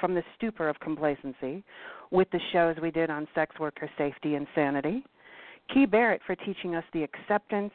from 0.00 0.14
the 0.14 0.22
stupor 0.36 0.68
of 0.68 0.78
complacency 0.80 1.64
with 2.10 2.30
the 2.30 2.40
shows 2.52 2.76
we 2.80 2.90
did 2.90 3.10
on 3.10 3.26
sex 3.34 3.58
worker 3.58 3.90
safety 3.98 4.34
and 4.34 4.46
sanity. 4.54 5.02
Key 5.72 5.86
Barrett 5.86 6.20
for 6.26 6.34
teaching 6.34 6.74
us 6.74 6.84
the 6.92 7.02
acceptance 7.02 7.72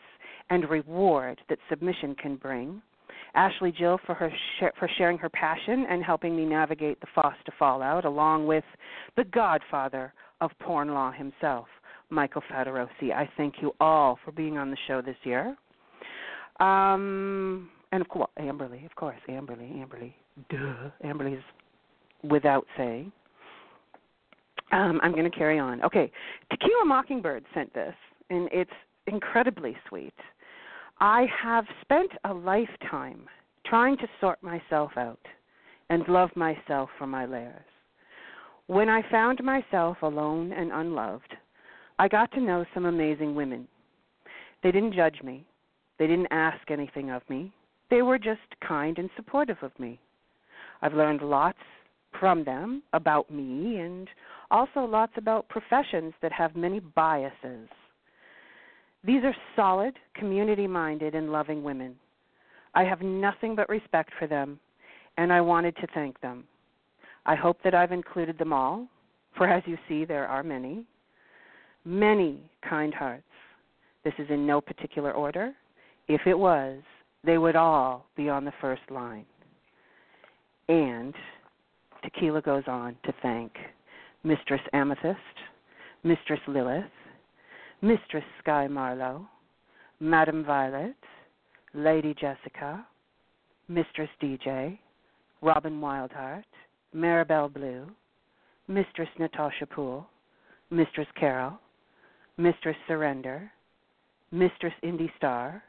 and 0.50 0.70
reward 0.70 1.40
that 1.50 1.60
submission 1.70 2.16
can 2.16 2.36
bring. 2.36 2.82
Ashley 3.36 3.72
Jill 3.72 4.00
for 4.06 4.14
her 4.14 4.32
for 4.78 4.90
sharing 4.98 5.18
her 5.18 5.30
passion 5.30 5.86
and 5.90 6.04
helping 6.04 6.36
me 6.36 6.46
navigate 6.46 7.00
the 7.02 7.08
FOSTA 7.16 7.52
fallout, 7.58 8.06
along 8.06 8.46
with 8.46 8.64
the 9.18 9.24
godfather 9.24 10.14
of 10.42 10.52
porn 10.60 10.90
law 10.94 11.12
himself, 11.12 11.68
Michael 12.10 12.44
Fattorosi. 12.52 13.12
I 13.14 13.30
thank 13.38 13.56
you 13.62 13.74
all 13.80 14.20
for 14.24 14.32
being 14.32 14.58
on 14.58 14.70
the 14.70 14.78
show 14.88 15.02
this 15.02 15.16
year. 15.24 15.56
Um, 16.60 17.70
and 17.92 18.02
of 18.02 18.10
course, 18.10 18.30
Amberly, 18.40 18.86
of 18.86 18.96
course, 18.96 19.18
Amberly, 19.28 19.84
Amberly, 19.84 20.14
duh, 20.50 20.90
Amberly's 21.04 21.44
without 22.24 22.66
saying. 22.78 23.12
Um, 24.74 25.00
I'm 25.04 25.12
going 25.12 25.30
to 25.30 25.38
carry 25.38 25.60
on. 25.60 25.84
Okay, 25.84 26.12
Tequila 26.50 26.86
Mockingbird 26.86 27.46
sent 27.54 27.72
this, 27.76 27.94
and 28.32 28.50
it's 28.52 28.72
incredibly 29.06 29.78
sweet. 29.88 30.16
I 31.00 31.28
have 31.42 31.66
spent 31.82 32.10
a 32.26 32.34
lifetime 32.34 33.28
trying 33.68 33.98
to 33.98 34.08
sort 34.20 34.42
myself 34.42 34.92
out 34.98 35.20
and 35.92 36.08
love 36.08 36.32
myself 36.36 36.90
for 36.98 37.06
my 37.06 37.26
layers. 37.26 37.54
When 38.66 38.90
I 38.90 39.04
found 39.12 39.44
myself 39.44 39.98
alone 40.02 40.52
and 40.54 40.72
unloved, 40.72 41.36
I 42.00 42.08
got 42.08 42.32
to 42.32 42.42
know 42.42 42.66
some 42.74 42.86
amazing 42.86 43.36
women. 43.36 43.68
They 44.64 44.72
didn't 44.72 44.96
judge 44.96 45.22
me, 45.24 45.46
they 46.00 46.08
didn't 46.08 46.32
ask 46.32 46.72
anything 46.72 47.12
of 47.12 47.22
me, 47.30 47.54
they 47.92 48.02
were 48.02 48.18
just 48.18 48.40
kind 48.68 48.98
and 48.98 49.10
supportive 49.16 49.58
of 49.62 49.78
me. 49.78 50.00
I've 50.82 50.94
learned 50.96 51.22
lots 51.22 51.60
from 52.20 52.44
them 52.44 52.84
about 52.94 53.30
me 53.32 53.78
and 53.80 54.08
also 54.52 54.82
lots 54.82 55.14
about 55.18 55.50
professions 55.50 56.14
that 56.22 56.32
have 56.32 56.56
many 56.56 56.80
biases. 56.80 57.68
These 59.04 59.24
are 59.24 59.36
solid, 59.56 59.98
community 60.16 60.68
minded, 60.68 61.16
and 61.16 61.32
loving 61.32 61.64
women. 61.64 61.96
I 62.74 62.84
have 62.84 63.02
nothing 63.02 63.56
but 63.56 63.70
respect 63.70 64.12
for 64.18 64.28
them, 64.28 64.60
and 65.18 65.32
I 65.32 65.42
wanted 65.42 65.76
to 65.78 65.88
thank 65.94 66.20
them. 66.22 66.46
I 67.26 67.36
hope 67.36 67.60
that 67.64 67.76
I've 67.76 67.92
included 67.92 68.38
them 68.38 68.54
all, 68.54 68.88
for 69.36 69.48
as 69.48 69.64
you 69.66 69.78
see, 69.88 70.06
there 70.06 70.28
are 70.28 70.44
many. 70.44 70.86
Many 71.86 72.40
kind 72.68 72.94
hearts. 72.94 73.24
This 74.04 74.14
is 74.18 74.28
in 74.30 74.48
no 74.48 74.62
particular 74.62 75.12
order. 75.12 75.54
If 76.08 76.22
it 76.26 76.38
was, 76.38 76.80
they 77.24 77.38
would 77.38 77.56
all 77.56 78.06
be 78.16 78.30
on 78.30 78.46
the 78.46 78.54
first 78.62 78.82
line. 78.90 79.26
And 80.70 81.14
Tequila 82.04 82.42
goes 82.42 82.64
on 82.68 82.96
to 83.06 83.14
thank 83.22 83.54
Mistress 84.24 84.62
Amethyst, 84.74 85.18
Mistress 86.04 86.40
Lilith, 86.48 86.84
Mistress 87.82 88.24
Sky 88.40 88.68
Marlowe, 88.68 89.28
Madam 90.00 90.44
Violet, 90.44 90.96
Lady 91.74 92.14
Jessica, 92.14 92.86
Mistress 93.68 94.10
DJ, 94.22 94.78
Robin 95.42 95.80
Wildheart, 95.80 96.44
Maribel 96.96 97.54
Blue, 97.54 97.88
Mistress 98.68 99.10
Natasha 99.20 99.66
Poole, 99.66 100.06
Mistress 100.70 101.08
Carol, 101.20 101.58
Mistress 102.38 102.78
Surrender, 102.88 103.52
Mistress 104.32 104.74
Indy 104.82 105.12
Star, 105.18 105.64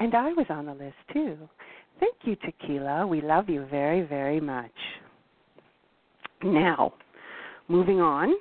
and 0.00 0.14
I 0.14 0.32
was 0.32 0.46
on 0.48 0.66
the 0.66 0.74
list 0.74 0.96
too. 1.12 1.36
Thank 2.00 2.16
you, 2.24 2.36
Tequila. 2.36 3.06
We 3.06 3.20
love 3.20 3.48
you 3.48 3.66
very, 3.70 4.02
very 4.02 4.40
much. 4.40 4.72
Now, 6.44 6.92
moving 7.68 8.02
on, 8.02 8.34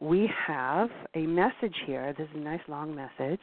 we 0.00 0.30
have 0.46 0.88
a 1.14 1.26
message 1.26 1.74
here. 1.84 2.14
This 2.16 2.26
is 2.30 2.36
a 2.36 2.38
nice 2.40 2.62
long 2.68 2.94
message 2.94 3.42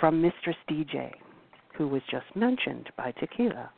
from 0.00 0.22
Mistress 0.22 0.56
DJ, 0.70 1.10
who 1.76 1.88
was 1.88 2.00
just 2.10 2.24
mentioned 2.34 2.88
by 2.96 3.12
Tequila. 3.12 3.70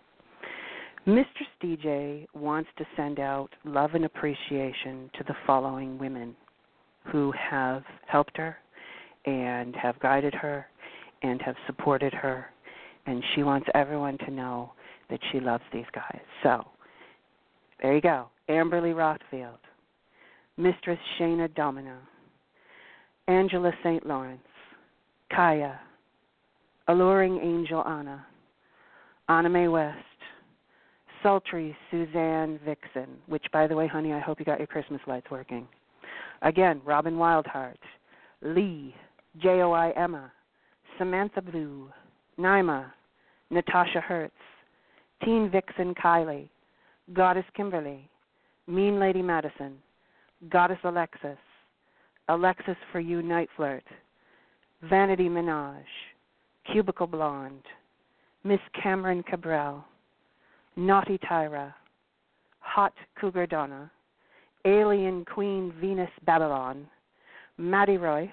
Mistress 1.05 1.49
DJ 1.61 2.27
wants 2.33 2.71
to 2.79 2.85
send 2.97 3.19
out 3.19 3.49
love 3.65 3.95
and 3.95 4.05
appreciation 4.05 5.11
to 5.19 5.25
the 5.27 5.35
following 5.45 5.99
women 5.99 6.37
who 7.11 7.33
have 7.33 7.83
helped 8.07 8.37
her 8.37 8.57
and 9.27 9.75
have 9.75 9.99
guided 9.99 10.35
her 10.35 10.65
and 11.25 11.43
have 11.43 11.57
supported 11.67 12.15
her 12.15 12.47
and 13.07 13.25
she 13.35 13.43
wants 13.43 13.67
everyone 13.75 14.17
to 14.19 14.31
know 14.31 14.71
that 15.11 15.19
she 15.33 15.41
loves 15.41 15.65
these 15.73 15.87
guys. 15.93 16.21
So, 16.45 16.65
there 17.83 17.95
you 17.95 18.01
go. 18.01 18.29
Amberly 18.49 18.95
Rothfield, 18.95 19.59
Mistress 20.57 20.99
Shayna 21.19 21.55
Domino, 21.55 21.97
Angela 23.27 23.73
St. 23.83 24.07
Lawrence, 24.07 24.41
Kaya, 25.35 25.79
Alluring 26.89 27.39
Angel 27.39 27.85
Anna, 27.87 28.25
Anna 29.29 29.49
Mae 29.49 29.69
West, 29.69 29.99
Sultry 31.23 31.77
Suzanne 31.91 32.59
Vixen, 32.65 33.09
which, 33.27 33.45
by 33.53 33.67
the 33.67 33.75
way, 33.75 33.87
honey, 33.87 34.13
I 34.13 34.21
hope 34.21 34.39
you 34.39 34.47
got 34.47 34.59
your 34.59 34.67
Christmas 34.67 35.01
lights 35.07 35.31
working. 35.31 35.69
Again, 36.43 36.81
Robin 36.85 37.15
Wildheart, 37.15 37.77
Lee, 38.43 38.95
J.O.I. 39.43 39.91
Emma, 39.91 40.33
Samantha 40.97 41.43
Blue, 41.43 41.91
Naima, 42.39 42.91
Natasha 43.51 44.01
Hertz, 44.01 44.33
Teen 45.25 45.51
Vixen 45.51 45.95
Kylie, 45.95 46.49
Goddess 47.15 47.45
Kimberly, 47.57 48.09
Mean 48.67 49.01
Lady 49.01 49.23
Madison, 49.23 49.79
Goddess 50.51 50.79
Alexis, 50.85 51.39
Alexis 52.29 52.77
for 52.93 53.01
You 53.01 53.23
NiteFlirt, 53.23 53.83
Vanity 54.83 55.29
Minaj, 55.29 55.83
Cubicle 56.71 57.07
Blonde, 57.07 57.63
Miss 58.45 58.61
Cameron 58.81 59.23
Cabral, 59.23 59.85
Naughty 60.77 61.19
Tyra, 61.19 61.73
Hot 62.61 62.93
Cougar 63.19 63.47
Donna, 63.47 63.91
Alien 64.67 65.25
Queen 65.25 65.73
Venus 65.81 66.11
Babylon, 66.27 66.87
Maddie 67.57 67.97
Royce, 67.97 68.29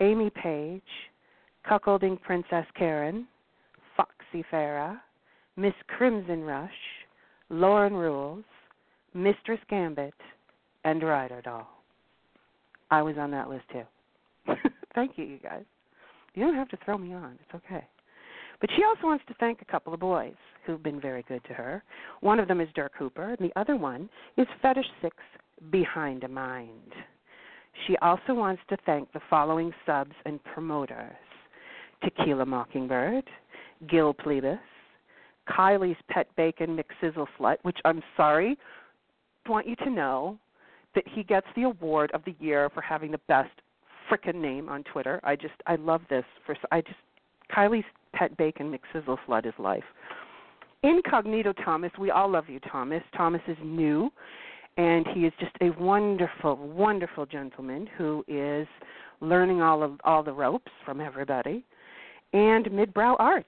Amy 0.00 0.30
Page, 0.30 0.82
Cuckolding 1.68 2.20
Princess 2.20 2.66
Karen, 2.76 3.26
Foxy 3.96 4.44
Farah, 4.52 5.00
Miss 5.56 5.74
Crimson 5.88 6.42
Rush, 6.42 6.70
Lauren 7.50 7.94
Rules, 7.94 8.44
Mistress 9.14 9.60
Gambit, 9.70 10.14
and 10.84 11.02
Rider 11.02 11.40
Doll. 11.42 11.66
I 12.90 13.02
was 13.02 13.16
on 13.18 13.30
that 13.30 13.48
list 13.48 13.64
too. 13.72 13.82
Thank 14.94 15.12
you, 15.16 15.24
you 15.24 15.38
guys. 15.38 15.64
You 16.34 16.44
don't 16.44 16.54
have 16.54 16.68
to 16.68 16.78
throw 16.84 16.98
me 16.98 17.14
on. 17.14 17.38
It's 17.42 17.64
okay. 17.64 17.84
But 18.60 18.70
she 18.76 18.82
also 18.84 19.06
wants 19.06 19.24
to 19.28 19.34
thank 19.38 19.62
a 19.62 19.64
couple 19.64 19.94
of 19.94 20.00
boys 20.00 20.34
who've 20.66 20.82
been 20.82 21.00
very 21.00 21.22
good 21.28 21.42
to 21.44 21.54
her. 21.54 21.82
One 22.20 22.40
of 22.40 22.48
them 22.48 22.60
is 22.60 22.68
Dirk 22.74 22.92
Hooper, 22.98 23.30
and 23.30 23.38
the 23.38 23.56
other 23.58 23.76
one 23.76 24.08
is 24.36 24.46
Fetish 24.60 24.86
Six 25.00 25.16
Behind 25.70 26.24
a 26.24 26.28
Mind. 26.28 26.92
She 27.86 27.96
also 27.98 28.34
wants 28.34 28.62
to 28.68 28.76
thank 28.84 29.12
the 29.12 29.20
following 29.30 29.72
subs 29.86 30.14
and 30.24 30.42
promoters 30.42 31.14
Tequila 32.02 32.46
Mockingbird, 32.46 33.24
Gil 33.88 34.14
Plebis, 34.14 34.58
Kylie's 35.48 35.98
Pet 36.08 36.28
Bacon 36.36 36.76
McSizzle 36.76 37.26
Slut, 37.38 37.56
which 37.62 37.78
I'm 37.84 38.02
sorry, 38.16 38.56
want 39.48 39.66
you 39.66 39.76
to 39.76 39.90
know 39.90 40.38
that 40.94 41.04
he 41.08 41.22
gets 41.22 41.46
the 41.56 41.62
award 41.62 42.10
of 42.12 42.24
the 42.24 42.34
year 42.40 42.70
for 42.70 42.80
having 42.80 43.10
the 43.10 43.20
best 43.28 43.50
frickin' 44.10 44.34
name 44.34 44.68
on 44.68 44.84
Twitter. 44.84 45.20
I 45.22 45.36
just 45.36 45.54
I 45.66 45.76
love 45.76 46.02
this 46.10 46.24
for 46.44 46.56
I 46.70 46.80
just 46.80 46.96
Kylie's 47.54 47.84
Pet 48.12 48.36
Bacon 48.36 48.72
McSizzle 48.72 49.18
Slut 49.26 49.46
is 49.46 49.54
life. 49.58 49.84
Incognito 50.82 51.52
Thomas, 51.64 51.90
we 51.98 52.10
all 52.10 52.30
love 52.30 52.44
you, 52.48 52.60
Thomas. 52.60 53.02
Thomas 53.16 53.40
is 53.48 53.56
new, 53.62 54.10
and 54.76 55.06
he 55.12 55.26
is 55.26 55.32
just 55.40 55.52
a 55.60 55.70
wonderful, 55.82 56.56
wonderful 56.56 57.26
gentleman 57.26 57.88
who 57.96 58.24
is 58.28 58.66
learning 59.20 59.60
all 59.60 59.82
of 59.82 59.92
all 60.04 60.22
the 60.22 60.32
ropes 60.32 60.70
from 60.84 61.00
everybody 61.00 61.64
and 62.32 62.66
Midbrow 62.66 63.16
Art. 63.18 63.46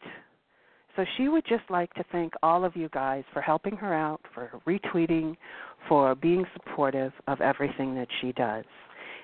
So 0.97 1.05
she 1.17 1.29
would 1.29 1.45
just 1.49 1.63
like 1.71 1.93
to 1.95 2.05
thank 2.11 2.33
all 2.43 2.65
of 2.65 2.77
you 2.77 2.89
guys 2.91 3.25
for 3.33 3.41
helping 3.41 3.77
her 3.77 3.95
out, 3.95 4.21
for 4.35 4.51
retweeting, 4.67 5.37
for 5.89 6.15
being 6.15 6.45
supportive 6.55 7.13
of 7.29 7.41
everything 7.41 7.95
that 7.95 8.09
she 8.21 8.33
does. 8.33 8.65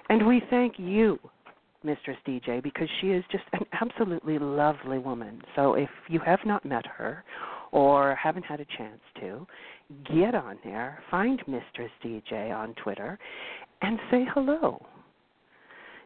And 0.09 0.26
we 0.26 0.43
thank 0.48 0.74
you, 0.78 1.18
Mistress 1.82 2.16
DJ, 2.26 2.62
because 2.62 2.88
she 3.01 3.09
is 3.09 3.24
just 3.30 3.44
an 3.52 3.66
absolutely 3.80 4.38
lovely 4.38 4.98
woman. 4.98 5.43
So 5.55 5.74
if 5.74 5.90
you 6.09 6.20
have 6.24 6.40
not 6.47 6.64
met 6.64 6.86
her 6.86 7.24
or 7.72 8.14
haven't 8.14 8.44
had 8.44 8.60
a 8.60 8.66
chance 8.78 9.01
to, 9.20 9.47
get 10.05 10.34
on 10.34 10.59
there, 10.64 11.01
find 11.10 11.40
Mistress 11.47 11.90
DJ 12.05 12.55
on 12.55 12.74
Twitter, 12.82 13.18
and 13.82 13.98
say 14.10 14.24
hello. 14.32 14.84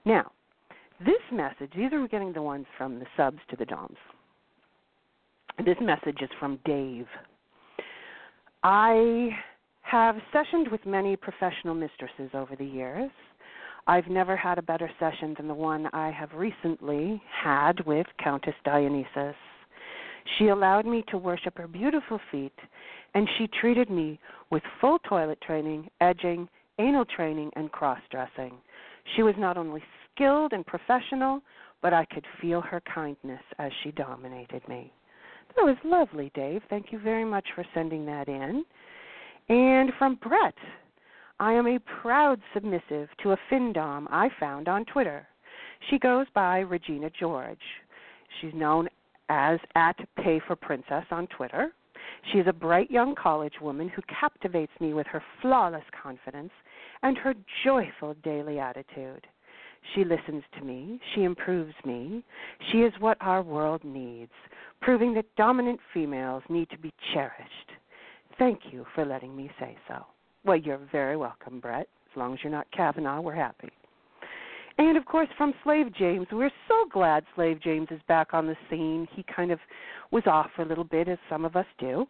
Now, 0.04 0.32
this 1.00 1.20
message, 1.32 1.72
these 1.76 1.92
are 1.92 2.08
getting 2.08 2.32
the 2.32 2.42
ones 2.42 2.66
from 2.76 2.98
the 2.98 3.06
subs 3.16 3.38
to 3.50 3.56
the 3.56 3.66
DOMs. 3.66 3.96
This 5.64 5.76
message 5.82 6.22
is 6.22 6.30
from 6.38 6.58
Dave. 6.64 7.06
I 8.62 9.28
have 9.82 10.16
sessioned 10.32 10.70
with 10.72 10.86
many 10.86 11.16
professional 11.16 11.74
mistresses 11.74 12.30
over 12.32 12.56
the 12.56 12.64
years. 12.64 13.10
I've 13.86 14.06
never 14.06 14.36
had 14.36 14.56
a 14.56 14.62
better 14.62 14.90
session 14.98 15.34
than 15.36 15.48
the 15.48 15.54
one 15.54 15.88
I 15.92 16.12
have 16.12 16.30
recently 16.34 17.22
had 17.30 17.84
with 17.84 18.06
Countess 18.22 18.54
Dionysus. 18.64 19.36
She 20.38 20.48
allowed 20.48 20.86
me 20.86 21.04
to 21.08 21.18
worship 21.18 21.58
her 21.58 21.68
beautiful 21.68 22.20
feet, 22.32 22.58
and 23.14 23.28
she 23.36 23.46
treated 23.60 23.90
me 23.90 24.18
with 24.50 24.62
full 24.80 24.98
toilet 25.00 25.42
training, 25.42 25.90
edging, 26.00 26.48
anal 26.78 27.04
training, 27.04 27.50
and 27.54 27.70
cross 27.70 28.00
dressing. 28.10 28.54
She 29.14 29.22
was 29.22 29.34
not 29.36 29.58
only 29.58 29.82
skilled 30.14 30.54
and 30.54 30.64
professional, 30.64 31.42
but 31.82 31.92
I 31.92 32.06
could 32.06 32.24
feel 32.40 32.62
her 32.62 32.80
kindness 32.94 33.42
as 33.58 33.72
she 33.82 33.90
dominated 33.90 34.66
me. 34.66 34.90
That 35.56 35.64
was 35.64 35.77
lovely, 35.85 36.31
Dave. 36.35 36.62
Thank 36.70 36.93
you 36.93 36.98
very 36.98 37.24
much 37.24 37.47
for 37.55 37.64
sending 37.74 38.06
that 38.06 38.28
in. 38.28 38.64
And 39.48 39.93
from 39.98 40.16
Brett, 40.16 40.55
I 41.39 41.52
am 41.52 41.66
a 41.66 41.78
proud 42.01 42.40
submissive 42.55 43.09
to 43.22 43.32
a 43.32 43.39
FinDom 43.51 44.06
I 44.10 44.28
found 44.39 44.68
on 44.68 44.85
Twitter. 44.85 45.27
She 45.89 45.98
goes 45.98 46.27
by 46.35 46.59
Regina 46.59 47.10
George. 47.18 47.59
She's 48.40 48.55
known 48.55 48.89
as 49.28 49.59
at 49.74 49.97
Pay 50.16 50.40
for 50.47 50.56
Princess 50.56 51.05
on 51.10 51.27
Twitter. 51.28 51.72
She 52.31 52.39
is 52.39 52.47
a 52.47 52.52
bright 52.52 52.90
young 52.90 53.14
college 53.14 53.55
woman 53.60 53.89
who 53.89 54.02
captivates 54.02 54.72
me 54.81 54.93
with 54.93 55.06
her 55.06 55.22
flawless 55.40 55.85
confidence 56.02 56.52
and 57.02 57.16
her 57.18 57.35
joyful 57.64 58.14
daily 58.22 58.59
attitude. 58.59 59.27
She 59.94 60.05
listens 60.05 60.43
to 60.59 60.65
me. 60.65 61.01
She 61.15 61.24
improves 61.24 61.74
me. 61.85 62.23
She 62.70 62.78
is 62.78 62.93
what 63.01 63.16
our 63.20 63.43
world 63.43 63.82
needs, 63.85 64.32
proving 64.81 65.15
that 65.15 65.35
dominant 65.36 65.81
females 65.93 66.43
need 66.48 66.70
to 66.70 66.78
be 66.78 66.93
cherished. 67.12 67.73
Thank 68.39 68.61
you 68.70 68.86
for 68.94 69.05
letting 69.05 69.36
me 69.36 69.51
say 69.59 69.77
so. 69.89 70.07
Well, 70.44 70.57
you're 70.57 70.81
very 70.93 71.16
welcome, 71.16 71.61
Brett. 71.61 71.89
As 72.11 72.16
long 72.16 72.35
as 72.35 72.40
you're 72.43 72.52
not 72.52 72.70
Kavanaugh, 72.73 73.20
we're 73.20 73.35
happy. 73.35 73.70
And 74.78 74.97
of 74.97 75.05
course, 75.05 75.28
from 75.36 75.52
Slave 75.62 75.93
James, 75.94 76.27
we're 76.32 76.51
so 76.66 76.86
glad 76.90 77.24
Slave 77.35 77.61
James 77.61 77.89
is 77.90 78.01
back 78.09 78.32
on 78.32 78.47
the 78.47 78.57
scene. 78.70 79.07
He 79.15 79.24
kind 79.24 79.51
of 79.51 79.59
was 80.11 80.23
off 80.27 80.51
for 80.57 80.62
a 80.62 80.66
little 80.66 80.85
bit, 80.85 81.07
as 81.07 81.19
some 81.28 81.44
of 81.44 81.55
us 81.55 81.66
do. 81.78 82.07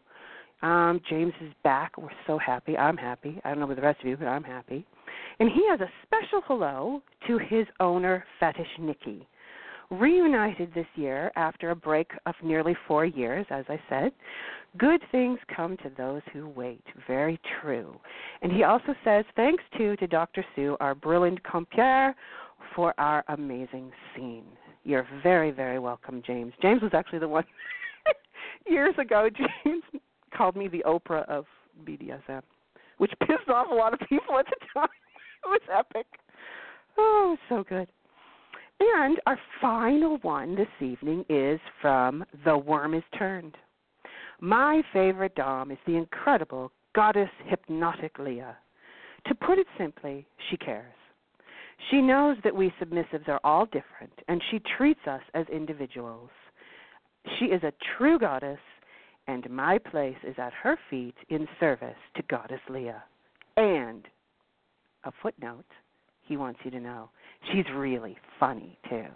Um, 0.63 1.01
James 1.09 1.33
is 1.41 1.53
back. 1.65 1.99
We're 1.99 2.11
so 2.27 2.39
happy. 2.39 2.77
I'm 2.77 2.97
happy. 2.97 3.41
I 3.45 3.49
don't 3.49 3.59
know 3.59 3.65
about 3.65 3.77
the 3.77 3.83
rest 3.83 4.01
of 4.01 4.07
you, 4.07 4.17
but 4.17 4.29
I'm 4.29 4.45
happy. 4.45 4.87
And 5.39 5.49
he 5.51 5.67
has 5.69 5.81
a 5.81 5.91
special 6.03 6.43
hello 6.47 7.03
to 7.27 7.39
his 7.39 7.67
owner, 7.81 8.25
Fetish 8.39 8.79
Nikki. 8.79 9.27
Reunited 9.91 10.73
this 10.75 10.87
year 10.95 11.33
after 11.35 11.71
a 11.71 11.77
break 11.77 12.11
of 12.27 12.35
nearly 12.45 12.77
four 12.87 13.05
years, 13.05 13.45
as 13.51 13.65
I 13.69 13.81
said. 13.89 14.13
Good 14.79 15.01
things 15.11 15.39
come 15.55 15.77
to 15.79 15.91
those 15.97 16.23
who 16.33 16.49
wait. 16.49 16.85
Very 17.09 17.41
true. 17.61 17.99
And 18.41 18.53
he 18.53 18.63
also 18.63 18.95
says, 19.05 19.25
thanks 19.35 19.65
to, 19.79 19.97
to 19.97 20.07
Dr. 20.07 20.45
Sue, 20.55 20.77
our 20.79 20.95
brilliant 20.95 21.43
compere, 21.43 22.15
for 22.77 22.95
our 22.99 23.25
amazing 23.29 23.91
scene. 24.15 24.45
You're 24.85 25.07
very, 25.23 25.51
very 25.51 25.79
welcome, 25.79 26.23
James. 26.25 26.53
James 26.63 26.83
was 26.83 26.93
actually 26.95 27.19
the 27.19 27.29
one 27.29 27.45
years 28.67 28.95
ago. 28.99 29.29
James 29.65 29.83
called 30.37 30.57
me 30.57 30.69
the 30.69 30.85
Oprah 30.87 31.29
of 31.29 31.47
BDSM, 31.85 32.43
which 32.99 33.13
pissed 33.27 33.49
off 33.49 33.67
a 33.71 33.75
lot 33.75 33.93
of 33.93 34.01
people 34.09 34.39
at 34.39 34.47
the 34.47 34.67
time. 34.73 34.89
it 35.45 35.49
was 35.49 35.61
epic. 35.73 36.07
Oh, 36.99 37.37
so 37.49 37.65
good. 37.69 37.89
And 38.81 39.19
our 39.27 39.39
final 39.61 40.19
one 40.23 40.57
this 40.57 40.69
evening 40.81 41.25
is 41.29 41.61
from 41.83 42.25
The 42.45 42.57
Worm 42.57 42.95
is 42.95 43.03
Turned. 43.19 43.57
My 44.41 44.83
favorite 44.93 45.35
Dom 45.35 45.71
is 45.71 45.79
the 45.87 45.97
incredible 45.97 46.73
goddess 46.95 47.29
hypnotic 47.47 48.19
Leah. 48.19 48.57
To 49.27 49.35
put 49.35 49.59
it 49.59 49.67
simply, 49.77 50.27
she 50.49 50.57
cares. 50.57 50.95
She 51.91 52.01
knows 52.01 52.37
that 52.43 52.57
we 52.57 52.73
submissives 52.81 53.29
are 53.29 53.41
all 53.45 53.67
different, 53.67 54.13
and 54.29 54.43
she 54.51 54.61
treats 54.79 55.07
us 55.07 55.23
as 55.35 55.47
individuals. 55.49 56.31
She 57.39 57.47
is 57.47 57.63
a 57.63 57.73
true 57.97 58.19
goddess, 58.19 58.59
and 59.27 59.49
my 59.51 59.79
place 59.79 60.17
is 60.27 60.35
at 60.39 60.53
her 60.55 60.79
feet 60.89 61.17
in 61.29 61.47
service 61.59 61.97
to 62.17 62.23
Goddess 62.23 62.61
Leah. 62.69 63.03
And, 63.57 64.07
a 65.05 65.13
footnote, 65.23 65.65
he 66.23 66.37
wants 66.37 66.61
you 66.65 66.71
to 66.71 66.81
know, 66.81 67.11
she's 67.53 67.65
really 67.75 68.17
funny, 68.39 68.79
too. 68.89 69.07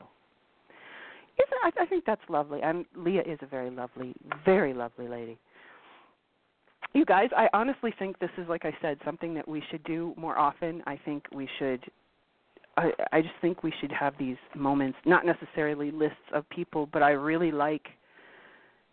Isn't, 1.36 1.61
I, 1.65 1.70
I 1.81 1.86
think 1.86 2.05
that's 2.05 2.23
lovely. 2.28 2.61
And 2.62 2.85
Leah 2.97 3.23
is 3.27 3.39
a 3.43 3.47
very 3.47 3.70
lovely, 3.70 4.15
very 4.44 4.73
lovely 4.73 5.09
lady. 5.09 5.39
You 6.93 7.05
guys, 7.05 7.28
I 7.36 7.48
honestly 7.52 7.93
think 7.98 8.19
this 8.19 8.31
is, 8.39 8.48
like 8.48 8.65
I 8.65 8.77
said, 8.81 8.98
something 9.05 9.35
that 9.35 9.48
we 9.48 9.62
should 9.70 9.82
do 9.85 10.15
more 10.16 10.39
often. 10.39 10.82
I 10.86 10.98
think 11.05 11.24
we 11.32 11.48
should 11.59 11.81
I, 12.77 12.90
I 13.12 13.20
just 13.20 13.35
think 13.40 13.62
we 13.62 13.73
should 13.81 13.93
have 13.93 14.15
these 14.19 14.36
moments, 14.55 14.98
not 15.05 15.24
necessarily 15.24 15.90
lists 15.90 16.16
of 16.32 16.48
people, 16.51 16.89
but 16.93 17.02
I 17.02 17.11
really 17.11 17.52
like, 17.52 17.86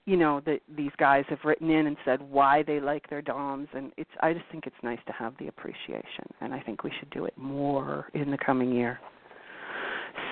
you 0.05 0.17
know, 0.17 0.41
that 0.45 0.59
these 0.75 0.91
guys 0.97 1.23
have 1.29 1.39
written 1.43 1.69
in 1.69 1.87
and 1.87 1.97
said 2.03 2.21
why 2.21 2.63
they 2.63 2.79
like 2.79 3.09
their 3.09 3.21
DOMs, 3.21 3.67
and 3.73 3.91
it's. 3.97 4.09
I 4.21 4.33
just 4.33 4.45
think 4.51 4.65
it's 4.67 4.75
nice 4.83 4.99
to 5.07 5.13
have 5.13 5.33
the 5.39 5.47
appreciation, 5.47 6.25
and 6.41 6.53
I 6.53 6.59
think 6.59 6.83
we 6.83 6.91
should 6.99 7.09
do 7.11 7.25
it 7.25 7.37
more 7.37 8.07
in 8.13 8.31
the 8.31 8.37
coming 8.37 8.71
year. 8.71 8.99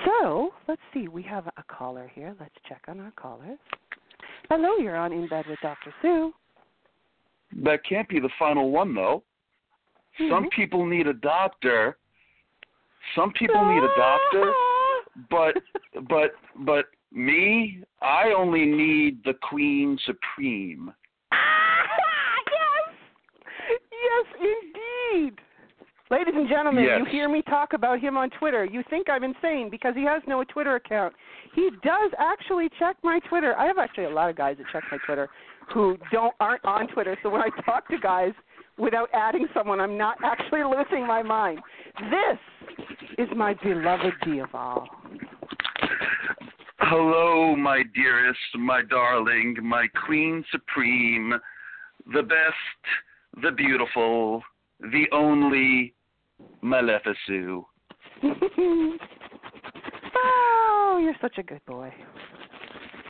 So 0.04 0.50
let's 0.68 0.82
see, 0.92 1.08
we 1.08 1.22
have 1.24 1.46
a 1.46 1.62
caller 1.68 2.10
here. 2.14 2.34
Let's 2.40 2.54
check 2.68 2.82
on 2.88 3.00
our 3.00 3.12
callers. 3.12 3.58
Hello, 4.48 4.76
you're 4.78 4.96
on 4.96 5.12
In 5.12 5.28
Bed 5.28 5.44
with 5.48 5.58
Dr. 5.62 5.94
Sue. 6.02 6.32
That 7.64 7.80
can't 7.88 8.08
be 8.08 8.20
the 8.20 8.30
final 8.38 8.70
one, 8.70 8.94
though. 8.94 9.22
Mm-hmm. 10.20 10.32
Some 10.32 10.48
people 10.54 10.86
need 10.86 11.06
a 11.06 11.14
doctor 11.14 11.96
some 13.14 13.32
people 13.32 13.64
need 13.64 13.82
a 13.82 13.96
doctor, 13.96 14.52
but 15.30 15.54
but 16.08 16.30
but 16.64 16.84
me, 17.12 17.82
I 18.02 18.32
only 18.36 18.66
need 18.66 19.22
the 19.24 19.34
Queen 19.48 19.98
Supreme. 20.06 20.92
yes, 21.32 22.94
yes, 23.90 24.26
indeed. 24.40 25.38
Ladies 26.10 26.34
and 26.36 26.48
gentlemen, 26.48 26.82
Yes. 26.84 26.98
you 26.98 27.04
hear 27.04 27.28
me 27.28 27.40
talk 27.42 27.72
about 27.72 28.00
him 28.00 28.16
on 28.16 28.30
Twitter. 28.30 28.64
You 28.64 28.82
think 28.90 29.08
I'm 29.08 29.22
insane 29.22 29.68
because 29.70 29.94
he 29.94 30.02
has 30.04 30.22
no 30.26 30.42
Twitter 30.42 30.74
account. 30.74 31.14
He 31.54 31.70
does 31.84 32.10
actually 32.18 32.68
check 32.80 32.96
my 33.04 33.20
Twitter. 33.28 33.54
I 33.56 33.66
have 33.66 33.78
actually 33.78 34.04
a 34.04 34.10
lot 34.10 34.28
of 34.28 34.36
guys 34.36 34.56
that 34.58 34.66
check 34.72 34.82
my 34.90 34.98
Twitter 35.06 35.28
who 35.72 35.96
don't 36.10 36.34
aren't 36.40 36.64
on 36.64 36.88
Twitter. 36.88 37.16
So 37.22 37.30
when 37.30 37.42
I 37.42 37.48
talk 37.64 37.86
to 37.90 37.98
guys 37.98 38.32
without 38.76 39.08
adding 39.14 39.46
someone, 39.54 39.80
I'm 39.80 39.96
not 39.96 40.16
actually 40.24 40.62
losing 40.76 41.06
my 41.06 41.22
mind. 41.22 41.60
This 42.10 42.38
is 43.18 43.28
my 43.36 43.54
beloved 43.54 44.14
Diaval. 44.26 44.86
Hello, 46.92 47.54
my 47.54 47.84
dearest, 47.94 48.40
my 48.58 48.82
darling, 48.82 49.56
my 49.62 49.86
Queen 50.04 50.44
Supreme, 50.50 51.32
the 52.12 52.22
best, 52.24 53.44
the 53.44 53.52
beautiful, 53.52 54.42
the 54.80 55.04
only 55.12 55.94
Maleficent. 56.62 57.64
oh, 60.16 60.98
you're 61.00 61.14
such 61.20 61.38
a 61.38 61.44
good 61.44 61.64
boy. 61.64 61.94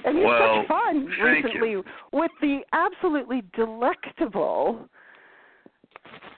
And 0.05 0.19
you 0.19 0.24
had 0.24 0.28
Well, 0.28 0.61
such 0.61 0.69
fun 0.69 1.07
recently 1.24 1.70
you. 1.70 1.85
with 2.12 2.32
the 2.43 2.61
absolutely 2.74 3.44
delectable 3.57 4.90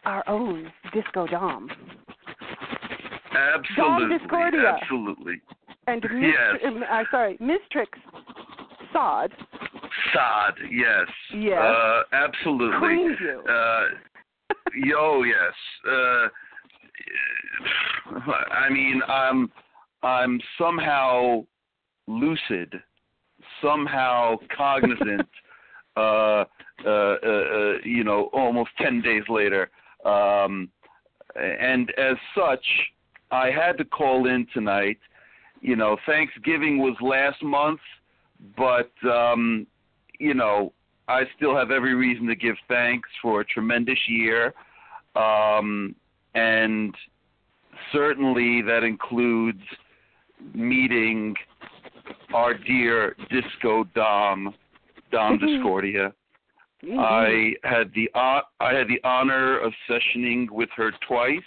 our 0.05 0.23
own 0.29 0.73
Disco 0.95 1.27
Dom 1.27 1.69
Absolutely, 3.35 4.19
Discordia. 4.19 4.79
absolutely. 4.81 5.41
And 5.87 6.05
Yes. 6.21 6.73
uh, 6.91 7.03
sorry, 7.11 7.37
Mistrix 7.39 7.89
Sod 8.93 9.33
Sod, 10.13 10.55
yes. 10.71 11.07
Yes. 11.35 11.59
Uh, 11.61 12.03
absolutely. 12.13 12.79
creamed 12.79 13.17
you. 13.21 13.43
Uh, 13.49 13.85
yo, 14.75 15.23
yes. 15.23 15.53
Uh, 15.91 16.29
I 18.51 18.69
mean, 18.71 19.01
I'm 19.09 19.51
I'm 20.03 20.41
somehow 20.59 21.45
lucid, 22.07 22.75
somehow 23.63 24.37
cognizant. 24.57 25.29
uh, 25.97 26.01
uh, 26.01 26.45
uh, 26.87 26.89
uh, 27.25 27.73
you 27.85 28.03
know, 28.03 28.31
almost 28.33 28.71
ten 28.79 29.01
days 29.03 29.23
later, 29.29 29.71
um, 30.05 30.69
and 31.37 31.91
as 31.99 32.17
such, 32.37 32.65
I 33.31 33.51
had 33.51 33.79
to 33.79 33.85
call 33.85 34.27
in 34.27 34.47
tonight. 34.53 34.99
You 35.63 35.77
know, 35.77 35.97
Thanksgiving 36.07 36.79
was 36.79 36.97
last 37.01 37.43
month, 37.43 37.81
but 38.57 38.91
um, 39.09 39.67
you 40.19 40.35
know, 40.35 40.73
I 41.09 41.23
still 41.37 41.57
have 41.57 41.71
every 41.71 41.95
reason 41.95 42.27
to 42.27 42.35
give 42.35 42.57
thanks 42.69 43.09
for 43.23 43.41
a 43.41 43.45
tremendous 43.45 43.99
year. 44.09 44.53
Um, 45.15 45.95
and 46.35 46.95
certainly 47.93 48.61
that 48.63 48.83
includes 48.83 49.63
meeting 50.53 51.35
our 52.35 52.55
dear 52.55 53.15
Disco 53.31 53.85
Dom, 53.95 54.55
Dom 55.13 55.39
Discordia. 55.39 56.13
Mhm. 56.83 56.99
I 56.99 57.55
had 57.69 57.93
the 57.95 58.11
hon- 58.15 58.43
I 58.59 58.75
had 58.75 58.89
the 58.89 59.01
honor 59.05 59.59
of 59.59 59.73
sessioning 59.89 60.51
with 60.51 60.71
her 60.71 60.91
twice, 61.07 61.41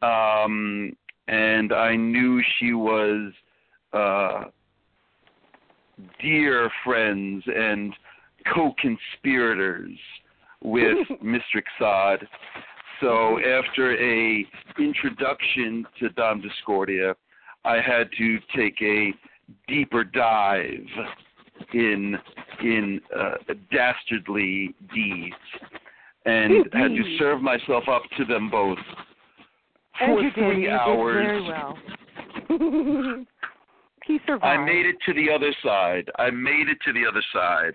um, 0.00 0.96
and 1.28 1.72
I 1.72 1.94
knew 1.94 2.42
she 2.58 2.72
was 2.72 3.32
uh, 3.92 4.44
dear 6.20 6.70
friends 6.84 7.44
and 7.46 7.94
co-conspirators 8.52 9.98
with 10.64 11.06
Mr. 11.22 11.62
Xod. 11.80 12.26
So 13.00 13.38
after 13.38 13.94
a 13.96 14.44
introduction 14.78 15.86
to 16.00 16.08
Dom 16.10 16.40
Discordia, 16.40 17.14
I 17.64 17.76
had 17.76 18.08
to 18.16 18.38
take 18.56 18.80
a 18.82 19.12
deeper 19.68 20.04
dive 20.04 20.86
in 21.74 22.16
in 22.60 23.00
uh, 23.16 23.34
dastardly 23.70 24.74
deeds. 24.92 25.34
and 26.24 26.66
had 26.72 26.88
to 26.88 27.16
serve 27.18 27.40
myself 27.40 27.84
up 27.88 28.02
to 28.16 28.24
them 28.24 28.50
both 28.50 28.78
and 30.00 30.12
for 30.16 30.22
you 30.22 30.30
three 30.34 30.62
did. 30.62 30.70
hours. 30.70 31.16
Did 31.16 31.26
very 31.26 31.42
well. 31.42 31.78
he 34.06 34.18
survived. 34.26 34.44
I 34.44 34.64
made 34.64 34.86
it 34.86 34.96
to 35.06 35.12
the 35.14 35.30
other 35.30 35.52
side. 35.62 36.10
I 36.18 36.30
made 36.30 36.68
it 36.68 36.78
to 36.84 36.92
the 36.92 37.06
other 37.06 37.22
side. 37.32 37.72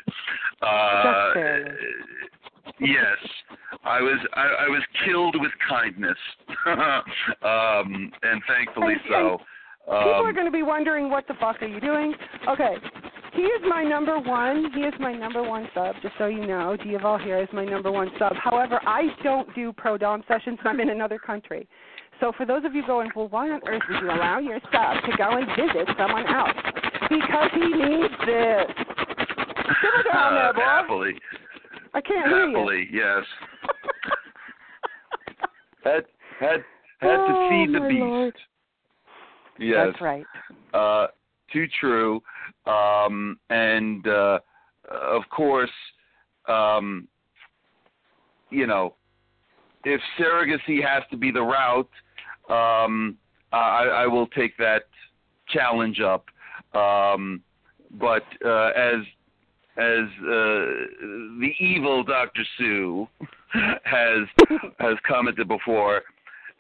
Uh, 0.62 1.34
Just 1.34 2.80
yes, 2.80 3.18
I 3.84 4.02
was. 4.02 4.20
I, 4.34 4.66
I 4.66 4.68
was 4.70 4.82
killed 5.06 5.36
with 5.40 5.52
kindness, 5.68 6.18
um, 6.68 8.12
and 8.24 8.42
thankfully 8.48 8.94
And- 8.94 9.02
so. 9.10 9.38
People 9.86 10.00
are 10.00 10.30
Um, 10.30 10.34
going 10.34 10.46
to 10.46 10.52
be 10.52 10.64
wondering 10.64 11.10
what 11.10 11.28
the 11.28 11.34
fuck 11.42 11.62
are 11.62 11.68
you 11.68 11.82
doing? 11.82 12.14
Okay, 12.48 12.76
he 13.34 13.42
is 13.42 13.62
my 13.68 13.84
number 13.84 14.18
one. 14.18 14.72
He 14.74 14.80
is 14.84 14.94
my 14.98 15.12
number 15.14 15.44
one 15.44 15.68
sub. 15.74 15.96
Just 16.02 16.14
so 16.18 16.28
you 16.28 16.46
know, 16.48 16.78
Diaval 16.80 17.22
here 17.22 17.40
is 17.40 17.50
my 17.52 17.66
number 17.66 17.92
one 17.92 18.10
sub. 18.18 18.32
However, 18.38 18.80
I 18.86 19.10
don't 19.26 19.54
do 19.56 19.74
pro 19.74 19.98
dom 19.98 20.24
sessions. 20.26 20.58
I'm 20.64 20.80
in 20.80 20.90
another 20.92 21.20
country. 21.20 21.68
So 22.20 22.32
for 22.38 22.46
those 22.46 22.64
of 22.66 22.74
you 22.74 22.86
going, 22.86 23.10
well, 23.16 23.28
why 23.30 23.50
on 23.50 23.62
earth 23.68 23.82
would 23.90 24.00
you 24.02 24.10
allow 24.10 24.40
your 24.40 24.60
sub 24.72 25.04
to 25.10 25.18
go 25.18 25.32
and 25.38 25.46
visit 25.58 25.88
someone 25.98 26.26
else? 26.28 26.52
Because 27.10 27.50
he 27.54 27.68
needs 27.68 28.14
this. 28.26 28.86
Simmer 29.82 30.04
down 30.12 30.34
there, 30.36 30.50
uh, 30.50 30.54
boy. 30.54 30.60
happily, 30.62 31.14
I 31.94 32.02
can't 32.02 32.28
hear 32.28 32.48
you. 32.48 32.58
happily, 32.58 32.88
yes. 32.92 33.24
had 35.84 36.06
had 36.40 36.64
had 37.00 37.18
to 37.18 37.34
Oh, 37.34 37.48
feed 37.50 37.76
the 37.76 37.88
beast. 37.88 38.00
Lord. 38.00 38.36
Yes. 39.60 39.88
That's 39.92 40.02
right. 40.02 40.26
uh, 40.74 41.08
too 41.52 41.66
true. 41.80 42.22
Um, 42.66 43.38
and 43.50 44.08
uh, 44.08 44.40
of 44.90 45.24
course, 45.30 45.70
um, 46.48 47.08
you 48.50 48.66
know, 48.68 48.96
if 49.84 50.02
surrogacy 50.20 50.84
has 50.86 51.04
to 51.12 51.18
be 51.18 51.32
the 51.32 51.42
route, 51.42 51.90
um, 52.50 53.18
I, 53.52 54.04
I 54.04 54.08
will 54.08 54.28
take 54.28 54.58
that 54.58 54.84
challenge 55.50 56.00
up. 56.00 56.26
Um, 56.76 57.42
but 58.00 58.24
uh, 58.44 58.72
as 58.76 59.02
as 59.78 60.06
uh, 60.22 60.66
the 61.40 61.52
evil 61.60 62.04
Dr. 62.04 62.44
Sue 62.58 63.08
has 63.84 64.28
has 64.80 64.96
commented 65.08 65.48
before, 65.48 66.02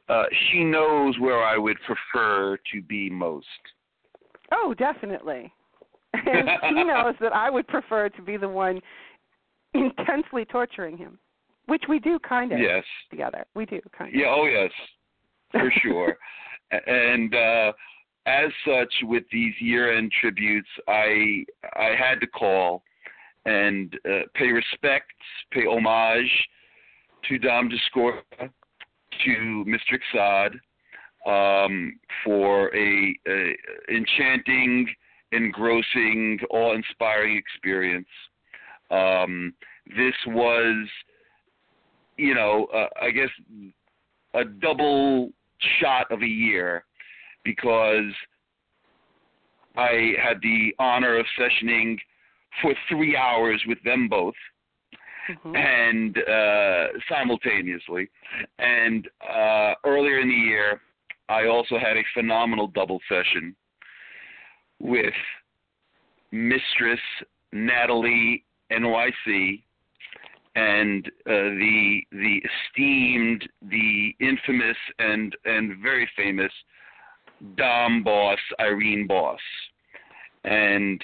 uh, 0.09 0.23
she 0.51 0.63
knows 0.63 1.17
where 1.19 1.43
I 1.43 1.57
would 1.57 1.77
prefer 1.85 2.57
to 2.71 2.81
be 2.81 3.09
most. 3.09 3.45
Oh, 4.51 4.73
definitely. 4.77 5.51
And 6.13 6.77
he 6.77 6.83
knows 6.83 7.15
that 7.19 7.33
I 7.33 7.49
would 7.49 7.67
prefer 7.67 8.09
to 8.09 8.21
be 8.21 8.37
the 8.37 8.49
one 8.49 8.81
intensely 9.73 10.45
torturing 10.45 10.97
him, 10.97 11.17
which 11.67 11.83
we 11.87 11.99
do 11.99 12.19
kind 12.19 12.51
of 12.51 12.59
Yes. 12.59 12.83
together. 13.09 13.45
We 13.55 13.65
do 13.65 13.79
kind 13.97 14.13
of 14.13 14.19
Yeah. 14.19 14.27
Oh, 14.35 14.45
yes. 14.45 14.71
For 15.51 15.71
sure. 15.81 16.17
And 16.71 17.33
uh, 17.35 17.73
as 18.25 18.49
such, 18.65 18.93
with 19.03 19.23
these 19.31 19.53
year-end 19.59 20.11
tributes, 20.19 20.69
I 20.87 21.45
I 21.75 21.95
had 21.97 22.19
to 22.21 22.27
call 22.27 22.83
and 23.45 23.93
uh, 24.05 24.21
pay 24.33 24.47
respects, 24.51 25.13
pay 25.51 25.65
homage 25.65 26.31
to 27.27 27.37
Dom 27.37 27.69
Discordia, 27.69 28.21
to 28.39 29.65
Mr. 29.67 29.99
Xad, 30.13 30.53
um, 31.25 31.99
for 32.23 32.73
a, 32.75 33.15
a 33.27 33.55
enchanting, 33.89 34.87
engrossing, 35.31 36.39
awe-inspiring 36.49 37.37
experience. 37.37 38.07
Um, 38.91 39.53
this 39.87 40.15
was, 40.27 40.87
you 42.17 42.33
know, 42.33 42.67
uh, 42.73 42.87
I 43.01 43.11
guess 43.11 43.29
a 44.33 44.43
double 44.45 45.31
shot 45.79 46.11
of 46.11 46.21
a 46.21 46.27
year 46.27 46.85
because 47.43 48.11
I 49.75 50.13
had 50.23 50.41
the 50.41 50.73
honor 50.79 51.17
of 51.17 51.25
sessioning 51.39 51.97
for 52.61 52.73
three 52.89 53.15
hours 53.17 53.61
with 53.67 53.81
them 53.83 54.07
both 54.07 54.35
Mhm. 55.29 55.55
and 55.55 56.17
uh, 56.17 56.99
simultaneously. 57.07 58.09
And 58.59 59.09
uh, 59.21 59.73
earlier 59.85 60.19
in 60.19 60.27
the 60.27 60.33
year, 60.33 60.81
I 61.29 61.47
also 61.47 61.77
had 61.79 61.95
a 61.97 62.03
phenomenal 62.13 62.67
double 62.67 62.99
session 63.07 63.55
with 64.79 65.13
Mistress 66.31 66.99
Natalie 67.53 68.43
NYC 68.71 69.63
and 70.55 71.07
uh, 71.07 71.31
the 71.31 72.01
the 72.11 72.41
esteemed, 72.69 73.47
the 73.69 74.15
infamous, 74.19 74.77
and 74.99 75.35
and 75.45 75.81
very 75.81 76.09
famous 76.15 76.51
Dom 77.57 78.03
Boss 78.03 78.39
Irene 78.59 79.07
Boss, 79.07 79.39
and 80.43 81.01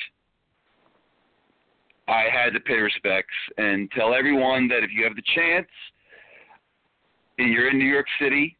I 2.08 2.26
had 2.32 2.54
to 2.54 2.60
pay 2.60 2.78
respects 2.78 3.36
and 3.58 3.90
tell 3.92 4.14
everyone 4.14 4.68
that 4.70 4.84
if 4.84 4.92
you 4.92 5.04
have 5.04 5.16
the 5.16 5.24
chance 5.36 5.68
and 7.38 7.54
you're 7.54 7.70
in 7.70 7.78
New 7.78 7.86
York 7.90 8.08
City, 8.20 8.58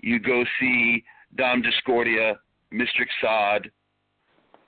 you 0.00 0.18
go 0.18 0.44
see 0.60 1.04
Dom 1.36 1.62
Discordia, 1.62 2.38
Mr. 2.72 3.06
Xad, 3.22 3.70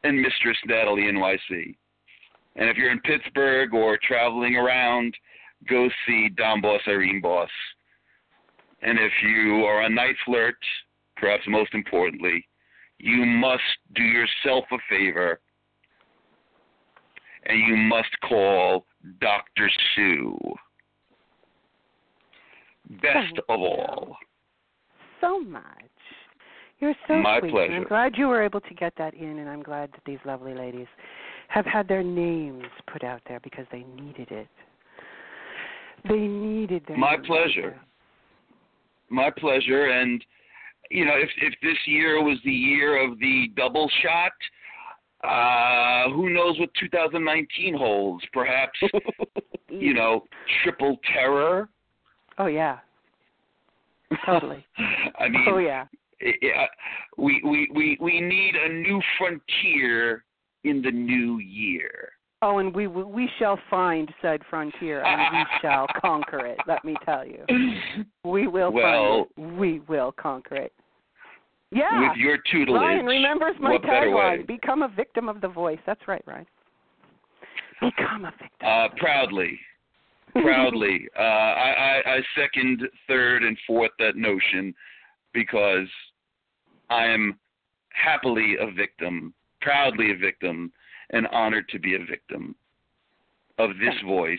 and 0.05 0.21
Mistress 0.21 0.57
Natalie 0.67 1.03
NYC. 1.03 1.77
And 2.59 2.69
if 2.69 2.77
you're 2.77 2.91
in 2.91 3.01
Pittsburgh 3.01 3.73
or 3.73 3.99
traveling 4.03 4.57
around, 4.57 5.15
go 5.69 5.89
see 6.07 6.29
Dom 6.37 6.61
Boss 6.61 6.81
Irene 6.89 7.21
Boss. 7.21 7.49
And 8.83 8.99
if 8.99 9.13
you 9.23 9.65
are 9.65 9.83
a 9.83 9.89
night 9.89 10.17
flirt, 10.27 10.57
perhaps 11.17 11.43
most 11.47 11.73
importantly, 11.73 12.47
you 12.99 13.25
must 13.25 13.63
do 13.95 14.03
yourself 14.03 14.65
a 14.73 14.79
favor 14.91 15.41
and 17.47 17.59
you 17.67 17.77
must 17.77 18.11
call 18.29 18.85
Dr. 19.21 19.71
Sue. 19.95 20.37
Best 22.91 23.03
Thank 23.03 23.39
of 23.49 23.61
all. 23.61 24.17
So 25.21 25.41
much. 25.41 25.63
You're 26.81 26.95
so 27.07 27.15
My 27.17 27.41
sweet. 27.41 27.51
pleasure. 27.51 27.73
I'm 27.73 27.85
glad 27.85 28.15
you 28.17 28.29
were 28.29 28.43
able 28.43 28.61
to 28.61 28.75
get 28.75 28.93
that 28.99 29.15
in, 29.15 29.41
and 29.41 29.49
I'm 29.49 29.63
glad 29.63 29.91
that 29.93 30.01
these 30.07 30.19
lovely 30.25 30.55
ladies 30.55 30.87
have 31.49 31.67
had 31.67 31.89
their 31.89 32.03
names 32.03 32.65
put 32.93 33.03
out 33.03 33.21
there 33.27 33.41
because 33.41 33.67
they 33.73 33.85
needed 34.01 34.31
it. 34.31 34.49
They 36.09 36.19
needed 36.19 36.85
their 36.87 36.97
My 36.97 37.17
pleasure. 37.17 37.77
My 39.11 39.31
pleasure. 39.31 39.87
And 39.87 40.25
you 40.91 41.05
know, 41.05 41.15
if 41.17 41.29
if 41.43 41.55
this 41.63 41.77
year 41.87 42.23
was 42.23 42.39
the 42.45 42.53
year 42.53 43.03
of 43.03 43.19
the 43.19 43.49
double 43.57 43.91
shot, 44.03 44.33
uh, 45.25 46.11
who 46.13 46.31
knows 46.31 46.59
what 46.61 46.71
2019 46.79 47.77
holds? 47.77 48.25
Perhaps 48.33 48.79
you 49.69 49.95
know, 49.95 50.25
triple 50.63 50.99
terror. 51.13 51.69
Oh 52.39 52.47
yeah. 52.47 52.79
Totally. 54.25 54.65
I 55.19 55.29
mean, 55.29 55.45
oh 55.49 55.59
yeah. 55.59 55.87
i- 56.23 56.67
we 57.17 57.43
we 57.45 57.69
we 57.75 57.99
we 58.01 58.21
need 58.21 58.55
a 58.55 58.69
new 58.69 59.01
frontier 59.19 60.25
in 60.65 60.83
the 60.83 60.91
new 60.91 61.39
year. 61.39 62.11
Oh, 62.41 62.59
and 62.59 62.73
we 62.75 62.87
we 62.87 63.29
shall 63.39 63.59
find 63.69 64.09
said 64.23 64.41
frontier, 64.49 65.05
and 65.05 65.37
we 65.37 65.45
shall 65.63 65.87
conquer 66.01 66.47
it. 66.47 66.59
Let 66.69 66.85
me 66.85 66.95
tell 67.05 67.27
you, 67.27 67.45
we 68.25 68.47
will 68.47 68.71
Well- 68.73 69.27
find 69.37 69.51
it. 69.51 69.59
We 69.59 69.81
will 69.81 70.13
conquer 70.13 70.57
it. 70.57 70.73
Yeah. 71.71 72.09
With 72.09 72.17
your 72.17 72.39
tutelage, 72.51 72.81
Ryan 72.81 73.05
remembers 73.05 73.55
my 73.61 73.73
what 73.73 73.83
better 73.83 74.11
way? 74.11 74.23
tagline: 74.39 74.47
"Become 74.47 74.83
a 74.83 74.89
victim 74.89 75.29
of 75.29 75.41
the 75.41 75.49
voice." 75.49 75.79
That's 75.85 76.01
right, 76.09 76.23
Ryan. 76.27 76.47
Become 77.81 78.25
a 78.25 78.31
victim. 78.31 78.49
Uh, 78.67 78.89
proudly, 78.97 79.59
proudly. 80.33 81.07
Uh, 81.19 81.21
I, 81.23 82.01
I, 82.07 82.11
I 82.17 82.21
second, 82.37 82.83
third, 83.07 83.43
and 83.43 83.57
fourth 83.67 83.91
that 83.99 84.17
notion 84.17 84.75
because 85.35 85.87
I 86.91 87.05
am 87.05 87.39
happily 87.91 88.57
a 88.61 88.71
victim, 88.71 89.35
proudly 89.69 90.13
a 90.13 90.17
victim, 90.17 90.73
and 91.11 91.27
honored 91.29 91.69
to 91.69 91.79
be 91.79 91.95
a 91.95 91.99
victim 91.99 92.55
of 93.59 93.71
this 93.79 93.95
voice, 94.07 94.39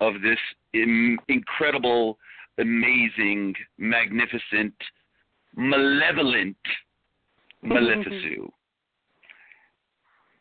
of 0.00 0.14
this 0.22 0.38
Im- 0.72 1.18
incredible, 1.28 2.18
amazing, 2.58 3.54
magnificent, 3.78 4.74
malevolent 5.54 6.56
Maleficent. 7.62 8.52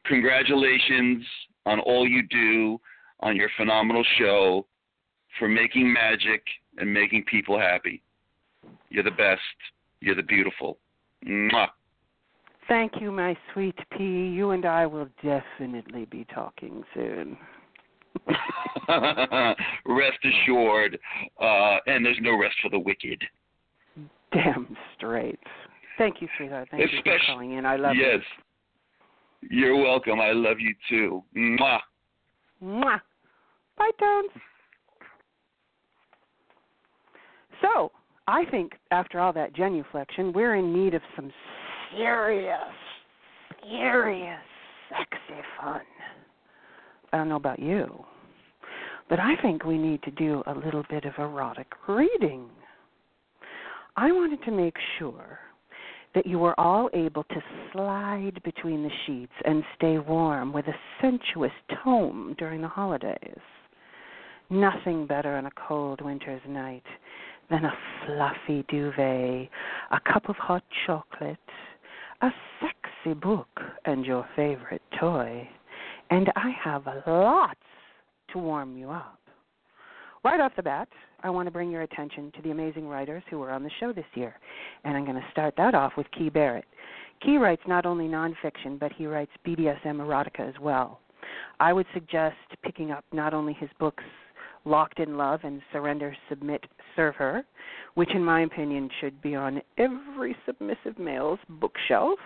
Congratulations 0.06 1.26
on 1.66 1.80
all 1.80 2.08
you 2.08 2.22
do 2.28 2.80
on 3.22 3.36
your 3.36 3.50
phenomenal 3.58 4.04
show 4.20 4.66
for 5.40 5.48
making 5.48 5.92
magic 5.92 6.44
and 6.78 6.94
making 6.94 7.24
people 7.24 7.58
happy. 7.58 8.04
You're 8.90 9.04
the 9.04 9.12
best. 9.12 9.42
You're 10.02 10.16
the 10.16 10.24
beautiful. 10.24 10.78
Mwah. 11.26 11.70
Thank 12.68 12.94
you, 13.00 13.12
my 13.12 13.38
sweet 13.54 13.78
pea. 13.96 14.28
You 14.28 14.52
and 14.52 14.66
I 14.66 14.86
will 14.86 15.08
definitely 15.24 16.06
be 16.06 16.26
talking 16.34 16.84
soon. 16.94 17.38
rest 19.86 20.20
assured, 20.24 20.98
uh, 21.40 21.78
and 21.86 22.06
there's 22.06 22.18
no 22.22 22.38
rest 22.38 22.56
for 22.62 22.70
the 22.70 22.80
wicked. 22.80 23.22
Damn 24.32 24.76
straight. 24.98 25.40
Thank 25.98 26.22
you, 26.22 26.28
sweetheart. 26.38 26.70
Thank 26.72 26.84
Especially, 26.84 27.12
you 27.12 27.20
for 27.20 27.34
calling 27.34 27.54
in. 27.54 27.66
I 27.66 27.76
love 27.76 27.96
yes. 27.96 28.22
You're 29.42 29.78
welcome. 29.78 30.20
I 30.20 30.32
love 30.32 30.60
you 30.60 30.74
too. 30.90 31.24
Mwah. 31.38 31.80
Mwah. 32.64 33.02
Bye, 33.78 33.92
Tones. 34.00 34.32
So, 37.62 37.92
I 38.28 38.46
think 38.46 38.74
after 38.92 39.20
all 39.20 39.34
that 39.34 39.54
genuflection, 39.56 40.34
we're 40.34 40.56
in 40.56 40.74
need 40.74 40.94
of 40.94 41.02
some 41.16 41.32
serious, 41.96 42.58
serious, 43.70 44.40
sexy 44.90 45.42
fun. 45.60 45.82
I 47.12 47.18
don't 47.18 47.30
know 47.30 47.36
about 47.36 47.60
you, 47.60 48.04
but 49.10 49.20
I 49.20 49.36
think 49.42 49.64
we 49.66 49.78
need 49.78 50.02
to 50.04 50.12
do 50.12 50.44
a 50.48 50.54
little 50.54 50.84
bit 50.90 51.06
of 51.06 51.14
erotic 51.18 51.68
reading. 51.88 52.50
I 53.96 54.12
wanted 54.12 54.44
to 54.44 54.52
make 54.52 54.76
sure 55.00 55.40
that 56.14 56.26
you 56.26 56.40
were 56.40 56.58
all 56.60 56.90
able 56.94 57.24
to 57.24 57.44
slide 57.72 58.42
between 58.44 58.84
the 58.84 58.90
sheets 59.06 59.34
and 59.44 59.64
stay 59.78 59.98
warm 59.98 60.54
with 60.54 60.66
a 60.68 60.76
sensuous 61.02 61.52
tome 61.84 62.36
during 62.38 62.62
the 62.62 62.68
holidays. 62.68 63.40
Nothing 64.50 65.08
better 65.08 65.36
on 65.36 65.46
a 65.46 65.52
cold 65.68 66.02
winter's 66.02 66.42
night 66.48 66.84
than 67.50 67.66
a 67.66 67.74
fluffy 68.06 68.66
duvet, 68.70 69.50
a 69.92 70.00
cup 70.12 70.30
of 70.30 70.36
hot 70.38 70.64
chocolate, 70.86 71.38
a 72.22 72.30
sexy 72.60 73.14
book, 73.14 73.48
and 73.86 74.06
your 74.06 74.28
favorite 74.36 74.82
toy. 75.00 75.48
And 76.10 76.32
I 76.36 76.52
have 76.64 76.86
lots 77.08 77.60
to 78.32 78.38
warm 78.38 78.78
you 78.78 78.90
up. 78.92 79.20
Right 80.24 80.40
off 80.40 80.54
the 80.56 80.64
bat, 80.64 80.88
I 81.24 81.30
want 81.30 81.48
to 81.48 81.52
bring 81.52 81.70
your 81.70 81.84
attention 81.84 82.32
to 82.36 82.42
the 82.42 82.52
amazing 82.52 82.88
writers 82.88 83.24
who 83.30 83.40
were 83.40 83.52
on 83.52 83.64
the 83.64 83.70
show 83.80 83.94
this 83.94 84.06
year. 84.16 84.36
And 84.84 84.98
I'm 84.98 85.06
going 85.06 85.18
to 85.18 85.32
start 85.32 85.54
that 85.58 85.76
off 85.76 85.94
with 85.98 86.08
Key 86.18 86.30
Barrett. 86.30 86.66
Key 87.24 87.38
writes 87.38 87.62
not 87.68 87.86
only 87.86 88.06
nonfiction, 88.06 88.80
but 88.80 88.92
he 88.92 89.06
writes 89.06 89.32
BDSM 89.46 89.98
erotica 89.98 90.48
as 90.48 90.56
well. 90.60 91.00
I 91.60 91.74
would 91.74 91.86
suggest 91.94 92.36
picking 92.64 92.92
up 92.92 93.06
not 93.12 93.34
only 93.34 93.54
his 93.54 93.70
books 93.80 94.04
Locked 94.66 95.00
in 95.00 95.16
Love 95.16 95.42
and 95.44 95.62
Surrender, 95.72 96.16
Submit, 96.28 96.66
Serve 96.96 97.16
Her, 97.16 97.46
which 97.94 98.10
in 98.14 98.24
my 98.24 98.42
opinion 98.42 98.90
should 99.00 99.22
be 99.22 99.36
on 99.36 99.62
every 99.78 100.36
submissive 100.46 100.98
male's 100.98 101.40
bookshelf, 101.48 102.20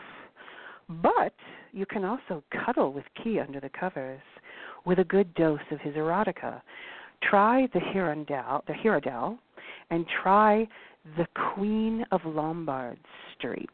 but 1.01 1.33
you 1.73 1.85
can 1.85 2.05
also 2.05 2.43
cuddle 2.65 2.93
with 2.93 3.03
Key 3.21 3.39
under 3.39 3.59
the 3.59 3.69
covers 3.69 4.21
with 4.85 4.99
a 4.99 5.03
good 5.03 5.33
dose 5.35 5.59
of 5.71 5.81
his 5.81 5.95
erotica. 5.95 6.61
Try 7.21 7.67
the 7.73 7.79
Hirondelle, 7.79 8.65
the 8.65 8.73
Hirondelle, 8.73 9.37
and 9.89 10.05
try 10.23 10.67
the 11.17 11.27
Queen 11.53 12.05
of 12.11 12.21
Lombard 12.25 12.97
Street, 13.37 13.69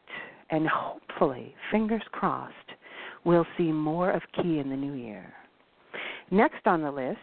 and 0.50 0.66
hopefully, 0.66 1.54
fingers 1.70 2.02
crossed, 2.10 2.54
we'll 3.24 3.46
see 3.56 3.70
more 3.72 4.10
of 4.10 4.22
Key 4.34 4.58
in 4.58 4.68
the 4.68 4.76
new 4.76 4.94
year. 4.94 5.32
Next 6.30 6.66
on 6.66 6.82
the 6.82 6.90
list 6.90 7.18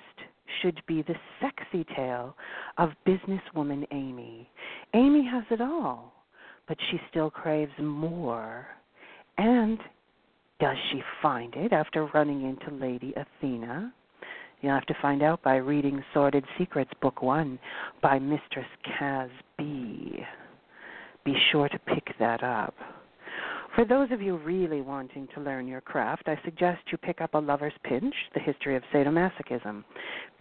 should 0.62 0.82
be 0.88 1.02
the 1.02 1.16
sexy 1.42 1.86
tale 1.96 2.36
of 2.78 2.92
businesswoman 3.06 3.86
Amy. 3.92 4.50
Amy 4.94 5.26
has 5.26 5.44
it 5.52 5.62
all, 5.62 6.14
but 6.68 6.78
she 6.90 7.00
still 7.10 7.30
craves 7.30 7.72
more. 7.80 8.68
And 9.38 9.80
does 10.60 10.78
she 10.92 11.02
find 11.22 11.54
it 11.56 11.74
after 11.74 12.06
running 12.14 12.44
into 12.44 12.74
Lady 12.76 13.14
Athena? 13.16 13.94
You'll 14.62 14.76
have 14.76 14.86
to 14.86 14.96
find 15.02 15.22
out 15.22 15.44
by 15.44 15.58
reading 15.58 16.02
Sordid 16.14 16.46
Secrets, 16.58 16.92
Book 17.02 17.22
One, 17.22 17.60
by 18.02 18.18
Mistress 18.18 18.66
Kaz 18.88 19.30
B. 19.58 20.24
Be 21.26 21.36
sure 21.52 21.68
to 21.68 21.80
pick 21.80 22.18
that 22.20 22.44
up. 22.44 22.74
For 23.76 23.86
those 23.86 24.12
of 24.12 24.22
you 24.22 24.38
really 24.38 24.82
wanting 24.82 25.28
to 25.34 25.42
learn 25.42 25.68
your 25.68 25.82
craft, 25.82 26.28
I 26.28 26.40
suggest 26.46 26.82
you 26.92 26.98
pick 27.00 27.22
up 27.22 27.34
A 27.34 27.40
Lover's 27.40 27.74
Pinch, 27.84 28.14
The 28.36 28.40
History 28.40 28.76
of 28.76 28.84
Sadomasochism. 28.94 29.84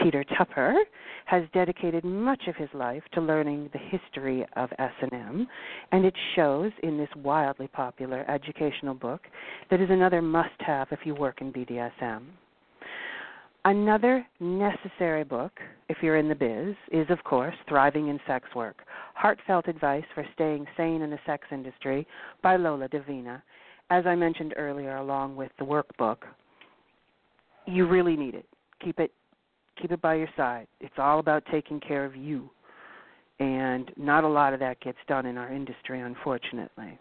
Peter 0.03 0.23
Tupper 0.37 0.75
has 1.25 1.45
dedicated 1.55 2.05
much 2.05 2.43
of 2.47 2.57
his 2.57 2.69
life 2.75 3.03
to 3.15 3.23
learning 3.23 3.71
the 3.73 3.79
history 3.79 4.45
of 4.57 4.69
S&M, 4.79 5.47
and 5.93 6.05
it 6.05 6.15
shows 6.37 6.73
in 6.83 6.99
this 6.99 7.09
wildly 7.17 7.69
popular 7.69 8.31
educational 8.31 8.95
book 8.95 9.23
that 9.71 9.81
is 9.81 9.89
another 9.89 10.21
must-have 10.21 10.89
if 10.91 11.01
you 11.05 11.15
work 11.15 11.41
in 11.41 11.55
BDSM. 11.55 12.25
Another 13.65 14.27
necessary 14.41 15.23
book, 15.23 15.53
if 15.89 15.99
you're 16.03 16.17
in 16.17 16.29
the 16.29 16.35
biz, 16.35 16.75
is 16.91 17.09
of 17.11 17.23
course 17.23 17.55
Thriving 17.69 18.09
in 18.09 18.19
Sex 18.27 18.49
Work 18.57 18.83
Heartfelt 19.15 19.69
Advice 19.69 20.05
for 20.15 20.27
Staying 20.35 20.67
Sane 20.77 21.01
in 21.03 21.11
the 21.11 21.19
Sex 21.25 21.47
Industry 21.53 22.05
by 22.43 22.57
Lola 22.57 22.89
Davina. 22.89 23.41
As 23.91 24.05
I 24.05 24.17
mentioned 24.17 24.55
earlier, 24.57 24.97
along 24.97 25.37
with 25.37 25.53
the 25.61 25.65
workbook, 25.65 26.17
you 27.67 27.87
really 27.87 28.17
need 28.17 28.35
it. 28.35 28.47
Keep 28.85 28.99
it 28.99 29.13
keep 29.81 29.93
it 29.93 30.03
by 30.03 30.15
your 30.15 30.29
side. 30.37 30.67
It's 30.81 30.99
all 30.99 31.21
about 31.21 31.45
taking 31.53 31.79
care 31.79 32.05
of 32.05 32.17
you. 32.17 32.51
And 33.39 33.93
not 33.97 34.25
a 34.25 34.29
lot 34.29 34.55
of 34.55 34.61
that 34.61 34.81
gets 34.81 34.99
done 35.07 35.25
in 35.25 35.39
our 35.39 35.53
industry, 35.53 36.01
unfortunately. 36.01 36.99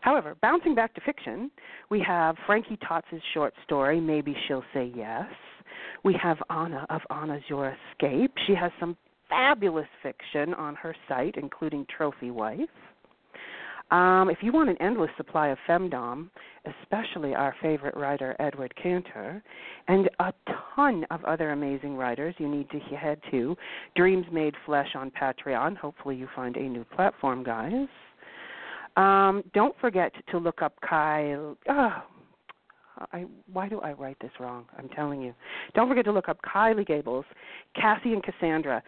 However, 0.00 0.34
bouncing 0.40 0.74
back 0.74 0.94
to 0.94 1.00
fiction, 1.02 1.50
we 1.90 2.02
have 2.06 2.36
Frankie 2.46 2.78
Tots' 2.88 3.04
short 3.34 3.52
story, 3.64 4.00
Maybe 4.00 4.34
She'll 4.46 4.64
Say 4.72 4.90
Yes. 4.94 5.26
We 6.02 6.14
have 6.22 6.38
Anna 6.50 6.86
of 6.90 7.00
Anna's 7.10 7.42
Your 7.48 7.76
Escape. 7.92 8.32
She 8.46 8.54
has 8.54 8.70
some 8.78 8.96
fabulous 9.28 9.88
fiction 10.02 10.54
on 10.54 10.74
her 10.76 10.94
site, 11.08 11.34
including 11.36 11.86
Trophy 11.96 12.30
Wife. 12.30 12.68
Um, 13.90 14.30
if 14.30 14.38
you 14.40 14.52
want 14.52 14.70
an 14.70 14.76
endless 14.80 15.10
supply 15.16 15.48
of 15.48 15.58
femdom, 15.68 16.30
especially 16.82 17.34
our 17.34 17.54
favorite 17.60 17.96
writer 17.96 18.34
Edward 18.38 18.74
Cantor, 18.82 19.42
and 19.88 20.08
a 20.20 20.32
ton 20.74 21.04
of 21.10 21.22
other 21.24 21.52
amazing 21.52 21.96
writers, 21.96 22.34
you 22.38 22.48
need 22.48 22.68
to 22.70 22.78
head 22.78 23.20
to 23.30 23.56
Dreams 23.94 24.26
Made 24.32 24.54
Flesh 24.64 24.88
on 24.94 25.10
Patreon. 25.10 25.76
Hopefully, 25.76 26.16
you 26.16 26.28
find 26.34 26.56
a 26.56 26.62
new 26.62 26.84
platform, 26.84 27.44
guys. 27.44 27.86
Um, 28.96 29.42
don't 29.52 29.74
forget 29.80 30.12
to 30.30 30.38
look 30.38 30.62
up 30.62 30.74
Kyle. 30.80 31.56
Oh, 31.68 32.02
I 33.12 33.24
why 33.52 33.68
do 33.68 33.80
I 33.80 33.92
write 33.92 34.16
this 34.20 34.30
wrong? 34.38 34.66
I'm 34.78 34.88
telling 34.90 35.20
you. 35.20 35.34
Don't 35.74 35.88
forget 35.88 36.04
to 36.04 36.12
look 36.12 36.28
up 36.28 36.38
Kylie 36.42 36.86
Gable's 36.86 37.24
Cassie 37.74 38.12
and 38.12 38.22
Cassandra, 38.22 38.82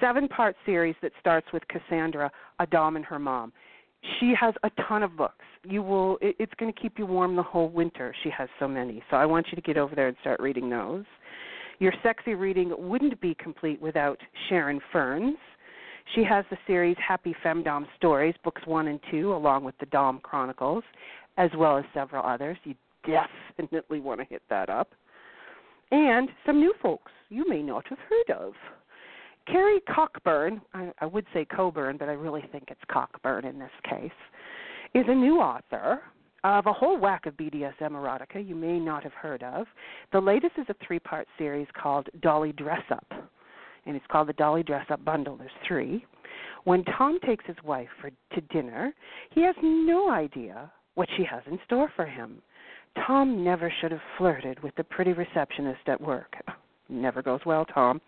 seven 0.00 0.28
part 0.28 0.56
series 0.66 0.96
that 1.02 1.12
starts 1.20 1.46
with 1.52 1.62
Cassandra, 1.68 2.30
a 2.58 2.66
dom 2.66 2.96
and 2.96 3.04
her 3.04 3.18
mom. 3.18 3.52
She 4.18 4.34
has 4.38 4.54
a 4.64 4.70
ton 4.88 5.02
of 5.02 5.16
books. 5.16 5.44
You 5.64 5.82
will 5.82 6.18
it, 6.20 6.36
it's 6.38 6.54
going 6.58 6.72
to 6.72 6.80
keep 6.80 6.98
you 6.98 7.06
warm 7.06 7.36
the 7.36 7.42
whole 7.42 7.68
winter. 7.68 8.14
She 8.22 8.30
has 8.30 8.48
so 8.58 8.66
many. 8.66 9.02
So 9.10 9.16
I 9.16 9.26
want 9.26 9.46
you 9.50 9.56
to 9.56 9.62
get 9.62 9.76
over 9.76 9.94
there 9.94 10.08
and 10.08 10.16
start 10.20 10.40
reading 10.40 10.68
those. 10.68 11.04
Your 11.78 11.92
sexy 12.02 12.34
reading 12.34 12.72
wouldn't 12.76 13.20
be 13.20 13.34
complete 13.34 13.80
without 13.80 14.18
Sharon 14.48 14.80
Ferns. 14.92 15.36
She 16.14 16.24
has 16.24 16.44
the 16.50 16.58
series 16.66 16.96
Happy 17.06 17.34
Femdom 17.44 17.86
Stories, 17.96 18.34
books 18.44 18.62
1 18.66 18.88
and 18.88 19.00
2, 19.10 19.32
along 19.32 19.64
with 19.64 19.76
the 19.78 19.86
Dom 19.86 20.20
Chronicles, 20.22 20.84
as 21.38 21.50
well 21.56 21.78
as 21.78 21.84
several 21.94 22.24
others. 22.24 22.56
You 22.64 22.74
definitely 23.06 24.00
want 24.00 24.20
to 24.20 24.26
hit 24.26 24.42
that 24.50 24.68
up. 24.68 24.92
And 25.90 26.28
some 26.46 26.58
new 26.58 26.74
folks 26.82 27.12
you 27.28 27.48
may 27.48 27.62
not 27.62 27.86
have 27.88 27.98
heard 27.98 28.36
of. 28.36 28.54
Carrie 29.46 29.82
Cockburn, 29.92 30.60
I, 30.72 30.92
I 31.00 31.06
would 31.06 31.26
say 31.34 31.44
Coburn, 31.44 31.96
but 31.98 32.08
I 32.08 32.12
really 32.12 32.44
think 32.52 32.64
it's 32.68 32.80
Cockburn 32.90 33.44
in 33.44 33.58
this 33.58 33.70
case, 33.88 34.10
is 34.94 35.04
a 35.08 35.14
new 35.14 35.38
author 35.38 36.00
of 36.44 36.66
a 36.66 36.72
whole 36.72 36.98
whack 36.98 37.26
of 37.26 37.34
BDSM 37.36 37.92
erotica 37.92 38.46
you 38.46 38.54
may 38.54 38.78
not 38.78 39.02
have 39.02 39.12
heard 39.12 39.42
of. 39.42 39.66
The 40.12 40.20
latest 40.20 40.54
is 40.58 40.66
a 40.68 40.74
three 40.86 40.98
part 40.98 41.26
series 41.38 41.66
called 41.80 42.08
Dolly 42.20 42.52
Dress 42.52 42.82
Up, 42.90 43.06
and 43.86 43.96
it's 43.96 44.06
called 44.10 44.28
the 44.28 44.34
Dolly 44.34 44.62
Dress 44.62 44.86
Up 44.90 45.04
Bundle. 45.04 45.36
There's 45.36 45.50
three. 45.66 46.04
When 46.64 46.84
Tom 46.84 47.18
takes 47.26 47.44
his 47.46 47.56
wife 47.64 47.88
for, 48.00 48.10
to 48.10 48.40
dinner, 48.52 48.92
he 49.30 49.42
has 49.42 49.54
no 49.62 50.10
idea 50.10 50.70
what 50.94 51.08
she 51.16 51.24
has 51.24 51.42
in 51.46 51.58
store 51.64 51.90
for 51.96 52.06
him. 52.06 52.42
Tom 53.06 53.42
never 53.42 53.72
should 53.80 53.92
have 53.92 54.00
flirted 54.18 54.62
with 54.62 54.74
the 54.76 54.84
pretty 54.84 55.12
receptionist 55.12 55.80
at 55.86 56.00
work. 56.00 56.34
Never 56.88 57.22
goes 57.22 57.40
well, 57.46 57.64
Tom. 57.64 58.00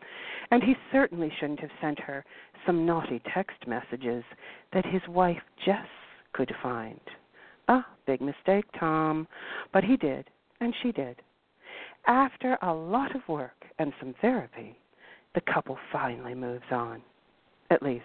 And 0.51 0.63
he 0.63 0.75
certainly 0.93 1.33
shouldn't 1.41 1.61
have 1.61 1.71
sent 1.81 1.99
her 2.01 2.25
some 2.67 2.85
naughty 2.85 3.23
text 3.33 3.67
messages 3.67 4.23
that 4.73 4.85
his 4.85 5.01
wife 5.09 5.41
Jess 5.65 5.87
could 6.33 6.53
find. 6.63 7.01
Ah, 7.69 7.87
big 8.07 8.21
mistake, 8.21 8.67
Tom. 8.79 9.27
But 9.73 9.85
he 9.85 9.97
did, 9.97 10.29
and 10.61 10.75
she 10.83 10.93
did. 10.93 11.17
After 12.07 12.59
a 12.61 12.73
lot 12.75 13.17
of 13.17 13.27
work 13.27 13.65
and 13.79 13.93
some 13.99 14.15
therapy, 14.21 14.77
the 15.35 15.41
couple 15.41 15.79
finally 15.91 16.35
moves 16.35 16.65
on. 16.71 17.01
At 17.71 17.83
least, 17.83 18.05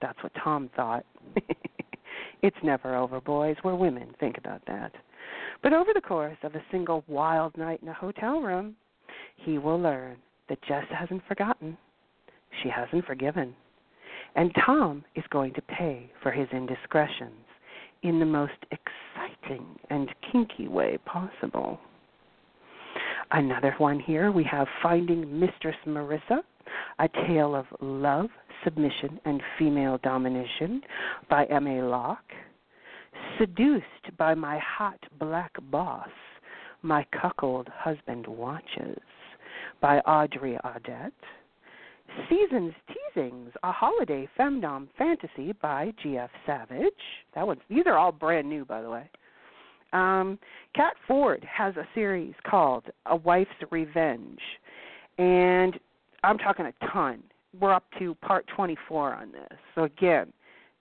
that's 0.00 0.22
what 0.22 0.32
Tom 0.42 0.70
thought. 0.76 1.04
it's 2.42 2.56
never 2.62 2.94
over, 2.94 3.20
boys. 3.20 3.56
We're 3.64 3.74
women. 3.74 4.14
Think 4.20 4.38
about 4.38 4.62
that. 4.66 4.92
But 5.62 5.72
over 5.72 5.92
the 5.94 6.00
course 6.00 6.36
of 6.42 6.54
a 6.54 6.64
single 6.70 7.04
wild 7.06 7.56
night 7.56 7.80
in 7.82 7.88
a 7.88 7.94
hotel 7.94 8.40
room, 8.40 8.76
he 9.36 9.58
will 9.58 9.78
learn 9.80 10.16
that 10.48 10.62
Jess 10.62 10.84
hasn't 10.90 11.22
forgotten. 11.26 11.76
she 12.62 12.68
hasn't 12.68 13.06
forgiven. 13.06 13.54
And 14.34 14.52
Tom 14.64 15.04
is 15.14 15.24
going 15.30 15.54
to 15.54 15.62
pay 15.62 16.10
for 16.22 16.30
his 16.30 16.48
indiscretions 16.52 17.44
in 18.02 18.18
the 18.18 18.26
most 18.26 18.52
exciting 18.70 19.66
and 19.90 20.08
kinky 20.30 20.68
way 20.68 20.98
possible. 21.04 21.78
Another 23.30 23.74
one 23.78 24.00
here 24.00 24.30
we 24.30 24.44
have 24.44 24.66
Finding 24.82 25.38
Mistress 25.38 25.76
Marissa, 25.86 26.40
a 26.98 27.08
tale 27.26 27.54
of 27.54 27.66
love, 27.80 28.28
submission, 28.64 29.20
and 29.24 29.40
female 29.58 29.98
domination 30.02 30.82
by 31.30 31.44
M.A. 31.46 31.82
Locke. 31.82 32.32
Seduced 33.38 34.16
by 34.18 34.34
my 34.34 34.58
hot 34.58 34.98
black 35.18 35.52
boss, 35.70 36.08
my 36.82 37.06
cuckold 37.20 37.68
husband 37.74 38.26
watches 38.26 39.00
by 39.80 39.98
Audrey 40.00 40.58
Audette. 40.64 41.12
Seasons 42.28 42.74
Teasings, 42.88 43.50
a 43.62 43.72
holiday 43.72 44.28
femdom 44.38 44.88
fantasy 44.98 45.52
by 45.62 45.92
G.F. 46.02 46.30
Savage. 46.44 46.92
That 47.34 47.46
one's 47.46 47.60
these 47.70 47.84
are 47.86 47.96
all 47.96 48.12
brand 48.12 48.48
new, 48.48 48.64
by 48.64 48.82
the 48.82 48.90
way. 48.90 49.08
Um, 49.92 50.38
Kat 50.74 50.94
Ford 51.06 51.44
has 51.50 51.76
a 51.76 51.86
series 51.94 52.34
called 52.48 52.84
A 53.06 53.16
Wife's 53.16 53.50
Revenge, 53.70 54.40
and 55.18 55.78
I'm 56.24 56.38
talking 56.38 56.66
a 56.66 56.92
ton. 56.92 57.22
We're 57.58 57.74
up 57.74 57.84
to 57.98 58.14
part 58.16 58.46
24 58.54 59.14
on 59.14 59.32
this. 59.32 59.58
So 59.74 59.84
again, 59.84 60.32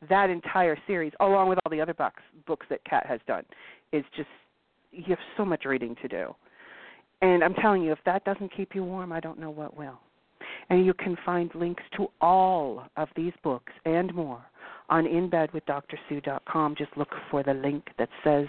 that 0.09 0.29
entire 0.29 0.77
series, 0.87 1.13
along 1.19 1.49
with 1.49 1.59
all 1.65 1.71
the 1.71 1.81
other 1.81 1.93
books 1.93 2.21
books 2.47 2.65
that 2.69 2.83
Kat 2.85 3.05
has 3.05 3.19
done, 3.27 3.43
is 3.91 4.03
just 4.15 4.29
you 4.91 5.05
have 5.07 5.19
so 5.37 5.45
much 5.45 5.65
reading 5.65 5.95
to 6.01 6.07
do. 6.07 6.35
And 7.21 7.43
I'm 7.43 7.53
telling 7.55 7.83
you, 7.83 7.91
if 7.91 7.99
that 8.05 8.23
doesn't 8.25 8.55
keep 8.55 8.73
you 8.73 8.83
warm, 8.83 9.11
I 9.11 9.19
don't 9.19 9.39
know 9.39 9.51
what 9.51 9.77
will. 9.77 9.99
And 10.69 10.85
you 10.85 10.93
can 10.93 11.17
find 11.25 11.53
links 11.53 11.83
to 11.97 12.07
all 12.19 12.83
of 12.97 13.09
these 13.15 13.33
books 13.43 13.71
and 13.85 14.13
more 14.13 14.43
on 14.89 15.05
inbedwithdrsue.com. 15.05 16.75
Just 16.77 16.97
look 16.97 17.09
for 17.29 17.43
the 17.43 17.53
link 17.53 17.87
that 17.97 18.09
says 18.23 18.47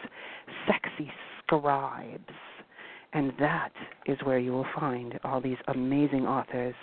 Sexy 0.66 1.10
Scribes. 1.44 2.34
And 3.14 3.32
that 3.39 3.72
is 4.06 4.18
where 4.24 4.39
you 4.39 4.52
will 4.52 4.66
find 4.74 5.18
all 5.24 5.40
these 5.40 5.59
amazing 5.68 6.26
authors. 6.26 6.74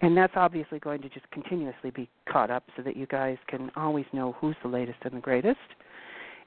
And 0.00 0.16
that's 0.16 0.32
obviously 0.36 0.78
going 0.78 1.02
to 1.02 1.08
just 1.08 1.30
continuously 1.30 1.90
be 1.90 2.08
caught 2.30 2.50
up 2.50 2.64
so 2.76 2.82
that 2.82 2.96
you 2.96 3.06
guys 3.06 3.36
can 3.46 3.70
always 3.76 4.06
know 4.12 4.36
who's 4.40 4.56
the 4.62 4.68
latest 4.68 4.98
and 5.02 5.14
the 5.14 5.20
greatest. 5.20 5.58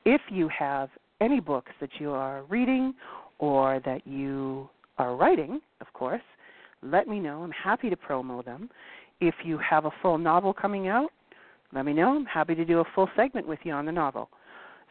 If 0.05 0.21
you 0.29 0.49
have 0.49 0.89
any 1.21 1.39
books 1.39 1.71
that 1.79 1.89
you 1.99 2.11
are 2.11 2.43
reading 2.43 2.93
or 3.37 3.81
that 3.85 4.05
you 4.07 4.69
are 4.97 5.15
writing, 5.15 5.61
of 5.81 5.91
course, 5.93 6.21
let 6.81 7.07
me 7.07 7.19
know. 7.19 7.43
I'm 7.43 7.51
happy 7.51 7.89
to 7.89 7.95
promo 7.95 8.43
them. 8.43 8.69
If 9.19 9.35
you 9.43 9.57
have 9.57 9.85
a 9.85 9.91
full 10.01 10.17
novel 10.17 10.53
coming 10.53 10.87
out, 10.87 11.09
let 11.73 11.85
me 11.85 11.93
know. 11.93 12.15
I'm 12.15 12.25
happy 12.25 12.55
to 12.55 12.65
do 12.65 12.79
a 12.79 12.85
full 12.95 13.09
segment 13.15 13.47
with 13.47 13.59
you 13.63 13.73
on 13.73 13.85
the 13.85 13.91
novel. 13.91 14.29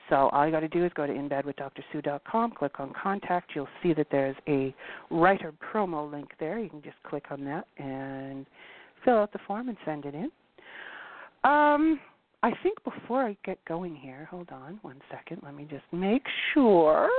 So 0.08 0.30
all 0.32 0.46
you 0.46 0.52
got 0.52 0.60
to 0.60 0.68
do 0.68 0.84
is 0.84 0.92
go 0.94 1.06
to 1.06 1.12
inbedwithdrsue.com, 1.12 2.52
click 2.52 2.80
on 2.80 2.92
contact. 3.00 3.50
You'll 3.54 3.68
see 3.82 3.92
that 3.94 4.06
there's 4.10 4.36
a 4.46 4.74
writer 5.10 5.52
promo 5.72 6.10
link 6.10 6.30
there. 6.40 6.58
You 6.58 6.70
can 6.70 6.82
just 6.82 6.96
click 7.02 7.26
on 7.30 7.44
that 7.44 7.66
and 7.76 8.46
fill 9.04 9.18
out 9.18 9.32
the 9.32 9.38
form 9.46 9.68
and 9.68 9.76
send 9.84 10.04
it 10.04 10.14
in. 10.14 10.30
Um, 11.44 12.00
I 12.42 12.52
think 12.62 12.82
before 12.84 13.22
I 13.22 13.36
get 13.44 13.62
going 13.66 13.94
here, 13.94 14.26
hold 14.30 14.50
on 14.50 14.78
one 14.82 15.00
second. 15.10 15.42
Let 15.42 15.54
me 15.54 15.66
just 15.68 15.84
make 15.92 16.22
sure. 16.54 17.10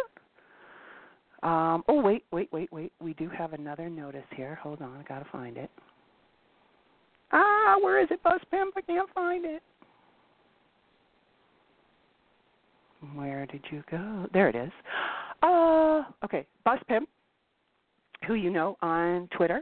Um, 1.44 1.84
oh 1.88 2.02
wait, 2.02 2.26
wait, 2.32 2.52
wait, 2.52 2.72
wait. 2.72 2.92
We 3.00 3.14
do 3.14 3.30
have 3.30 3.54
another 3.54 3.90
notice 3.90 4.26
here. 4.36 4.56
Hold 4.62 4.82
on, 4.82 4.98
I 4.98 5.04
gotta 5.08 5.28
find 5.32 5.58
it. 5.58 5.70
Ah, 7.32 7.78
where 7.82 8.02
is 8.02 8.08
it, 8.12 8.22
Buzz 8.24 8.42
Pimp? 8.50 8.74
I 8.76 8.82
can't 8.82 9.10
find 9.14 9.46
it. 9.46 9.62
Where 13.16 13.46
did 13.46 13.64
you 13.72 13.84
go? 13.90 14.28
There 14.34 14.50
it 14.50 14.56
is. 14.56 14.72
Uh, 15.42 16.04
okay, 16.24 16.46
Buzz 16.66 16.80
Pimp, 16.88 17.08
who 18.28 18.34
you 18.34 18.50
know 18.50 18.78
on 18.82 19.30
Twitter, 19.36 19.62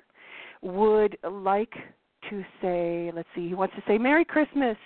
would 0.62 1.18
like 1.30 1.74
to 2.30 2.44
say, 2.62 3.12
let's 3.14 3.28
see, 3.36 3.48
he 3.48 3.54
wants 3.54 3.76
to 3.76 3.84
say 3.88 3.98
Merry 3.98 4.26
Christmas 4.26 4.78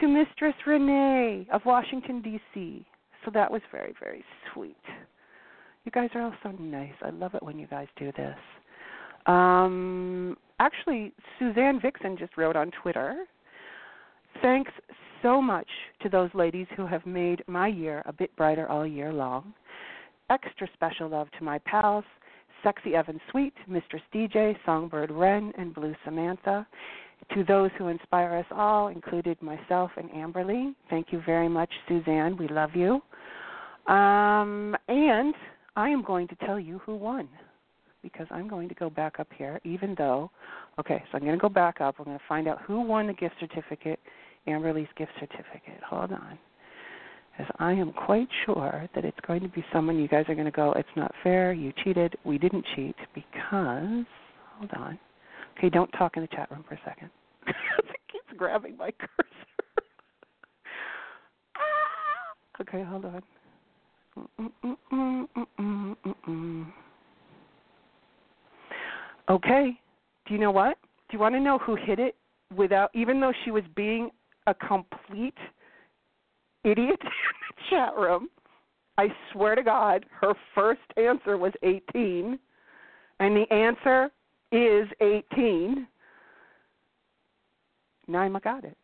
to 0.00 0.08
Mistress 0.08 0.54
Renee 0.66 1.46
of 1.52 1.62
Washington, 1.64 2.22
D.C. 2.22 2.86
So 3.24 3.30
that 3.32 3.50
was 3.50 3.62
very, 3.72 3.94
very 3.98 4.24
sweet. 4.52 4.76
You 5.84 5.92
guys 5.92 6.10
are 6.14 6.22
all 6.22 6.34
so 6.42 6.50
nice. 6.50 6.94
I 7.02 7.10
love 7.10 7.34
it 7.34 7.42
when 7.42 7.58
you 7.58 7.66
guys 7.66 7.88
do 7.96 8.12
this. 8.16 8.36
Um, 9.26 10.36
actually, 10.60 11.12
Suzanne 11.38 11.80
Vixen 11.80 12.16
just 12.16 12.36
wrote 12.36 12.56
on 12.56 12.70
Twitter 12.82 13.24
Thanks 14.42 14.72
so 15.22 15.40
much 15.40 15.68
to 16.02 16.08
those 16.08 16.30
ladies 16.34 16.66
who 16.76 16.86
have 16.86 17.04
made 17.06 17.42
my 17.46 17.68
year 17.68 18.02
a 18.06 18.12
bit 18.12 18.34
brighter 18.36 18.68
all 18.68 18.86
year 18.86 19.12
long. 19.12 19.54
Extra 20.30 20.68
special 20.74 21.08
love 21.08 21.28
to 21.38 21.44
my 21.44 21.58
pals, 21.58 22.04
Sexy 22.62 22.94
Evan 22.94 23.20
Sweet, 23.30 23.54
Mistress 23.68 24.02
DJ, 24.14 24.56
Songbird 24.64 25.10
Wren, 25.10 25.52
and 25.56 25.74
Blue 25.74 25.94
Samantha. 26.04 26.66
To 27.34 27.44
those 27.44 27.70
who 27.78 27.88
inspire 27.88 28.34
us 28.34 28.46
all, 28.50 28.88
included 28.88 29.40
myself 29.40 29.90
and 29.96 30.10
Amberly. 30.10 30.74
Thank 30.90 31.12
you 31.12 31.22
very 31.24 31.48
much, 31.48 31.70
Suzanne. 31.88 32.36
We 32.36 32.48
love 32.48 32.70
you. 32.74 33.00
Um, 33.92 34.76
and 34.88 35.34
I 35.76 35.88
am 35.88 36.02
going 36.02 36.28
to 36.28 36.36
tell 36.46 36.58
you 36.58 36.78
who 36.78 36.96
won 36.96 37.28
because 38.02 38.26
I'm 38.30 38.48
going 38.48 38.68
to 38.68 38.74
go 38.74 38.88
back 38.88 39.18
up 39.18 39.28
here, 39.36 39.60
even 39.64 39.94
though, 39.98 40.30
okay, 40.78 41.02
so 41.10 41.18
I'm 41.18 41.24
going 41.24 41.36
to 41.36 41.42
go 41.42 41.48
back 41.48 41.80
up. 41.80 41.96
I'm 41.98 42.04
going 42.04 42.18
to 42.18 42.24
find 42.28 42.46
out 42.46 42.60
who 42.62 42.80
won 42.80 43.08
the 43.08 43.12
gift 43.12 43.34
certificate, 43.40 43.98
Amberly's 44.46 44.88
gift 44.96 45.12
certificate. 45.18 45.82
Hold 45.88 46.12
on. 46.12 46.38
As 47.38 47.46
I 47.58 47.72
am 47.72 47.92
quite 47.92 48.28
sure 48.46 48.88
that 48.94 49.04
it's 49.04 49.18
going 49.26 49.42
to 49.42 49.48
be 49.48 49.64
someone 49.72 49.98
you 49.98 50.08
guys 50.08 50.24
are 50.28 50.34
going 50.34 50.46
to 50.46 50.50
go, 50.50 50.72
it's 50.72 50.88
not 50.96 51.12
fair, 51.22 51.52
you 51.52 51.72
cheated. 51.84 52.16
We 52.24 52.38
didn't 52.38 52.64
cheat 52.74 52.96
because, 53.14 54.06
hold 54.56 54.70
on. 54.74 54.98
Okay, 55.58 55.68
don't 55.68 55.90
talk 55.92 56.16
in 56.16 56.22
the 56.22 56.28
chat 56.28 56.50
room 56.50 56.64
for 56.66 56.74
a 56.74 56.80
second. 56.84 57.10
it 57.46 57.54
keeps 58.10 58.38
grabbing 58.38 58.76
my 58.76 58.90
cursor. 58.90 59.26
ah! 61.56 62.62
Okay, 62.62 62.82
hold 62.82 63.04
on. 63.04 63.22
Okay. 69.28 69.78
Do 70.26 70.34
you 70.34 70.40
know 70.40 70.50
what? 70.50 70.76
Do 71.08 71.16
you 71.16 71.18
want 71.18 71.34
to 71.34 71.40
know 71.40 71.58
who 71.58 71.76
hit 71.76 71.98
it 71.98 72.16
without, 72.56 72.90
even 72.94 73.20
though 73.20 73.32
she 73.44 73.50
was 73.50 73.62
being 73.74 74.10
a 74.46 74.54
complete 74.54 75.38
idiot 76.64 77.00
in 77.02 77.08
the 77.08 77.70
chat 77.70 77.96
room? 77.96 78.28
I 78.98 79.08
swear 79.32 79.54
to 79.54 79.62
God, 79.62 80.06
her 80.20 80.34
first 80.54 80.80
answer 80.96 81.36
was 81.36 81.52
18, 81.62 82.38
and 83.20 83.36
the 83.36 83.52
answer 83.52 84.10
is 84.52 84.88
18. 85.00 85.86
Naima 88.08 88.42
got 88.42 88.64
it 88.64 88.76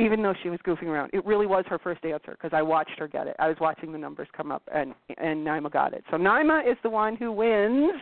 even 0.00 0.22
though 0.22 0.34
she 0.42 0.48
was 0.48 0.58
goofing 0.66 0.84
around. 0.84 1.10
It 1.12 1.24
really 1.26 1.46
was 1.46 1.64
her 1.68 1.78
first 1.78 2.04
answer 2.04 2.32
because 2.32 2.52
I 2.52 2.62
watched 2.62 2.98
her 2.98 3.06
get 3.06 3.26
it. 3.26 3.36
I 3.38 3.48
was 3.48 3.56
watching 3.60 3.92
the 3.92 3.98
numbers 3.98 4.28
come 4.36 4.50
up, 4.50 4.62
and 4.72 4.94
and 5.18 5.46
Naima 5.46 5.70
got 5.70 5.92
it. 5.92 6.04
So 6.10 6.16
Naima 6.16 6.70
is 6.70 6.76
the 6.82 6.90
one 6.90 7.16
who 7.16 7.32
wins 7.32 8.00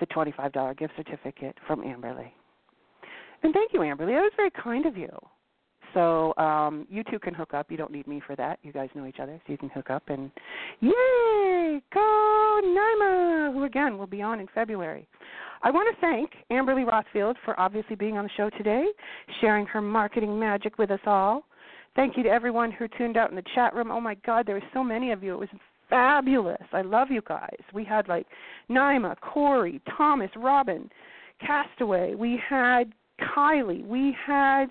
the 0.00 0.06
twenty-five 0.06 0.52
dollar 0.52 0.74
gift 0.74 0.94
certificate 0.96 1.56
from 1.66 1.82
Amberly. 1.82 2.30
And 3.42 3.52
thank 3.52 3.72
you, 3.72 3.80
Amberly. 3.80 4.14
That 4.14 4.22
was 4.22 4.32
very 4.36 4.50
kind 4.50 4.86
of 4.86 4.96
you. 4.96 5.10
So 5.94 6.34
um, 6.36 6.86
you 6.88 7.02
two 7.04 7.18
can 7.18 7.34
hook 7.34 7.54
up. 7.54 7.70
You 7.70 7.76
don't 7.76 7.92
need 7.92 8.06
me 8.06 8.22
for 8.26 8.34
that. 8.36 8.58
You 8.62 8.72
guys 8.72 8.88
know 8.94 9.06
each 9.06 9.20
other, 9.20 9.40
so 9.46 9.52
you 9.52 9.58
can 9.58 9.68
hook 9.68 9.90
up. 9.90 10.04
And 10.08 10.30
yay, 10.80 11.82
go 11.92 12.60
Naima, 12.64 13.52
who 13.52 13.64
again 13.64 13.98
will 13.98 14.06
be 14.06 14.22
on 14.22 14.40
in 14.40 14.46
February. 14.54 15.06
I 15.62 15.70
want 15.70 15.94
to 15.94 16.00
thank 16.00 16.30
Amberly 16.50 16.84
Rothfield 16.84 17.34
for 17.44 17.58
obviously 17.60 17.94
being 17.94 18.16
on 18.16 18.24
the 18.24 18.30
show 18.36 18.50
today, 18.50 18.86
sharing 19.40 19.66
her 19.66 19.80
marketing 19.80 20.38
magic 20.38 20.78
with 20.78 20.90
us 20.90 21.00
all. 21.06 21.44
Thank 21.94 22.16
you 22.16 22.22
to 22.22 22.30
everyone 22.30 22.72
who 22.72 22.88
tuned 22.88 23.16
out 23.16 23.30
in 23.30 23.36
the 23.36 23.44
chat 23.54 23.74
room. 23.74 23.90
Oh 23.90 24.00
my 24.00 24.14
God, 24.26 24.46
there 24.46 24.54
were 24.54 24.62
so 24.72 24.82
many 24.82 25.12
of 25.12 25.22
you. 25.22 25.34
It 25.34 25.40
was 25.40 25.48
fabulous. 25.90 26.62
I 26.72 26.80
love 26.80 27.10
you 27.10 27.20
guys. 27.28 27.58
We 27.74 27.84
had 27.84 28.08
like 28.08 28.26
Naima, 28.70 29.20
Corey, 29.20 29.80
Thomas, 29.96 30.30
Robin, 30.36 30.90
Castaway. 31.46 32.14
We 32.14 32.40
had 32.48 32.92
Kylie. 33.34 33.86
We 33.86 34.16
had 34.26 34.66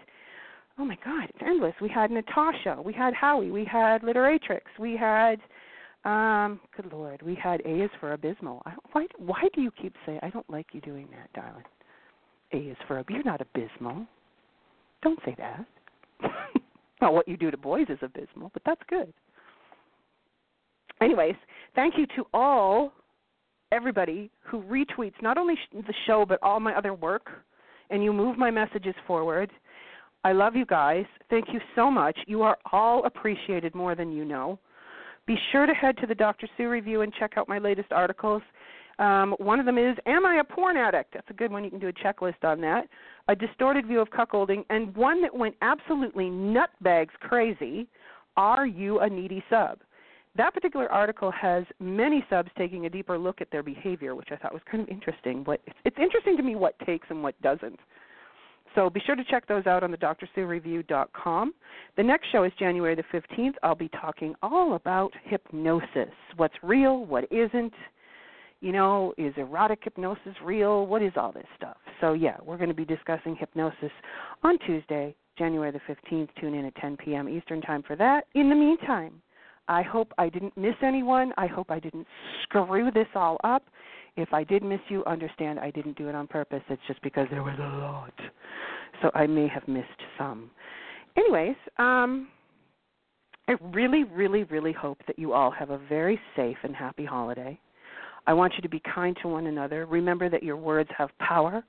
oh 0.79 0.85
my 0.85 0.97
God, 1.05 1.25
it's 1.29 1.37
endless. 1.45 1.73
We 1.81 1.89
had 1.89 2.09
Natasha. 2.11 2.81
We 2.83 2.93
had 2.93 3.13
Howie. 3.13 3.51
We 3.51 3.65
had 3.65 4.01
Literatrix. 4.01 4.61
We 4.79 4.97
had 4.97 5.39
um, 6.03 6.59
good 6.75 6.91
lord, 6.91 7.21
we 7.21 7.35
had 7.35 7.61
A 7.61 7.83
is 7.83 7.91
for 7.99 8.13
abysmal. 8.13 8.63
I, 8.65 8.73
why 8.91 9.05
why 9.17 9.43
do 9.53 9.61
you 9.61 9.69
keep 9.69 9.93
saying 10.05 10.19
I 10.23 10.29
don't 10.29 10.49
like 10.49 10.67
you 10.73 10.81
doing 10.81 11.07
that, 11.11 11.31
darling? 11.33 11.63
A 12.53 12.57
is 12.57 12.77
for. 12.87 13.03
You're 13.07 13.23
not 13.23 13.39
abysmal. 13.39 14.07
Don't 15.03 15.19
say 15.23 15.35
that. 15.37 15.65
well, 17.01 17.13
what 17.13 17.27
you 17.27 17.37
do 17.37 17.51
to 17.51 17.57
boys 17.57 17.85
is 17.89 17.99
abysmal, 18.01 18.49
but 18.53 18.63
that's 18.65 18.81
good. 18.89 19.13
Anyways, 21.01 21.35
thank 21.75 21.95
you 21.97 22.07
to 22.15 22.25
all 22.33 22.91
everybody 23.71 24.31
who 24.43 24.63
retweets 24.63 25.21
not 25.21 25.37
only 25.37 25.55
the 25.71 25.93
show 26.07 26.25
but 26.27 26.39
all 26.41 26.59
my 26.59 26.73
other 26.75 26.95
work. 26.95 27.29
And 27.91 28.03
you 28.03 28.11
move 28.11 28.37
my 28.37 28.49
messages 28.49 28.95
forward. 29.05 29.51
I 30.23 30.31
love 30.33 30.55
you 30.55 30.65
guys. 30.65 31.05
Thank 31.29 31.47
you 31.51 31.59
so 31.75 31.91
much. 31.91 32.17
You 32.27 32.41
are 32.43 32.57
all 32.71 33.05
appreciated 33.05 33.75
more 33.75 33.95
than 33.95 34.11
you 34.11 34.25
know. 34.25 34.59
Be 35.27 35.37
sure 35.51 35.65
to 35.65 35.73
head 35.73 35.97
to 35.97 36.07
the 36.07 36.15
Dr. 36.15 36.47
Sue 36.57 36.69
review 36.69 37.01
and 37.01 37.13
check 37.13 37.33
out 37.37 37.47
my 37.47 37.59
latest 37.59 37.91
articles. 37.91 38.41
Um, 38.99 39.33
one 39.39 39.59
of 39.59 39.65
them 39.65 39.77
is 39.77 39.97
Am 40.05 40.25
I 40.25 40.37
a 40.37 40.43
Porn 40.43 40.77
Addict? 40.77 41.13
That's 41.13 41.29
a 41.29 41.33
good 41.33 41.51
one. 41.51 41.63
You 41.63 41.69
can 41.69 41.79
do 41.79 41.87
a 41.87 41.93
checklist 41.93 42.43
on 42.43 42.61
that. 42.61 42.87
A 43.27 43.35
distorted 43.35 43.87
view 43.87 43.99
of 43.99 44.09
cuckolding, 44.09 44.63
and 44.69 44.95
one 44.95 45.21
that 45.21 45.35
went 45.35 45.55
absolutely 45.61 46.25
nutbags 46.25 47.13
crazy 47.19 47.87
Are 48.37 48.65
you 48.65 48.99
a 48.99 49.09
needy 49.09 49.43
sub? 49.49 49.79
That 50.37 50.53
particular 50.53 50.89
article 50.91 51.31
has 51.31 51.65
many 51.79 52.25
subs 52.29 52.49
taking 52.57 52.85
a 52.85 52.89
deeper 52.89 53.17
look 53.17 53.41
at 53.41 53.51
their 53.51 53.63
behavior, 53.63 54.15
which 54.15 54.29
I 54.31 54.37
thought 54.37 54.53
was 54.53 54.61
kind 54.69 54.81
of 54.81 54.89
interesting. 54.89 55.43
What 55.43 55.59
it's 55.83 55.97
interesting 55.99 56.37
to 56.37 56.43
me 56.43 56.55
what 56.55 56.79
takes 56.85 57.07
and 57.09 57.21
what 57.21 57.39
doesn't. 57.41 57.79
So 58.75 58.89
be 58.89 59.01
sure 59.05 59.15
to 59.15 59.23
check 59.25 59.47
those 59.47 59.67
out 59.67 59.83
on 59.83 59.91
the 59.91 59.97
drsuereview.com. 59.97 61.53
The 61.97 62.03
next 62.03 62.31
show 62.31 62.45
is 62.45 62.53
January 62.57 62.95
the 62.95 63.03
15th. 63.13 63.55
I'll 63.63 63.75
be 63.75 63.89
talking 63.89 64.33
all 64.41 64.75
about 64.75 65.11
hypnosis. 65.25 66.13
What's 66.37 66.55
real, 66.63 67.05
what 67.05 67.29
isn't. 67.31 67.73
You 68.61 68.71
know, 68.71 69.13
is 69.17 69.33
erotic 69.37 69.79
hypnosis 69.83 70.35
real? 70.43 70.85
What 70.85 71.01
is 71.01 71.11
all 71.17 71.31
this 71.31 71.47
stuff? 71.57 71.77
So, 71.99 72.13
yeah, 72.13 72.37
we're 72.45 72.57
going 72.57 72.69
to 72.69 72.75
be 72.75 72.85
discussing 72.85 73.35
hypnosis 73.35 73.91
on 74.43 74.59
Tuesday, 74.59 75.15
January 75.37 75.71
the 75.71 75.81
15th. 75.93 76.29
Tune 76.39 76.53
in 76.53 76.65
at 76.65 76.75
10 76.75 76.95
p.m. 76.97 77.27
Eastern 77.27 77.59
Time 77.61 77.83
for 77.85 77.95
that. 77.95 78.25
In 78.35 78.49
the 78.49 78.55
meantime, 78.55 79.21
I 79.67 79.81
hope 79.81 80.11
I 80.17 80.29
didn't 80.29 80.55
miss 80.57 80.75
anyone. 80.83 81.33
I 81.37 81.47
hope 81.47 81.71
I 81.71 81.79
didn't 81.79 82.07
screw 82.43 82.91
this 82.91 83.07
all 83.15 83.37
up. 83.43 83.63
If 84.17 84.33
I 84.33 84.43
did 84.43 84.63
miss 84.63 84.81
you, 84.89 85.03
understand 85.05 85.59
I 85.59 85.71
didn't 85.71 85.97
do 85.97 86.09
it 86.09 86.15
on 86.15 86.27
purpose. 86.27 86.61
It's 86.69 86.81
just 86.87 87.01
because 87.01 87.27
there 87.31 87.43
was 87.43 87.57
a 87.57 87.77
lot. 87.77 88.13
So 89.01 89.11
I 89.13 89.25
may 89.25 89.47
have 89.47 89.67
missed 89.67 89.87
some. 90.17 90.51
Anyways, 91.17 91.55
um, 91.77 92.27
I 93.47 93.55
really, 93.73 94.03
really, 94.03 94.43
really 94.43 94.73
hope 94.73 94.99
that 95.07 95.17
you 95.17 95.33
all 95.33 95.51
have 95.51 95.69
a 95.69 95.77
very 95.77 96.19
safe 96.35 96.57
and 96.63 96.75
happy 96.75 97.05
holiday. 97.05 97.59
I 98.27 98.33
want 98.33 98.53
you 98.55 98.61
to 98.61 98.69
be 98.69 98.81
kind 98.93 99.17
to 99.21 99.27
one 99.27 99.47
another. 99.47 99.85
Remember 99.85 100.29
that 100.29 100.43
your 100.43 100.57
words 100.57 100.89
have 100.97 101.09
power. 101.19 101.63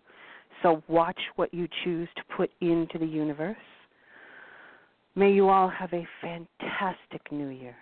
So 0.62 0.82
watch 0.86 1.18
what 1.36 1.52
you 1.54 1.66
choose 1.82 2.08
to 2.16 2.22
put 2.36 2.50
into 2.60 2.98
the 2.98 3.06
universe. 3.06 3.56
May 5.14 5.32
you 5.32 5.48
all 5.48 5.68
have 5.68 5.92
a 5.92 6.06
fantastic 6.20 7.30
new 7.30 7.48
year. 7.48 7.76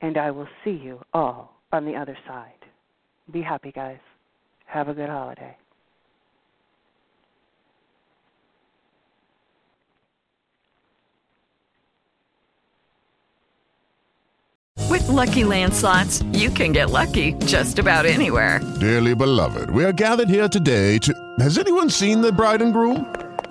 And 0.00 0.16
I 0.16 0.30
will 0.30 0.48
see 0.64 0.70
you 0.70 1.00
all 1.12 1.56
on 1.72 1.84
the 1.84 1.96
other 1.96 2.16
side. 2.26 2.52
Be 3.32 3.42
happy, 3.42 3.72
guys. 3.72 3.98
Have 4.66 4.88
a 4.88 4.94
good 4.94 5.08
holiday. 5.08 5.56
With 14.88 15.02
LuckyLand 15.02 15.72
Slots, 15.72 16.22
you 16.32 16.50
can 16.50 16.72
get 16.72 16.90
lucky 16.90 17.32
just 17.44 17.78
about 17.78 18.06
anywhere. 18.06 18.60
Dearly 18.80 19.14
beloved, 19.14 19.70
we 19.70 19.84
are 19.84 19.92
gathered 19.92 20.28
here 20.28 20.48
today 20.48 20.98
to. 20.98 21.12
Has 21.40 21.58
anyone 21.58 21.90
seen 21.90 22.20
the 22.20 22.32
bride 22.32 22.62
and 22.62 22.72
groom? 22.72 23.14